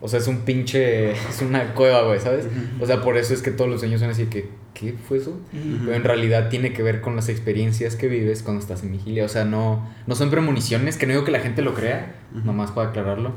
o 0.00 0.08
sea, 0.08 0.18
es 0.18 0.28
un 0.28 0.38
pinche. 0.40 1.10
Es 1.28 1.42
una 1.42 1.74
cueva, 1.74 2.04
güey, 2.04 2.20
¿sabes? 2.20 2.46
O 2.80 2.86
sea, 2.86 3.02
por 3.02 3.18
eso 3.18 3.34
es 3.34 3.42
que 3.42 3.50
todos 3.50 3.70
los 3.70 3.80
sueños 3.80 4.00
son 4.00 4.08
así 4.08 4.24
que. 4.24 4.48
¿Qué 4.72 4.94
fue 4.94 5.18
eso? 5.18 5.38
Pero 5.52 5.92
en 5.92 6.04
realidad 6.04 6.48
tiene 6.48 6.72
que 6.72 6.82
ver 6.82 7.02
con 7.02 7.14
las 7.16 7.28
experiencias 7.28 7.96
que 7.96 8.08
vives 8.08 8.42
cuando 8.42 8.62
estás 8.62 8.82
en 8.82 8.92
vigilia. 8.92 9.26
O 9.26 9.28
sea, 9.28 9.44
no, 9.44 9.86
no 10.06 10.14
son 10.14 10.30
premoniciones, 10.30 10.96
que 10.96 11.06
no 11.06 11.12
digo 11.12 11.24
que 11.24 11.32
la 11.32 11.40
gente 11.40 11.60
lo 11.60 11.74
crea, 11.74 12.16
nomás 12.32 12.70
para 12.70 12.88
aclararlo. 12.88 13.32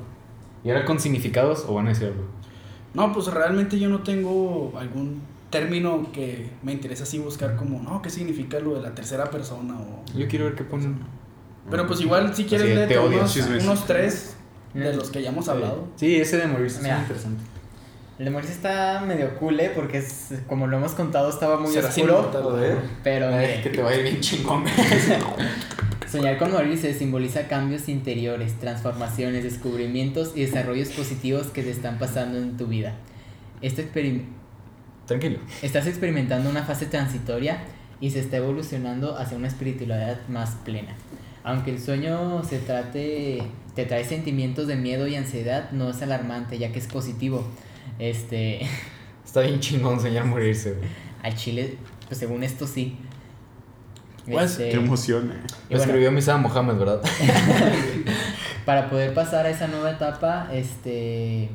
¿Y 0.63 0.69
ahora 0.69 0.85
con 0.85 0.99
significados 0.99 1.65
o 1.67 1.73
van 1.75 1.87
a 1.87 1.89
decir 1.89 2.07
algo? 2.07 2.23
No, 2.97 3.13
pues 3.13 3.27
realmente 3.27 3.79
yo 3.79 3.87
no 3.89 3.99
tengo 4.01 4.73
algún 4.77 5.21
término 5.49 6.11
que 6.11 6.49
me 6.63 6.73
interesa 6.73 7.03
así 7.03 7.19
buscar 7.19 7.55
como, 7.55 7.81
no, 7.81 8.01
¿qué 8.01 8.09
significa 8.09 8.59
lo 8.59 8.73
de 8.75 8.81
la 8.81 8.93
tercera 8.93 9.29
persona? 9.31 9.75
O... 9.79 10.03
Yo 10.17 10.27
quiero 10.27 10.45
ver 10.45 10.55
qué 10.55 10.63
ponen. 10.63 10.99
Pero 11.69 11.85
pues 11.87 12.01
igual 12.01 12.33
si 12.35 12.45
quieres 12.45 12.87
teorías, 12.87 13.35
unos, 13.37 13.63
unos 13.63 13.85
tres 13.85 14.35
de 14.73 14.93
Mm. 14.93 14.97
los 14.97 15.09
que 15.09 15.21
ya 15.21 15.29
hemos 15.29 15.47
hablado. 15.47 15.87
Sí, 15.95 16.17
ese 16.17 16.37
de 16.37 16.47
morirse 16.47 16.79
es 16.81 16.99
interesante. 16.99 17.41
El 18.19 18.25
de 18.25 18.31
morirse 18.31 18.53
está 18.53 19.03
medio 19.05 19.35
cool, 19.37 19.59
¿eh? 19.59 19.71
Porque 19.75 19.99
es, 19.99 20.29
como 20.47 20.65
lo 20.67 20.77
hemos 20.77 20.93
contado, 20.93 21.29
estaba 21.29 21.59
muy 21.59 21.71
Será 21.71 21.89
oscuro. 21.89 22.17
inmortal. 22.33 22.79
Pero 23.03 23.27
Ay, 23.29 23.59
que 23.61 23.69
te 23.69 23.81
va 23.83 23.89
a 23.91 23.95
ir 23.95 24.03
bien 24.03 24.19
chingón. 24.21 24.63
soñar 26.11 26.37
con 26.37 26.51
morirse 26.51 26.93
simboliza 26.93 27.47
cambios 27.47 27.89
interiores, 27.89 28.53
transformaciones, 28.59 29.43
descubrimientos 29.43 30.31
y 30.35 30.41
desarrollos 30.41 30.89
positivos 30.89 31.47
que 31.47 31.61
te 31.63 31.69
están 31.71 31.99
pasando 31.99 32.37
en 32.37 32.57
tu 32.57 32.65
vida. 32.67 32.93
Este 33.61 33.83
experim- 33.83 34.23
Tranquilo. 35.05 35.39
Estás 35.61 35.85
experimentando 35.87 36.49
una 36.49 36.63
fase 36.63 36.85
transitoria 36.85 37.59
y 38.01 38.11
se 38.11 38.19
está 38.19 38.37
evolucionando 38.37 39.17
hacia 39.17 39.37
una 39.37 39.47
espiritualidad 39.47 40.17
más 40.27 40.51
plena. 40.65 40.95
Aunque 41.43 41.71
el 41.71 41.79
sueño 41.79 42.43
se 42.43 42.57
trate, 42.59 43.41
te 43.73 43.85
trae 43.85 44.03
sentimientos 44.03 44.67
de 44.67 44.75
miedo 44.75 45.07
y 45.07 45.15
ansiedad, 45.15 45.71
no 45.71 45.89
es 45.91 46.01
alarmante, 46.01 46.57
ya 46.57 46.71
que 46.73 46.79
es 46.79 46.87
positivo. 46.87 47.45
Este, 47.99 48.61
Está 49.25 49.41
bien 49.41 49.59
chingón 49.59 49.99
soñar 49.99 50.25
morirse, 50.25 50.73
güey. 50.73 50.89
al 51.23 51.35
chile, 51.35 51.77
pues 52.07 52.19
según 52.19 52.43
esto 52.43 52.65
sí. 52.65 52.97
Pues, 54.25 54.51
Este, 54.51 54.69
Qué 54.69 54.77
emoción, 54.77 55.31
eh. 55.31 55.35
y 55.69 55.73
Lo 55.73 55.77
bueno, 55.77 55.83
escribió 55.83 56.11
Misa 56.11 56.37
Mohamed, 56.37 56.75
¿verdad? 56.75 57.01
para 58.65 58.89
poder 58.89 59.13
pasar 59.13 59.45
a 59.45 59.49
esa 59.49 59.67
nueva 59.67 59.91
etapa, 59.91 60.49
este, 60.51 61.49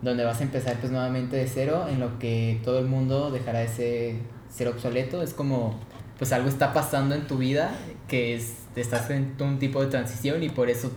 donde 0.00 0.24
vas 0.24 0.40
a 0.40 0.42
empezar 0.42 0.76
pues 0.80 0.90
nuevamente 0.90 1.36
de 1.36 1.46
cero, 1.46 1.86
en 1.90 2.00
lo 2.00 2.18
que 2.18 2.60
todo 2.64 2.78
el 2.78 2.86
mundo 2.86 3.30
dejará 3.30 3.60
de 3.60 3.68
ser, 3.68 4.16
ser 4.50 4.68
obsoleto, 4.68 5.22
es 5.22 5.34
como, 5.34 5.78
pues 6.18 6.32
algo 6.32 6.48
está 6.48 6.72
pasando 6.72 7.14
en 7.14 7.26
tu 7.26 7.38
vida, 7.38 7.74
que 8.08 8.34
es, 8.34 8.54
estás 8.76 9.10
en 9.10 9.34
un 9.40 9.58
tipo 9.58 9.82
de 9.82 9.88
transición 9.88 10.42
y 10.42 10.48
por 10.48 10.70
eso 10.70 10.90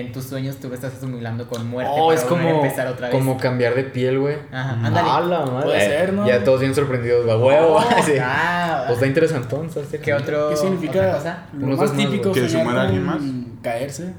en 0.00 0.12
tus 0.12 0.24
sueños 0.24 0.56
tú 0.56 0.68
lo 0.68 0.74
estás 0.74 0.94
asimilando 0.94 1.46
con 1.48 1.66
muerte. 1.68 1.90
Oh, 1.94 2.08
para 2.08 2.18
es 2.20 2.24
como, 2.26 2.48
empezar 2.64 2.86
otra 2.88 3.08
vez. 3.08 3.16
como 3.16 3.36
cambiar 3.38 3.74
de 3.74 3.84
piel, 3.84 4.18
güey. 4.18 4.36
Ajá, 4.52 4.76
Mm. 4.76 4.84
ándale. 4.86 5.10
A 5.10 5.20
la 5.20 5.46
madre. 5.46 5.64
Puede 5.64 5.80
ser, 5.80 6.12
¿no? 6.12 6.26
Ya 6.26 6.42
todos 6.44 6.60
bien 6.60 6.74
sorprendidos, 6.74 7.24
güey. 7.24 7.38
Huevo. 7.38 7.80
sí. 8.04 8.12
Ah, 8.20 8.84
Pues 8.86 8.96
está 8.98 9.06
interesantón, 9.06 9.70
¿sabes? 9.70 9.88
¿Qué 10.02 10.14
otro? 10.14 10.48
¿Qué 10.48 10.54
otra 10.54 10.56
significa? 10.56 11.12
cosa? 11.12 11.46
Lo 11.56 11.66
Unos 11.66 11.78
más 11.78 11.92
típico. 11.96 12.32
¿Que 12.32 12.48
se 12.48 12.62
muera 12.62 12.82
alguien 12.82 13.02
más? 13.04 13.18
caerse. 13.62 14.12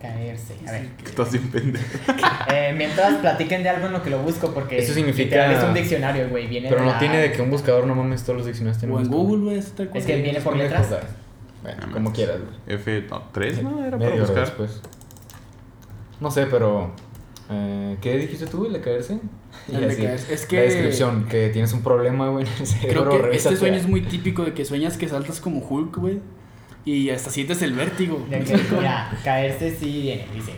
Caerse. 0.00 0.54
A 0.66 0.72
ver. 0.72 0.88
Estás 1.04 1.30
bien 1.32 1.50
pendejo. 1.50 1.84
Eh, 2.52 2.74
mientras 2.76 3.14
platiquen 3.16 3.62
de 3.62 3.68
algo 3.68 3.86
en 3.86 3.92
lo 3.92 4.02
que 4.02 4.10
lo 4.10 4.18
busco, 4.20 4.52
porque 4.52 4.78
Eso 4.78 4.92
significa- 4.94 5.52
es 5.52 5.62
un 5.62 5.74
diccionario, 5.74 6.28
güey. 6.30 6.46
Viene 6.48 6.68
Pero 6.68 6.80
de 6.80 6.86
no 6.86 6.92
la- 6.94 6.98
tiene 6.98 7.18
de 7.18 7.32
que 7.32 7.42
un 7.42 7.50
buscador 7.50 7.86
no 7.86 7.94
mames 7.94 8.22
todos 8.22 8.38
los 8.38 8.46
diccionarios 8.46 8.78
tienen 8.80 8.96
O 8.96 9.00
en. 9.00 9.08
Google, 9.08 9.44
güey. 9.44 9.58
Es 9.58 10.04
que 10.06 10.16
viene 10.22 10.40
por 10.40 10.56
letras. 10.56 10.88
Bueno, 11.62 11.82
como 11.92 12.12
quieras, 12.12 12.38
güey. 12.38 12.76
F, 12.78 13.04
no, 13.10 13.22
3, 13.32 13.62
¿no? 13.62 13.84
Era 13.84 13.98
para 13.98 14.16
buscar. 14.16 14.40
después. 14.40 14.80
No 16.20 16.30
sé, 16.30 16.46
pero. 16.46 16.90
eh, 17.50 17.96
¿Qué 18.00 18.16
dijiste 18.18 18.46
tú, 18.46 18.66
el 18.66 18.72
de 18.74 18.80
caerse? 18.80 19.18
El 19.72 19.80
de 19.80 19.86
así, 19.86 20.02
caerse. 20.02 20.34
Es 20.34 20.42
La 20.42 20.48
que- 20.48 20.60
descripción, 20.62 21.24
que 21.26 21.48
tienes 21.48 21.72
un 21.72 21.82
problema, 21.82 22.28
güey, 22.28 22.46
en 22.46 22.52
el 22.60 22.66
cerebro. 22.66 23.02
Creo 23.08 23.16
que 23.20 23.26
revísate. 23.26 23.54
este 23.54 23.66
sueño 23.66 23.76
es 23.76 23.88
muy 23.88 24.02
típico 24.02 24.44
de 24.44 24.52
que 24.54 24.64
sueñas 24.64 24.96
que 24.96 25.08
saltas 25.08 25.40
como 25.40 25.58
Hulk, 25.60 25.96
güey. 25.96 26.20
Y 26.84 27.10
hasta 27.10 27.30
sientes 27.30 27.60
el 27.62 27.72
vértigo. 27.74 28.24
Mira, 28.30 29.10
caerse 29.24 29.74
sí 29.74 30.02
viene, 30.02 30.26
dice. 30.34 30.52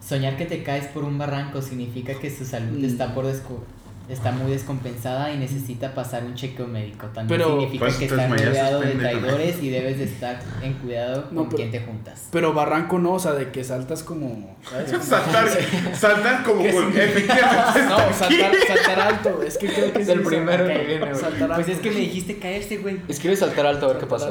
Soñar 0.00 0.36
que 0.36 0.46
te 0.46 0.62
caes 0.62 0.86
por 0.86 1.04
un 1.04 1.18
barranco 1.18 1.60
significa 1.60 2.14
que 2.14 2.30
su 2.30 2.44
salud 2.44 2.78
Mm. 2.78 2.84
está 2.84 3.14
por 3.14 3.26
descu- 3.26 3.60
está 4.08 4.32
muy 4.32 4.50
descompensada 4.50 5.32
y 5.32 5.36
necesita 5.38 5.94
pasar 5.94 6.24
un 6.24 6.34
chequeo 6.34 6.66
médico. 6.66 7.06
También 7.08 7.28
Pero- 7.40 7.50
significa 7.60 7.84
Pues, 7.84 7.96
que 7.96 8.04
estás 8.06 8.30
rodeado 8.30 8.80
de 8.80 8.90
traidores 8.92 9.62
y 9.62 9.70
debes 9.70 9.98
de 9.98 10.04
estar 10.12 10.40
en 10.62 10.74
cuidado 10.74 11.28
No, 11.30 11.40
con 11.40 11.48
pero- 11.50 11.56
quien 11.56 11.70
te 11.70 11.80
juntas. 11.80 12.28
Pero 12.32 12.52
barranco 12.54 12.98
no, 12.98 13.12
o 13.14 13.18
sea, 13.18 13.32
de 13.32 13.50
que 13.50 13.62
saltas 13.64 14.02
como. 14.02 14.56
¿sabes? 14.70 14.90
Saltar, 15.04 15.48
saltar 15.94 16.42
como. 16.44 16.62
No, 16.64 18.12
saltar, 18.14 18.52
saltar 18.66 19.00
alto. 19.00 19.42
Es 19.42 19.58
que 19.58 19.66
creo 19.68 19.92
que 19.92 20.02
Es 20.02 20.08
el 20.08 20.22
primero 20.22 20.66
que 20.66 20.78
viene, 20.78 21.06
güey. 21.06 21.14
Saltar 21.14 21.42
alto. 21.52 21.54
Pues 21.54 21.68
es 21.68 21.78
que 21.78 21.90
me 21.90 22.00
dijiste 22.00 22.38
caerse, 22.38 22.78
güey. 22.78 23.00
Escribe 23.08 23.36
saltar 23.36 23.66
alto 23.66 23.86
a 23.86 23.88
ver 23.90 23.98
qué 23.98 24.06
pasa. 24.06 24.30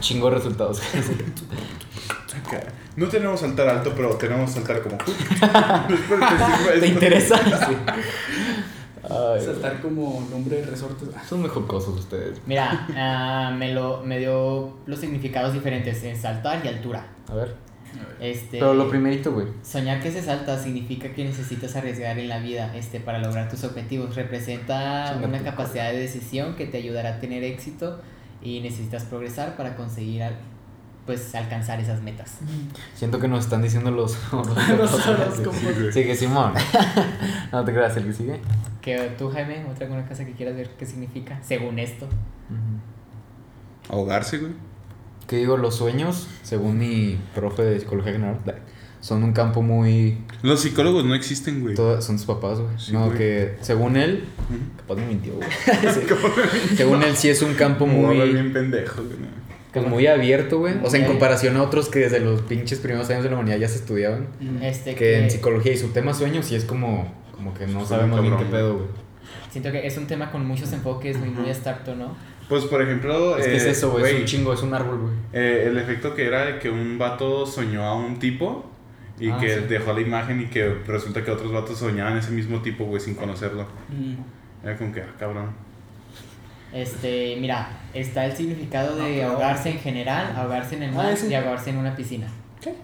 Chingo 0.00 0.28
resultados. 0.30 0.82
No 2.96 3.08
tenemos 3.08 3.40
saltar 3.40 3.68
alto, 3.68 3.92
pero 3.96 4.10
tenemos 4.16 4.50
saltar 4.50 4.82
como 4.82 4.98
¿Te 6.80 6.86
interesa? 6.86 7.36
Sí. 7.38 7.74
Ay, 9.08 9.40
Saltar 9.44 9.80
como 9.80 10.26
nombre 10.30 10.56
de 10.58 10.66
resortes. 10.66 11.08
son 11.28 11.40
muy 11.40 11.48
jocosos 11.50 11.98
ustedes. 11.98 12.40
Mira, 12.46 12.86
ah, 12.96 13.52
me, 13.56 13.74
lo, 13.74 14.02
me 14.04 14.18
dio 14.18 14.76
los 14.86 14.98
significados 15.00 15.52
diferentes 15.52 16.02
en 16.04 16.16
saltar 16.16 16.64
y 16.64 16.68
altura. 16.68 17.06
A 17.28 17.34
ver. 17.34 17.54
Este, 18.20 18.58
Pero 18.58 18.74
lo 18.74 18.88
primerito, 18.88 19.32
güey. 19.32 19.48
Soñar 19.62 20.00
que 20.00 20.10
se 20.12 20.22
salta 20.22 20.56
significa 20.58 21.12
que 21.12 21.24
necesitas 21.24 21.74
arriesgar 21.74 22.16
en 22.18 22.28
la 22.28 22.38
vida 22.38 22.74
este, 22.76 23.00
para 23.00 23.18
lograr 23.18 23.48
tus 23.50 23.64
objetivos. 23.64 24.14
Representa 24.14 25.18
una 25.22 25.42
capacidad 25.42 25.90
de 25.90 25.98
decisión 25.98 26.54
que 26.54 26.66
te 26.66 26.78
ayudará 26.78 27.16
a 27.16 27.20
tener 27.20 27.42
éxito 27.42 28.00
y 28.40 28.60
necesitas 28.60 29.04
progresar 29.04 29.56
para 29.56 29.74
conseguir 29.74 30.22
al- 30.22 30.38
pues, 31.06 31.34
alcanzar 31.34 31.80
esas 31.80 32.00
metas. 32.02 32.38
Siento 32.94 33.18
que 33.18 33.28
nos 33.28 33.44
están 33.44 33.62
diciendo 33.62 33.90
los. 33.90 34.16
los 34.32 35.06
horóscopos. 35.08 35.58
Sigue, 35.92 36.14
Simón. 36.14 36.52
no 37.52 37.64
te 37.64 37.72
creas, 37.72 37.96
el 37.96 38.04
que 38.06 38.12
sigue. 38.12 38.40
Que 38.80 39.12
tú, 39.18 39.30
Jaime, 39.30 39.64
otra 39.70 39.86
alguna 39.86 40.06
cosa 40.06 40.24
que 40.24 40.32
quieras 40.32 40.56
ver 40.56 40.70
qué 40.78 40.86
significa, 40.86 41.38
según 41.42 41.78
esto. 41.78 42.08
Ahogarse, 43.88 44.38
güey. 44.38 44.52
Que 45.26 45.36
digo, 45.36 45.56
los 45.56 45.76
sueños, 45.76 46.28
según 46.42 46.78
mi 46.78 47.18
profe 47.34 47.62
de 47.62 47.80
psicología 47.80 48.12
general, 48.12 48.38
son 49.00 49.22
un 49.24 49.32
campo 49.32 49.62
muy. 49.62 50.18
Los 50.42 50.60
psicólogos 50.60 51.04
no 51.04 51.14
existen, 51.14 51.60
güey. 51.60 51.74
todas- 51.74 52.04
son 52.04 52.16
tus 52.16 52.26
papás, 52.26 52.58
güey. 52.60 52.70
Sí, 52.78 52.92
no, 52.92 53.06
güey. 53.06 53.18
que 53.18 53.56
según 53.60 53.96
él. 53.96 54.24
Capaz 54.78 54.96
me 54.96 55.06
mintió, 55.06 55.34
güey. 55.34 55.48
según 56.76 57.02
él, 57.02 57.16
sí 57.16 57.28
es 57.28 57.42
un 57.42 57.54
campo 57.54 57.84
hablar 57.84 58.14
muy. 58.14 58.32
bien 58.32 58.52
pendejo, 58.52 59.02
güey. 59.02 59.16
Pues 59.72 59.86
muy 59.86 60.06
abierto, 60.06 60.58
güey. 60.58 60.74
O 60.82 60.90
sea, 60.90 61.00
en 61.00 61.06
comparación 61.06 61.56
a 61.56 61.62
otros 61.62 61.88
que 61.88 62.00
desde 62.00 62.20
los 62.20 62.42
pinches 62.42 62.78
primeros 62.78 63.08
años 63.10 63.22
de 63.24 63.30
la 63.30 63.36
humanidad 63.36 63.56
ya 63.58 63.68
se 63.68 63.76
estudiaban. 63.76 64.28
Este, 64.60 64.94
Que 64.94 65.18
en 65.20 65.30
psicología 65.30 65.72
y 65.72 65.78
su 65.78 65.88
tema 65.88 66.12
sueños 66.12 66.46
sí 66.46 66.54
es 66.54 66.64
como, 66.64 67.12
como 67.34 67.54
que 67.54 67.66
no 67.66 67.82
Está 67.82 67.96
sabemos 67.96 68.20
bien 68.20 68.36
qué 68.36 68.44
pedo, 68.44 68.74
güey. 68.74 68.86
Siento 69.50 69.70
que 69.72 69.86
es 69.86 69.96
un 69.96 70.06
tema 70.06 70.30
con 70.30 70.46
muchos 70.46 70.72
enfoques, 70.72 71.18
muy, 71.18 71.30
muy 71.30 71.48
abstracto, 71.48 71.94
¿no? 71.94 72.16
Pues, 72.48 72.64
por 72.64 72.82
ejemplo. 72.82 73.38
Es 73.38 73.46
que 73.46 73.56
es 73.56 73.64
eh, 73.64 73.70
eso, 73.70 73.92
güey. 73.92 74.14
Es 74.14 74.20
un 74.20 74.24
chingo, 74.26 74.52
es 74.52 74.62
un 74.62 74.74
árbol, 74.74 74.98
güey. 74.98 75.12
Eh, 75.32 75.64
el 75.68 75.78
efecto 75.78 76.14
que 76.14 76.26
era 76.26 76.44
de 76.46 76.58
que 76.58 76.68
un 76.68 76.98
vato 76.98 77.46
soñó 77.46 77.82
a 77.84 77.94
un 77.94 78.18
tipo 78.18 78.66
y 79.18 79.30
Ah, 79.30 79.38
que 79.40 79.54
sí. 79.54 79.60
dejó 79.68 79.92
la 79.92 80.00
imagen 80.00 80.40
y 80.40 80.46
que 80.46 80.68
resulta 80.86 81.22
que 81.24 81.30
otros 81.30 81.52
vatos 81.52 81.78
soñaban 81.78 82.16
ese 82.18 82.30
mismo 82.32 82.60
tipo, 82.60 82.84
güey, 82.84 83.00
sin 83.00 83.14
conocerlo. 83.14 83.66
Mm. 83.88 84.66
Era 84.66 84.76
como 84.76 84.92
que, 84.92 85.00
ah, 85.00 85.14
cabrón. 85.18 85.50
Este, 86.72 87.36
mira, 87.40 87.68
está 87.92 88.24
el 88.24 88.32
significado 88.32 88.96
de 88.96 89.22
ahogarse 89.24 89.70
en 89.70 89.78
general, 89.78 90.34
ahogarse 90.36 90.76
en 90.76 90.84
el 90.84 90.92
mar 90.92 91.06
Ah, 91.06 91.12
ese. 91.12 91.28
y 91.28 91.34
ahogarse 91.34 91.70
en 91.70 91.76
una 91.78 91.94
piscina. 91.94 92.26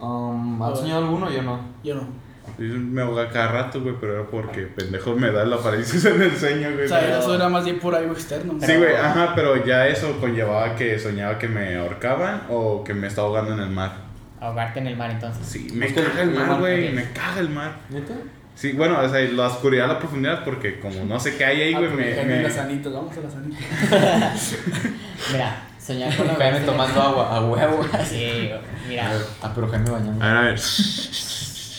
Um, 0.00 0.60
¿has 0.62 0.78
soñado 0.80 1.04
alguno? 1.04 1.30
Yo 1.30 1.42
no. 1.42 1.60
Yo 1.84 1.94
no. 1.94 2.28
Me 2.58 3.02
ahoga 3.02 3.28
cada 3.30 3.48
rato, 3.52 3.80
güey, 3.82 3.94
pero 4.00 4.14
era 4.20 4.26
porque 4.30 4.62
pendejo 4.62 5.14
me 5.14 5.30
da 5.30 5.44
la 5.44 5.58
parálisis 5.58 6.04
en 6.06 6.20
el 6.20 6.36
sueño, 6.36 6.72
güey. 6.72 6.86
O 6.86 6.88
sea, 6.88 7.00
Pero- 7.00 7.18
eso 7.18 7.34
era 7.34 7.48
más 7.48 7.64
bien 7.64 7.78
por 7.78 7.94
algo 7.94 8.12
externo. 8.12 8.54
Sí, 8.60 8.74
güey, 8.76 8.94
ajá, 8.96 9.32
pero 9.34 9.64
ya 9.64 9.86
eso 9.86 10.18
conllevaba 10.20 10.74
que 10.74 10.98
soñaba 10.98 11.38
que 11.38 11.46
me 11.48 11.76
ahorcaban 11.76 12.42
o 12.50 12.82
que 12.84 12.94
me 12.94 13.06
estaba 13.06 13.28
ahogando 13.28 13.54
en 13.54 13.60
el 13.60 13.70
mar. 13.70 13.92
Ahogarte 14.40 14.80
en 14.80 14.86
el 14.88 14.96
mar 14.96 15.10
entonces. 15.10 15.46
Sí, 15.46 15.68
me 15.74 15.86
Es 15.86 15.92
que 15.92 16.02
caga 16.02 16.22
el 16.22 16.30
mar, 16.30 16.58
güey, 16.58 16.92
me 16.92 17.04
caga 17.12 17.40
el 17.40 17.50
mar. 17.50 17.76
¿Neta? 17.90 18.14
Sí, 18.58 18.72
bueno, 18.72 18.98
o 19.00 19.08
sea, 19.08 19.20
la 19.20 19.46
oscuridad, 19.46 19.86
la 19.86 20.00
profundidad, 20.00 20.42
porque 20.44 20.80
como 20.80 21.04
no 21.04 21.20
sé 21.20 21.36
qué 21.36 21.44
hay 21.44 21.60
ahí, 21.62 21.74
Ah, 21.74 21.78
güey, 21.78 21.92
me... 21.92 22.12
Jaime 22.12 22.36
me- 22.38 22.42
las 22.42 22.58
anitas, 22.58 22.92
vamos 22.92 23.16
a 23.16 23.20
las 23.20 23.34
anitas. 23.36 24.56
Mira, 25.32 25.62
soñar 25.80 26.16
con 26.16 26.26
Jaime 26.26 26.48
en 26.48 26.54
el- 26.56 26.66
tomando 26.66 27.00
agua, 27.00 27.36
a 27.36 27.46
huevo. 27.46 27.86
Sí, 28.04 28.50
mira, 28.88 29.12
Ah, 29.42 29.52
pero 29.54 29.68
Jaime 29.68 29.88
bañando. 29.90 30.24
A 30.24 30.28
ver, 30.28 30.36
a 30.36 30.40
ver. 30.42 30.60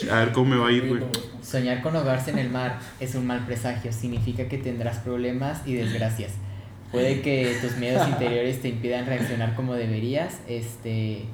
A 0.09 0.19
ver 0.19 0.31
cómo 0.31 0.55
me 0.55 0.57
va 0.57 0.69
a 0.69 0.71
ir, 0.71 0.87
güey. 0.87 1.01
soñar 1.41 1.81
con 1.81 1.93
ahogarse 1.97 2.31
en 2.31 2.39
el 2.39 2.49
mar 2.49 2.79
es 3.01 3.13
un 3.15 3.27
mal 3.27 3.45
presagio. 3.45 3.91
Significa 3.91 4.47
que 4.47 4.57
tendrás 4.57 4.99
problemas 4.99 5.61
y 5.67 5.73
desgracias. 5.73 6.31
Puede 6.93 7.21
que 7.21 7.57
tus 7.61 7.75
miedos 7.75 8.07
interiores 8.07 8.61
te 8.61 8.69
impidan 8.69 9.05
reaccionar 9.05 9.53
como 9.53 9.73
deberías, 9.75 10.39
este, 10.47 11.25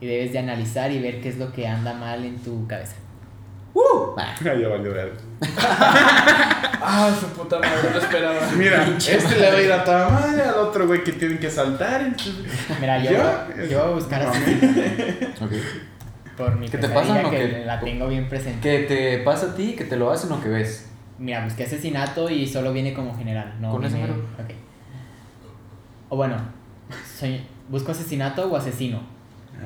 y 0.00 0.06
debes 0.06 0.32
de 0.32 0.38
analizar 0.38 0.92
y 0.92 1.00
ver 1.00 1.20
qué 1.20 1.28
es 1.28 1.38
lo 1.38 1.52
que 1.52 1.66
anda 1.66 1.92
mal 1.92 2.24
en 2.24 2.38
tu 2.38 2.68
cabeza. 2.68 2.94
¡Uh! 3.74 4.14
Va. 4.16 4.34
ya 4.44 4.68
valió 4.68 4.92
ver. 4.92 5.12
Ah, 6.84 7.14
su 7.18 7.26
puta 7.28 7.60
madre, 7.60 7.90
no 7.92 7.98
esperaba. 7.98 8.40
Mira, 8.56 8.84
este 8.98 9.38
le 9.38 9.50
va 9.52 9.56
a 9.56 9.62
ir 9.62 9.72
a 9.72 9.84
toda 9.84 10.08
madre 10.08 10.42
al 10.42 10.54
otro, 10.56 10.88
güey, 10.88 11.04
que 11.04 11.12
tienen 11.12 11.38
que 11.38 11.48
saltar. 11.48 12.00
entonces- 12.00 12.34
Mira, 12.80 12.98
yo, 13.00 13.12
¿Yo? 13.12 13.64
yo 13.70 13.78
voy 13.84 13.88
a 13.92 13.94
buscar 13.94 14.22
así 14.22 14.60
Ok. 15.40 15.52
por 16.36 16.56
mi 16.56 16.68
¿Qué 16.68 16.78
te 16.78 16.88
pasa 16.88 17.22
o 17.24 17.30
que 17.30 17.36
qué? 17.36 17.62
la 17.64 17.78
tengo 17.78 18.08
bien 18.08 18.28
presente. 18.28 18.60
¿Que 18.60 18.84
te 18.86 19.18
pasa 19.18 19.46
a 19.46 19.54
ti? 19.54 19.76
¿Que 19.76 19.84
te 19.84 19.96
lo 19.96 20.10
hacen 20.10 20.32
o 20.32 20.40
que 20.42 20.48
ves? 20.48 20.90
Mira, 21.20 21.44
busqué 21.44 21.62
asesinato 21.64 22.28
y 22.28 22.48
solo 22.48 22.72
viene 22.72 22.92
como 22.94 23.16
general. 23.16 23.54
No 23.60 23.70
Con 23.70 23.84
ese 23.84 23.98
viene- 23.98 24.12
mero. 24.14 24.24
Ok. 24.42 24.50
O 26.08 26.16
bueno, 26.16 26.34
soy, 27.16 27.46
¿busco 27.68 27.92
asesinato 27.92 28.50
o 28.50 28.56
asesino? 28.56 29.00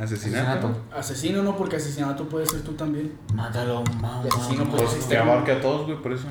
Asesinato. 0.00 0.76
Asesino 0.94 1.42
no, 1.42 1.56
porque 1.56 1.76
asesinato 1.76 2.28
puede 2.28 2.46
ser 2.46 2.62
tú 2.62 2.72
también. 2.72 3.12
Mátalo, 3.34 3.82
mamá. 3.82 4.22
Y 4.24 4.28
asesino, 4.28 4.68
pues, 4.68 4.82
Pues 4.82 5.04
que 5.06 5.16
abarque 5.16 5.52
a 5.52 5.60
todos, 5.60 5.86
güey, 5.86 6.02
por 6.02 6.12
eso. 6.12 6.26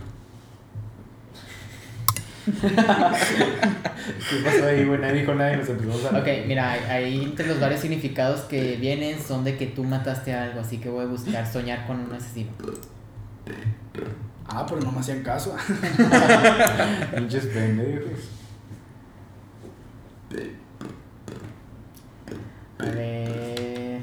¿Qué 2.62 4.38
pasó 4.44 4.66
ahí, 4.68 4.86
güey? 4.86 5.00
Nadie 5.00 5.22
dijo 5.22 5.34
nada 5.34 5.54
y 5.54 5.58
nos 5.58 5.68
empezamos 5.68 6.06
a... 6.06 6.20
Ok, 6.20 6.28
mira, 6.46 6.74
ahí 6.74 7.24
entre 7.24 7.48
los 7.48 7.60
varios 7.60 7.82
significados 7.82 8.42
que 8.42 8.76
vienen 8.76 9.20
son 9.20 9.44
de 9.44 9.58
que 9.58 9.66
tú 9.66 9.84
mataste 9.84 10.32
a 10.34 10.44
algo, 10.44 10.60
así 10.60 10.78
que 10.78 10.90
voy 10.90 11.06
a 11.06 11.08
buscar 11.08 11.52
soñar 11.52 11.88
con 11.88 12.00
un 12.00 12.14
asesino. 12.14 12.52
Ah, 14.48 14.64
pero 14.68 14.80
no 14.82 14.92
me 14.92 15.00
hacían 15.00 15.24
caso. 15.24 15.56
Pinches 17.16 17.48
pendejos. 17.48 18.30
A 22.80 22.86
ver. 22.86 24.02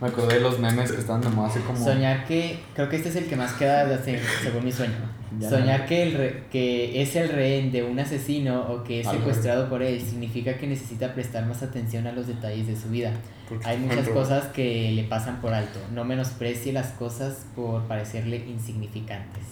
Me 0.00 0.06
acordé 0.06 0.34
de 0.34 0.40
los 0.40 0.58
memes 0.60 0.92
que 0.92 1.00
estaban 1.00 1.20
de 1.20 1.28
moda 1.28 1.48
hace 1.48 1.60
como... 1.60 1.76
Soñar 1.84 2.24
que. 2.26 2.60
Creo 2.74 2.88
que 2.88 2.96
este 2.96 3.08
es 3.08 3.16
el 3.16 3.26
que 3.26 3.34
más 3.34 3.52
queda 3.54 3.98
según 4.04 4.64
mi 4.64 4.70
sueño. 4.70 4.94
Ya. 5.40 5.50
Soñar 5.50 5.86
que, 5.86 6.02
el 6.04 6.12
re- 6.14 6.44
que 6.52 7.02
es 7.02 7.16
el 7.16 7.28
rehén 7.30 7.72
de 7.72 7.82
un 7.82 7.98
asesino 7.98 8.60
o 8.62 8.84
que 8.84 9.00
es 9.00 9.08
secuestrado 9.08 9.68
por 9.68 9.82
él 9.82 10.00
significa 10.00 10.56
que 10.56 10.66
necesita 10.68 11.14
prestar 11.14 11.46
más 11.46 11.62
atención 11.62 12.06
a 12.06 12.12
los 12.12 12.26
detalles 12.28 12.66
de 12.68 12.76
su 12.76 12.88
vida. 12.90 13.10
Porque, 13.48 13.66
Hay 13.66 13.78
muchas 13.78 13.98
ejemplo, 13.98 14.22
cosas 14.22 14.44
que 14.46 14.92
le 14.92 15.04
pasan 15.04 15.40
por 15.40 15.52
alto. 15.52 15.80
No 15.92 16.04
menosprecie 16.04 16.72
las 16.72 16.88
cosas 16.92 17.46
por 17.56 17.82
parecerle 17.88 18.36
insignificantes. 18.48 19.42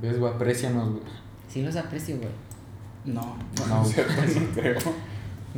¿Ves, 0.00 0.18
güey? 0.20 0.32
Aprecianos, 0.32 0.90
güey. 0.90 1.02
Sí 1.48 1.62
los 1.62 1.74
aprecio, 1.76 2.16
güey. 2.16 2.28
No. 3.06 3.36
No, 3.56 3.66
no 3.84 3.84
creo. 4.54 4.78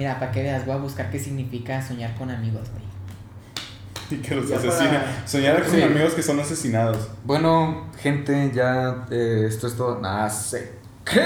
Mira, 0.01 0.19
para 0.19 0.33
que 0.33 0.43
veas, 0.43 0.65
voy 0.65 0.77
a 0.77 0.79
buscar 0.79 1.11
qué 1.11 1.19
significa 1.19 1.83
soñar 1.87 2.15
con 2.15 2.31
amigos, 2.31 2.71
güey. 2.71 4.19
Y 4.19 4.23
que 4.23 4.35
los 4.35 4.49
Ya 4.49 4.57
para- 4.57 4.69
asesinen. 4.71 5.01
Soñar 5.27 5.63
con 5.63 5.71
Sí. 5.75 5.83
amigos 5.83 6.15
que 6.15 6.23
son 6.23 6.41
asesinados. 6.41 7.09
Bueno, 7.25 7.85
gente, 7.99 8.51
ya 8.55 9.05
eh, 9.11 9.45
esto 9.47 9.67
es 9.67 9.77
todo. 9.77 10.01
Nada, 10.01 10.31
sé. 10.31 10.73
¿Qué? 11.05 11.21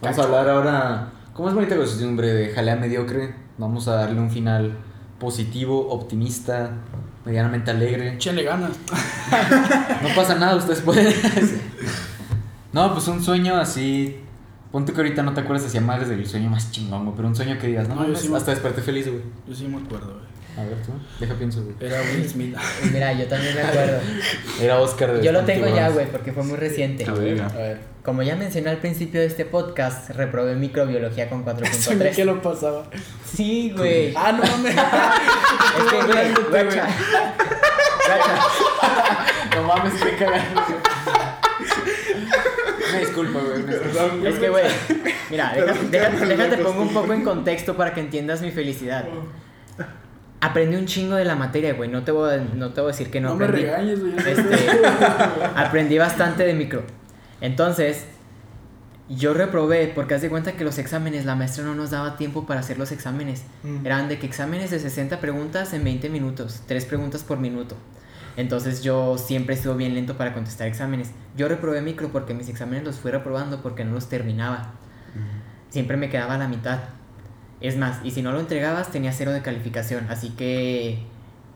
Vamos 0.00 0.18
a 0.18 0.22
hablar 0.24 0.48
ahora. 0.48 1.12
¿Cómo 1.32 1.48
es 1.48 1.54
bonita 1.54 1.76
costumbre 1.76 2.26
de 2.34 2.48
jalea 2.52 2.74
mediocre? 2.74 3.36
Vamos 3.56 3.86
a 3.86 3.94
darle 3.94 4.18
un 4.20 4.32
final 4.32 4.76
positivo, 5.20 5.88
optimista, 5.90 6.72
medianamente 7.24 7.70
alegre. 7.70 8.14
Échenle 8.14 8.42
ganas. 8.42 8.72
No 10.02 10.08
pasa 10.16 10.34
nada, 10.34 10.56
ustedes 10.56 10.80
pueden. 10.80 11.14
no, 12.72 12.92
pues 12.94 13.06
un 13.06 13.22
sueño 13.22 13.54
así. 13.56 14.18
Ponte 14.72 14.92
que 14.92 14.98
ahorita 14.98 15.22
no 15.22 15.34
te 15.34 15.40
acuerdas 15.42 15.66
así 15.66 15.78
madres 15.80 16.08
del 16.08 16.26
sueño 16.26 16.48
más 16.50 16.70
chingón, 16.72 17.04
güey, 17.04 17.14
pero 17.16 17.28
un 17.28 17.36
sueño 17.36 17.58
que 17.58 17.66
digas, 17.68 17.88
no, 17.88 17.94
No, 17.96 18.08
yo 18.08 18.16
sí 18.16 18.28
me- 18.30 18.38
hasta 18.38 18.52
desperté 18.52 18.80
feliz, 18.82 19.06
güey. 19.06 19.20
Yo 19.46 19.54
sí 19.54 19.66
me 19.68 19.76
acuerdo, 19.76 20.14
güey. 20.14 20.32
A 20.54 20.64
ver, 20.68 20.76
tú, 20.82 20.92
deja 21.18 21.34
pienso, 21.34 21.62
güey. 21.62 21.74
Era 21.80 22.00
Will 22.02 22.28
Smith. 22.28 22.56
Mira, 22.92 23.12
yo 23.14 23.26
también 23.26 23.54
me 23.54 23.62
acuerdo. 23.62 24.00
Era 24.60 24.80
Oscar 24.80 25.12
de 25.14 25.22
Yo 25.24 25.32
lo 25.32 25.42
tengo 25.44 25.66
ya, 25.66 25.88
güey, 25.90 26.06
porque 26.10 26.32
fue 26.32 26.42
muy 26.42 26.56
reciente. 26.56 27.06
A 27.08 27.12
ver. 27.12 27.40
A 27.40 27.48
ver. 27.48 27.80
Como 28.02 28.22
ya 28.22 28.34
mencioné 28.36 28.68
al 28.70 28.78
principio 28.78 29.20
de 29.20 29.26
este 29.28 29.44
podcast, 29.44 30.10
reprobé 30.10 30.54
microbiología 30.56 31.28
con 31.30 31.44
Soñé 31.44 32.10
que 32.10 32.22
4.3. 32.22 32.24
lo 32.24 32.42
pasaba. 32.42 32.84
Sí, 33.34 33.72
güey. 33.76 34.12
Ah, 34.16 34.32
no 34.32 34.42
mames. 34.42 34.74
Es 35.78 35.84
que, 35.90 35.96
güey, 36.12 36.34
guacha. 36.50 36.86
Guacha. 38.06 39.56
No 39.56 39.62
mames, 39.64 39.94
qué 40.02 40.16
cagado. 40.16 40.42
Me 42.92 43.00
disculpa, 43.00 43.40
güey. 43.40 43.62
me. 43.62 44.28
Es 44.28 44.38
que, 44.38 44.48
güey, 44.48 44.64
mira, 45.30 45.52
deja- 45.54 46.10
déjate 46.26 46.56
pongo 46.58 46.82
un 46.82 46.92
poco 46.92 47.12
en 47.12 47.22
contexto 47.24 47.76
para 47.76 47.94
que 47.94 48.00
entiendas 48.00 48.42
mi 48.42 48.50
felicidad. 48.50 49.04
Aprendí 50.40 50.74
un 50.76 50.86
chingo 50.86 51.14
de 51.14 51.24
la 51.24 51.36
materia, 51.36 51.72
güey. 51.74 51.88
No 51.88 52.02
te 52.02 52.10
voy 52.10 52.32
a, 52.34 52.36
no 52.38 52.72
te 52.72 52.80
voy 52.80 52.88
a 52.90 52.92
decir 52.92 53.10
que 53.10 53.20
no, 53.20 53.30
No 53.30 53.36
me 53.36 53.44
aprendí. 53.44 53.66
regañes, 53.66 54.00
güey. 54.00 54.14
Este, 54.16 54.56
aprendí 55.56 55.98
bastante 55.98 56.44
de 56.44 56.52
micro. 56.54 56.82
Entonces, 57.40 58.06
yo 59.08 59.34
reprobé 59.34 59.92
porque 59.94 60.14
haz 60.14 60.22
de 60.22 60.30
cuenta 60.30 60.52
que 60.52 60.64
los 60.64 60.78
exámenes, 60.78 61.24
la 61.26 61.36
maestra 61.36 61.62
no 61.62 61.76
nos 61.76 61.90
daba 61.90 62.16
tiempo 62.16 62.44
para 62.44 62.58
hacer 62.60 62.76
los 62.76 62.90
exámenes. 62.90 63.44
Eran 63.84 64.08
de 64.08 64.18
que 64.18 64.26
exámenes 64.26 64.72
de 64.72 64.80
60 64.80 65.20
preguntas 65.20 65.72
en 65.74 65.84
20 65.84 66.08
minutos, 66.08 66.62
3 66.66 66.84
preguntas 66.86 67.22
por 67.22 67.38
minuto. 67.38 67.76
Entonces 68.36 68.82
yo 68.82 69.18
siempre 69.18 69.56
sido 69.56 69.76
bien 69.76 69.94
lento 69.94 70.16
para 70.16 70.32
contestar 70.34 70.66
exámenes. 70.66 71.10
Yo 71.36 71.48
reprobé 71.48 71.82
micro 71.82 72.08
porque 72.08 72.34
mis 72.34 72.48
exámenes 72.48 72.84
los 72.84 72.96
fui 72.96 73.10
reprobando 73.10 73.62
porque 73.62 73.84
no 73.84 73.92
los 73.92 74.08
terminaba. 74.08 74.72
Siempre 75.68 75.96
me 75.96 76.08
quedaba 76.08 76.34
a 76.34 76.38
la 76.38 76.48
mitad. 76.48 76.80
Es 77.60 77.76
más, 77.76 78.00
y 78.04 78.10
si 78.10 78.22
no 78.22 78.32
lo 78.32 78.40
entregabas 78.40 78.90
tenía 78.90 79.12
cero 79.12 79.32
de 79.32 79.42
calificación. 79.42 80.06
Así 80.08 80.30
que 80.30 81.04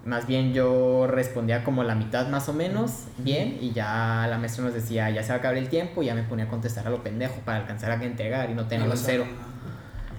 más 0.04 0.26
bien 0.26 0.52
yo 0.54 1.06
respondía 1.08 1.64
como 1.64 1.82
la 1.82 1.96
mitad 1.96 2.28
más 2.28 2.48
o 2.48 2.52
menos 2.52 3.06
bien 3.18 3.58
y 3.60 3.72
ya 3.72 4.26
la 4.30 4.38
maestra 4.38 4.62
nos 4.62 4.72
decía 4.72 5.10
ya 5.10 5.24
se 5.24 5.30
va 5.30 5.34
a 5.34 5.38
acabar 5.38 5.56
el 5.56 5.68
tiempo 5.68 6.00
y 6.00 6.06
ya 6.06 6.14
me 6.14 6.22
ponía 6.22 6.44
a 6.44 6.48
contestar 6.48 6.86
a 6.86 6.90
lo 6.90 7.02
pendejo 7.02 7.40
para 7.44 7.58
alcanzar 7.58 7.90
a 7.90 8.02
entregar 8.04 8.48
y 8.48 8.54
no 8.54 8.66
tener 8.66 8.88
un 8.88 8.96
cero. 8.96 9.24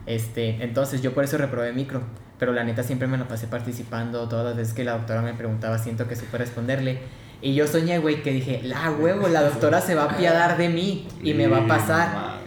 Este, 0.06 0.64
entonces 0.64 1.02
yo 1.02 1.14
por 1.14 1.24
eso 1.24 1.38
reprobé 1.38 1.72
micro. 1.74 2.02
Pero 2.40 2.54
la 2.54 2.64
neta 2.64 2.84
siempre 2.84 3.08
me 3.08 3.18
lo 3.18 3.28
pasé 3.28 3.48
participando. 3.48 4.28
Todas 4.30 4.46
las 4.46 4.56
veces 4.56 4.74
que 4.74 4.84
la 4.84 4.94
doctora 4.94 5.22
me 5.22 5.34
preguntaba, 5.34 5.78
siento 5.78 6.08
que 6.08 6.16
supe 6.16 6.38
responderle. 6.38 7.00
Y 7.42 7.54
yo 7.54 7.68
soñé, 7.68 8.00
güey, 8.00 8.24
que 8.24 8.32
dije, 8.32 8.62
la 8.64 8.92
huevo, 8.92 9.28
la 9.28 9.44
doctora 9.44 9.82
se 9.82 9.96
va 9.96 10.04
a 10.04 10.12
apiadar 10.12 10.58
de 10.58 10.70
mí 10.70 11.08
y 11.22 11.34
me 11.34 11.48
va 11.48 11.60
a 11.60 11.68
pasar. 11.68 12.38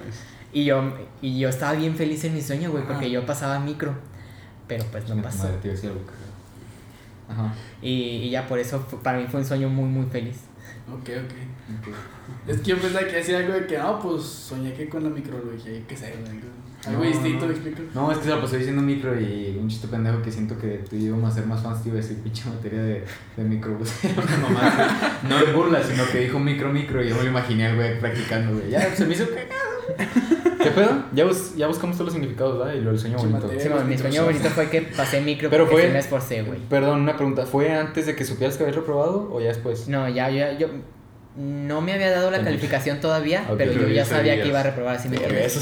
Y 0.53 0.65
yo, 0.65 0.93
y 1.23 1.39
yo 1.39 1.49
estaba 1.49 1.73
bien 1.75 1.95
feliz 1.95 2.25
en 2.25 2.35
mi 2.35 2.43
sueño, 2.43 2.71
güey, 2.71 2.85
porque 2.85 3.11
yo 3.11 3.25
pasaba 3.25 3.59
micro. 3.61 3.95
Pero 4.67 4.85
pues 4.91 5.09
no 5.09 5.21
pasó. 5.23 5.47
algo. 5.47 6.01
Ajá. 7.29 7.55
Y, 7.83 7.93
y 7.93 8.31
ya 8.31 8.47
por 8.47 8.59
eso 8.59 8.85
para 9.03 9.19
mí 9.19 9.27
fue 9.29 9.41
un 9.41 9.47
sueño 9.47 9.69
muy, 9.69 9.89
muy 9.89 10.07
feliz. 10.07 10.39
Ok, 10.93 11.09
ok. 11.25 12.49
Es 12.49 12.61
que 12.61 12.71
yo 12.71 12.79
pensaba 12.79 13.07
que 13.07 13.17
decía 13.17 13.39
algo 13.39 13.53
de 13.53 13.67
que, 13.67 13.79
no, 13.79 14.01
pues 14.01 14.23
soñé 14.23 14.73
que 14.73 14.89
con 14.89 15.05
la 15.05 15.11
microbiología, 15.11 15.73
yo 15.73 15.87
qué 15.87 15.97
sé, 15.97 16.15
güey. 16.21 16.41
Algo 16.87 17.05
No, 17.05 17.09
distinto, 17.11 17.45
no. 17.47 17.51
explico. 17.53 17.83
No, 17.95 18.11
es 18.11 18.19
que 18.19 18.25
se 18.25 18.31
lo 18.31 18.41
pasé 18.41 18.57
diciendo 18.59 18.81
micro 18.83 19.19
y 19.21 19.59
un 19.61 19.69
chiste 19.69 19.87
pendejo 19.89 20.23
que 20.23 20.33
siento 20.33 20.57
que 20.59 20.83
tú 20.89 20.97
y 20.97 21.05
yo 21.07 21.13
vamos 21.13 21.33
a 21.33 21.35
ser 21.35 21.47
más 21.47 21.63
fans, 21.63 21.83
te 21.83 21.91
iba 21.91 21.99
a 21.99 22.01
decir 22.01 22.17
pinche 22.19 22.49
materia 22.49 22.83
de, 22.83 23.05
de 23.37 23.45
micro. 23.45 23.77
güey. 23.77 23.91
Era 24.03 24.23
una 24.23 24.37
mamada. 24.49 25.21
No 25.29 25.39
en 25.41 25.55
burla, 25.55 25.83
sino 25.83 26.05
que 26.11 26.19
dijo 26.21 26.39
micro, 26.39 26.73
micro 26.73 27.05
y 27.05 27.09
yo 27.11 27.17
me 27.17 27.25
lo 27.25 27.29
imaginé 27.31 27.67
al 27.67 27.77
güey 27.77 28.01
practicando, 28.01 28.53
güey. 28.55 28.71
Ya, 28.71 28.95
se 28.95 29.05
me 29.05 29.13
hizo 29.15 29.27
cagado. 29.29 29.71
¿Qué 30.63 30.71
pedo? 30.71 31.05
Ya, 31.15 31.25
bus- 31.25 31.55
ya 31.57 31.67
buscamos 31.67 31.97
todos 31.97 32.07
los 32.07 32.15
significados, 32.15 32.59
¿verdad? 32.59 32.75
Y 32.75 32.81
lo 32.81 32.91
del 32.91 32.99
sueño 32.99 33.19
Sí, 33.19 33.27
bonito. 33.27 33.43
materia. 33.47 33.63
Sí, 33.65 33.69
bueno, 33.71 33.85
mi 33.87 33.99
sueño 33.99 34.25
bonito 34.25 34.49
fue 34.51 34.69
que 34.71 34.83
pasé 34.83 35.21
micro 35.21 35.51
Pero 35.51 35.67
fue- 35.67 35.89
me 35.91 35.99
esforcé, 35.99 36.43
güey. 36.43 36.61
Perdón, 36.69 37.01
una 37.03 37.17
pregunta. 37.17 37.45
¿Fue 37.47 37.73
antes 37.73 38.07
de 38.07 38.15
que 38.15 38.25
supieras 38.25 38.57
que 38.57 38.65
habías 38.65 38.77
reprobado 38.77 39.31
o 39.33 39.41
ya 39.41 39.49
después? 39.49 39.89
No, 39.89 40.09
ya, 40.09 40.31
ya, 40.31 40.57
yo 40.59 40.69
no 41.41 41.81
me 41.81 41.95
había 41.95 42.11
dado 42.11 42.31
la 42.31 42.43
calificación 42.43 43.01
todavía, 43.01 43.45
pero 43.57 43.73
yo 43.73 43.89
ya 43.89 44.05
sabía 44.05 44.41
que 44.43 44.49
iba 44.49 44.61
a 44.61 44.63
reprobar, 44.65 44.97
así 44.97 45.09
me? 45.09 45.17
Eso 45.17 45.61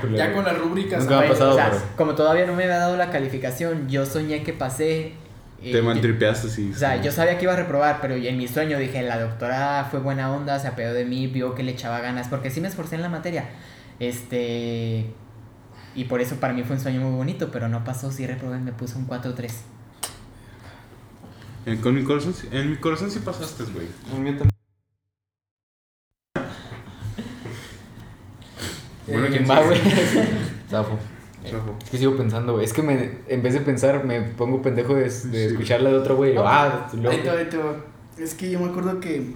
culero. 0.00 0.16
Ya 0.18 0.32
con 0.32 0.44
las 0.44 0.58
rúbricas. 0.58 1.00
Nunca 1.04 1.20
me 1.20 1.26
ha 1.26 1.28
pasado, 1.28 1.52
o 1.52 1.54
sea, 1.54 1.70
pero- 1.70 1.82
como 1.96 2.14
todavía 2.14 2.46
no 2.46 2.54
me 2.54 2.64
había 2.64 2.78
dado 2.78 2.96
la 2.96 3.10
calificación, 3.10 3.88
yo 3.88 4.04
soñé 4.04 4.42
que 4.42 4.52
pasé 4.52 5.12
eh, 5.64 5.70
Te 5.70 5.80
mantripeaste, 5.80 6.48
sí. 6.48 6.72
O 6.74 6.76
sea, 6.76 7.00
yo 7.00 7.12
sabía 7.12 7.38
que 7.38 7.44
iba 7.44 7.52
a 7.52 7.56
reprobar, 7.56 8.00
pero 8.02 8.16
en 8.16 8.36
mi 8.36 8.48
sueño 8.48 8.78
dije, 8.80 9.00
la 9.02 9.20
doctora 9.20 9.86
fue 9.90 10.00
buena 10.00 10.32
onda, 10.34 10.58
se 10.58 10.66
apeó 10.66 10.92
de 10.92 11.04
mí, 11.04 11.28
vio 11.28 11.54
que 11.54 11.62
le 11.62 11.70
echaba 11.70 12.00
ganas, 12.00 12.26
porque 12.26 12.50
sí 12.50 12.60
me 12.60 12.66
esforcé 12.66 12.96
en 12.96 13.02
la 13.02 13.08
materia. 13.08 13.44
Este. 14.00 15.06
Y 15.94 16.04
por 16.04 16.20
eso 16.20 16.36
para 16.36 16.52
mí 16.52 16.64
fue 16.64 16.74
un 16.76 16.82
sueño 16.82 17.00
muy 17.02 17.14
bonito, 17.16 17.50
pero 17.52 17.68
no 17.68 17.84
pasó, 17.84 18.10
sí 18.10 18.26
reprobé, 18.26 18.58
me 18.58 18.72
puso 18.72 18.98
un 18.98 19.06
4-3. 19.06 19.52
En, 21.66 21.76
con 21.76 21.94
mi 21.94 22.02
corazón, 22.02 22.34
sí- 22.34 22.48
en 22.50 22.70
mi 22.70 22.76
corazón 22.78 23.10
sí 23.12 23.20
pasaste, 23.20 23.62
güey. 23.72 23.86
El 24.12 24.18
mío 24.20 24.32
también. 24.32 24.50
Bueno, 29.06 29.26
Eh, 29.26 29.30
¿quién 29.30 29.50
va, 29.50 29.60
güey? 29.62 29.78
Zafo. 30.70 30.98
Es 31.84 31.90
que 31.90 31.98
sigo 31.98 32.16
pensando, 32.16 32.52
güey. 32.52 32.64
Es 32.64 32.72
que 32.72 32.82
me, 32.82 33.18
en 33.28 33.42
vez 33.42 33.54
de 33.54 33.60
pensar, 33.60 34.04
me 34.04 34.20
pongo 34.22 34.62
pendejo 34.62 34.94
de, 34.94 35.02
de 35.04 35.10
Sí. 35.10 35.36
escuchar 35.36 35.80
la 35.82 35.90
de 35.90 35.96
otro 35.96 36.16
güey. 36.16 36.30
y 36.30 36.32
digo, 36.34 36.44
Ah, 36.46 36.86
Ahí 36.86 36.90
te 36.90 36.96
va, 36.96 37.02
luego. 37.14 37.38
ahí 37.38 37.44
te 37.48 37.56
va. 37.58 37.76
Es 38.18 38.34
que 38.34 38.50
yo 38.50 38.60
me 38.60 38.66
acuerdo 38.70 39.00
que 39.00 39.32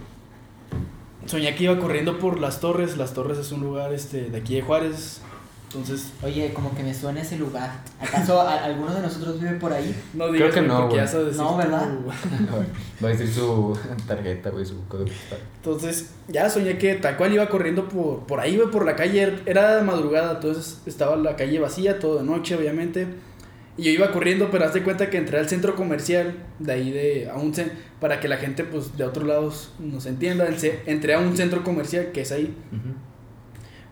soñé 1.26 1.54
que 1.56 1.64
iba 1.64 1.78
corriendo 1.78 2.18
por 2.18 2.38
las 2.38 2.60
torres. 2.60 2.96
Las 2.96 3.12
torres 3.14 3.38
es 3.38 3.50
un 3.50 3.60
lugar 3.62 3.92
este, 3.92 4.30
de 4.30 4.38
aquí 4.38 4.54
de 4.54 4.62
Juárez. 4.62 5.20
Entonces, 5.68 6.12
Oye, 6.22 6.52
como 6.54 6.74
que 6.74 6.82
me 6.82 6.94
suena 6.94 7.20
ese 7.20 7.36
lugar. 7.36 7.70
¿Acaso 8.00 8.40
a- 8.40 8.64
alguno 8.64 8.94
de 8.94 9.02
nosotros 9.02 9.38
vive 9.40 9.54
por 9.56 9.72
ahí? 9.72 9.94
no 10.14 10.24
Creo 10.28 10.32
digas 10.32 10.54
que 10.54 10.60
güey, 10.60 10.68
no, 10.68 10.88
güey. 10.88 10.96
No, 11.36 11.50
tu- 11.50 11.56
¿verdad? 11.56 11.88
Va 13.04 13.08
a 13.08 13.10
decir 13.12 13.28
su 13.28 13.76
tarjeta, 14.06 14.50
güey, 14.50 14.64
su 14.64 14.86
código 14.86 15.08
postal. 15.08 15.38
Entonces, 15.56 16.10
ya 16.28 16.48
soñé 16.48 16.78
que 16.78 16.94
tal 16.94 17.16
cual 17.16 17.34
iba 17.34 17.48
corriendo 17.48 17.88
por, 17.88 18.20
por 18.26 18.40
ahí, 18.40 18.56
güey, 18.56 18.70
por 18.70 18.86
la 18.86 18.96
calle. 18.96 19.40
Era 19.44 19.76
de 19.76 19.82
madrugada, 19.82 20.34
entonces 20.34 20.80
estaba 20.86 21.16
la 21.16 21.36
calle 21.36 21.58
vacía, 21.58 21.98
todo 21.98 22.18
de 22.18 22.24
noche, 22.24 22.54
obviamente. 22.56 23.06
Y 23.76 23.82
yo 23.82 23.90
iba 23.90 24.10
corriendo, 24.12 24.50
pero 24.50 24.64
haz 24.64 24.72
de 24.72 24.82
cuenta 24.82 25.10
que 25.10 25.18
entré 25.18 25.38
al 25.38 25.48
centro 25.50 25.76
comercial, 25.76 26.34
de 26.58 26.72
ahí 26.72 26.90
de, 26.90 27.28
a 27.28 27.36
un 27.36 27.52
para 28.00 28.20
que 28.20 28.28
la 28.28 28.38
gente, 28.38 28.64
pues, 28.64 28.96
de 28.96 29.04
otros 29.04 29.26
lados 29.26 29.72
nos 29.78 30.06
entienda. 30.06 30.46
Entré 30.86 31.12
a 31.12 31.18
un 31.18 31.36
centro 31.36 31.62
comercial 31.62 32.12
que 32.12 32.22
es 32.22 32.32
ahí. 32.32 32.56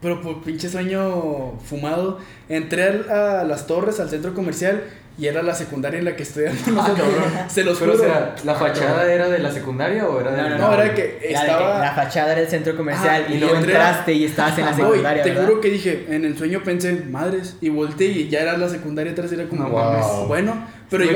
Pero 0.05 0.21
por 0.21 0.41
pinche 0.43 0.69
sueño 0.69 1.59
fumado, 1.69 2.19
entré 2.49 2.85
al- 2.85 3.11
a 3.11 3.43
las 3.45 3.67
torres, 3.67 3.99
al 3.99 4.09
centro 4.11 4.35
comercial, 4.35 4.85
y 5.17 5.27
era 5.29 5.43
la 5.43 5.55
secundaria 5.55 5.99
en 6.01 6.05
la 6.05 6.17
que 6.17 6.25
estudiamos 6.25 6.67
nosotros. 6.67 7.07
Se 7.49 7.63
los 7.65 7.79
Pero, 7.79 7.93
o 7.93 7.97
juro. 7.97 8.09
sea, 8.09 8.35
¿la 8.45 8.55
fachada 8.57 9.11
era 9.13 9.29
de 9.29 9.39
la 9.39 9.51
secundaria 9.51 10.07
o 10.09 10.21
era 10.21 10.33
de 10.33 10.43
No, 10.43 10.49
no, 10.51 10.59
no, 10.59 10.75
era 10.75 10.93
que 10.95 11.03
La, 11.03 11.07
de 11.07 11.19
que 11.21 11.33
estaba... 11.53 11.79
la 11.79 11.93
fachada 11.93 12.33
era 12.33 12.41
el 12.43 12.49
centro 12.49 12.77
comercial 12.77 13.25
Ah, 13.27 13.31
y 13.33 13.35
y 13.37 13.39
luego 13.39 13.55
entré- 13.55 13.71
entraste 13.75 14.13
y 14.13 14.25
estabas 14.25 14.59
en 14.59 14.65
la 14.67 14.73
Voy, 14.73 14.83
secundaria, 14.89 15.23
te 15.23 15.31
¿verdad? 15.31 15.47
juro 15.47 15.61
que 15.61 15.71
dije, 15.71 16.07
en 16.11 16.25
el 16.25 16.37
sueño 16.37 16.63
pensé, 16.65 16.93
madres, 17.09 17.57
y 17.61 17.69
volteé 17.71 18.09
y 18.09 18.29
ya 18.29 18.41
era 18.41 18.59
la 18.59 18.69
secundaria 18.69 19.13
atrás, 19.13 19.31
era 19.33 19.45
como, 19.47 19.63
No 19.63 19.69
mames. 19.71 20.05
bueno, 20.29 20.67
pero 20.91 21.05
Sí, 21.05 21.11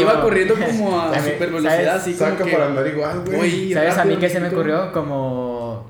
iba, 0.00 0.20
corriendo 0.22 0.54
como 0.66 1.00
a 1.00 1.14
super 1.20 1.48
velocidad, 1.50 1.96
así 1.96 2.14
como 2.14 2.30
Saca 2.30 2.44
que 2.44 2.52
para 2.52 2.66
andar 2.66 2.86
igual, 2.86 3.22
güey. 3.26 3.72
¿Sabes 3.72 3.98
a 3.98 4.04
mí 4.04 4.16
qué 4.16 4.28
se 4.30 4.40
me 4.40 4.48
ocurrió? 4.48 4.92
Como, 4.92 5.43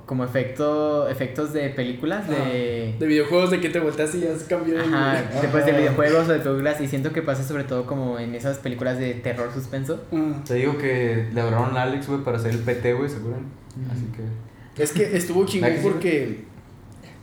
como 0.06 0.22
efecto, 0.24 1.08
efectos 1.08 1.52
de 1.52 1.70
películas, 1.70 2.28
de... 2.28 2.94
De 2.98 3.06
videojuegos 3.06 3.50
de 3.50 3.60
que 3.60 3.70
te 3.70 3.80
volteas 3.80 4.14
y 4.14 4.20
ya 4.20 4.36
se 4.36 4.44
cambió. 4.46 4.74
el- 4.78 4.92
Ajá, 4.94 5.22
después 5.40 5.64
de 5.64 5.72
videojuegos 5.72 6.28
o 6.28 6.32
de 6.32 6.40
películas 6.40 6.80
y 6.80 6.88
siento 6.88 7.12
que 7.12 7.22
pasa 7.22 7.42
sobre 7.42 7.64
todo 7.64 7.86
como 7.86 8.18
en 8.18 8.34
esas 8.34 8.58
películas 8.58 8.98
de 8.98 9.14
terror 9.14 9.50
suspenso. 9.54 10.02
Ah. 10.12 10.42
Te 10.46 10.54
digo 10.54 10.76
que 10.76 11.28
le 11.32 11.40
hablaron 11.40 11.76
a 11.76 11.82
Alex, 11.82 12.06
güey, 12.08 12.20
para 12.22 12.36
hacer 12.36 12.52
el 12.52 12.58
PT, 12.60 12.92
güey, 12.94 13.08
¿se 13.08 13.16
acuerdan? 13.16 13.46
Así 13.90 14.04
que. 14.14 14.82
Es 14.82 14.92
que 14.92 15.16
estuvo 15.16 15.46
chingón 15.46 15.70
¿Verdad 15.70 15.82
que 15.82 15.88
sí, 15.88 15.88
porque 15.92 16.44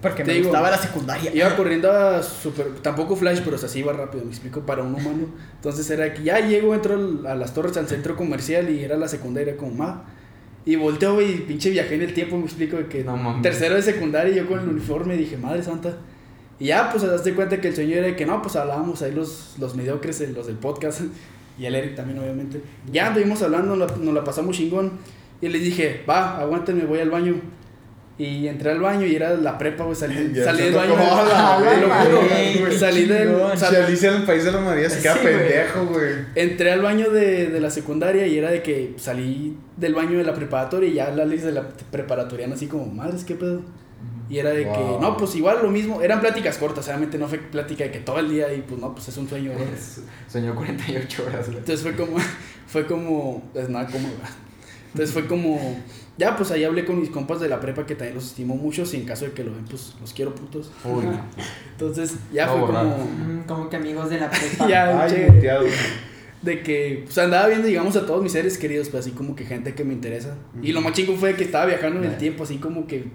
Porque 0.01 0.23
Te 0.23 0.31
me 0.31 0.33
digo, 0.37 0.47
gustaba 0.49 0.71
la 0.71 0.77
secundaria. 0.79 1.31
iba 1.35 1.55
corriendo 1.55 1.91
a 1.91 2.23
super, 2.23 2.65
tampoco 2.81 3.15
flash, 3.15 3.41
pero 3.43 3.57
o 3.57 3.59
sea, 3.59 3.69
sí 3.69 3.79
iba 3.79 3.93
rápido, 3.93 4.23
me 4.25 4.31
explico, 4.31 4.61
para 4.61 4.81
un 4.81 4.95
humano. 4.95 5.27
Entonces 5.57 5.87
era 5.91 6.11
que 6.15 6.23
ya 6.23 6.39
llego, 6.39 6.73
entro 6.73 6.97
a 7.27 7.35
las 7.35 7.53
torres, 7.53 7.77
al 7.77 7.87
centro 7.87 8.15
comercial 8.15 8.71
y 8.71 8.83
era 8.83 8.97
la 8.97 9.07
secundaria 9.07 9.55
como 9.55 9.73
más. 9.75 9.97
Y 10.65 10.75
volteo 10.75 11.21
y 11.21 11.37
pinche 11.47 11.71
viajé 11.71 11.95
en 11.95 12.03
el 12.03 12.13
tiempo, 12.13 12.37
me 12.37 12.45
explico, 12.45 12.77
que 12.87 13.03
No 13.03 13.39
tercero 13.41 13.75
de 13.75 13.81
secundaria 13.81 14.31
y 14.31 14.35
yo 14.37 14.47
con 14.47 14.59
el 14.59 14.69
uniforme 14.69 15.17
dije, 15.17 15.37
madre 15.37 15.63
santa. 15.63 15.97
Y 16.59 16.65
ya, 16.65 16.91
pues, 16.91 17.03
te 17.03 17.09
das 17.09 17.27
cuenta 17.35 17.59
que 17.59 17.69
el 17.69 17.75
sueño 17.75 17.95
era 17.95 18.07
de 18.07 18.15
que 18.15 18.25
no, 18.25 18.39
pues 18.41 18.55
hablábamos 18.55 19.01
ahí 19.01 19.11
los, 19.11 19.55
los 19.59 19.75
mediocres, 19.75 20.21
los 20.35 20.45
del 20.45 20.57
podcast, 20.57 21.01
y 21.57 21.65
el 21.65 21.73
Eric 21.73 21.95
también, 21.95 22.19
obviamente. 22.19 22.61
Ya 22.91 23.07
anduvimos 23.07 23.41
hablando, 23.41 23.75
nos 23.75 23.91
la, 23.91 23.97
nos 23.97 24.13
la 24.13 24.23
pasamos 24.23 24.55
chingón. 24.55 24.91
Y 25.41 25.47
les 25.47 25.63
dije, 25.63 26.03
va, 26.07 26.39
aguántenme, 26.39 26.85
voy 26.85 26.99
al 26.99 27.09
baño. 27.09 27.41
Y 28.23 28.47
entré 28.47 28.71
al 28.71 28.79
baño 28.79 29.05
y 29.05 29.15
era 29.15 29.33
la 29.35 29.57
prepa, 29.57 29.83
güey, 29.85 29.95
salí, 29.95 30.31
Ya 30.35 30.43
salí 30.43 30.63
del 30.65 30.73
baño. 30.75 30.95
la 30.95 31.57
Te 31.57 31.81
lo 31.81 31.89
juro, 31.89 32.27
güey, 32.59 32.77
salí 32.77 33.05
del... 33.05 33.29
sal- 33.57 33.69
Si 33.69 33.75
Alicia 33.77 34.09
en 34.09 34.15
el 34.17 34.23
País 34.23 34.43
de 34.43 34.51
la 34.51 34.59
María 34.59 34.89
se 34.89 35.01
queda 35.01 35.13
Sí, 35.15 35.19
güey. 35.23 35.37
pendejo, 35.37 35.85
güey. 35.87 36.09
entré 36.35 36.71
al 36.71 36.81
baño 36.81 37.09
de, 37.09 37.47
de 37.47 37.59
la 37.59 37.69
secundaria 37.71 38.27
y 38.27 38.37
era 38.37 38.51
de 38.51 38.61
que 38.61 38.93
salí 38.97 39.57
del 39.77 39.95
baño 39.95 40.17
de 40.17 40.23
la 40.23 40.33
preparatoria 40.33 40.89
y 40.89 40.93
ya 40.93 41.09
la 41.09 41.23
Alex 41.23 41.43
de 41.43 41.51
la 41.53 41.69
preparatoriana 41.91 42.55
así 42.55 42.67
como, 42.67 42.85
madres, 42.85 43.23
¿qué 43.23 43.35
pedo? 43.35 43.61
Y 44.29 44.37
era 44.39 44.51
de 44.51 44.63
que, 44.63 44.69
Wow. 44.69 45.01
no, 45.01 45.17
pues 45.17 45.35
igual 45.35 45.57
lo 45.63 45.69
mismo, 45.71 46.01
eran 46.01 46.19
pláticas 46.21 46.57
cortas, 46.57 46.87
obviamente 46.87 47.17
no 47.17 47.27
fue 47.27 47.37
plática 47.39 47.83
de 47.85 47.91
que 47.91 47.99
todo 47.99 48.19
el 48.19 48.29
día 48.29 48.53
y 48.53 48.61
pues 48.61 48.79
no, 48.79 48.93
pues 48.93 49.07
es 49.09 49.17
un 49.17 49.27
sueño, 49.27 49.49
¿verdad? 49.51 49.65
Soñó 50.31 50.55
48 50.55 51.23
horas, 51.27 51.47
güey. 51.47 51.57
Entonces 51.57 51.81
fue 51.81 51.95
como, 51.95 52.17
fue 52.67 52.85
como, 52.85 53.51
es 53.55 53.67
nada 53.67 53.87
como, 53.87 54.07
entonces 54.93 55.11
fue 55.13 55.25
como, 55.27 55.77
ya 56.17 56.35
pues 56.35 56.51
ahí 56.51 56.63
hablé 56.63 56.85
con 56.85 56.99
mis 56.99 57.09
compas 57.09 57.39
de 57.39 57.47
la 57.49 57.59
prepa 57.59 57.85
que 57.85 57.95
también 57.95 58.15
los 58.15 58.27
estimo 58.27 58.55
mucho, 58.55 58.85
si 58.85 58.97
en 58.97 59.05
caso 59.05 59.25
de 59.25 59.31
que 59.31 59.43
lo 59.43 59.51
ven, 59.53 59.65
pues 59.65 59.95
los 59.99 60.13
quiero 60.13 60.35
putos. 60.35 60.71
Uy, 60.85 61.05
Entonces 61.71 62.15
ya 62.33 62.45
No, 62.47 62.51
fue 62.57 62.67
como, 62.67 62.83
Mm, 62.83 63.43
Como 63.47 63.69
que 63.69 63.75
amigos 63.77 64.09
de 64.09 64.19
la 64.19 64.29
prepa. 64.29 64.67
ya, 64.67 65.03
Ay, 65.03 65.27
de 66.41 66.63
que, 66.63 67.01
pues 67.05 67.15
andaba 67.19 67.47
viendo, 67.47 67.67
digamos, 67.67 67.95
a 67.95 68.05
todos 68.05 68.23
mis 68.23 68.31
seres 68.31 68.57
queridos, 68.57 68.89
pues 68.89 69.01
así 69.05 69.11
como 69.11 69.35
que 69.35 69.45
gente 69.45 69.75
que 69.75 69.83
me 69.83 69.93
interesa. 69.93 70.35
Y 70.63 70.71
lo 70.71 70.81
más 70.81 70.93
chingo 70.93 71.15
fue 71.15 71.35
que 71.35 71.43
estaba 71.43 71.67
viajando 71.67 71.99
en 71.99 72.05
el 72.05 72.11
Ya. 72.13 72.17
tiempo, 72.17 72.43
así 72.43 72.57
como 72.57 72.87
que 72.87 73.05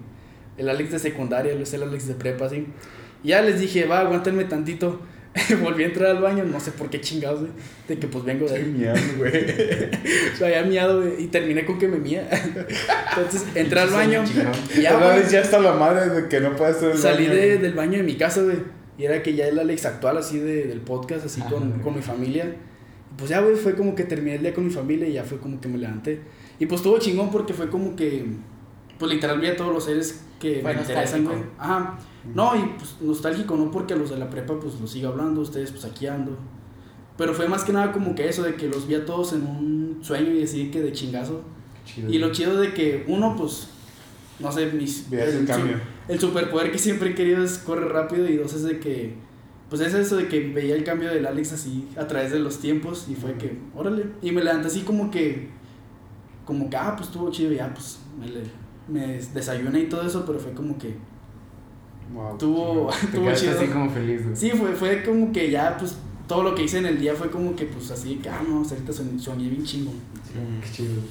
el 0.57 0.69
Alex 0.69 0.91
de 0.93 0.99
secundaria, 0.99 1.51
el 1.51 1.83
Alex 1.83 2.07
de 2.07 2.13
prepa, 2.13 2.45
así. 2.45 2.67
Y 3.23 3.29
ya 3.29 3.41
les 3.41 3.59
dije, 3.59 3.85
va, 3.85 3.99
aguántenme 3.99 4.45
tantito. 4.45 5.01
Volví 5.61 5.83
a 5.83 5.87
entrar 5.87 6.15
al 6.15 6.21
baño, 6.21 6.43
no 6.43 6.59
sé 6.59 6.71
por 6.71 6.89
qué 6.89 6.99
chingados, 7.01 7.41
güey, 7.41 7.51
de 7.87 7.97
que 7.99 8.07
pues 8.07 8.23
vengo 8.25 8.47
de 8.47 8.55
ahí. 8.57 8.65
miedo, 8.65 8.93
güey. 9.17 9.31
Me 10.39 10.45
había 10.47 10.63
miado, 10.63 11.01
güey, 11.01 11.23
y 11.23 11.27
terminé 11.27 11.65
con 11.65 11.77
que 11.79 11.87
me 11.87 11.97
mía. 11.97 12.27
Entonces 13.17 13.45
entré 13.55 13.79
al 13.79 13.89
baño, 13.89 14.23
y 14.75 14.81
ya, 14.81 14.91
Ya, 14.91 14.97
güey, 14.97 15.29
ya 15.29 15.41
está 15.41 15.59
la 15.59 15.73
madre 15.73 16.09
de 16.09 16.27
que 16.27 16.39
no 16.39 16.55
puede 16.55 16.77
en 16.79 16.91
el 16.91 16.97
salí 16.97 17.27
baño, 17.27 17.39
de- 17.39 17.57
del 17.57 17.73
baño 17.73 17.97
de 17.97 18.03
mi 18.03 18.15
casa, 18.15 18.41
güey. 18.43 18.57
Y 18.97 19.05
era 19.05 19.21
que 19.21 19.35
ya 19.35 19.47
el 19.47 19.59
Alex 19.59 19.85
actual, 19.85 20.17
así 20.17 20.39
de, 20.39 20.63
del 20.65 20.81
podcast, 20.81 21.25
así 21.25 21.41
Ah, 21.45 21.49
con, 21.49 21.79
con 21.81 21.95
mi 21.95 22.01
familia. 22.01 22.45
Y 22.45 23.17
pues 23.17 23.29
ya, 23.29 23.41
güey, 23.41 23.55
fue 23.55 23.75
como 23.75 23.93
que 23.95 24.03
terminé 24.03 24.35
el 24.37 24.41
día 24.41 24.53
con 24.53 24.65
mi 24.65 24.71
familia 24.71 25.07
y 25.07 25.13
ya 25.13 25.23
fue 25.23 25.37
como 25.39 25.61
que 25.61 25.67
me 25.67 25.77
levanté. 25.77 26.19
Y 26.59 26.65
pues 26.65 26.79
estuvo 26.81 26.97
chingón 26.97 27.29
porque 27.31 27.53
fue 27.53 27.69
como 27.69 27.95
que, 27.95 28.25
pues 28.97 29.11
literal 29.11 29.39
vi 29.39 29.47
a 29.47 29.55
todos 29.55 29.71
los 29.71 29.85
seres 29.85 30.21
que 30.39 30.61
Fue 30.61 30.73
me 30.73 30.81
interesan, 30.81 31.23
güey. 31.25 31.37
Ajá. 31.57 31.97
No, 32.33 32.55
y 32.55 32.73
pues 32.77 32.95
nostálgico, 33.01 33.55
no 33.55 33.71
porque 33.71 33.93
a 33.93 33.97
los 33.97 34.09
de 34.09 34.17
la 34.17 34.29
prepa 34.29 34.59
pues 34.59 34.79
los 34.79 34.91
sigo 34.91 35.09
hablando, 35.09 35.41
ustedes 35.41 35.71
pues 35.71 35.85
aquí 35.85 36.07
ando. 36.07 36.37
Pero 37.17 37.33
fue 37.33 37.47
más 37.47 37.63
que 37.63 37.73
nada 37.73 37.91
como 37.91 38.13
que 38.13 38.27
eso, 38.29 38.43
de 38.43 38.55
que 38.55 38.67
los 38.67 38.87
vi 38.87 38.95
a 38.95 39.05
todos 39.05 39.33
en 39.33 39.41
un 39.43 39.99
sueño 40.01 40.31
y 40.33 40.43
así 40.43 40.69
que 40.69 40.81
de 40.81 40.91
chingazo. 40.91 41.41
chido. 41.85 42.11
Y 42.11 42.19
lo 42.19 42.31
chido 42.31 42.59
de 42.59 42.73
que 42.73 43.05
uno, 43.07 43.35
pues, 43.35 43.69
no 44.39 44.51
sé, 44.51 44.67
mis... 44.71 45.09
Veas 45.09 45.29
el 45.33 45.41
su- 45.41 45.47
cambio. 45.47 45.77
el 46.07 46.19
superpoder 46.19 46.71
que 46.71 46.77
siempre 46.77 47.09
he 47.11 47.15
querido 47.15 47.43
es 47.43 47.57
correr 47.57 47.87
rápido 47.91 48.27
y 48.29 48.35
dos 48.37 48.53
es 48.53 48.63
de 48.63 48.79
que, 48.79 49.15
pues 49.69 49.81
es 49.81 49.93
eso 49.95 50.15
de 50.17 50.27
que 50.27 50.41
veía 50.49 50.75
el 50.75 50.83
cambio 50.83 51.09
del 51.09 51.25
Alex 51.25 51.53
así 51.53 51.87
a 51.97 52.05
través 52.05 52.31
de 52.31 52.39
los 52.39 52.59
tiempos 52.59 53.07
y 53.09 53.15
fue 53.15 53.33
que, 53.33 53.57
órale, 53.75 54.05
y 54.21 54.31
me 54.31 54.43
levanté 54.43 54.67
así 54.67 54.81
como 54.81 55.09
que, 55.09 55.49
como 56.45 56.69
que, 56.69 56.77
ah, 56.77 56.93
pues 56.95 57.07
estuvo 57.09 57.31
chido, 57.31 57.51
ya, 57.51 57.73
pues 57.73 57.99
me, 58.19 58.27
le- 58.27 58.43
me 58.87 59.19
desayuné 59.33 59.81
y 59.81 59.89
todo 59.89 60.05
eso, 60.05 60.25
pero 60.25 60.39
fue 60.39 60.51
como 60.53 60.77
que, 60.77 60.95
Wow. 62.13 62.37
tuvo, 62.37 62.89
Te 63.11 63.17
tuvo 63.17 63.33
chido. 63.33 63.57
así 63.59 63.67
como 63.67 63.89
feliz, 63.89 64.23
güey. 64.23 64.35
Sí, 64.35 64.51
fue, 64.51 64.71
fue 64.73 65.03
como 65.03 65.31
que 65.33 65.51
ya, 65.51 65.75
pues 65.77 65.97
todo 66.27 66.43
lo 66.43 66.55
que 66.55 66.63
hice 66.63 66.77
en 66.77 66.85
el 66.85 66.99
día 66.99 67.13
fue 67.15 67.29
como 67.29 67.55
que, 67.55 67.65
pues 67.65 67.91
así, 67.91 68.21
ah, 68.31 68.41
no, 68.47 68.57
ahorita 68.63 68.93
soñé, 68.93 69.19
soñé 69.19 69.49
bien 69.49 69.63
chingo. 69.65 69.91
Qué 70.63 70.71
chido. 70.71 71.01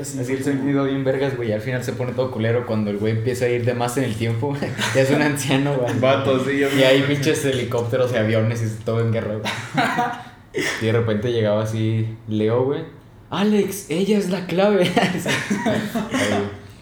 Así, 0.00 0.18
Así 0.18 0.24
fue 0.24 0.36
el 0.38 0.42
como- 0.42 0.56
sonido 0.64 0.84
bien 0.86 1.04
vergas, 1.04 1.36
güey. 1.36 1.50
y 1.50 1.52
Al 1.52 1.60
final 1.60 1.84
se 1.84 1.92
pone 1.92 2.12
todo 2.12 2.30
culero 2.30 2.66
cuando 2.66 2.90
el 2.90 2.96
güey 2.98 3.12
empieza 3.16 3.44
a 3.44 3.48
ir 3.48 3.64
de 3.64 3.74
más 3.74 3.96
en 3.98 4.04
el 4.04 4.14
tiempo. 4.16 4.56
ya 4.94 5.02
es 5.02 5.10
un 5.10 5.22
anciano, 5.22 5.76
güey. 5.76 6.00
Vato, 6.00 6.42
sí, 6.44 6.58
yo 6.58 6.68
Y 6.76 6.82
hay 6.82 7.02
pinches 7.02 7.44
helicópteros 7.44 8.12
y 8.12 8.16
aviones 8.16 8.60
y 8.62 8.82
todo 8.84 9.00
en 9.02 9.12
guerra, 9.12 9.36
güey. 9.36 9.52
Y 10.82 10.86
de 10.86 10.92
repente 10.92 11.32
llegaba 11.32 11.64
así 11.64 12.06
Leo, 12.28 12.64
güey. 12.64 12.84
Alex, 13.30 13.86
ella 13.90 14.16
es 14.18 14.30
la 14.30 14.46
clave. 14.46 14.84
Ahí, 14.96 15.20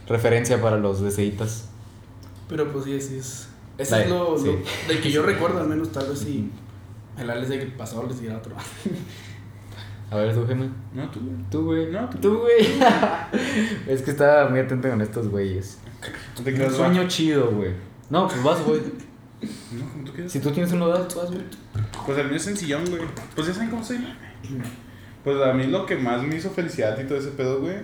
referencia 0.06 0.60
para 0.60 0.76
los 0.78 1.00
deseitas. 1.00 1.68
Pero 2.48 2.70
pues 2.72 2.84
sí, 2.84 3.00
sí 3.00 3.16
es. 3.18 3.48
Ese 3.78 3.90
La- 3.92 4.02
es 4.04 4.10
lo, 4.10 4.38
sí. 4.38 4.46
lo- 4.46 4.88
del 4.88 5.00
que 5.02 5.10
yo 5.10 5.22
recuerdo, 5.26 5.60
al 5.60 5.68
menos 5.68 5.90
tal 5.92 6.08
vez 6.08 6.18
si 6.20 6.50
el 7.18 7.30
Alex 7.30 7.48
de 7.48 7.58
pasado 7.66 8.06
les 8.06 8.20
dirá 8.20 8.36
otro. 8.38 8.54
A 10.10 10.16
ver, 10.16 10.34
tú, 10.34 10.46
Gemma. 10.46 10.66
No, 10.92 11.08
tú, 11.10 11.20
güey. 11.20 11.36
Tú, 11.50 11.64
güey. 11.64 11.90
No, 11.90 12.08
tú. 12.10 12.18
Tú, 12.18 12.38
güey. 12.40 12.66
es 13.88 14.02
que 14.02 14.10
estaba 14.10 14.48
muy 14.50 14.60
atento 14.60 14.88
con 14.90 15.00
estos 15.00 15.28
güeyes. 15.28 15.78
Te 16.44 16.64
Un 16.64 16.70
sueño 16.70 17.08
chido, 17.08 17.50
güey. 17.50 17.72
No, 18.10 18.28
pues 18.28 18.42
vas, 18.42 18.60
güey. 18.62 18.80
No, 19.72 19.88
como 19.90 20.04
tú 20.04 20.12
quieras. 20.12 20.30
Si 20.30 20.40
tú 20.40 20.50
tienes 20.50 20.70
uno, 20.72 20.88
das, 20.88 21.14
vas, 21.14 21.30
güey. 21.30 21.42
Pues 22.04 22.18
el 22.18 22.26
mío 22.26 22.36
es 22.36 22.42
sencillón, 22.42 22.84
güey. 22.90 23.02
Pues 23.34 23.46
ya 23.46 23.54
saben 23.54 23.70
cómo 23.70 23.82
soy. 23.82 24.06
Pues 25.24 25.40
a 25.42 25.52
mí 25.54 25.66
lo 25.68 25.86
que 25.86 25.96
más 25.96 26.22
me 26.22 26.36
hizo 26.36 26.50
felicidad 26.50 26.98
y 27.00 27.06
todo 27.06 27.16
ese 27.16 27.30
pedo, 27.30 27.60
güey, 27.60 27.76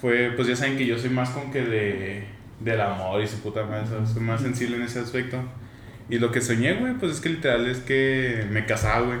fue, 0.00 0.32
pues 0.34 0.48
ya 0.48 0.56
saben 0.56 0.76
que 0.76 0.86
yo 0.86 0.98
soy 0.98 1.10
más 1.10 1.30
como 1.30 1.50
que 1.50 1.62
de, 1.62 2.24
del 2.60 2.80
amor 2.80 3.22
y 3.22 3.26
su 3.26 3.40
puta 3.40 3.64
madre, 3.64 3.86
soy 4.06 4.22
más 4.22 4.40
sensible 4.40 4.76
en 4.76 4.82
ese 4.82 5.00
aspecto. 5.00 5.38
Y 6.08 6.18
lo 6.18 6.30
que 6.30 6.40
soñé, 6.40 6.74
güey, 6.74 6.94
pues 6.94 7.12
es 7.12 7.20
que 7.20 7.30
literal 7.30 7.66
es 7.66 7.78
que 7.78 8.46
me 8.50 8.64
casaba, 8.64 9.06
güey. 9.06 9.18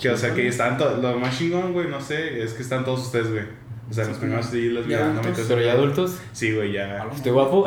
Que, 0.00 0.10
o 0.10 0.16
sea, 0.16 0.34
que 0.34 0.46
están 0.46 0.78
todos, 0.78 1.02
lo 1.02 1.18
más 1.18 1.36
chingón, 1.36 1.72
güey, 1.72 1.88
no 1.88 2.00
sé, 2.00 2.42
es 2.42 2.52
que 2.52 2.62
están 2.62 2.84
todos 2.84 3.06
ustedes, 3.06 3.30
güey. 3.30 3.44
O 3.88 3.92
sea, 3.92 4.04
los 4.04 4.18
primeros 4.18 4.46
sí, 4.46 4.68
los 4.68 4.84
adultos. 4.86 5.38
ese 5.38 5.48
Pero 5.48 5.60
ya 5.64 5.72
adultos. 5.72 6.18
Sí, 6.32 6.52
güey, 6.52 6.72
ya. 6.72 7.06
¿Estoy 7.14 7.32
guapo? 7.32 7.64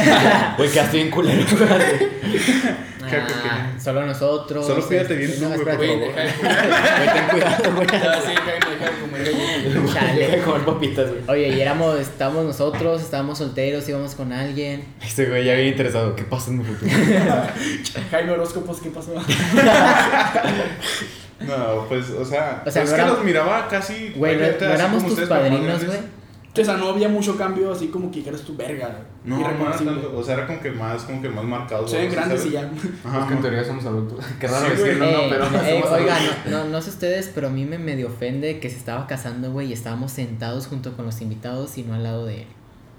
Güey, 0.58 0.70
quedaste 0.70 0.96
bien 0.98 1.10
culero. 1.10 1.42
Creo 3.08 3.26
que- 3.26 3.32
Ah, 3.48 3.72
solo 3.82 4.06
nosotros. 4.06 4.66
Solo 4.66 4.86
cuídate 4.86 5.14
bien 5.16 5.30
este, 5.30 5.42
tú, 5.44 5.48
no, 5.50 5.54
güey, 5.56 5.76
por 5.76 5.86
favor. 5.86 5.98
Güey, 6.14 7.12
ten 7.14 7.26
cuidado, 7.30 7.72
güey. 7.74 7.86
Sí, 8.24 8.34
deja 8.70 8.90
de 8.90 9.00
comer 9.00 9.24
gallina. 9.24 9.92
Chale. 9.92 10.20
Deja 10.20 10.36
de 10.36 10.42
comer 10.42 10.64
papitas, 10.64 11.08
güey. 11.10 11.22
Oye, 11.28 11.48
y 11.56 11.60
éramos, 11.60 11.98
estábamos 12.00 12.44
nosotros, 12.44 13.02
estábamos 13.02 13.38
solteros, 13.38 13.88
íbamos 13.88 14.14
con 14.14 14.32
alguien. 14.32 14.84
Este 15.02 15.26
güey 15.26 15.44
ya 15.44 15.54
bien 15.54 15.68
interesado. 15.68 16.14
¿Qué 16.16 16.24
pasa 16.24 16.50
en 16.50 16.58
mi 16.58 16.64
futuro? 16.64 16.90
Jaime 18.10 18.30
Horóscopos, 18.32 18.80
¿qué 18.80 18.90
pasó? 18.90 19.12
No, 21.40 21.84
pues, 21.88 22.10
o 22.10 22.24
sea, 22.24 22.62
O 22.64 22.70
sea, 22.70 22.82
es 22.82 22.90
no 22.90 22.96
que 22.96 23.02
era- 23.02 23.10
los 23.10 23.24
miraba 23.24 23.68
casi. 23.68 24.10
Güey, 24.16 24.36
no, 24.36 24.46
no 24.46 24.72
éramos 24.74 25.06
tus 25.06 25.20
padrinos, 25.28 25.84
güey. 25.84 25.98
O 26.62 26.64
sea, 26.64 26.76
no 26.76 26.88
había 26.90 27.08
mucho 27.08 27.36
cambio 27.36 27.72
así 27.72 27.88
como 27.88 28.10
que 28.10 28.18
dijeras 28.18 28.42
tu 28.42 28.56
verga. 28.56 29.00
No, 29.24 29.38
no 29.38 29.48
era 29.48 29.72
tanto, 29.72 30.16
o 30.16 30.22
sea, 30.22 30.34
era 30.34 30.46
como 30.46 30.60
que 30.60 30.70
más, 30.70 31.02
como 31.02 31.20
que 31.20 31.28
más 31.28 31.44
marcado. 31.44 31.86
Se 31.88 31.98
ven 31.98 32.12
grandes 32.12 32.40
¿sabes? 32.40 32.52
y 32.52 32.54
ya. 32.54 32.70
Ajá, 33.04 33.20
Es 33.22 33.26
que 33.26 33.34
en 33.34 33.40
teoría 33.40 33.64
somos 33.64 33.84
adultos. 33.84 34.24
Qué 34.38 34.46
raro 34.46 34.66
Sí, 34.66 34.70
decirlo, 34.82 35.04
Eh, 35.04 35.12
no, 35.12 35.30
pero 35.30 35.50
no 35.50 35.60
eh, 35.60 35.80
somos 35.82 35.98
oigan, 35.98 36.22
no, 36.48 36.64
no, 36.64 36.70
no 36.70 36.80
sé 36.82 36.90
ustedes, 36.90 37.30
pero 37.34 37.48
a 37.48 37.50
mí 37.50 37.64
me 37.64 37.78
medio 37.78 38.06
ofende 38.06 38.60
que 38.60 38.70
se 38.70 38.76
estaba 38.76 39.06
casando, 39.08 39.50
güey, 39.50 39.70
y 39.70 39.72
estábamos 39.72 40.12
sentados 40.12 40.68
junto 40.68 40.96
con 40.96 41.06
los 41.06 41.20
invitados 41.20 41.76
y 41.76 41.82
no 41.82 41.94
al 41.94 42.04
lado 42.04 42.24
de 42.24 42.42
él. 42.42 42.48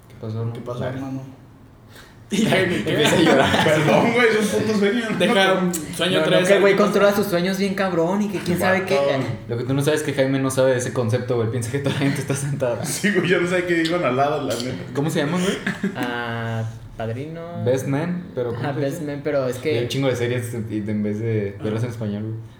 ¿Qué 0.08 0.14
pasó? 0.20 0.44
no? 0.44 0.52
¿Qué 0.52 0.60
pasó, 0.60 0.84
hermano? 0.84 1.22
Y. 2.30 2.46
Empieza 2.46 3.16
a 3.16 3.20
llorar. 3.20 3.64
Perdón, 3.64 4.12
güey, 4.14 4.26
es 4.28 4.54
un 4.54 4.60
puto 4.62 4.78
sueño. 4.78 5.02
Deja 5.18 5.52
un 5.54 5.72
sueño 5.74 6.20
No, 6.26 6.44
que 6.44 6.54
el 6.54 6.60
güey 6.60 6.76
controla 6.76 7.14
sus 7.14 7.26
sueños 7.26 7.58
bien 7.58 7.74
cabrón 7.74 8.22
y 8.22 8.28
que 8.28 8.38
quién 8.40 8.58
sabe 8.58 8.84
qué. 8.84 8.98
Lo 9.48 9.56
que 9.56 9.64
tú 9.64 9.74
no 9.74 9.82
sabes 9.82 10.00
es 10.00 10.06
que 10.06 10.12
Jaime 10.12 10.38
no 10.40 10.50
sabe 10.50 10.72
de 10.72 10.78
ese 10.78 10.92
concepto, 10.92 11.36
güey. 11.36 11.50
Piensa 11.50 11.70
que 11.70 11.78
toda 11.78 11.94
la 11.94 12.00
gente 12.00 12.20
está 12.20 12.34
sentada. 12.34 12.84
Sí, 12.84 13.12
güey, 13.12 13.28
yo 13.28 13.40
no 13.40 13.48
sé 13.48 13.64
qué 13.64 13.74
digo 13.74 13.96
al 14.04 14.16
lado, 14.16 14.42
la 14.42 14.54
neta. 14.54 14.84
¿Cómo 14.94 15.08
se 15.10 15.20
llaman, 15.20 15.40
güey? 15.40 15.56
Ah, 15.94 16.64
padrino. 16.96 17.64
Best 17.64 17.86
Man, 17.86 18.24
pero. 18.34 18.54
¿cómo 18.54 18.68
Ah, 18.68 18.72
Best? 18.72 19.02
Man, 19.02 19.20
pero 19.22 19.46
es 19.48 19.56
Hay 19.64 19.74
un 19.74 19.80
que. 19.82 19.88
chingo 19.88 20.08
de 20.08 20.16
series 20.16 20.52
en 20.54 21.02
vez 21.02 21.20
de 21.20 21.56
verlas 21.62 21.84
en 21.84 21.90
español, 21.90 22.22
güey. 22.22 22.55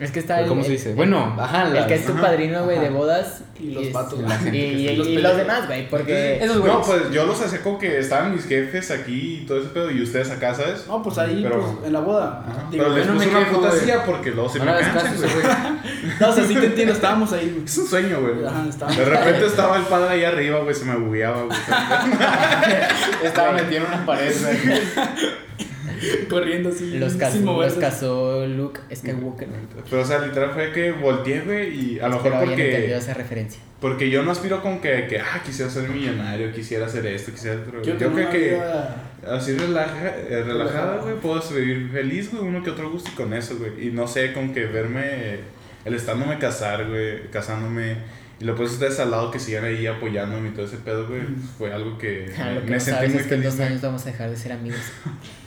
Es 0.00 0.10
que 0.10 0.18
está 0.18 0.40
el. 0.40 0.48
¿Cómo 0.48 0.64
se 0.64 0.72
dice? 0.72 0.90
el- 0.90 0.96
Bueno, 0.96 1.36
ajá, 1.38 1.68
El 1.68 1.86
que 1.86 1.94
es 1.94 2.04
tu 2.04 2.12
Ajá. 2.12 2.22
padrino, 2.22 2.64
güey, 2.64 2.80
de 2.80 2.90
bodas. 2.90 3.42
Y 3.60 3.70
los 3.70 3.84
es- 3.84 3.92
vatos, 3.92 4.18
y- 4.18 4.22
la 4.22 4.36
gente 4.38 4.58
Y, 4.58 4.60
que 4.60 4.66
y- 4.66 4.86
está- 4.88 4.98
los 4.98 5.06
y 5.06 5.12
los 5.14 5.22
pendejos. 5.32 5.36
demás, 5.38 5.66
güey, 5.68 5.88
porque. 5.88 6.44
Esos 6.44 6.56
No, 6.64 6.82
pues 6.82 7.10
yo 7.12 7.24
los 7.26 7.40
hacía 7.40 7.62
como 7.62 7.78
que 7.78 7.98
estaban 8.00 8.34
mis 8.34 8.44
jefes 8.46 8.90
aquí 8.90 9.42
y 9.42 9.46
todo 9.46 9.60
ese 9.60 9.68
pedo 9.68 9.92
y 9.92 10.02
ustedes 10.02 10.32
acá, 10.32 10.52
¿sabes? 10.52 10.84
No, 10.88 11.00
pues 11.00 11.16
ahí, 11.18 11.40
Pero- 11.44 11.60
pues, 11.60 11.86
en 11.86 11.92
la 11.92 12.00
boda. 12.00 12.44
Ajá. 12.44 12.66
Digo, 12.72 12.84
Pero 12.84 12.96
les 12.96 13.06
yo 13.06 13.12
no 13.12 13.18
puse 13.20 13.30
me 13.30 13.38
una 13.38 13.48
puta 13.50 13.70
silla 13.70 14.04
porque 14.04 14.30
luego 14.32 14.48
se 14.50 14.58
No 14.58 14.64
me 14.64 14.72
canchan, 14.72 15.16
güey. 15.16 15.30
güey. 15.32 15.44
No, 16.20 16.28
o 16.28 16.32
sea, 16.34 16.44
sí 16.44 16.54
te 16.56 16.66
entiendo, 16.66 16.92
estábamos 16.94 17.32
ahí, 17.32 17.50
güey. 17.54 17.64
Es 17.64 17.78
un 17.78 17.86
sueño, 17.86 18.20
güey. 18.20 18.44
Ajá, 18.46 18.66
estábamos 18.68 18.98
De 18.98 19.04
repente 19.04 19.46
estaba 19.46 19.76
el 19.76 19.84
padre 19.84 20.14
ahí 20.14 20.24
arriba, 20.24 20.58
güey, 20.60 20.74
se 20.74 20.84
me 20.84 20.96
bugueaba, 20.96 21.44
güey. 21.44 21.56
Estaba 23.24 23.52
metido 23.52 23.82
en 23.82 23.86
una 23.86 24.04
pared, 24.04 24.32
güey. 24.42 24.80
corriendo 26.28 26.68
así. 26.70 26.98
Los, 26.98 27.14
casó, 27.14 27.32
sin 27.36 27.44
los 27.44 27.54
moverse. 27.54 27.80
casó 27.80 28.46
Luke 28.46 28.80
Skywalker. 28.94 29.48
Pero, 29.90 30.02
o 30.02 30.04
sea, 30.04 30.18
literal 30.20 30.50
fue 30.52 30.72
que 30.72 30.92
volteé, 30.92 31.40
güey, 31.40 31.94
y 31.96 32.00
a 32.00 32.08
lo 32.08 32.16
mejor 32.16 32.44
porque... 32.44 32.94
esa 32.94 33.14
referencia. 33.14 33.60
Porque 33.80 34.08
yo 34.08 34.22
no 34.22 34.30
aspiro 34.30 34.62
con 34.62 34.80
que, 34.80 35.06
que, 35.08 35.20
ah, 35.20 35.42
quisiera 35.44 35.70
ser 35.70 35.88
millonario, 35.90 36.52
quisiera 36.52 36.86
hacer 36.86 37.04
esto, 37.06 37.32
quisiera 37.32 37.56
otro. 37.60 37.82
Quiero 37.82 37.98
Yo 37.98 38.08
tener 38.08 38.28
creo 38.28 38.30
que 38.30 38.54
vida- 38.54 38.96
así 39.28 39.52
relaja, 39.56 40.08
eh, 40.28 40.42
relajada, 40.44 40.96
güey, 41.02 41.16
puedo 41.16 41.40
vivir 41.50 41.90
feliz, 41.92 42.30
güey, 42.32 42.42
uno 42.44 42.62
que 42.62 42.70
otro 42.70 42.90
gusto 42.90 43.10
y 43.12 43.16
con 43.16 43.34
eso, 43.34 43.56
güey. 43.58 43.88
Y 43.88 43.90
no 43.90 44.06
sé, 44.06 44.32
con 44.32 44.54
que 44.54 44.64
verme, 44.64 45.40
el 45.84 45.94
estándome 45.94 46.38
casar, 46.38 46.88
güey, 46.88 47.28
casándome, 47.30 47.96
y 48.40 48.44
luego 48.44 48.58
pues 48.60 48.72
ustedes 48.72 48.98
al 49.00 49.10
lado 49.10 49.30
que 49.30 49.38
sigan 49.38 49.64
ahí 49.64 49.86
apoyándome 49.86 50.48
y 50.48 50.52
todo 50.52 50.64
ese 50.64 50.78
pedo, 50.78 51.06
güey, 51.06 51.20
fue 51.58 51.70
algo 51.72 51.98
que 51.98 52.32
Ah, 52.38 52.44
me, 52.46 52.54
Lo 52.54 52.60
que 52.62 52.66
me 52.70 52.72
no 52.76 52.80
sentí 52.80 52.90
sabes 52.96 53.10
muy 53.12 53.20
es 53.20 53.26
que 53.26 53.34
en 53.34 53.40
feliz. 53.40 53.44
dos 53.44 53.56
güey. 53.56 53.68
años 53.68 53.82
vamos 53.82 54.02
a 54.02 54.10
dejar 54.10 54.30
de 54.30 54.36
ser 54.36 54.52
amigos. 54.52 54.80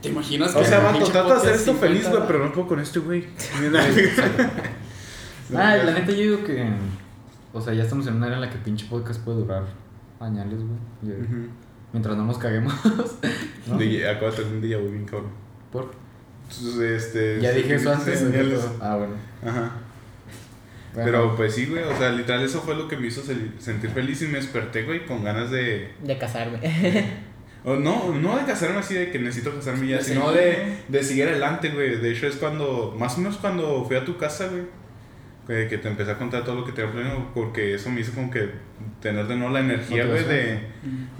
¿Te 0.00 0.08
imaginas 0.08 0.54
O 0.54 0.64
sea, 0.64 0.80
vato, 0.80 1.04
trato 1.04 1.28
de 1.28 1.34
hacer 1.34 1.54
esto 1.54 1.74
feliz, 1.74 2.04
50? 2.04 2.10
güey, 2.10 2.26
pero 2.26 2.44
no 2.46 2.52
puedo 2.52 2.68
con 2.68 2.80
este 2.80 2.98
güey. 3.00 3.26
Ah, 5.52 5.76
la 5.76 5.92
neta 5.92 6.12
yo 6.12 6.18
digo 6.18 6.44
que. 6.44 6.64
O 7.52 7.60
sea, 7.60 7.74
ya 7.74 7.82
estamos 7.82 8.06
en 8.06 8.14
una 8.14 8.26
era 8.28 8.36
en 8.36 8.40
la 8.42 8.50
que 8.50 8.58
pinche 8.58 8.86
podcast 8.88 9.20
puede 9.24 9.38
durar 9.38 9.64
añales, 10.20 10.60
güey. 10.60 11.18
Mientras 11.92 12.16
no 12.16 12.24
nos 12.24 12.38
caguemos. 12.38 12.72
¿no? 13.66 13.76
De- 13.76 14.08
Acuérdate 14.08 14.44
de 14.44 14.50
un 14.50 14.60
día, 14.60 14.78
güey, 14.78 14.92
bien 14.92 15.04
cabrón. 15.06 15.30
¿Por? 15.72 15.90
Entonces, 16.48 17.04
este... 17.06 17.40
Ya 17.40 17.50
dije 17.52 17.74
eso 17.74 17.92
antes. 17.92 18.20
señales. 18.20 18.60
Ah, 18.80 18.96
bueno. 18.96 19.14
Ajá. 19.44 19.72
Bueno. 20.94 21.04
Pero 21.04 21.36
pues 21.36 21.54
sí, 21.54 21.66
güey, 21.66 21.82
o 21.84 21.96
sea, 21.96 22.10
literal 22.10 22.42
eso 22.42 22.60
fue 22.60 22.74
lo 22.76 22.86
que 22.88 22.96
me 22.96 23.06
hizo 23.08 23.22
sentir 23.22 23.90
feliz 23.90 24.22
y 24.22 24.26
me 24.26 24.38
desperté, 24.38 24.82
güey, 24.84 25.06
con 25.06 25.22
ganas 25.24 25.50
de... 25.50 25.92
De 26.02 26.18
casarme. 26.18 26.58
o 27.64 27.76
no, 27.76 28.14
no 28.14 28.38
de 28.38 28.44
casarme 28.44 28.78
así 28.78 28.94
de 28.94 29.10
que 29.10 29.18
necesito 29.18 29.54
casarme 29.54 29.86
ya, 29.88 30.00
sino 30.00 30.32
de, 30.32 30.78
de 30.88 31.02
seguir 31.02 31.28
adelante, 31.28 31.70
güey. 31.70 31.96
De 32.00 32.10
hecho 32.12 32.26
es 32.26 32.36
cuando, 32.36 32.94
más 32.98 33.16
o 33.16 33.18
menos 33.20 33.36
cuando 33.36 33.84
fui 33.84 33.96
a 33.96 34.04
tu 34.04 34.16
casa, 34.16 34.48
güey, 34.48 34.62
que, 35.46 35.68
que 35.68 35.78
te 35.78 35.88
empecé 35.88 36.12
a 36.12 36.18
contar 36.18 36.44
todo 36.44 36.54
lo 36.56 36.64
que 36.64 36.72
tenía 36.72 36.90
planeado, 36.92 37.26
porque 37.34 37.74
eso 37.74 37.90
me 37.90 38.00
hizo 38.00 38.12
como 38.12 38.30
que 38.30 38.50
tener 39.00 39.26
de 39.26 39.36
nuevo 39.36 39.52
la 39.52 39.60
energía, 39.60 40.04
güey, 40.06 40.24
de, 40.24 40.60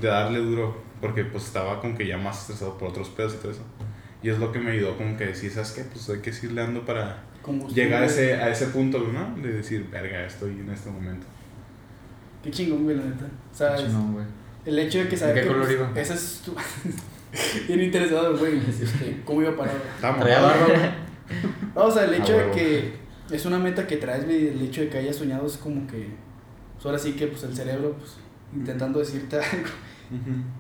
de 0.01 0.09
darle 0.09 0.39
duro, 0.39 0.83
porque 1.01 1.25
pues 1.25 1.45
estaba 1.45 1.81
como 1.81 1.97
que 1.97 2.07
ya 2.07 2.17
más 2.17 2.41
estresado 2.43 2.79
por 2.79 2.89
otros 2.91 3.09
pedos 3.11 3.35
y 3.35 3.37
todo 3.39 3.53
eso. 3.53 3.65
Y 4.23 4.29
es 4.29 4.39
lo 4.39 4.53
que 4.53 4.59
me 4.59 4.71
ayudó 4.73 4.97
como 4.99 5.17
que 5.17 5.27
decir, 5.27 5.51
¿sabes 5.51 5.73
qué? 5.73 5.83
Pues 5.85 6.09
hay 6.11 6.21
que 6.21 6.33
seguirle 6.33 6.61
dando 6.63 6.85
para 6.85 7.23
llegar 7.75 8.03
a 8.03 8.07
ese, 8.07 8.35
a 8.35 8.51
ese 8.51 8.67
punto, 8.67 8.99
¿no? 9.13 9.35
De 9.43 9.53
decir, 9.53 9.87
verga, 9.91 10.25
estoy 10.27 10.51
en 10.53 10.71
este 10.71 10.91
momento. 10.91 11.27
Qué 12.43 12.51
chingón, 12.51 12.85
güey, 12.85 12.97
la 12.97 13.05
neta. 13.05 13.25
O 13.53 13.55
sea, 13.55 13.75
es- 13.77 13.93
No, 13.93 14.13
güey. 14.13 14.25
El 14.65 14.79
hecho 14.79 14.99
de 14.99 15.09
que 15.09 15.17
saber 15.17 15.35
qué 15.35 15.41
que, 15.43 15.47
color 15.49 15.63
pues, 15.63 15.75
iba? 15.75 15.93
Ese 15.95 16.15
es 16.15 16.43
tu... 16.45 16.55
Bien 17.69 17.81
interesado, 17.81 18.37
güey. 18.37 18.59
este, 18.59 19.23
¿Cómo 19.25 19.43
iba 19.43 19.53
a 19.53 19.57
parar? 19.57 19.77
No, 21.75 21.85
o 21.85 21.91
sea, 21.91 22.05
el 22.05 22.15
A 22.15 22.17
hecho 22.17 22.33
de 22.33 22.39
huevo. 22.39 22.55
que 22.55 22.95
es 23.31 23.45
una 23.47 23.59
meta 23.59 23.87
que 23.87 23.97
traes, 23.97 24.25
güey, 24.25 24.49
el 24.49 24.61
hecho 24.63 24.81
de 24.81 24.89
que 24.89 24.99
hayas 24.99 25.17
soñado 25.17 25.47
es 25.47 25.57
como 25.57 25.87
que... 25.87 26.09
Pues 26.75 26.87
ahora 26.87 26.99
sí 26.99 27.13
que, 27.13 27.29
pues, 27.29 27.45
el 27.45 27.55
cerebro, 27.55 27.95
pues, 27.99 28.17
intentando 28.55 28.99
decirte 28.99 29.37
algo. 29.41 29.69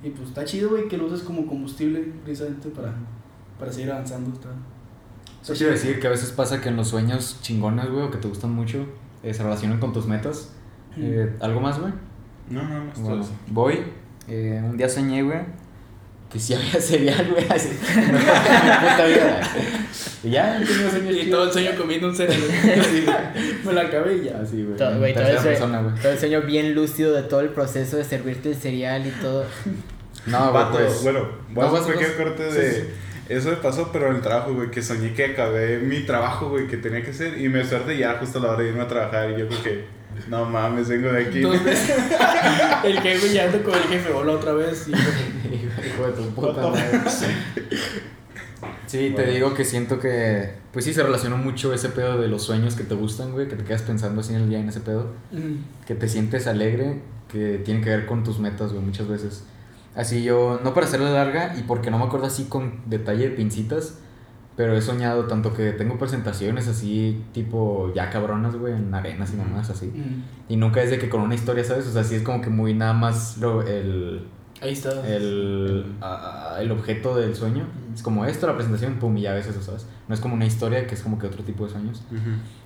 Y 0.02 0.10
pues 0.10 0.28
está 0.28 0.44
chido, 0.44 0.70
güey, 0.70 0.86
que 0.86 0.96
lo 0.96 1.06
uses 1.06 1.22
como 1.22 1.44
combustible 1.46 2.00
precisamente 2.22 2.68
para, 2.68 2.94
para 3.58 3.72
seguir 3.72 3.90
avanzando. 3.90 4.32
Está, 4.32 4.50
Eso 5.42 5.54
quiero 5.54 5.72
decir 5.72 5.98
que 5.98 6.06
a 6.06 6.10
veces 6.10 6.30
pasa 6.30 6.60
que 6.60 6.68
en 6.68 6.76
los 6.76 6.88
sueños 6.88 7.38
chingones, 7.42 7.90
güey, 7.90 8.04
o 8.04 8.10
que 8.12 8.18
te 8.18 8.28
gustan 8.28 8.52
mucho, 8.52 8.86
eh, 9.24 9.34
se 9.34 9.42
relacionan 9.42 9.80
con 9.80 9.92
tus 9.92 10.06
metas. 10.06 10.52
Eh, 10.96 11.36
¿Algo 11.40 11.60
más, 11.60 11.80
güey? 11.80 11.92
No, 12.50 12.62
no, 12.62 12.84
no, 12.84 12.92
Bueno, 12.96 13.22
eso. 13.22 13.32
voy. 13.48 13.80
Eh, 14.28 14.60
un 14.62 14.76
día 14.76 14.88
soñé, 14.88 15.22
güey, 15.22 15.38
que 16.30 16.38
sí 16.38 16.54
había 16.54 16.80
cereal, 16.80 17.28
güey. 17.30 17.46
Así. 17.48 17.68
mi 17.70 18.12
puta 18.18 19.06
vida. 19.06 19.40
Y 20.22 20.30
ya, 20.30 20.58
tenido 20.58 20.90
sueños 20.90 21.16
Y 21.16 21.30
todo 21.30 21.44
el 21.44 21.52
sueño 21.52 21.70
comiendo 21.78 22.08
un 22.08 22.14
cereal. 22.16 22.40
Sí, 22.90 23.04
güey. 23.04 23.16
Me 23.64 23.72
la 23.72 23.82
acabé 23.82 24.16
y 24.18 24.24
ya. 24.24 24.40
Así, 24.40 24.62
güey. 24.64 24.76
Todo, 24.76 24.98
güey, 24.98 25.14
todo, 25.14 25.24
todo 26.02 26.12
el 26.12 26.18
sueño 26.18 26.42
bien 26.42 26.74
lúcido 26.74 27.14
de 27.14 27.22
todo 27.22 27.40
el 27.40 27.48
proceso 27.50 27.96
de 27.96 28.04
servirte 28.04 28.50
el 28.50 28.56
cereal 28.56 29.06
y 29.06 29.10
todo. 29.22 29.46
No, 30.26 30.38
güey, 30.50 30.52
Vato, 30.52 30.78
pues. 30.78 31.02
bueno, 31.02 31.20
voy 31.52 31.66
No, 31.66 31.74
a 31.76 31.80
hacer 31.80 31.94
pequeño 31.94 32.16
corte 32.18 32.50
Sí, 32.50 32.58
de... 32.58 32.72
sí. 32.72 32.82
Eso 33.30 33.50
me 33.50 33.56
pasó, 33.56 33.90
pero 33.92 34.08
en 34.10 34.16
el 34.16 34.22
trabajo, 34.22 34.52
güey, 34.54 34.70
que 34.72 34.82
soñé 34.82 35.14
que 35.14 35.24
acabé 35.24 35.78
mi 35.78 36.00
trabajo, 36.00 36.48
güey, 36.50 36.66
que 36.66 36.76
tenía 36.78 37.02
que 37.02 37.10
hacer. 37.12 37.40
Y 37.40 37.48
me 37.48 37.64
suerte 37.64 37.96
ya 37.96 38.14
justo 38.18 38.38
a 38.38 38.42
la 38.42 38.48
hora 38.50 38.62
de 38.62 38.68
irme 38.70 38.82
a 38.82 38.88
trabajar. 38.88 39.30
Y 39.30 39.38
yo 39.38 39.46
creo 39.48 39.62
que, 39.62 39.84
no 40.28 40.44
mames, 40.44 40.88
vengo 40.88 41.12
de 41.12 41.26
aquí. 41.26 41.38
Entonces, 41.38 41.92
el 42.84 43.00
jefe 43.00 43.32
ya 43.32 43.44
ando 43.44 43.62
con 43.62 43.74
el 43.74 43.82
jefe, 43.82 44.12
hola 44.12 44.32
otra 44.32 44.52
vez. 44.52 44.88
Y, 44.88 44.92
Hijo 44.92 46.06
de 46.06 46.12
tu 46.12 46.30
puta 46.30 46.68
madre. 46.68 47.00
Sí, 48.86 49.12
te 49.14 49.24
digo 49.26 49.54
que 49.54 49.64
siento 49.64 50.00
que. 50.00 50.50
Pues 50.72 50.84
sí, 50.84 50.92
se 50.92 51.02
relacionó 51.02 51.36
mucho 51.36 51.72
ese 51.72 51.90
pedo 51.90 52.20
de 52.20 52.28
los 52.28 52.42
sueños 52.42 52.74
que 52.74 52.84
te 52.84 52.94
gustan, 52.94 53.32
güey. 53.32 53.48
Que 53.48 53.56
te 53.56 53.64
quedas 53.64 53.82
pensando 53.82 54.20
así 54.20 54.34
en 54.34 54.42
el 54.42 54.48
día 54.48 54.58
en 54.58 54.68
ese 54.68 54.80
pedo. 54.80 55.12
Mm, 55.30 55.86
que 55.86 55.94
te 55.94 56.08
sientes 56.08 56.46
alegre, 56.46 57.00
que 57.28 57.60
tiene 57.64 57.80
que 57.80 57.90
ver 57.90 58.06
con 58.06 58.24
tus 58.24 58.38
metas, 58.40 58.72
güey, 58.72 58.84
muchas 58.84 59.08
veces. 59.08 59.44
Así 59.94 60.22
yo, 60.22 60.60
no 60.62 60.74
para 60.74 60.86
hacerla 60.86 61.10
larga 61.10 61.54
y 61.58 61.62
porque 61.62 61.90
no 61.90 61.98
me 61.98 62.04
acuerdo 62.04 62.26
así 62.26 62.44
con 62.44 62.82
detalle 62.86 63.30
de 63.30 63.36
pincitas, 63.36 63.98
pero 64.60 64.76
he 64.76 64.82
soñado 64.82 65.24
tanto 65.24 65.54
que 65.54 65.72
tengo 65.72 65.96
presentaciones 65.96 66.68
así, 66.68 67.24
tipo 67.32 67.90
ya 67.94 68.10
cabronas, 68.10 68.54
güey, 68.56 68.74
en 68.74 68.92
arenas 68.92 69.32
y 69.32 69.36
mamás 69.38 69.70
así. 69.70 69.86
mm. 69.86 70.52
Y 70.52 70.56
nunca 70.56 70.82
es 70.82 70.90
de 70.90 70.98
que 70.98 71.08
con 71.08 71.22
una 71.22 71.34
historia, 71.34 71.64
¿sabes? 71.64 71.86
O 71.86 71.92
sea, 71.92 72.04
sí 72.04 72.14
es 72.16 72.22
como 72.22 72.42
que 72.42 72.50
muy 72.50 72.74
nada 72.74 72.92
más 72.92 73.38
lo, 73.38 73.62
el, 73.62 74.26
Ahí 74.60 74.72
está. 74.72 74.90
el, 75.08 75.86
a- 76.02 76.58
el 76.60 76.70
objeto 76.72 77.16
del 77.16 77.34
sueño. 77.34 77.64
Es 77.94 78.02
como 78.02 78.26
esto, 78.26 78.46
la 78.46 78.54
presentación, 78.54 78.96
pum, 78.96 79.16
y 79.16 79.22
ya 79.22 79.32
ves 79.32 79.46
eso, 79.46 79.62
¿sabes? 79.62 79.86
No 80.08 80.14
es 80.14 80.20
como 80.20 80.34
una 80.34 80.44
historia, 80.44 80.86
que 80.86 80.94
es 80.94 81.00
como 81.02 81.18
que 81.18 81.26
otro 81.26 81.42
tipo 81.42 81.64
de 81.64 81.70
sueños. 81.72 82.02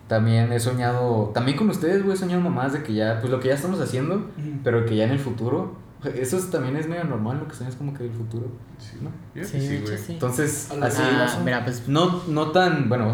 También 0.09 0.53
he 0.53 0.59
soñado, 0.59 1.31
también 1.33 1.57
con 1.57 1.71
ustedes, 1.71 2.03
güey, 2.03 2.15
he 2.17 2.19
soñado 2.19 2.41
mamás 2.43 2.73
de 2.73 2.83
que 2.83 2.93
ya, 2.93 3.21
pues 3.21 3.31
lo 3.31 3.39
que 3.39 3.49
ya 3.49 3.55
estamos 3.55 3.79
haciendo, 3.81 4.27
pero 4.65 4.85
que 4.85 4.97
ya 4.97 5.05
en 5.05 5.13
el 5.13 5.21
futuro, 5.21 5.77
eso 6.09 6.37
es- 6.39 6.51
también 6.51 6.77
es 6.77 6.89
medio 6.89 7.05
normal, 7.05 7.39
lo 7.39 7.49
que 7.49 7.55
sueñas 7.55 7.77
como 7.77 7.95
que 7.95 8.05
del 8.05 8.13
futuro, 8.13 8.47
Sí, 8.79 8.99
¿no? 9.03 9.11
Sí, 9.45 9.61
sí, 9.61 9.75
hecho 9.77 9.85
güey. 9.87 9.99
sí. 9.99 10.13
Entonces, 10.15 10.69
A 10.71 10.87
así, 10.87 11.03
Ah, 11.03 11.19
vas 11.21 11.35
a- 11.37 11.41
mira, 11.41 11.65
pues 11.65 11.89
no, 11.89 12.23
no 12.29 12.51
tan, 12.53 12.89
bueno, 12.89 13.13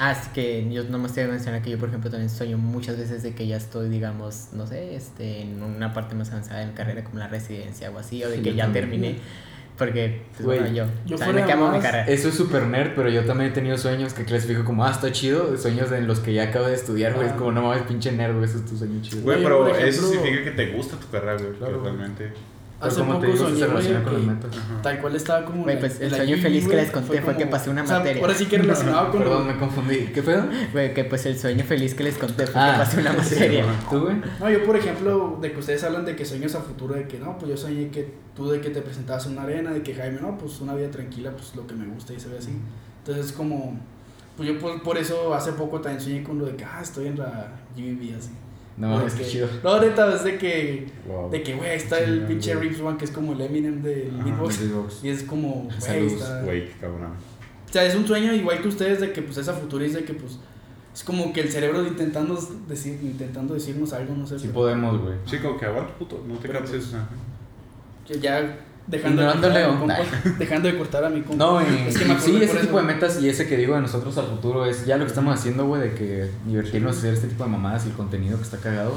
Ah, 0.00 0.12
es 0.12 0.28
que 0.28 0.70
yo 0.72 0.84
no 0.84 0.96
me 0.98 1.08
estoy 1.08 1.24
mencionando 1.26 1.64
que 1.64 1.70
yo, 1.72 1.78
por 1.78 1.88
ejemplo, 1.88 2.08
también 2.08 2.30
sueño 2.30 2.56
muchas 2.56 2.96
veces 2.96 3.24
de 3.24 3.34
que 3.34 3.48
ya 3.48 3.56
estoy, 3.56 3.88
digamos, 3.88 4.50
no 4.52 4.64
sé, 4.64 4.94
este, 4.94 5.42
en 5.42 5.60
una 5.60 5.92
parte 5.92 6.14
más 6.14 6.30
avanzada 6.30 6.60
de 6.60 6.66
mi 6.66 6.72
carrera, 6.72 7.02
como 7.02 7.18
la 7.18 7.26
residencia 7.26 7.90
o 7.90 7.98
así, 7.98 8.22
o 8.22 8.28
de 8.28 8.36
Sí, 8.36 8.42
que 8.42 8.54
ya 8.54 8.66
también. 8.66 8.84
terminé. 8.90 9.18
Porque, 9.78 10.22
pues 10.32 10.44
Güey, 10.44 10.58
bueno, 10.58 10.74
yo, 10.74 10.84
yo 11.06 11.16
también 11.16 11.44
me 11.44 11.50
quemo 11.50 11.70
mi 11.70 11.78
carrera. 11.78 12.04
eso 12.06 12.28
es 12.30 12.34
súper 12.34 12.64
nerd, 12.66 12.92
pero 12.96 13.08
yo 13.10 13.24
también 13.24 13.50
he 13.52 13.54
tenido 13.54 13.78
sueños 13.78 14.12
que 14.12 14.24
clasifico 14.24 14.64
como, 14.64 14.84
ah, 14.84 14.90
está 14.90 15.12
chido, 15.12 15.56
sueños 15.56 15.92
en 15.92 16.08
los 16.08 16.18
que 16.18 16.32
ya 16.34 16.44
acabo 16.44 16.66
de 16.66 16.74
estudiar, 16.74 17.14
güey, 17.14 17.28
es 17.28 17.32
Ah. 17.32 17.36
como, 17.36 17.52
no 17.52 17.62
mames, 17.62 17.82
pinche 17.84 18.10
nerd, 18.10 18.32
güey, 18.34 18.44
eso 18.44 18.58
es 18.58 18.66
tu 18.66 18.76
sueño 18.76 19.00
chido. 19.02 19.22
Güey, 19.22 19.42
pero 19.42 19.68
eso 19.76 20.10
significa 20.10 20.42
que 20.44 20.50
te 20.50 20.72
gusta 20.72 20.96
tu 20.96 21.08
carrera, 21.10 21.34
güey. 21.36 21.52
Claro, 21.52 21.80
güey. 21.80 21.92
Pero 22.78 22.92
Hace 22.92 23.00
como 23.00 23.12
poco 23.14 23.22
te 23.22 23.26
digo, 23.32 23.38
soñé, 23.38 23.58
se 23.58 23.66
güey, 23.66 23.68
relaciona 23.70 24.04
con 24.04 24.14
los. 24.14 24.56
Ajá. 24.56 24.82
tal 24.82 25.00
cual 25.00 25.16
estaba 25.16 25.44
como... 25.44 25.64
Güey, 25.64 25.80
pues, 25.80 26.00
el 26.00 26.14
sueño 26.14 26.36
feliz 26.36 26.68
que 26.68 26.76
les 26.76 26.90
conté 26.92 27.20
fue 27.22 27.36
que 27.36 27.46
pasé 27.46 27.70
una 27.70 27.82
o 27.82 27.86
sea, 27.86 27.98
materia. 27.98 28.22
ahora 28.22 28.34
sí 28.34 28.46
que 28.46 28.58
relacionado 28.58 29.10
con... 29.10 29.20
Perdón, 29.20 29.46
me 29.48 29.56
confundí. 29.56 29.98
¿Qué 30.14 30.22
pedo? 30.22 30.44
Güey, 30.72 30.94
que 30.94 31.04
pues 31.04 31.26
el 31.26 31.36
sueño 31.36 31.64
feliz 31.64 31.94
que 31.94 32.04
les 32.04 32.16
conté 32.16 32.46
fue 32.46 32.60
Ah, 32.60 32.72
que 32.72 32.78
pasé 32.78 33.00
una 33.00 33.12
sí, 33.24 33.34
materia. 33.34 33.64
¿Tú, 33.90 34.00
güey? 34.00 34.16
No, 34.38 34.48
yo 34.48 34.64
por 34.64 34.76
ejemplo, 34.76 35.38
de 35.40 35.50
que 35.50 35.58
ustedes 35.58 35.82
hablan 35.82 36.04
de 36.04 36.14
que 36.14 36.24
sueños 36.24 36.54
a 36.54 36.60
futuro, 36.60 36.94
de 36.94 37.08
que 37.08 37.18
no, 37.18 37.36
pues 37.36 37.50
yo 37.50 37.56
soñé 37.56 37.88
que 37.88 38.14
tú 38.36 38.48
de 38.48 38.60
que 38.60 38.70
te 38.70 38.80
presentabas 38.80 39.26
en 39.26 39.32
una 39.32 39.42
arena, 39.42 39.72
de 39.72 39.82
que 39.82 39.92
Jaime, 39.94 40.20
no, 40.20 40.38
pues 40.38 40.60
una 40.60 40.74
vida 40.76 40.88
tranquila, 40.90 41.32
pues 41.32 41.56
lo 41.56 41.66
que 41.66 41.74
me 41.74 41.86
gusta 41.86 42.12
y 42.12 42.20
se 42.20 42.28
ve 42.28 42.38
así. 42.38 42.52
Entonces 42.98 43.26
es 43.26 43.32
como, 43.32 43.76
pues 44.36 44.48
yo 44.48 44.58
por, 44.60 44.80
por 44.84 44.98
eso 44.98 45.34
hace 45.34 45.50
poco 45.50 45.80
también 45.80 46.00
soñé 46.00 46.22
con 46.22 46.38
lo 46.38 46.46
de 46.46 46.54
que, 46.54 46.64
ah, 46.64 46.78
estoy 46.80 47.08
en 47.08 47.18
la 47.18 47.48
GBB 47.76 48.16
así. 48.16 48.30
No 48.78 49.04
qué 49.06 49.12
que- 49.22 49.24
chido. 49.28 49.48
No, 49.64 49.80
neta, 49.80 50.14
es 50.14 50.24
de 50.24 50.38
que, 50.38 50.86
Wow. 51.06 51.30
de 51.30 51.42
que, 51.42 51.54
güey, 51.54 51.70
está 51.74 51.98
el 51.98 52.22
pinche. 52.26 52.54
Rips 52.54 52.80
One, 52.80 52.96
que 52.96 53.04
es 53.06 53.10
como 53.10 53.32
el 53.32 53.40
Eminem 53.40 53.82
del 53.82 54.10
beatbox. 54.24 55.02
Y 55.04 55.08
es 55.08 55.24
como, 55.24 55.68
güey, 55.86 56.06
está... 56.06 56.42
Güey, 56.42 56.68
cabrón. 56.80 57.12
O 57.68 57.72
sea, 57.72 57.84
es 57.84 57.94
un 57.96 58.06
sueño 58.06 58.32
igual 58.32 58.62
que 58.62 58.68
ustedes 58.68 59.00
de 59.00 59.12
que 59.12 59.20
pues 59.22 59.36
esa 59.36 59.52
futura 59.52 59.84
es 59.84 59.92
de 59.94 60.04
que 60.04 60.14
pues 60.14 60.38
es 60.94 61.04
como 61.04 61.32
que 61.32 61.40
el 61.42 61.50
cerebro 61.50 61.86
intentando 61.86 62.34
decir 62.66 62.98
intentando 63.02 63.52
decirnos 63.54 63.92
algo, 63.92 64.14
no 64.14 64.26
sé. 64.26 64.38
Sí 64.38 64.46
pero- 64.46 64.60
podemos, 64.60 65.00
güey. 65.02 65.14
Sí, 65.26 65.38
como 65.38 65.58
que 65.58 65.66
aguanta, 65.66 65.92
puto. 65.94 66.24
No 66.26 66.36
te 66.36 66.46
Pero, 66.48 66.60
canses. 66.60 66.94
que 68.06 68.18
ya 68.20 68.58
dejando 68.88 69.22
Ignorando 69.22 69.48
de, 69.50 69.54
cortar 69.54 69.62
a 69.62 69.68
Leo. 69.68 69.72
mi 69.72 69.78
compa, 69.78 70.28
dejando 70.38 70.68
de 70.68 70.78
cortar 70.78 71.04
a 71.04 71.08
mi 71.10 71.20
compa. 71.20 71.44
No, 71.44 71.60
y, 71.62 71.88
Es 71.88 71.98
que 71.98 72.04
me 72.06 72.20
sí, 72.20 72.36
ese 72.36 72.44
eso. 72.44 72.60
tipo 72.60 72.78
de 72.78 72.82
metas 72.84 73.20
y 73.20 73.28
ese 73.28 73.46
que 73.46 73.56
digo 73.56 73.74
de 73.74 73.82
nosotros 73.82 74.16
al 74.18 74.26
futuro 74.26 74.64
es 74.64 74.86
ya 74.86 74.96
lo 74.96 75.04
que 75.04 75.08
estamos 75.10 75.38
haciendo, 75.38 75.66
güey, 75.66 75.82
de 75.82 75.94
que 75.94 76.30
divertirnos, 76.46 76.96
hacer 76.98 77.14
este 77.14 77.28
tipo 77.28 77.44
de 77.44 77.50
mamadas 77.50 77.84
y 77.86 77.90
el 77.90 77.94
contenido 77.94 78.36
que 78.36 78.42
está 78.44 78.56
cagado. 78.58 78.94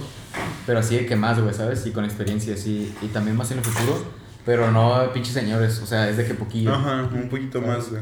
Pero 0.66 0.80
así 0.80 0.96
de 0.96 1.06
que 1.06 1.16
más, 1.16 1.40
güey, 1.40 1.54
¿sabes? 1.54 1.86
Y 1.86 1.92
con 1.92 2.06
experiencia, 2.06 2.54
así. 2.54 2.96
Y 3.02 3.08
también 3.08 3.36
más 3.38 3.52
en 3.52 3.58
el 3.60 3.64
futuro. 3.64 4.04
Pero 4.46 4.72
no 4.72 5.12
pinches 5.14 5.34
señores, 5.34 5.80
o 5.82 5.86
sea, 5.86 6.10
es 6.10 6.18
de 6.18 6.26
que 6.26 6.34
poquillo. 6.34 6.74
Ajá, 6.74 7.08
un 7.14 7.30
poquito 7.30 7.62
más, 7.62 7.90
güey. 7.92 8.02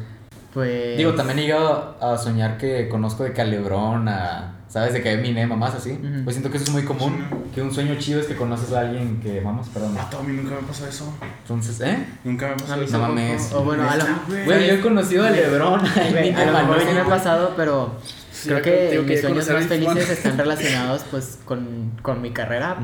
Pues. 0.53 0.97
Digo, 0.97 1.13
también 1.13 1.39
he 1.39 1.41
llegado 1.43 1.95
a 2.01 2.17
soñar 2.17 2.57
que 2.57 2.89
conozco 2.89 3.23
de 3.23 3.33
Calebrón, 3.33 4.07
a. 4.07 4.55
¿Sabes? 4.69 4.93
De 4.93 5.01
que 5.01 5.13
Eminem, 5.13 5.49
mamás 5.49 5.73
así. 5.73 5.99
Pues 6.23 6.35
siento 6.35 6.51
que 6.51 6.57
eso 6.57 6.65
es 6.67 6.71
muy 6.71 6.83
común. 6.83 7.25
Sí. 7.27 7.51
Que 7.55 7.61
un 7.63 7.73
sueño 7.73 7.95
chido 7.97 8.19
es 8.19 8.27
que 8.27 8.35
conoces 8.35 8.71
a 8.71 8.81
alguien 8.81 9.19
que, 9.19 9.39
vamos, 9.39 9.67
perdón. 9.69 9.95
Mato, 9.95 10.19
a 10.19 10.23
mí 10.23 10.31
nunca 10.33 10.53
me 10.53 10.67
pasó 10.67 10.85
eso. 10.85 11.11
Entonces, 11.41 11.81
¿eh? 11.81 12.05
Nunca 12.23 12.49
me 12.49 12.53
A 12.53 12.57
pasó 12.57 12.77
mí 12.77 12.83
eso. 12.83 12.97
No 12.99 13.07
mames. 13.07 13.51
O 13.51 13.63
bueno, 13.63 13.89
a 13.89 13.95
lo, 13.95 14.05
Güey, 14.27 14.67
yo 14.67 14.73
he 14.75 14.79
conocido 14.79 15.25
a 15.25 15.31
Lebron, 15.31 15.79
a 15.83 16.45
lo 16.45 16.67
mejor 16.67 16.81
sí 16.81 16.93
me 16.93 16.99
ha 16.99 17.05
pasado, 17.05 17.53
pero 17.57 17.95
Sí, 18.39 18.47
creo 18.47 18.61
que 18.61 19.03
mis 19.05 19.21
sueños 19.21 19.49
más 19.49 19.65
felices 19.65 20.09
están 20.09 20.37
relacionados 20.37 21.03
pues 21.11 21.39
con, 21.43 21.91
con 22.01 22.21
mi 22.21 22.31
carrera. 22.31 22.77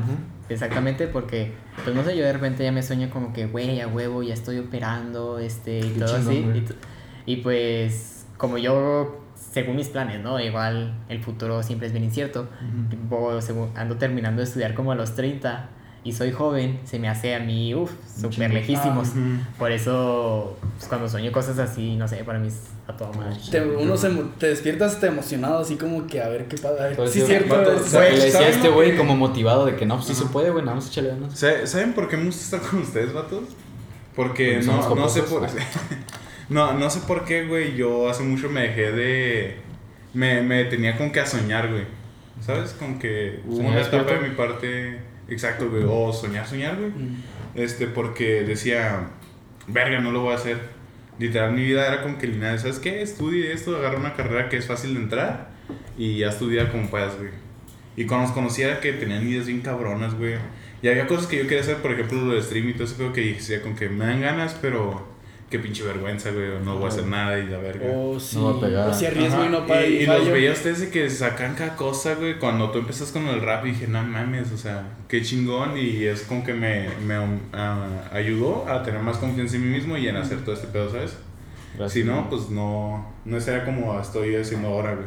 Exactamente, 0.48 1.06
porque, 1.06 1.52
pues 1.82 1.96
no 1.96 2.04
sé, 2.04 2.16
yo 2.16 2.24
de 2.24 2.32
repente 2.32 2.62
ya 2.62 2.72
me 2.72 2.82
sueño 2.82 3.08
como 3.10 3.32
que, 3.32 3.46
güey, 3.46 3.80
a 3.80 3.88
huevo, 3.88 4.22
ya 4.22 4.34
estoy 4.34 4.58
operando, 4.58 5.38
este, 5.38 5.78
y 5.78 5.90
Qué 5.92 5.98
todo 6.00 6.18
chingón, 6.18 6.50
así. 6.50 6.58
Y, 6.58 6.64
y 7.26 7.36
pues, 7.36 8.24
como 8.36 8.56
yo, 8.58 9.20
según 9.52 9.76
mis 9.76 9.88
planes, 9.88 10.22
¿no? 10.22 10.40
Igual 10.40 10.94
el 11.08 11.22
futuro 11.22 11.62
siempre 11.62 11.86
es 11.88 11.92
bien 11.92 12.04
incierto. 12.04 12.48
Tipo, 12.90 13.40
según- 13.42 13.70
ando 13.76 13.96
terminando 13.96 14.40
de 14.40 14.44
estudiar 14.46 14.74
como 14.74 14.92
a 14.92 14.94
los 14.94 15.14
30 15.14 15.68
y 16.04 16.12
soy 16.12 16.30
joven, 16.30 16.78
se 16.84 16.98
me 17.00 17.08
hace 17.08 17.34
a 17.34 17.40
mí, 17.40 17.74
uff, 17.74 17.90
súper 18.20 18.52
lejísimos. 18.52 19.08
Ujú. 19.08 19.18
Por 19.58 19.72
eso, 19.72 20.56
pues, 20.76 20.88
cuando 20.88 21.08
sueño 21.08 21.32
cosas 21.32 21.58
así, 21.58 21.96
no 21.96 22.06
sé, 22.06 22.22
para 22.22 22.38
mí 22.38 22.46
es 22.48 22.60
a 22.86 22.96
toda 22.96 23.10
madre. 23.12 23.36
Te, 23.50 23.60
uno 23.60 23.96
se, 23.96 24.10
te 24.38 24.46
despiertas 24.48 25.00
te 25.00 25.08
emocionado 25.08 25.58
así 25.58 25.74
como 25.76 26.06
que 26.06 26.22
a 26.22 26.28
ver 26.28 26.46
qué 26.46 26.56
pasa. 26.58 26.84
A 26.84 26.90
Entonces, 26.90 27.14
sí, 27.22 27.26
cierto. 27.26 27.60
es- 27.72 27.80
o 27.80 27.84
sea, 27.84 28.00
le 28.02 28.10
decía 28.10 28.26
a 28.28 28.30
¿saben 28.42 28.54
este 28.54 28.68
güey 28.68 28.96
como 28.96 29.16
motivado 29.16 29.66
de 29.66 29.74
que 29.74 29.84
no, 29.84 29.96
pues 29.96 30.06
sí 30.06 30.14
se 30.14 30.26
puede, 30.26 30.50
güey, 30.50 30.64
nada 30.64 30.76
más 30.76 30.86
échale 30.88 31.08
ganas. 31.08 31.36
¿Sabe- 31.36 31.66
¿Saben 31.66 31.92
por 31.92 32.08
qué 32.08 32.16
me 32.16 32.26
gusta 32.26 32.56
estar 32.56 32.70
con 32.70 32.82
ustedes, 32.82 33.12
vatos? 33.12 33.42
Porque 34.14 34.60
Porque 34.64 34.66
no, 34.66 34.94
no 34.94 35.08
sé 35.08 35.22
por. 35.22 35.42
no, 36.48 36.74
no 36.74 36.90
sé 36.90 37.00
por 37.00 37.24
qué, 37.24 37.44
güey. 37.44 37.76
Yo 37.76 38.08
hace 38.08 38.22
mucho 38.22 38.48
me 38.48 38.62
dejé 38.62 38.92
de. 38.92 39.56
Me, 40.14 40.42
me 40.42 40.64
tenía 40.64 40.96
como 40.96 41.12
que 41.12 41.20
a 41.20 41.26
soñar, 41.26 41.70
güey. 41.70 41.84
¿Sabes? 42.40 42.72
Como 42.72 42.98
que 42.98 43.40
hubo 43.44 43.56
¿Soñar 43.56 43.72
una 43.72 43.80
etapa 43.82 44.12
de 44.14 44.28
mi 44.28 44.34
parte. 44.34 44.98
Exacto, 45.28 45.68
güey. 45.68 45.84
O 45.86 46.12
soñar, 46.12 46.46
soñar, 46.46 46.76
güey. 46.76 46.90
Mm. 46.90 47.22
Este, 47.54 47.86
porque 47.86 48.42
decía, 48.42 49.08
verga, 49.66 50.00
no 50.00 50.12
lo 50.12 50.22
voy 50.22 50.32
a 50.32 50.36
hacer. 50.36 50.58
Literal, 51.18 51.52
mi 51.52 51.64
vida 51.64 51.86
era 51.86 52.02
como 52.02 52.18
que 52.18 52.26
lineal. 52.26 52.58
¿Sabes 52.58 52.78
qué? 52.78 53.02
Estudie 53.02 53.52
esto, 53.52 53.76
agarra 53.76 53.98
una 53.98 54.14
carrera 54.14 54.48
que 54.48 54.58
es 54.58 54.66
fácil 54.66 54.94
de 54.94 55.00
entrar 55.00 55.50
y 55.96 56.18
ya 56.18 56.28
estudia 56.28 56.70
como 56.70 56.88
puedas, 56.88 57.16
güey. 57.16 57.30
Y 57.96 58.04
cuando 58.04 58.26
los 58.26 58.34
conocía 58.34 58.80
que 58.80 58.92
tenían 58.92 59.26
ideas 59.26 59.46
bien 59.46 59.62
cabronas, 59.62 60.14
güey. 60.14 60.34
Y 60.82 60.88
había 60.88 61.06
cosas 61.06 61.26
que 61.26 61.38
yo 61.38 61.44
quería 61.44 61.60
hacer, 61.60 61.78
por 61.78 61.92
ejemplo, 61.92 62.20
lo 62.20 62.34
de 62.34 62.42
stream 62.42 62.68
y 62.68 62.72
todo 62.74 62.84
eso, 62.84 62.96
creo 62.96 63.12
que 63.14 63.22
decía 63.22 63.62
con 63.62 63.74
que 63.74 63.88
me 63.88 64.04
dan 64.04 64.20
ganas, 64.20 64.56
pero 64.60 65.08
qué 65.50 65.58
pinche 65.58 65.82
vergüenza, 65.84 66.30
güey. 66.30 66.58
No 66.64 66.76
voy 66.76 66.86
a 66.86 66.88
hacer 66.88 67.06
nada 67.06 67.38
y 67.38 67.46
la 67.46 67.58
verga. 67.58 67.86
O 67.96 68.18
si, 68.18 68.36
va 68.40 68.50
a 68.50 68.60
pegar. 68.60 68.88
o 68.88 68.94
si 68.94 69.06
arriesgo 69.06 69.36
Ajá, 69.36 69.46
y 69.46 69.48
no 69.50 69.66
para 69.66 69.86
y, 69.86 69.96
y 69.98 70.06
los 70.06 70.28
veía 70.28 70.52
ustedes 70.52 70.80
de 70.80 70.90
que 70.90 71.08
sacan 71.08 71.54
cada 71.54 71.76
cosa, 71.76 72.14
güey. 72.14 72.38
Cuando 72.38 72.70
tú 72.70 72.78
empiezas 72.78 73.12
con 73.12 73.26
el 73.28 73.40
rap, 73.40 73.64
dije, 73.64 73.86
no 73.86 74.02
mames, 74.02 74.52
o 74.52 74.58
sea, 74.58 74.84
qué 75.08 75.22
chingón. 75.22 75.76
Y 75.76 76.04
es 76.04 76.22
como 76.22 76.44
que 76.44 76.54
me, 76.54 76.88
me 77.06 77.14
ah, 77.52 77.86
ayudó 78.12 78.68
a 78.68 78.82
tener 78.82 79.00
más 79.00 79.18
confianza 79.18 79.56
en 79.56 79.70
mí 79.70 79.76
mismo 79.76 79.96
y 79.96 80.08
en 80.08 80.16
hacer 80.16 80.44
todo 80.44 80.54
este 80.54 80.68
pedo, 80.68 80.90
¿sabes? 80.90 81.16
Si 81.88 82.04
no, 82.04 82.28
pues 82.30 82.48
no, 82.48 83.14
no 83.24 83.36
estaría 83.36 83.64
como 83.64 84.00
estoy 84.00 84.34
haciendo 84.36 84.68
ahora, 84.68 84.94
güey. 84.94 85.06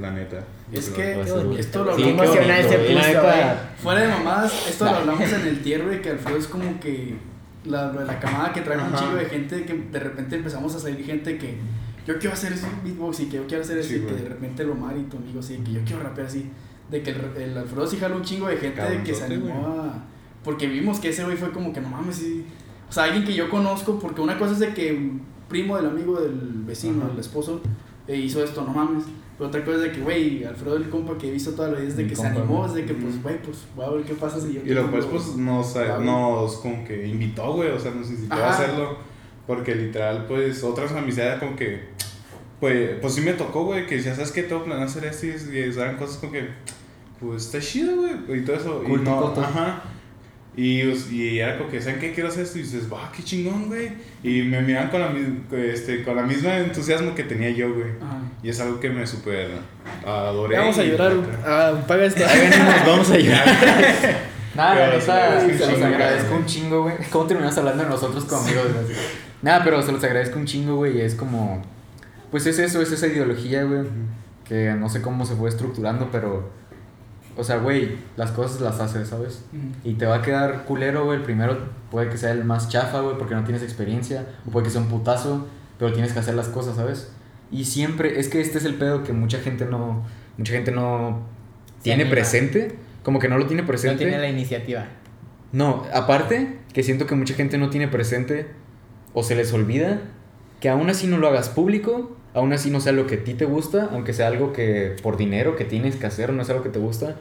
La 0.00 0.10
neta. 0.10 0.42
Es 0.72 0.88
que 0.88 1.20
esto 1.20 1.84
lo 1.84 1.96
Sí, 1.96 2.02
hablamos. 2.08 2.34
ese 2.34 2.38
bonito, 2.38 2.96
la 2.96 3.06
neta. 3.06 3.20
güey. 3.20 3.34
Fuera 3.82 4.00
de 4.00 4.08
mamadas, 4.08 4.68
esto 4.68 4.84
lo 4.86 4.90
hablamos 4.92 5.32
en 5.32 5.46
el 5.46 5.60
tier, 5.62 5.82
güey, 5.82 6.00
que 6.00 6.10
Alfredo 6.10 6.38
es 6.38 6.46
como 6.46 6.80
que 6.80 7.14
la, 7.64 7.92
la 7.92 8.18
camada 8.18 8.52
que 8.52 8.60
trae 8.62 8.78
un 8.78 8.94
chingo 8.94 9.14
de 9.14 9.26
gente 9.26 9.64
que 9.64 9.74
de 9.74 9.98
repente 10.00 10.36
empezamos 10.36 10.74
a 10.74 10.78
salir 10.78 11.04
gente 11.04 11.38
que 11.38 11.56
yo 12.06 12.18
quiero 12.18 12.34
hacer 12.34 12.52
ese 12.52 12.66
beatbox 12.82 13.20
y 13.20 13.26
que 13.26 13.36
yo 13.36 13.46
quiero 13.46 13.62
hacer 13.62 13.78
eso 13.78 13.90
Sí, 13.90 13.96
y 13.96 14.00
que 14.00 14.12
de 14.14 14.28
repente 14.28 14.64
lo 14.64 14.74
y 14.74 15.02
tu 15.04 15.16
amigo 15.16 15.40
así, 15.40 15.56
que 15.58 15.72
yo 15.72 15.80
quiero 15.84 16.02
rapear 16.02 16.26
así. 16.26 16.50
De 16.90 17.02
que 17.02 17.10
el, 17.10 17.20
el 17.36 17.58
Alfredo 17.58 17.86
sí 17.86 17.96
jaló 17.96 18.16
un 18.16 18.22
chingo 18.22 18.48
de 18.48 18.56
gente 18.56 18.82
de 18.82 19.02
que 19.02 19.14
se 19.14 19.24
animó 19.24 19.66
a... 19.66 20.04
Porque 20.44 20.66
vimos 20.66 20.98
que 20.98 21.10
ese 21.10 21.24
güey 21.24 21.36
fue 21.36 21.52
como 21.52 21.72
que 21.72 21.80
no 21.80 21.88
mames, 21.88 22.16
sí. 22.16 22.44
O 22.88 22.92
sea, 22.92 23.04
alguien 23.04 23.24
que 23.24 23.32
yo 23.32 23.48
conozco, 23.48 23.98
porque 23.98 24.20
una 24.20 24.36
cosa 24.36 24.52
es 24.52 24.58
de 24.58 24.74
que 24.74 24.92
un 24.92 25.22
primo 25.48 25.76
del 25.76 25.86
amigo 25.86 26.20
del 26.20 26.64
vecino, 26.66 27.04
Ajá. 27.04 27.12
el 27.12 27.20
esposo, 27.20 27.62
eh, 28.08 28.16
hizo 28.16 28.42
esto, 28.42 28.62
no 28.62 28.72
mames. 28.72 29.04
Pero 29.42 29.48
otra 29.48 29.64
cosa 29.64 29.76
es 29.78 29.82
de 29.82 29.90
que, 29.92 30.00
güey, 30.02 30.44
Alfredo 30.44 30.76
el 30.76 30.88
compa 30.88 31.18
que 31.18 31.26
he 31.26 31.32
visto 31.32 31.50
toda 31.50 31.68
la 31.72 31.78
vida 31.80 31.88
es 31.88 31.96
de 31.96 32.06
que 32.06 32.14
se 32.14 32.22
compa, 32.22 32.38
animó, 32.42 32.58
¿no? 32.60 32.66
es 32.66 32.74
de 32.74 32.84
que, 32.84 32.94
pues, 32.94 33.20
güey, 33.24 33.42
pues, 33.42 33.58
voy 33.74 33.84
a 33.86 33.90
ver 33.90 34.04
qué 34.04 34.14
pasa 34.14 34.40
si 34.40 34.52
yo 34.52 34.60
Y 34.64 34.68
luego 34.70 34.88
pues, 34.92 35.04
tengo- 35.04 35.16
pues 35.16 35.36
nos, 35.36 35.72
Claro. 35.72 36.00
nos 36.00 36.56
como 36.58 36.84
que 36.84 37.08
invitó, 37.08 37.52
güey, 37.54 37.70
o 37.70 37.80
sea, 37.80 37.90
nos 37.90 38.08
incitó 38.08 38.34
a 38.34 38.36
Ajá. 38.36 38.50
hacerlo. 38.50 38.96
Porque 39.48 39.74
literal, 39.74 40.26
pues, 40.28 40.62
otras 40.62 40.92
amistades 40.92 41.40
como 41.40 41.56
que, 41.56 41.88
pues, 42.60 42.90
pues 43.00 43.14
sí 43.14 43.20
me 43.22 43.32
tocó, 43.32 43.64
güey, 43.64 43.84
que 43.88 43.96
decía, 43.96 44.14
¿sabes 44.14 44.30
qué? 44.30 44.44
Tengo 44.44 44.62
planeado 44.62 44.88
hacer 44.88 45.06
esto 45.06 45.26
y, 45.26 45.56
y 45.56 45.58
eran 45.76 45.96
cosas 45.96 46.18
como 46.18 46.30
que, 46.30 46.46
pues, 47.18 47.46
está 47.46 47.58
chido, 47.58 47.96
güey, 47.96 48.42
y 48.42 48.44
todo 48.44 48.54
eso. 48.54 48.82
Cool, 48.86 49.00
y 49.00 49.04
no, 49.04 49.26
ajá. 49.36 49.82
Y, 50.54 50.82
pues, 50.84 51.10
y 51.10 51.38
era 51.38 51.56
como 51.56 51.70
que, 51.70 51.80
¿saben 51.80 51.98
qué? 51.98 52.12
Quiero 52.12 52.28
hacer 52.28 52.44
esto. 52.44 52.58
Y 52.58 52.62
dices, 52.62 52.92
va, 52.92 53.10
qué 53.16 53.22
chingón, 53.22 53.68
güey. 53.68 53.92
Y 54.22 54.42
me 54.42 54.60
miran 54.60 54.90
con 54.90 55.00
la, 55.00 55.12
este, 55.58 56.02
con 56.02 56.16
la 56.16 56.22
misma 56.22 56.58
entusiasmo 56.58 57.14
que 57.14 57.22
tenía 57.22 57.50
yo, 57.50 57.72
güey. 57.72 57.90
Ajá. 58.02 58.18
Y 58.42 58.50
es 58.50 58.60
algo 58.60 58.78
que 58.78 58.90
me 58.90 59.06
súper 59.06 59.50
adoré. 60.04 60.56
Ya 60.56 60.60
vamos 60.60 60.78
a 60.78 60.84
llorar, 60.84 61.12
ah, 61.46 61.72
paga 61.86 62.04
esto. 62.04 62.22
vamos 62.86 63.10
a 63.12 63.18
llorar. 63.18 63.46
Nada, 64.54 64.74
Pero 64.74 64.98
neta, 64.98 65.40
se 65.40 65.72
los 65.72 65.82
agradezco 65.82 66.34
un 66.34 66.46
chingo, 66.46 66.82
güey. 66.82 66.96
¿Cómo 67.10 67.26
terminamos 67.26 67.56
hablando 67.56 67.84
de 67.84 67.88
nosotros 67.88 68.24
como 68.26 68.42
amigos? 68.42 68.66
Nada, 69.40 69.64
pero 69.64 69.80
se 69.82 69.92
los 69.92 70.04
agradezco 70.04 70.38
un 70.38 70.44
chingo, 70.44 70.76
güey. 70.76 70.98
Y 70.98 71.00
es 71.00 71.14
como. 71.14 71.62
Pues 72.30 72.46
es 72.46 72.58
eso, 72.58 72.82
es 72.82 72.92
esa 72.92 73.06
ideología, 73.06 73.64
güey. 73.64 73.84
Que 74.44 74.74
no 74.74 74.88
sé 74.90 75.00
cómo 75.00 75.24
se 75.24 75.34
fue 75.36 75.48
estructurando, 75.48 76.10
pero. 76.12 76.50
O 77.36 77.44
sea, 77.44 77.56
güey, 77.58 77.96
las 78.16 78.30
cosas 78.32 78.60
las 78.60 78.80
haces, 78.80 79.08
¿sabes? 79.08 79.44
Y 79.84 79.94
te 79.94 80.06
va 80.06 80.16
a 80.16 80.22
quedar 80.22 80.64
culero, 80.64 81.04
güey. 81.04 81.18
El 81.18 81.24
primero 81.24 81.58
puede 81.90 82.08
que 82.08 82.16
sea 82.18 82.32
el 82.32 82.44
más 82.44 82.68
chafa, 82.68 83.00
güey, 83.00 83.16
porque 83.18 83.34
no 83.34 83.44
tienes 83.44 83.62
experiencia. 83.62 84.26
O 84.46 84.50
puede 84.50 84.64
que 84.66 84.70
sea 84.70 84.80
un 84.80 84.88
putazo, 84.88 85.46
pero 85.78 85.92
tienes 85.92 86.12
que 86.12 86.18
hacer 86.18 86.34
las 86.34 86.48
cosas, 86.48 86.76
¿sabes? 86.76 87.10
Y 87.50 87.64
siempre, 87.64 88.18
es 88.20 88.28
que 88.28 88.40
este 88.40 88.58
es 88.58 88.64
el 88.64 88.74
pedo 88.74 89.04
que 89.04 89.12
mucha 89.12 89.38
gente 89.38 89.64
no, 89.66 90.02
mucha 90.38 90.52
gente 90.52 90.70
no 90.72 91.22
Se 91.78 91.84
tiene 91.84 92.02
anima. 92.02 92.14
presente. 92.14 92.76
Como 93.02 93.18
que 93.18 93.28
no 93.28 93.36
lo 93.38 93.46
tiene 93.46 93.62
No 93.62 93.68
presente. 93.68 93.98
tiene 94.04 94.18
la 94.18 94.28
iniciativa. 94.28 94.84
No, 95.52 95.84
aparte 95.92 96.58
que 96.72 96.82
siento 96.82 97.06
que 97.06 97.14
mucha 97.14 97.34
gente 97.34 97.58
no 97.58 97.68
tiene 97.68 97.88
presente 97.88 98.46
o 99.12 99.22
se 99.22 99.34
les 99.36 99.52
olvida 99.52 100.00
que 100.60 100.68
aún 100.70 100.88
así 100.88 101.06
no 101.08 101.18
lo 101.18 101.28
hagas 101.28 101.48
público, 101.50 102.16
aún 102.34 102.52
así 102.52 102.70
no 102.70 102.80
sea 102.80 102.92
lo 102.92 103.06
que 103.06 103.16
a 103.16 103.24
ti 103.24 103.34
te 103.34 103.44
gusta, 103.44 103.90
aunque 103.92 104.12
sea 104.12 104.28
algo 104.28 104.52
que 104.52 104.96
por 105.02 105.16
dinero 105.16 105.56
que 105.56 105.64
tienes 105.64 105.96
que 105.96 106.06
hacer, 106.06 106.32
no 106.32 106.44
sea 106.44 106.54
algo 106.54 106.64
que 106.64 106.70
te 106.70 106.78
gusta, 106.78 107.16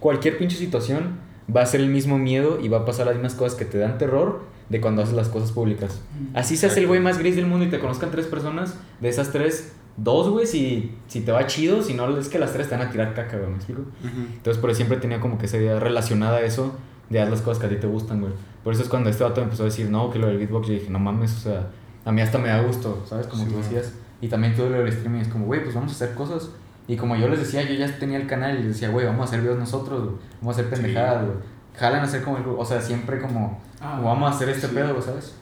cualquier 0.00 0.38
pinche 0.38 0.56
situación 0.56 1.18
va 1.54 1.62
a 1.62 1.66
ser 1.66 1.80
el 1.80 1.88
mismo 1.88 2.18
miedo 2.18 2.58
y 2.60 2.68
va 2.68 2.78
a 2.78 2.84
pasar 2.84 3.06
las 3.06 3.14
mismas 3.14 3.34
cosas 3.34 3.56
que 3.58 3.64
te 3.64 3.78
dan 3.78 3.98
terror 3.98 4.40
de 4.68 4.80
cuando 4.80 5.02
haces 5.02 5.14
las 5.14 5.28
cosas 5.28 5.52
públicas. 5.52 6.00
Así 6.34 6.56
seas 6.56 6.76
el 6.76 6.86
güey 6.86 7.00
más 7.00 7.18
gris 7.18 7.36
del 7.36 7.46
mundo 7.46 7.66
y 7.66 7.68
te 7.68 7.78
conozcan 7.78 8.10
tres 8.10 8.26
personas, 8.26 8.74
de 9.00 9.08
esas 9.08 9.30
tres, 9.30 9.72
dos, 9.96 10.28
güey, 10.28 10.46
si, 10.46 10.96
si 11.06 11.20
te 11.20 11.30
va 11.32 11.46
chido, 11.46 11.82
si 11.82 11.94
no, 11.94 12.18
es 12.18 12.28
que 12.28 12.38
las 12.38 12.52
tres 12.52 12.68
te 12.68 12.76
van 12.76 12.88
a 12.88 12.90
tirar 12.90 13.14
caca, 13.14 13.36
güey, 13.36 13.50
¿me 13.50 13.56
explico? 13.56 13.82
Ujú. 13.82 14.26
Entonces, 14.34 14.60
por 14.60 14.70
eso 14.70 14.78
siempre 14.78 14.98
tenía 14.98 15.20
como 15.20 15.38
que 15.38 15.46
esa 15.46 15.56
idea 15.56 15.78
relacionada 15.78 16.38
a 16.38 16.40
eso, 16.40 16.74
de 17.10 17.20
haz 17.20 17.30
las 17.30 17.42
cosas 17.42 17.60
que 17.60 17.66
a 17.66 17.68
ti 17.68 17.76
te 17.76 17.86
gustan, 17.86 18.20
güey. 18.20 18.32
Por 18.64 18.72
eso 18.72 18.82
es 18.82 18.88
cuando 18.88 19.08
este 19.08 19.22
vato 19.22 19.40
me 19.40 19.44
empezó 19.44 19.62
a 19.62 19.66
decir, 19.66 19.88
no, 19.88 20.10
que 20.10 20.18
lo 20.18 20.26
del 20.26 20.38
beatbox, 20.38 20.66
yo 20.66 20.74
dije, 20.74 20.90
no 20.90 20.98
mames, 20.98 21.32
o 21.36 21.38
sea, 21.38 21.68
a 22.04 22.10
mí 22.10 22.20
hasta 22.20 22.38
me 22.38 22.48
da 22.48 22.60
gusto, 22.62 23.04
¿sabes? 23.08 23.28
Como 23.28 23.44
Sí, 23.44 23.50
tú 23.50 23.58
decías. 23.58 23.92
Y 24.20 24.28
también 24.28 24.54
todo 24.56 24.70
lo 24.70 24.78
del 24.78 24.88
streaming 24.88 25.20
es 25.20 25.28
como, 25.28 25.46
güey, 25.46 25.62
pues 25.62 25.74
vamos 25.74 25.92
a 25.92 25.94
hacer 25.94 26.14
cosas. 26.14 26.50
Y 26.88 26.96
como 26.96 27.16
yo 27.16 27.28
les 27.28 27.40
decía, 27.40 27.62
yo 27.62 27.74
ya 27.74 27.98
tenía 27.98 28.16
el 28.18 28.26
canal 28.26 28.54
y 28.54 28.62
les 28.62 28.68
decía, 28.74 28.88
güey, 28.90 29.06
vamos 29.06 29.22
a 29.22 29.24
hacer 29.24 29.40
videos 29.40 29.58
nosotros, 29.58 30.04
güey. 30.04 30.16
Vamos 30.40 30.56
a 30.56 30.60
hacer 30.60 30.70
pendejadas, 30.72 31.24
güey. 31.26 31.36
Jalan 31.76 32.00
a 32.00 32.04
hacer 32.04 32.22
como 32.22 32.38
el 32.38 32.42
grupo, 32.44 32.62
o 32.62 32.64
sea, 32.64 32.80
siempre 32.80 33.20
como, 33.20 33.60
Ah, 33.80 34.00
vamos 34.02 34.30
a 34.32 34.34
hacer 34.34 34.48
este 34.48 34.68
sí. 34.68 34.74
pedo, 34.74 35.00
¿sabes? 35.02 35.34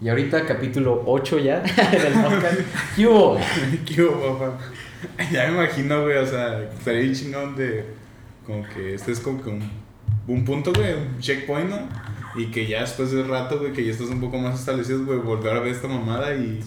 Y 0.00 0.08
ahorita, 0.08 0.46
capítulo 0.46 1.02
8 1.06 1.38
ya 1.40 1.60
del 1.90 2.12
podcast. 2.22 2.58
¿Qué 2.96 3.06
hubo? 3.06 3.36
¿Qué 3.84 4.02
hubo, 4.02 4.38
papá? 4.38 4.58
Ya 5.30 5.46
me 5.48 5.54
imagino, 5.54 6.02
güey, 6.04 6.16
o 6.16 6.26
sea, 6.26 6.62
estaría 6.62 7.12
chingón 7.12 7.54
de. 7.56 7.84
Como 8.46 8.64
que 8.68 8.94
este 8.94 9.12
es 9.12 9.20
como 9.20 9.42
que 9.42 9.50
un, 9.50 9.70
un 10.26 10.44
punto, 10.44 10.72
güey, 10.72 10.94
un 10.94 11.18
checkpoint, 11.20 11.70
¿no? 11.70 11.76
Y 12.34 12.46
que 12.46 12.66
ya 12.66 12.80
después 12.80 13.10
de 13.10 13.22
rato, 13.24 13.58
güey, 13.58 13.72
que 13.72 13.84
ya 13.84 13.90
estás 13.92 14.08
un 14.08 14.20
poco 14.20 14.38
más 14.38 14.58
establecido, 14.58 15.04
güey, 15.04 15.18
volver 15.18 15.54
a 15.54 15.60
ver 15.60 15.68
esta 15.72 15.86
mamada 15.86 16.34
y 16.34 16.60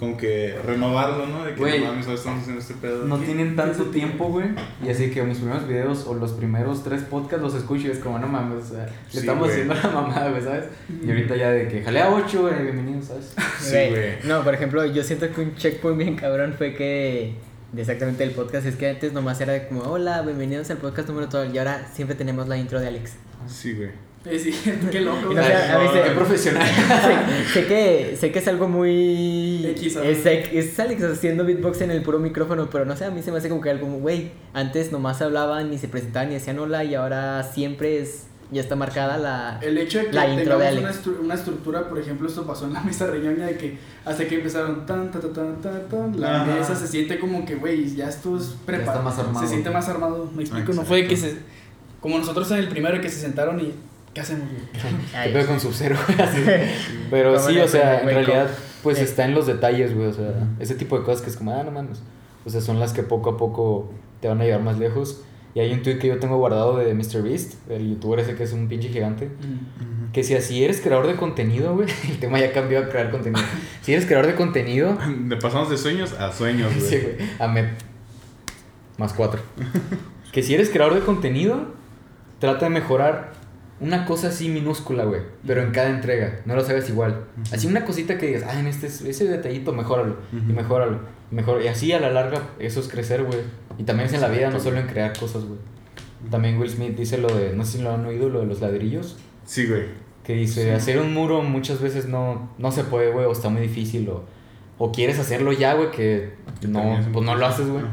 como 0.00 0.16
que 0.16 0.56
renovarlo, 0.66 1.26
¿no? 1.26 1.44
De 1.44 1.52
que 1.52 1.60
Güey, 1.60 1.80
no 1.80 1.86
mames, 1.88 2.06
ahora 2.06 2.18
estamos 2.18 2.40
haciendo 2.40 2.60
este 2.62 2.74
pedo. 2.74 3.04
No 3.04 3.18
tienen 3.18 3.54
tanto 3.54 3.84
tiempo, 3.86 4.28
güey. 4.28 4.46
Y 4.84 4.88
así 4.88 5.10
que 5.10 5.22
mis 5.22 5.38
primeros 5.38 5.68
videos 5.68 6.06
o 6.06 6.14
los 6.14 6.32
primeros 6.32 6.82
tres 6.82 7.02
podcasts 7.02 7.42
los 7.42 7.54
escucho 7.54 7.88
y 7.88 7.90
es 7.90 7.98
como, 7.98 8.18
no 8.18 8.26
mames, 8.26 8.64
o 8.64 8.74
sea, 8.74 8.86
le 8.86 8.92
Sí, 9.10 9.18
estamos 9.18 9.48
güey. 9.48 9.52
haciendo 9.52 9.74
la 9.74 9.90
mamada, 9.94 10.30
güey, 10.30 10.42
¿sabes? 10.42 10.64
Y 11.04 11.08
ahorita 11.10 11.36
ya 11.36 11.50
de 11.50 11.68
que 11.68 11.82
jalea 11.82 12.10
8, 12.10 12.40
güey, 12.40 12.62
bienvenido, 12.62 13.02
¿sabes? 13.02 13.34
Sí, 13.60 13.90
güey. 13.90 14.12
No, 14.24 14.42
por 14.42 14.54
ejemplo, 14.54 14.84
yo 14.86 15.02
siento 15.04 15.30
que 15.30 15.40
un 15.42 15.54
checkpoint 15.56 15.98
bien 15.98 16.16
cabrón 16.16 16.54
fue 16.56 16.74
que. 16.74 17.34
De 17.72 17.80
exactamente 17.80 18.22
el 18.24 18.32
podcast, 18.32 18.66
es 18.66 18.76
que 18.76 18.88
antes 18.88 19.14
nomás 19.14 19.40
era 19.40 19.66
como, 19.68 19.80
hola, 19.82 20.20
bienvenidos 20.22 20.70
al 20.70 20.76
podcast 20.76 21.08
número 21.08 21.28
tal, 21.28 21.54
y 21.54 21.58
ahora 21.58 21.86
siempre 21.90 22.14
tenemos 22.16 22.46
la 22.46 22.58
intro 22.58 22.78
de 22.80 22.88
Alex. 22.88 23.14
Sí, 23.46 23.72
güey. 23.72 23.88
Sí, 24.24 24.52
qué 24.92 25.00
loco. 25.00 25.32
Y 25.32 25.34
no 25.34 25.42
sé, 25.42 25.48
güey. 25.50 25.62
a 25.62 25.78
veces- 25.78 26.02
Qué 26.04 26.10
profesional. 26.14 26.68
sé, 27.48 27.52
sé 27.60 27.66
que, 27.66 28.16
sé 28.18 28.30
que 28.32 28.38
es 28.38 28.48
algo 28.48 28.68
muy. 28.68 29.66
X, 29.66 29.96
¿no? 29.96 30.02
es, 30.02 30.24
es 30.26 30.78
Alex 30.80 31.02
haciendo 31.02 31.44
beatbox 31.44 31.80
en 31.80 31.90
el 31.90 32.02
puro 32.02 32.18
micrófono, 32.18 32.68
pero 32.70 32.84
no 32.84 32.96
sé, 32.96 33.04
a 33.04 33.10
mí 33.10 33.22
se 33.22 33.32
me 33.32 33.38
hace 33.38 33.48
como 33.48 33.60
que 33.60 33.70
algo, 33.70 33.86
como, 33.86 33.98
güey, 33.98 34.30
antes 34.54 34.92
nomás 34.92 35.20
hablaban, 35.22 35.70
ni 35.70 35.78
se 35.78 35.88
presentaban, 35.88 36.28
ni 36.28 36.34
decían 36.34 36.58
hola, 36.58 36.84
y 36.84 36.94
ahora 36.94 37.42
siempre 37.42 37.98
es. 38.00 38.26
Ya 38.52 38.60
está 38.60 38.76
marcada 38.76 39.16
la. 39.16 39.58
El 39.62 39.78
hecho 39.78 39.98
de 39.98 40.08
que 40.08 40.12
La 40.12 40.28
intro 40.28 40.58
de 40.58 40.66
tengamos 40.66 40.78
una, 40.78 40.88
Alex. 40.90 41.06
estru- 41.06 41.20
una 41.24 41.34
estructura, 41.34 41.88
por 41.88 41.98
ejemplo, 41.98 42.28
esto 42.28 42.46
pasó 42.46 42.66
en 42.66 42.74
la 42.74 42.82
mesa 42.82 43.06
reñoña 43.06 43.46
de 43.46 43.56
que 43.56 43.78
hasta 44.04 44.28
que 44.28 44.34
empezaron 44.34 44.84
tan, 44.84 45.10
tan, 45.10 45.22
tan, 45.22 45.32
tan, 45.32 45.60
tan, 45.62 45.88
tan, 45.88 46.20
la 46.20 46.42
Ajá. 46.42 46.54
mesa 46.58 46.76
se 46.76 46.86
siente 46.86 47.18
como 47.18 47.46
que, 47.46 47.54
güey, 47.54 47.96
ya 47.96 48.10
esto 48.10 48.36
es 48.36 48.54
preparado. 48.66 48.98
está 48.98 49.02
más 49.02 49.18
armado. 49.18 49.40
Se 49.46 49.50
siente 49.50 49.70
más 49.70 49.88
armado, 49.88 50.30
me 50.36 50.42
explico. 50.42 50.70
Exacto. 50.70 50.82
No 50.82 50.86
fue 50.86 51.06
que 51.08 51.16
se. 51.16 51.34
Como 52.00 52.18
nosotros 52.18 52.50
en 52.50 52.58
el 52.58 52.68
primero 52.68 53.00
que 53.00 53.08
se 53.08 53.20
sentaron 53.20 53.58
y. 53.58 53.72
¿Qué 54.14 54.20
hacemos, 54.20 54.46
güey? 54.50 54.62
¿Qué 55.24 55.30
pedo 55.30 55.46
con 55.46 55.60
Sub-Zero, 55.60 55.96
güey? 56.06 56.20
Así. 56.20 56.38
Pero 57.10 57.38
sí, 57.38 57.58
o 57.58 57.68
sea, 57.68 58.00
en 58.00 58.08
realidad, 58.08 58.48
pues 58.82 58.98
Eh. 58.98 59.02
está 59.02 59.24
en 59.24 59.34
los 59.34 59.46
detalles, 59.46 59.94
güey. 59.94 60.08
O 60.08 60.12
sea, 60.12 60.32
ese 60.60 60.74
tipo 60.74 60.98
de 60.98 61.04
cosas 61.04 61.22
que 61.22 61.30
es 61.30 61.36
como, 61.36 61.52
ah, 61.58 61.62
no 61.64 61.70
mames. 61.70 62.02
O 62.44 62.50
sea, 62.50 62.60
son 62.60 62.78
las 62.80 62.92
que 62.92 63.02
poco 63.02 63.30
a 63.30 63.36
poco 63.36 63.90
te 64.20 64.28
van 64.28 64.40
a 64.40 64.44
llevar 64.44 64.62
más 64.62 64.78
lejos. 64.78 65.22
Y 65.54 65.60
hay 65.60 65.70
un 65.72 65.82
tweet 65.82 65.98
que 65.98 66.08
yo 66.08 66.18
tengo 66.18 66.38
guardado 66.38 66.78
de 66.78 66.94
MrBeast, 66.94 67.70
el 67.70 67.90
youtuber 67.90 68.18
ese 68.20 68.34
que 68.34 68.42
es 68.44 68.52
un 68.54 68.68
pinche 68.68 68.88
gigante. 68.88 69.30
Que 70.14 70.24
si 70.24 70.34
así 70.34 70.64
eres 70.64 70.80
creador 70.80 71.06
de 71.06 71.16
contenido, 71.16 71.74
güey, 71.74 71.88
el 72.08 72.18
tema 72.18 72.38
ya 72.40 72.52
cambió 72.52 72.78
a 72.78 72.88
crear 72.88 73.10
contenido. 73.10 73.44
Si 73.82 73.92
eres 73.92 74.06
creador 74.06 74.26
de 74.28 74.34
contenido, 74.34 74.96
pasamos 75.42 75.68
de 75.68 75.76
sueños 75.76 76.12
a 76.14 76.32
sueños, 76.32 76.74
güey. 76.74 76.86
sí, 76.88 76.98
güey, 76.98 77.16
a 77.38 77.48
Met. 77.48 77.66
Más 78.96 79.12
cuatro. 79.12 79.40
que 80.32 80.42
si 80.42 80.54
eres 80.54 80.70
creador 80.70 80.94
de 80.94 81.00
contenido, 81.00 81.66
trata 82.38 82.64
de 82.66 82.70
mejorar 82.70 83.32
una 83.82 84.06
cosa 84.06 84.28
así 84.28 84.48
minúscula, 84.48 85.04
güey, 85.04 85.20
pero 85.46 85.60
en 85.62 85.72
cada 85.72 85.90
entrega, 85.90 86.40
no 86.46 86.54
lo 86.54 86.64
sabes 86.64 86.88
igual. 86.88 87.24
Así 87.52 87.66
una 87.66 87.84
cosita 87.84 88.16
que 88.16 88.28
digas, 88.28 88.44
ah, 88.46 88.58
en 88.58 88.66
este, 88.68 88.86
ese 88.86 89.26
detallito, 89.28 89.72
mejóralo, 89.72 90.16
y 90.32 90.52
mejóralo, 90.52 91.00
y 91.30 91.34
mejor 91.34 91.60
Y 91.62 91.68
así 91.68 91.92
a 91.92 92.00
la 92.00 92.10
larga, 92.10 92.50
eso 92.58 92.80
es 92.80 92.88
crecer, 92.88 93.24
güey. 93.24 93.40
Y 93.78 93.82
también 93.84 94.08
es 94.08 94.14
en 94.14 94.20
la 94.20 94.28
vida, 94.28 94.50
no 94.50 94.60
solo 94.60 94.78
en 94.78 94.86
crear 94.86 95.12
cosas, 95.18 95.44
güey. 95.44 95.58
También 96.30 96.58
Will 96.58 96.70
Smith 96.70 96.96
dice 96.96 97.18
lo 97.18 97.28
de, 97.36 97.52
no 97.54 97.64
sé 97.64 97.78
si 97.78 97.82
lo 97.82 97.92
han 97.92 98.06
oído, 98.06 98.28
lo 98.28 98.40
de 98.40 98.46
los 98.46 98.60
ladrillos. 98.60 99.16
Sí, 99.44 99.66
güey. 99.66 99.86
Que 100.22 100.34
dice, 100.34 100.62
Sí. 100.62 100.70
hacer 100.70 100.98
un 101.00 101.12
muro 101.12 101.42
muchas 101.42 101.80
veces 101.80 102.06
no, 102.06 102.50
no 102.58 102.70
se 102.70 102.84
puede, 102.84 103.10
güey, 103.10 103.26
o 103.26 103.32
está 103.32 103.48
muy 103.48 103.62
difícil, 103.62 104.08
o, 104.08 104.22
o 104.78 104.90
quieres 104.90 105.18
hacerlo 105.18 105.52
ya, 105.52 105.74
güey, 105.74 105.90
que 105.90 106.32
no, 106.66 106.98
pues 107.12 107.24
no 107.24 107.36
lo 107.36 107.46
haces, 107.46 107.68
güey. 107.68 107.84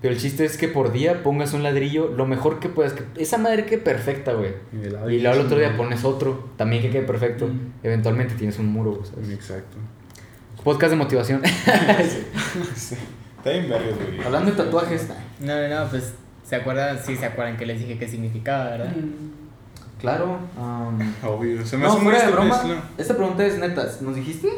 Pero 0.00 0.14
el 0.14 0.20
chiste 0.20 0.44
es 0.44 0.56
que 0.56 0.68
por 0.68 0.92
día 0.92 1.22
pongas 1.22 1.52
un 1.54 1.62
ladrillo 1.62 2.08
lo 2.08 2.26
mejor 2.26 2.60
que 2.60 2.68
puedas. 2.68 2.92
Que, 2.92 3.04
esa 3.20 3.38
madre 3.38 3.64
que 3.66 3.78
perfecta, 3.78 4.32
güey. 4.32 4.52
Y 4.72 5.20
luego 5.20 5.40
el 5.40 5.46
otro 5.46 5.58
día 5.58 5.76
pones 5.76 6.04
otro, 6.04 6.50
también 6.56 6.82
que 6.82 6.90
quede 6.90 7.02
perfecto. 7.02 7.48
Mm. 7.48 7.72
Eventualmente 7.82 8.34
tienes 8.34 8.58
un 8.58 8.66
muro, 8.66 8.92
güey, 8.92 9.06
¿sabes? 9.06 9.30
Exacto. 9.30 9.78
Podcast 10.62 10.90
de 10.90 10.96
motivación. 10.96 11.42
Sí. 12.74 12.96
Está 13.38 13.50
bien 13.50 13.68
güey. 13.68 14.24
Hablando 14.24 14.50
de 14.50 14.56
tatuajes. 14.56 15.08
No, 15.40 15.60
no, 15.60 15.68
no, 15.68 15.90
pues. 15.90 16.14
¿Se 16.44 16.56
acuerdan? 16.56 16.98
Sí, 17.04 17.16
se 17.16 17.26
acuerdan 17.26 17.56
que 17.56 17.66
les 17.66 17.78
dije 17.80 17.98
qué 17.98 18.08
significaba, 18.08 18.70
¿verdad? 18.70 18.92
Claro. 20.00 20.38
um, 20.56 20.98
Obvio. 21.24 21.64
Se 21.64 21.76
me 21.76 21.84
no, 21.84 21.92
hace 21.92 22.02
muy 22.02 22.12
de 22.12 22.28
broma. 22.28 22.62
Esta 22.98 23.16
pregunta 23.16 23.44
es 23.44 23.58
neta. 23.58 23.86
¿Nos 24.00 24.14
dijiste? 24.14 24.48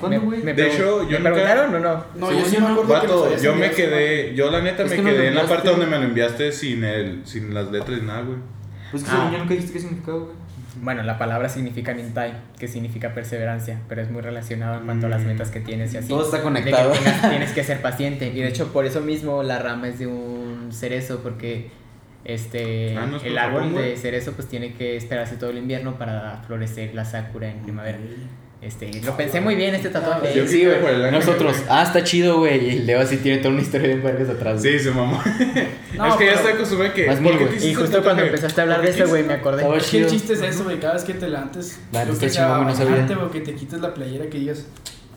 ¿Cuándo, 0.00 0.18
Me- 0.20 0.24
güey? 0.24 0.42
me 0.42 0.54
De 0.54 0.66
hecho, 0.68 1.02
yo 1.08 1.18
¿Me 1.18 1.18
nunca- 1.18 1.32
preguntaron 1.32 1.74
o 1.74 1.78
no? 1.78 2.04
No, 2.16 2.32
yo 2.32 2.44
sí 2.44 2.56
me 2.58 2.66
acuerdo 2.66 2.86
que 2.86 2.92
Vato, 2.92 3.24
habías 3.26 3.42
yo 3.42 3.54
me 3.54 3.70
quedé, 3.70 4.34
yo 4.34 4.50
la 4.50 4.60
neta 4.60 4.82
Es 4.84 4.90
me 4.90 4.96
que 4.96 5.02
quedé 5.02 5.28
en 5.28 5.34
la 5.34 5.46
parte 5.46 5.68
donde 5.68 5.86
me 5.86 5.98
lo 5.98 6.04
enviaste 6.04 6.50
sin 6.52 6.82
el, 6.84 7.22
sin 7.24 7.54
las 7.54 7.70
letras 7.70 7.98
y 8.02 8.04
nada, 8.06 8.22
güey. 8.22 8.38
Pues 8.90 9.04
que 9.04 9.10
Ah. 9.10 9.14
según 9.16 9.32
yo 9.32 9.38
nunca 9.38 9.54
dijiste 9.54 9.72
qué 9.74 9.78
significaba, 9.80 10.18
güey. 10.18 10.42
Bueno, 10.82 11.02
la 11.02 11.18
palabra 11.18 11.48
significa 11.50 11.92
nintai, 11.92 12.32
que 12.58 12.66
significa 12.66 13.12
perseverancia, 13.14 13.78
pero 13.88 14.00
es 14.02 14.10
muy 14.10 14.22
relacionado 14.22 14.78
en 14.78 14.86
cuanto 14.86 15.06
a 15.06 15.10
las 15.10 15.22
Mm. 15.22 15.26
metas 15.26 15.50
que 15.50 15.60
tienes 15.60 15.92
y 15.94 15.98
así. 15.98 16.08
Todo 16.08 16.24
está 16.24 16.38
De 16.38 16.42
conectado. 16.42 16.92
que 16.92 16.98
tengas- 16.98 17.30
tienes 17.30 17.52
que 17.52 17.62
ser 17.62 17.80
paciente. 17.82 18.28
Y 18.28 18.40
de 18.40 18.48
hecho, 18.48 18.72
por 18.72 18.86
eso 18.86 19.02
mismo 19.02 19.42
la 19.42 19.58
rama 19.58 19.88
es 19.88 19.98
de 19.98 20.06
un 20.06 20.68
cerezo, 20.72 21.20
porque 21.22 21.70
este 22.24 22.96
Ah, 22.96 23.06
¿no 23.06 23.16
es 23.16 23.22
por 23.22 23.30
el 23.30 23.38
árbol 23.38 23.74
de 23.74 23.96
cerezo 23.96 24.32
pues 24.32 24.48
tiene 24.48 24.72
que 24.74 24.96
esperarse 24.96 25.36
todo 25.36 25.50
el 25.50 25.58
invierno 25.58 25.98
para 25.98 26.42
florecer 26.46 26.94
la 26.94 27.04
sakura 27.04 27.50
en 27.50 27.58
primavera. 27.62 27.98
Este, 28.62 28.92
lo 29.02 29.16
pensé 29.16 29.40
muy 29.40 29.56
bien 29.56 29.74
este 29.74 29.88
tatuaje. 29.88 30.32
Yo 30.36 30.46
Sí, 30.46 30.64
güey. 30.64 30.80
por 30.80 30.90
el 30.90 31.02
anime, 31.02 31.18
Nosotros, 31.18 31.56
ah, 31.68 31.82
está 31.82 32.04
chido, 32.04 32.38
güey. 32.38 32.76
Y 32.76 32.78
Leo 32.80 33.00
así 33.00 33.16
tiene 33.16 33.38
toda 33.38 33.50
una 33.54 33.60
historia 33.62 33.88
de 33.88 33.96
vergas 33.96 34.28
atrás. 34.30 34.60
güey. 34.60 34.78
Sí, 34.78 34.84
se 34.84 34.90
mamó. 34.92 35.20
No, 35.96 36.06
es 36.06 36.14
que 36.14 36.26
ya 36.26 36.32
estoy 36.34 36.52
acostumbrado 36.52 36.92
a 36.92 36.94
que. 36.94 37.06
Más 37.08 37.16
¿por 37.16 37.24
mil, 37.36 37.46
güey. 37.48 37.66
Y 37.68 37.74
justo 37.74 38.02
cuando 38.02 38.22
empezaste 38.22 38.60
a 38.60 38.64
hablar 38.64 38.80
de 38.80 38.86
¿Por 38.88 38.96
qué 38.96 39.02
eso, 39.02 39.10
güey, 39.10 39.24
me 39.24 39.34
acordé. 39.34 39.58
Estaba 39.62 39.76
Es 39.76 39.90
que 39.90 39.98
el 39.98 40.06
chiste 40.06 40.32
es 40.34 40.42
eso, 40.42 40.64
güey. 40.64 40.78
Cada 40.80 40.94
vez 40.94 41.02
que 41.04 41.14
te 41.14 41.28
levantes, 41.28 41.80
La 41.90 42.04
lo 42.04 42.16
que 42.16 42.26
está 42.26 42.28
sea, 42.28 42.46
chingón, 42.48 42.66
no 42.68 42.74
sabía. 42.76 43.18
o 43.24 43.30
que 43.32 43.40
te 43.40 43.54
quites 43.54 43.80
la 43.80 43.92
playera, 43.92 44.26
que 44.30 44.38
digas. 44.38 44.64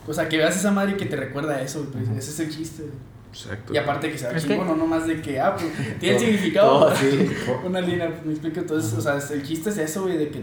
O 0.08 0.12
sea, 0.12 0.28
que 0.28 0.36
veas 0.38 0.56
esa 0.56 0.70
madre 0.72 0.92
y 0.92 0.96
que 0.96 1.06
te 1.06 1.16
recuerda 1.16 1.54
a 1.56 1.62
eso, 1.62 1.86
güey. 1.92 2.04
pues, 2.04 2.18
ese 2.28 2.30
es 2.42 2.48
el 2.48 2.56
chiste. 2.56 2.82
güey. 2.82 2.94
Exacto. 3.32 3.74
Y 3.74 3.76
aparte 3.76 4.10
que 4.10 4.18
sea 4.18 4.30
Es 4.32 4.42
que- 4.44 4.50
chingón, 4.54 4.66
no 4.68 4.76
nomás 4.76 5.06
de 5.06 5.20
que, 5.20 5.38
ah, 5.40 5.54
pues, 5.54 5.66
tiene 6.00 6.16
Todo- 6.18 6.24
significado. 6.26 6.78
todo 6.80 6.88
así. 6.88 7.28
Una 7.64 7.80
línea, 7.80 8.10
me 8.24 8.32
explico. 8.32 8.60
Entonces, 8.60 8.92
o 8.92 9.00
sea, 9.00 9.18
el 9.34 9.42
chiste 9.44 9.70
es 9.70 9.78
eso, 9.78 10.02
güey, 10.02 10.16
de 10.18 10.28
que 10.30 10.42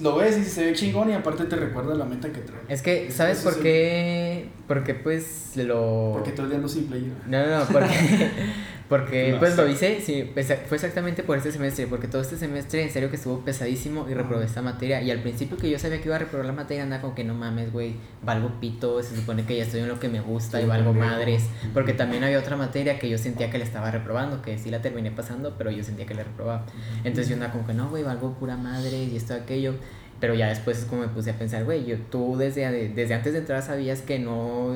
lo 0.00 0.16
ves 0.16 0.36
y 0.38 0.44
se 0.44 0.64
ve 0.66 0.72
chingón 0.74 1.10
y 1.10 1.14
aparte 1.14 1.44
te 1.44 1.56
recuerda 1.56 1.94
la 1.94 2.04
meta 2.04 2.32
que 2.32 2.40
trae. 2.40 2.60
Es 2.68 2.82
que, 2.82 3.10
¿sabes 3.10 3.38
por 3.40 3.52
es 3.52 3.58
el- 3.58 3.62
qué? 3.62 4.48
Porque 4.66 4.94
pues 4.94 5.52
lo... 5.56 6.10
Porque 6.14 6.32
todo 6.32 6.42
el 6.44 6.48
día 6.50 6.56
ando 6.56 6.68
sin. 6.68 6.88
No, 6.90 7.46
no, 7.46 7.58
no, 7.60 7.64
porque, 7.66 8.30
Porque 8.88 9.32
No 9.32 9.38
pues 9.38 9.56
lo 9.56 9.66
hice, 9.66 10.00
sí, 10.02 10.30
fue 10.34 10.76
exactamente 10.76 11.22
por 11.22 11.38
este 11.38 11.50
semestre, 11.50 11.86
porque 11.86 12.06
todo 12.06 12.20
este 12.20 12.36
semestre 12.36 12.82
en 12.82 12.90
serio 12.90 13.08
que 13.08 13.16
estuvo 13.16 13.40
pesadísimo 13.40 14.06
y 14.10 14.14
reprobé 14.14 14.44
esta 14.44 14.60
materia. 14.60 15.00
Y 15.00 15.10
al 15.10 15.20
principio 15.20 15.56
que 15.56 15.70
yo 15.70 15.78
sabía 15.78 16.00
que 16.00 16.08
iba 16.08 16.16
a 16.16 16.18
reprobar 16.18 16.46
la 16.46 16.52
materia, 16.52 16.82
andaba 16.82 17.00
como 17.00 17.14
que 17.14 17.24
no 17.24 17.34
mames, 17.34 17.72
güey, 17.72 17.94
valgo 18.22 18.60
pito, 18.60 19.02
se 19.02 19.16
supone 19.16 19.44
que 19.46 19.56
ya 19.56 19.64
estoy 19.64 19.80
en 19.80 19.88
lo 19.88 19.98
que 19.98 20.08
me 20.08 20.20
gusta 20.20 20.60
y 20.60 20.66
valgo 20.66 20.92
pendejo. 20.92 21.12
madres. 21.12 21.48
Porque 21.72 21.94
también 21.94 22.24
había 22.24 22.38
otra 22.38 22.56
materia 22.56 22.98
que 22.98 23.08
yo 23.08 23.16
sentía 23.16 23.50
que 23.50 23.56
le 23.56 23.64
estaba 23.64 23.90
reprobando, 23.90 24.42
que 24.42 24.58
sí 24.58 24.70
la 24.70 24.82
terminé 24.82 25.10
pasando, 25.10 25.54
pero 25.56 25.70
yo 25.70 25.82
sentía 25.82 26.04
que 26.04 26.14
le 26.14 26.24
reprobaba. 26.24 26.66
Entonces 27.04 27.28
yo 27.28 27.34
andaba 27.34 27.52
como 27.52 27.66
que 27.66 27.72
no, 27.72 27.88
güey, 27.88 28.02
valgo 28.02 28.34
pura 28.34 28.56
madre 28.56 29.04
y 29.04 29.16
esto, 29.16 29.32
aquello. 29.32 29.74
Pero 30.20 30.34
ya 30.34 30.48
después 30.48 30.78
es 30.78 30.84
como 30.84 31.02
me 31.02 31.08
puse 31.08 31.30
a 31.30 31.38
pensar, 31.38 31.64
güey, 31.64 31.86
yo, 31.86 31.96
tú 32.10 32.36
desde, 32.36 32.90
desde 32.90 33.14
antes 33.14 33.32
de 33.32 33.40
entrar 33.40 33.62
sabías 33.62 34.02
que 34.02 34.18
no, 34.18 34.72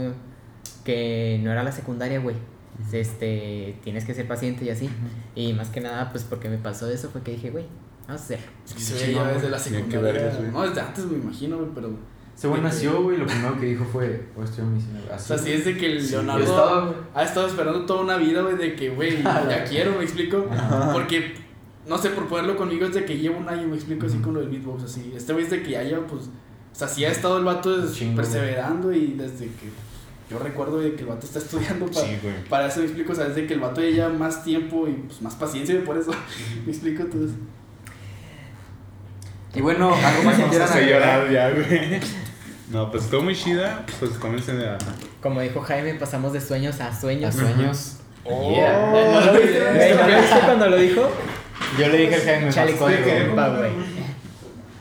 que 0.85 1.39
no 1.43 1.52
era 1.52 1.62
la 1.62 1.72
secundaria, 1.72 2.18
güey. 2.20 2.36
Este, 2.92 3.76
tienes 3.82 4.05
que 4.05 4.14
ser 4.14 4.26
paciente 4.28 4.64
y 4.64 4.70
así. 4.70 4.88
Y 5.34 5.52
más 5.52 5.68
que 5.68 5.80
nada, 5.80 6.10
pues 6.10 6.24
porque 6.24 6.48
me 6.48 6.59
pasó 6.59 6.88
eso 6.90 7.09
fue 7.10 7.22
que 7.22 7.32
dije, 7.32 7.50
güey, 7.50 7.66
vamos 8.06 8.20
a 8.22 8.24
hacerlo. 8.24 8.46
Es 8.66 8.74
que 8.74 8.80
se 8.80 8.98
Sí, 8.98 9.06
ve 9.09 9.14
ya 9.14 9.24
no, 9.24 9.32
desde 9.34 9.50
la 9.50 9.59
secundaria. 9.59 10.00
vergas, 10.12 10.38
güey. 10.38 10.50
no, 10.50 10.62
desde 10.62 10.80
antes 10.80 11.05
me 11.06 11.18
imagino, 11.18 11.56
güey, 11.59 11.70
pero. 11.74 11.90
Ese 12.36 12.46
güey 12.46 12.62
nació, 12.62 13.02
güey, 13.02 13.16
lo 13.18 13.26
primero 13.26 13.59
que 13.59 13.66
dijo 13.66 13.84
fue, 13.84 14.28
voy 14.36 14.42
a 14.42 14.44
estudiar 14.44 14.68
medicina. 14.68 15.00
O 15.10 15.12
Así. 15.12 15.26
sea, 15.26 15.38
sí 15.38 15.50
es 15.50 15.64
de 15.64 15.76
que 15.76 15.86
el 15.92 16.00
Sí, 16.00 16.12
Leonardo 16.12 16.44
yo 16.44 16.50
estaba, 16.50 16.84
güey. 16.84 16.96
ha 17.14 17.22
estado 17.24 17.46
esperando 17.48 17.84
toda 17.84 18.00
una 18.02 18.16
vida, 18.16 18.42
güey, 18.42 18.56
de 18.56 18.76
que, 18.76 18.90
güey, 18.90 19.20
ya 19.24 19.64
quiero, 19.64 19.96
me 19.98 20.05
explico. 20.05 20.46
Porque, 20.92 21.34
no 21.88 21.98
sé, 21.98 22.10
por 22.10 22.28
ponerlo 22.28 22.56
conmigo 22.56 22.86
es 22.86 22.94
de 22.94 23.05
que 23.05 23.18
llevo 23.18 23.38
un 23.38 23.48
año, 23.48 23.66
me 23.66 23.74
explico, 23.74 24.06
así 24.06 24.18
con 24.18 24.34
lo 24.34 24.40
del 24.40 24.50
beatbox, 24.50 24.84
así. 24.84 25.12
Este 25.16 25.32
güey 25.32 25.46
es 25.46 25.50
de 25.50 25.62
que 25.64 25.70
ya 25.72 25.82
lleva, 25.82 26.06
pues, 26.06 26.26
o 26.26 26.74
sea, 26.76 26.86
sí 26.86 27.05
ha 27.05 27.10
estado 27.10 27.38
el 27.38 27.44
vato 27.44 27.70
Chingo, 27.92 28.12
güey. 28.12 28.16
perseverando 28.24 28.92
y 28.92 29.14
desde 29.14 29.46
que 29.46 29.68
yo 30.30 30.38
recuerdo 30.38 30.78
de 30.80 30.94
que 30.94 31.02
el 31.02 31.06
vato 31.09 31.26
está 31.26 31.38
estudiando 31.38 31.86
para, 31.86 32.06
Sí, 32.06 32.18
güey. 32.22 32.44
para 32.48 32.66
eso, 32.68 32.80
me 32.80 32.86
explico, 32.86 33.12
o 33.12 33.14
sea, 33.14 33.24
desde 33.26 33.46
que 33.46 33.55
el 33.55 33.60
vato 33.60 33.80
ya 33.80 33.88
lleva 33.88 34.09
más 34.10 34.44
tiempo 34.44 34.86
y 34.86 34.92
pues 34.92 35.22
más 35.22 35.34
paciencia, 35.34 35.74
y 35.74 35.78
por 35.78 35.96
eso, 35.96 36.10
me 36.66 36.70
explico, 36.72 37.02
entonces. 37.02 37.36
Y 39.55 39.60
bueno, 39.60 39.94
algo 39.94 40.22
más 40.24 40.36
que 40.36 40.44
quieran 40.44 40.68
agregar. 40.70 41.00
llorar 41.28 41.30
ya, 41.32 41.50
güey. 41.50 42.00
No, 42.70 42.90
pues 42.90 43.05
estuvo 43.05 43.22
muy 43.22 43.34
chida. 43.34 43.86
Pues 43.98 44.10
comiencen 44.18 44.60
a. 44.60 44.76
Como 45.22 45.40
dijo 45.40 45.62
Jaime, 45.62 45.94
pasamos 45.94 46.34
de 46.34 46.40
sueños 46.42 46.78
a 46.82 46.88
A 46.88 46.94
sueños. 46.94 47.34
sueños. 47.34 47.96
Oh, 48.24 48.52
Yeah. 48.55 48.90
¿No 48.90 49.20
lo 49.32 49.40
viste? 49.40 49.59
¿no 49.94 50.06
lo 50.06 50.20
viste 50.20 50.38
cuando 50.44 50.66
lo 50.68 50.76
dijo? 50.76 51.10
Yo 51.78 51.88
le 51.88 51.96
dije 51.96 52.14
al 52.16 52.20
Jaime, 52.20 52.52
Chale, 52.52 52.72
güey. 52.74 53.70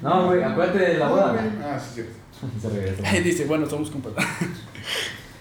No, 0.01 0.25
güey, 0.25 0.43
acuérdate 0.43 0.79
de 0.79 0.97
la 0.97 1.07
boda. 1.07 1.35
Ah, 1.63 1.79
sí, 1.79 1.91
cierto. 1.93 2.11
Se 2.61 2.69
regresa. 2.69 3.19
Dice, 3.23 3.45
bueno, 3.45 3.65
somos 3.65 3.89
compas. 3.89 4.11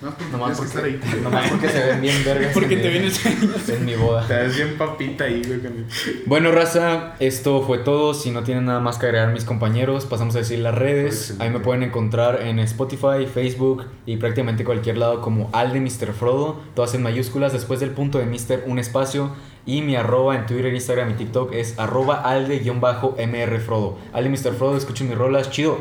No, 0.02 0.10
pues 0.10 0.31
Nomás 0.31 0.59
tienes 0.59 0.73
que 0.73 0.78
estar 0.78 1.01
porque, 1.01 1.16
ahí. 1.16 1.20
nomás 1.24 1.48
porque 1.51 1.68
se 1.70 1.86
ven 1.86 2.01
bien 2.02 2.24
vergas. 2.24 2.52
Porque 2.52 2.77
te 2.77 2.85
mi- 2.85 2.89
viene 2.90 3.06
el 3.06 3.12
sueño. 3.12 3.51
En 3.68 3.85
mi 3.86 3.94
boda. 3.94 4.27
Te 4.27 4.35
ves 4.35 4.56
bien 4.56 4.77
papita 4.77 5.24
ahí, 5.24 5.43
güey. 5.47 5.60
con- 5.60 5.86
Bueno, 6.27 6.52
raza, 6.52 7.14
esto 7.18 7.62
fue 7.62 7.78
todo. 7.78 8.12
Si 8.12 8.31
no 8.31 8.43
tienen 8.43 8.66
nada 8.66 8.81
más 8.81 8.98
que 8.98 9.06
agregar 9.06 9.32
mis 9.32 9.44
compañeros, 9.44 10.05
pasamos 10.05 10.35
a 10.36 10.40
decir 10.40 10.59
las 10.59 10.74
redes. 10.74 11.14
Excelente. 11.31 11.44
Ahí 11.44 11.51
me 11.51 11.60
pueden 11.60 11.82
encontrar 11.82 12.43
en 12.43 12.59
Spotify, 12.59 13.27
Facebook 13.32 13.86
y 14.05 14.18
prácticamente 14.18 14.64
cualquier 14.64 14.98
lado 14.98 15.20
como 15.23 15.48
Alde 15.52 15.81
Mr. 15.81 16.12
Frodo. 16.12 16.60
Todas 16.74 16.94
en 16.94 17.02
mayúsculas. 17.02 17.52
Después 17.55 17.81
del 17.81 17.90
punto 17.90 18.18
de 18.18 18.27
Mr. 18.27 18.64
un 18.66 18.78
espacio. 18.78 19.31
Y 19.64 19.82
mi 19.82 19.97
arroba 19.97 20.36
en 20.36 20.47
Twitter, 20.47 20.73
Instagram 20.73 21.10
y 21.10 21.14
TikTok 21.14 21.52
es 21.52 21.77
arroba 21.78 22.20
alde-mr 22.23 23.59
Frodo. 23.60 23.98
Alde 24.12 24.28
Mr. 24.31 24.55
Frodo, 24.55 24.77
escuchen 24.77 25.09
mis 25.09 25.18
rolas. 25.18 25.51
Chido. 25.51 25.78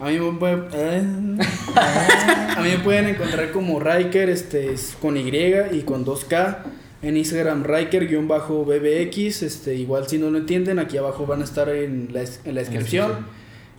A 0.00 0.10
mí 0.10 0.18
me 0.18 0.32
pueden, 0.32 1.40
a 1.76 2.60
mí 2.62 2.68
me 2.70 2.78
pueden 2.78 3.08
encontrar 3.08 3.50
como 3.50 3.80
Riker, 3.80 4.30
este, 4.30 4.72
es 4.72 4.96
con 5.00 5.16
Y 5.16 5.28
y 5.28 5.82
con 5.82 6.04
2K. 6.04 6.58
En 7.02 7.16
Instagram, 7.16 7.64
Riker-BBX. 7.64 9.42
Este, 9.42 9.74
igual 9.74 10.06
si 10.08 10.18
no 10.18 10.30
lo 10.30 10.38
entienden, 10.38 10.78
aquí 10.78 10.98
abajo 10.98 11.26
van 11.26 11.40
a 11.40 11.44
estar 11.44 11.68
en 11.68 12.10
la, 12.12 12.22
en 12.22 12.54
la 12.54 12.60
descripción. 12.60 13.26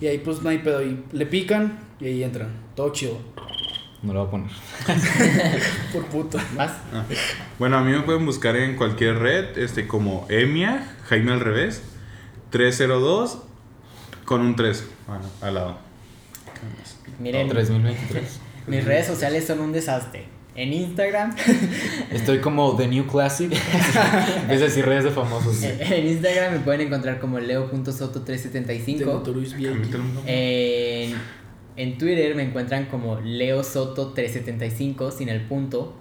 Y 0.02 0.08
ahí 0.08 0.18
pues 0.20 0.42
no 0.42 0.50
hay 0.50 0.60
pedo. 0.60 0.84
Y 0.84 1.04
le 1.12 1.26
pican 1.26 1.80
y 2.00 2.06
ahí 2.08 2.24
entran. 2.24 2.50
Todo 2.76 2.92
chido. 2.92 3.18
No 4.02 4.14
lo 4.14 4.26
voy 4.26 4.28
a 4.28 4.32
poner. 4.32 4.52
Por 5.94 6.06
puto. 6.06 6.38
¿Más? 6.56 6.72
Ah. 6.94 7.04
Bueno, 7.58 7.78
a 7.78 7.84
mí 7.84 7.92
me 7.92 8.02
pueden 8.02 8.26
buscar 8.26 8.56
en 8.56 8.78
cualquier 8.78 9.20
red, 9.20 9.58
este, 9.58 9.88
como 9.88 10.26
Emia, 10.30 10.96
Jaime 11.08 11.34
al 11.34 11.42
revés, 11.42 11.82
302 12.52 13.40
con 14.24 14.42
un 14.42 14.56
3 14.56 14.88
bueno, 15.08 15.24
al 15.42 15.56
lado. 15.56 15.89
Miren, 17.20 17.50
3023. 17.50 18.40
mis 18.68 18.86
redes 18.86 19.08
sociales 19.08 19.46
son 19.46 19.60
un 19.60 19.72
desastre. 19.72 20.26
En 20.56 20.74
Instagram, 20.74 21.36
Estoy 22.12 22.40
como 22.40 22.76
The 22.76 22.88
New 22.88 23.06
Classic. 23.08 23.52
es 24.50 24.60
decir, 24.60 24.86
redes 24.86 25.04
de 25.06 25.12
famosos. 25.12 25.62
en 25.64 26.08
Instagram 26.08 26.54
me 26.54 26.60
pueden 26.60 26.82
encontrar 26.82 27.20
como 27.20 27.40
Tengo 27.40 27.70
leo.soto375. 27.70 29.24
tu 29.24 29.34
Luis 29.34 29.56
bien. 29.56 29.74
Camítalo 29.76 30.04
un 30.04 30.10
poco. 30.12 30.26
En, 30.28 31.14
en 31.78 31.98
Twitter 31.98 32.36
me 32.36 32.44
encuentran 32.44 32.86
como 32.88 33.20
leosoto375 33.20 35.12
sin 35.12 35.30
el 35.30 35.42
punto. 35.42 35.94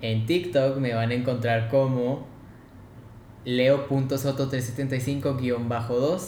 En 0.00 0.26
TikTok 0.26 0.78
me 0.78 0.94
van 0.94 1.10
a 1.10 1.14
encontrar 1.14 1.68
como 1.68 2.26
leo.soto375-2. 3.44 6.22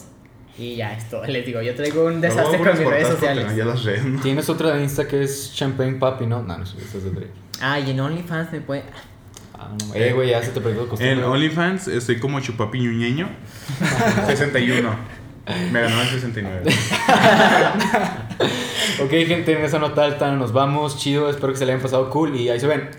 Y 0.59 0.77
ya 0.77 0.93
es 0.95 1.09
todo. 1.11 1.25
Les 1.27 1.45
digo, 1.45 1.61
yo 1.63 1.75
traigo 1.75 2.05
un 2.07 2.21
desastre 2.21 2.59
con 2.59 2.79
mis 2.79 2.87
redes 2.89 3.09
sociales. 3.09 3.47
no, 3.47 3.57
Ya 3.57 3.65
las 3.65 3.85
redes, 3.85 4.05
¿no? 4.05 4.21
Tienes 4.21 4.49
otra 4.49 4.75
de 4.75 4.83
Insta 4.83 5.07
que 5.09 5.23
es 5.23 5.53
Champagne 5.55 5.99
Papi, 5.99 6.27
¿no? 6.27 6.43
No, 6.43 6.59
no, 6.59 6.65
eso 6.65 6.77
es 6.79 7.05
de 7.05 7.11
Drake. 7.11 7.31
Ah, 7.61 7.79
y 7.81 7.91
en 7.91 8.01
OnlyFans 8.01 8.53
me 8.53 8.61
puede. 8.61 8.85
Ah, 9.57 9.69
no, 9.89 9.95
eh, 9.95 10.13
güey, 10.13 10.31
ya 10.31 10.43
se 10.43 10.51
te 10.51 10.61
perdió 10.61 10.83
el 10.83 10.89
costumbre. 10.89 11.13
En 11.13 11.23
OnlyFans 11.25 11.89
estoy 11.89 12.19
como 12.19 12.41
chupapi 12.41 12.79
ñuñeño, 12.81 13.29
61. 14.27 14.97
Me 15.73 15.81
ganó 15.81 16.01
el 16.03 16.09
69. 16.21 16.63
Ok, 19.03 19.11
gente, 19.11 19.53
en 19.53 19.65
esa 19.65 19.79
nota 19.79 20.05
alta 20.05 20.33
nos 20.33 20.53
vamos. 20.53 20.99
Chido, 20.99 21.29
espero 21.31 21.53
que 21.53 21.59
se 21.59 21.67
le 21.67 21.73
hayan 21.73 21.83
pasado 21.83 22.09
cool 22.11 22.35
y 22.37 22.49
ahí 22.49 22.59
se 22.61 22.67
ven. 22.67 22.91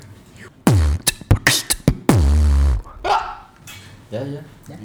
Ya, 4.11 4.23
ya. 4.23 4.41
Ya. 4.67 4.77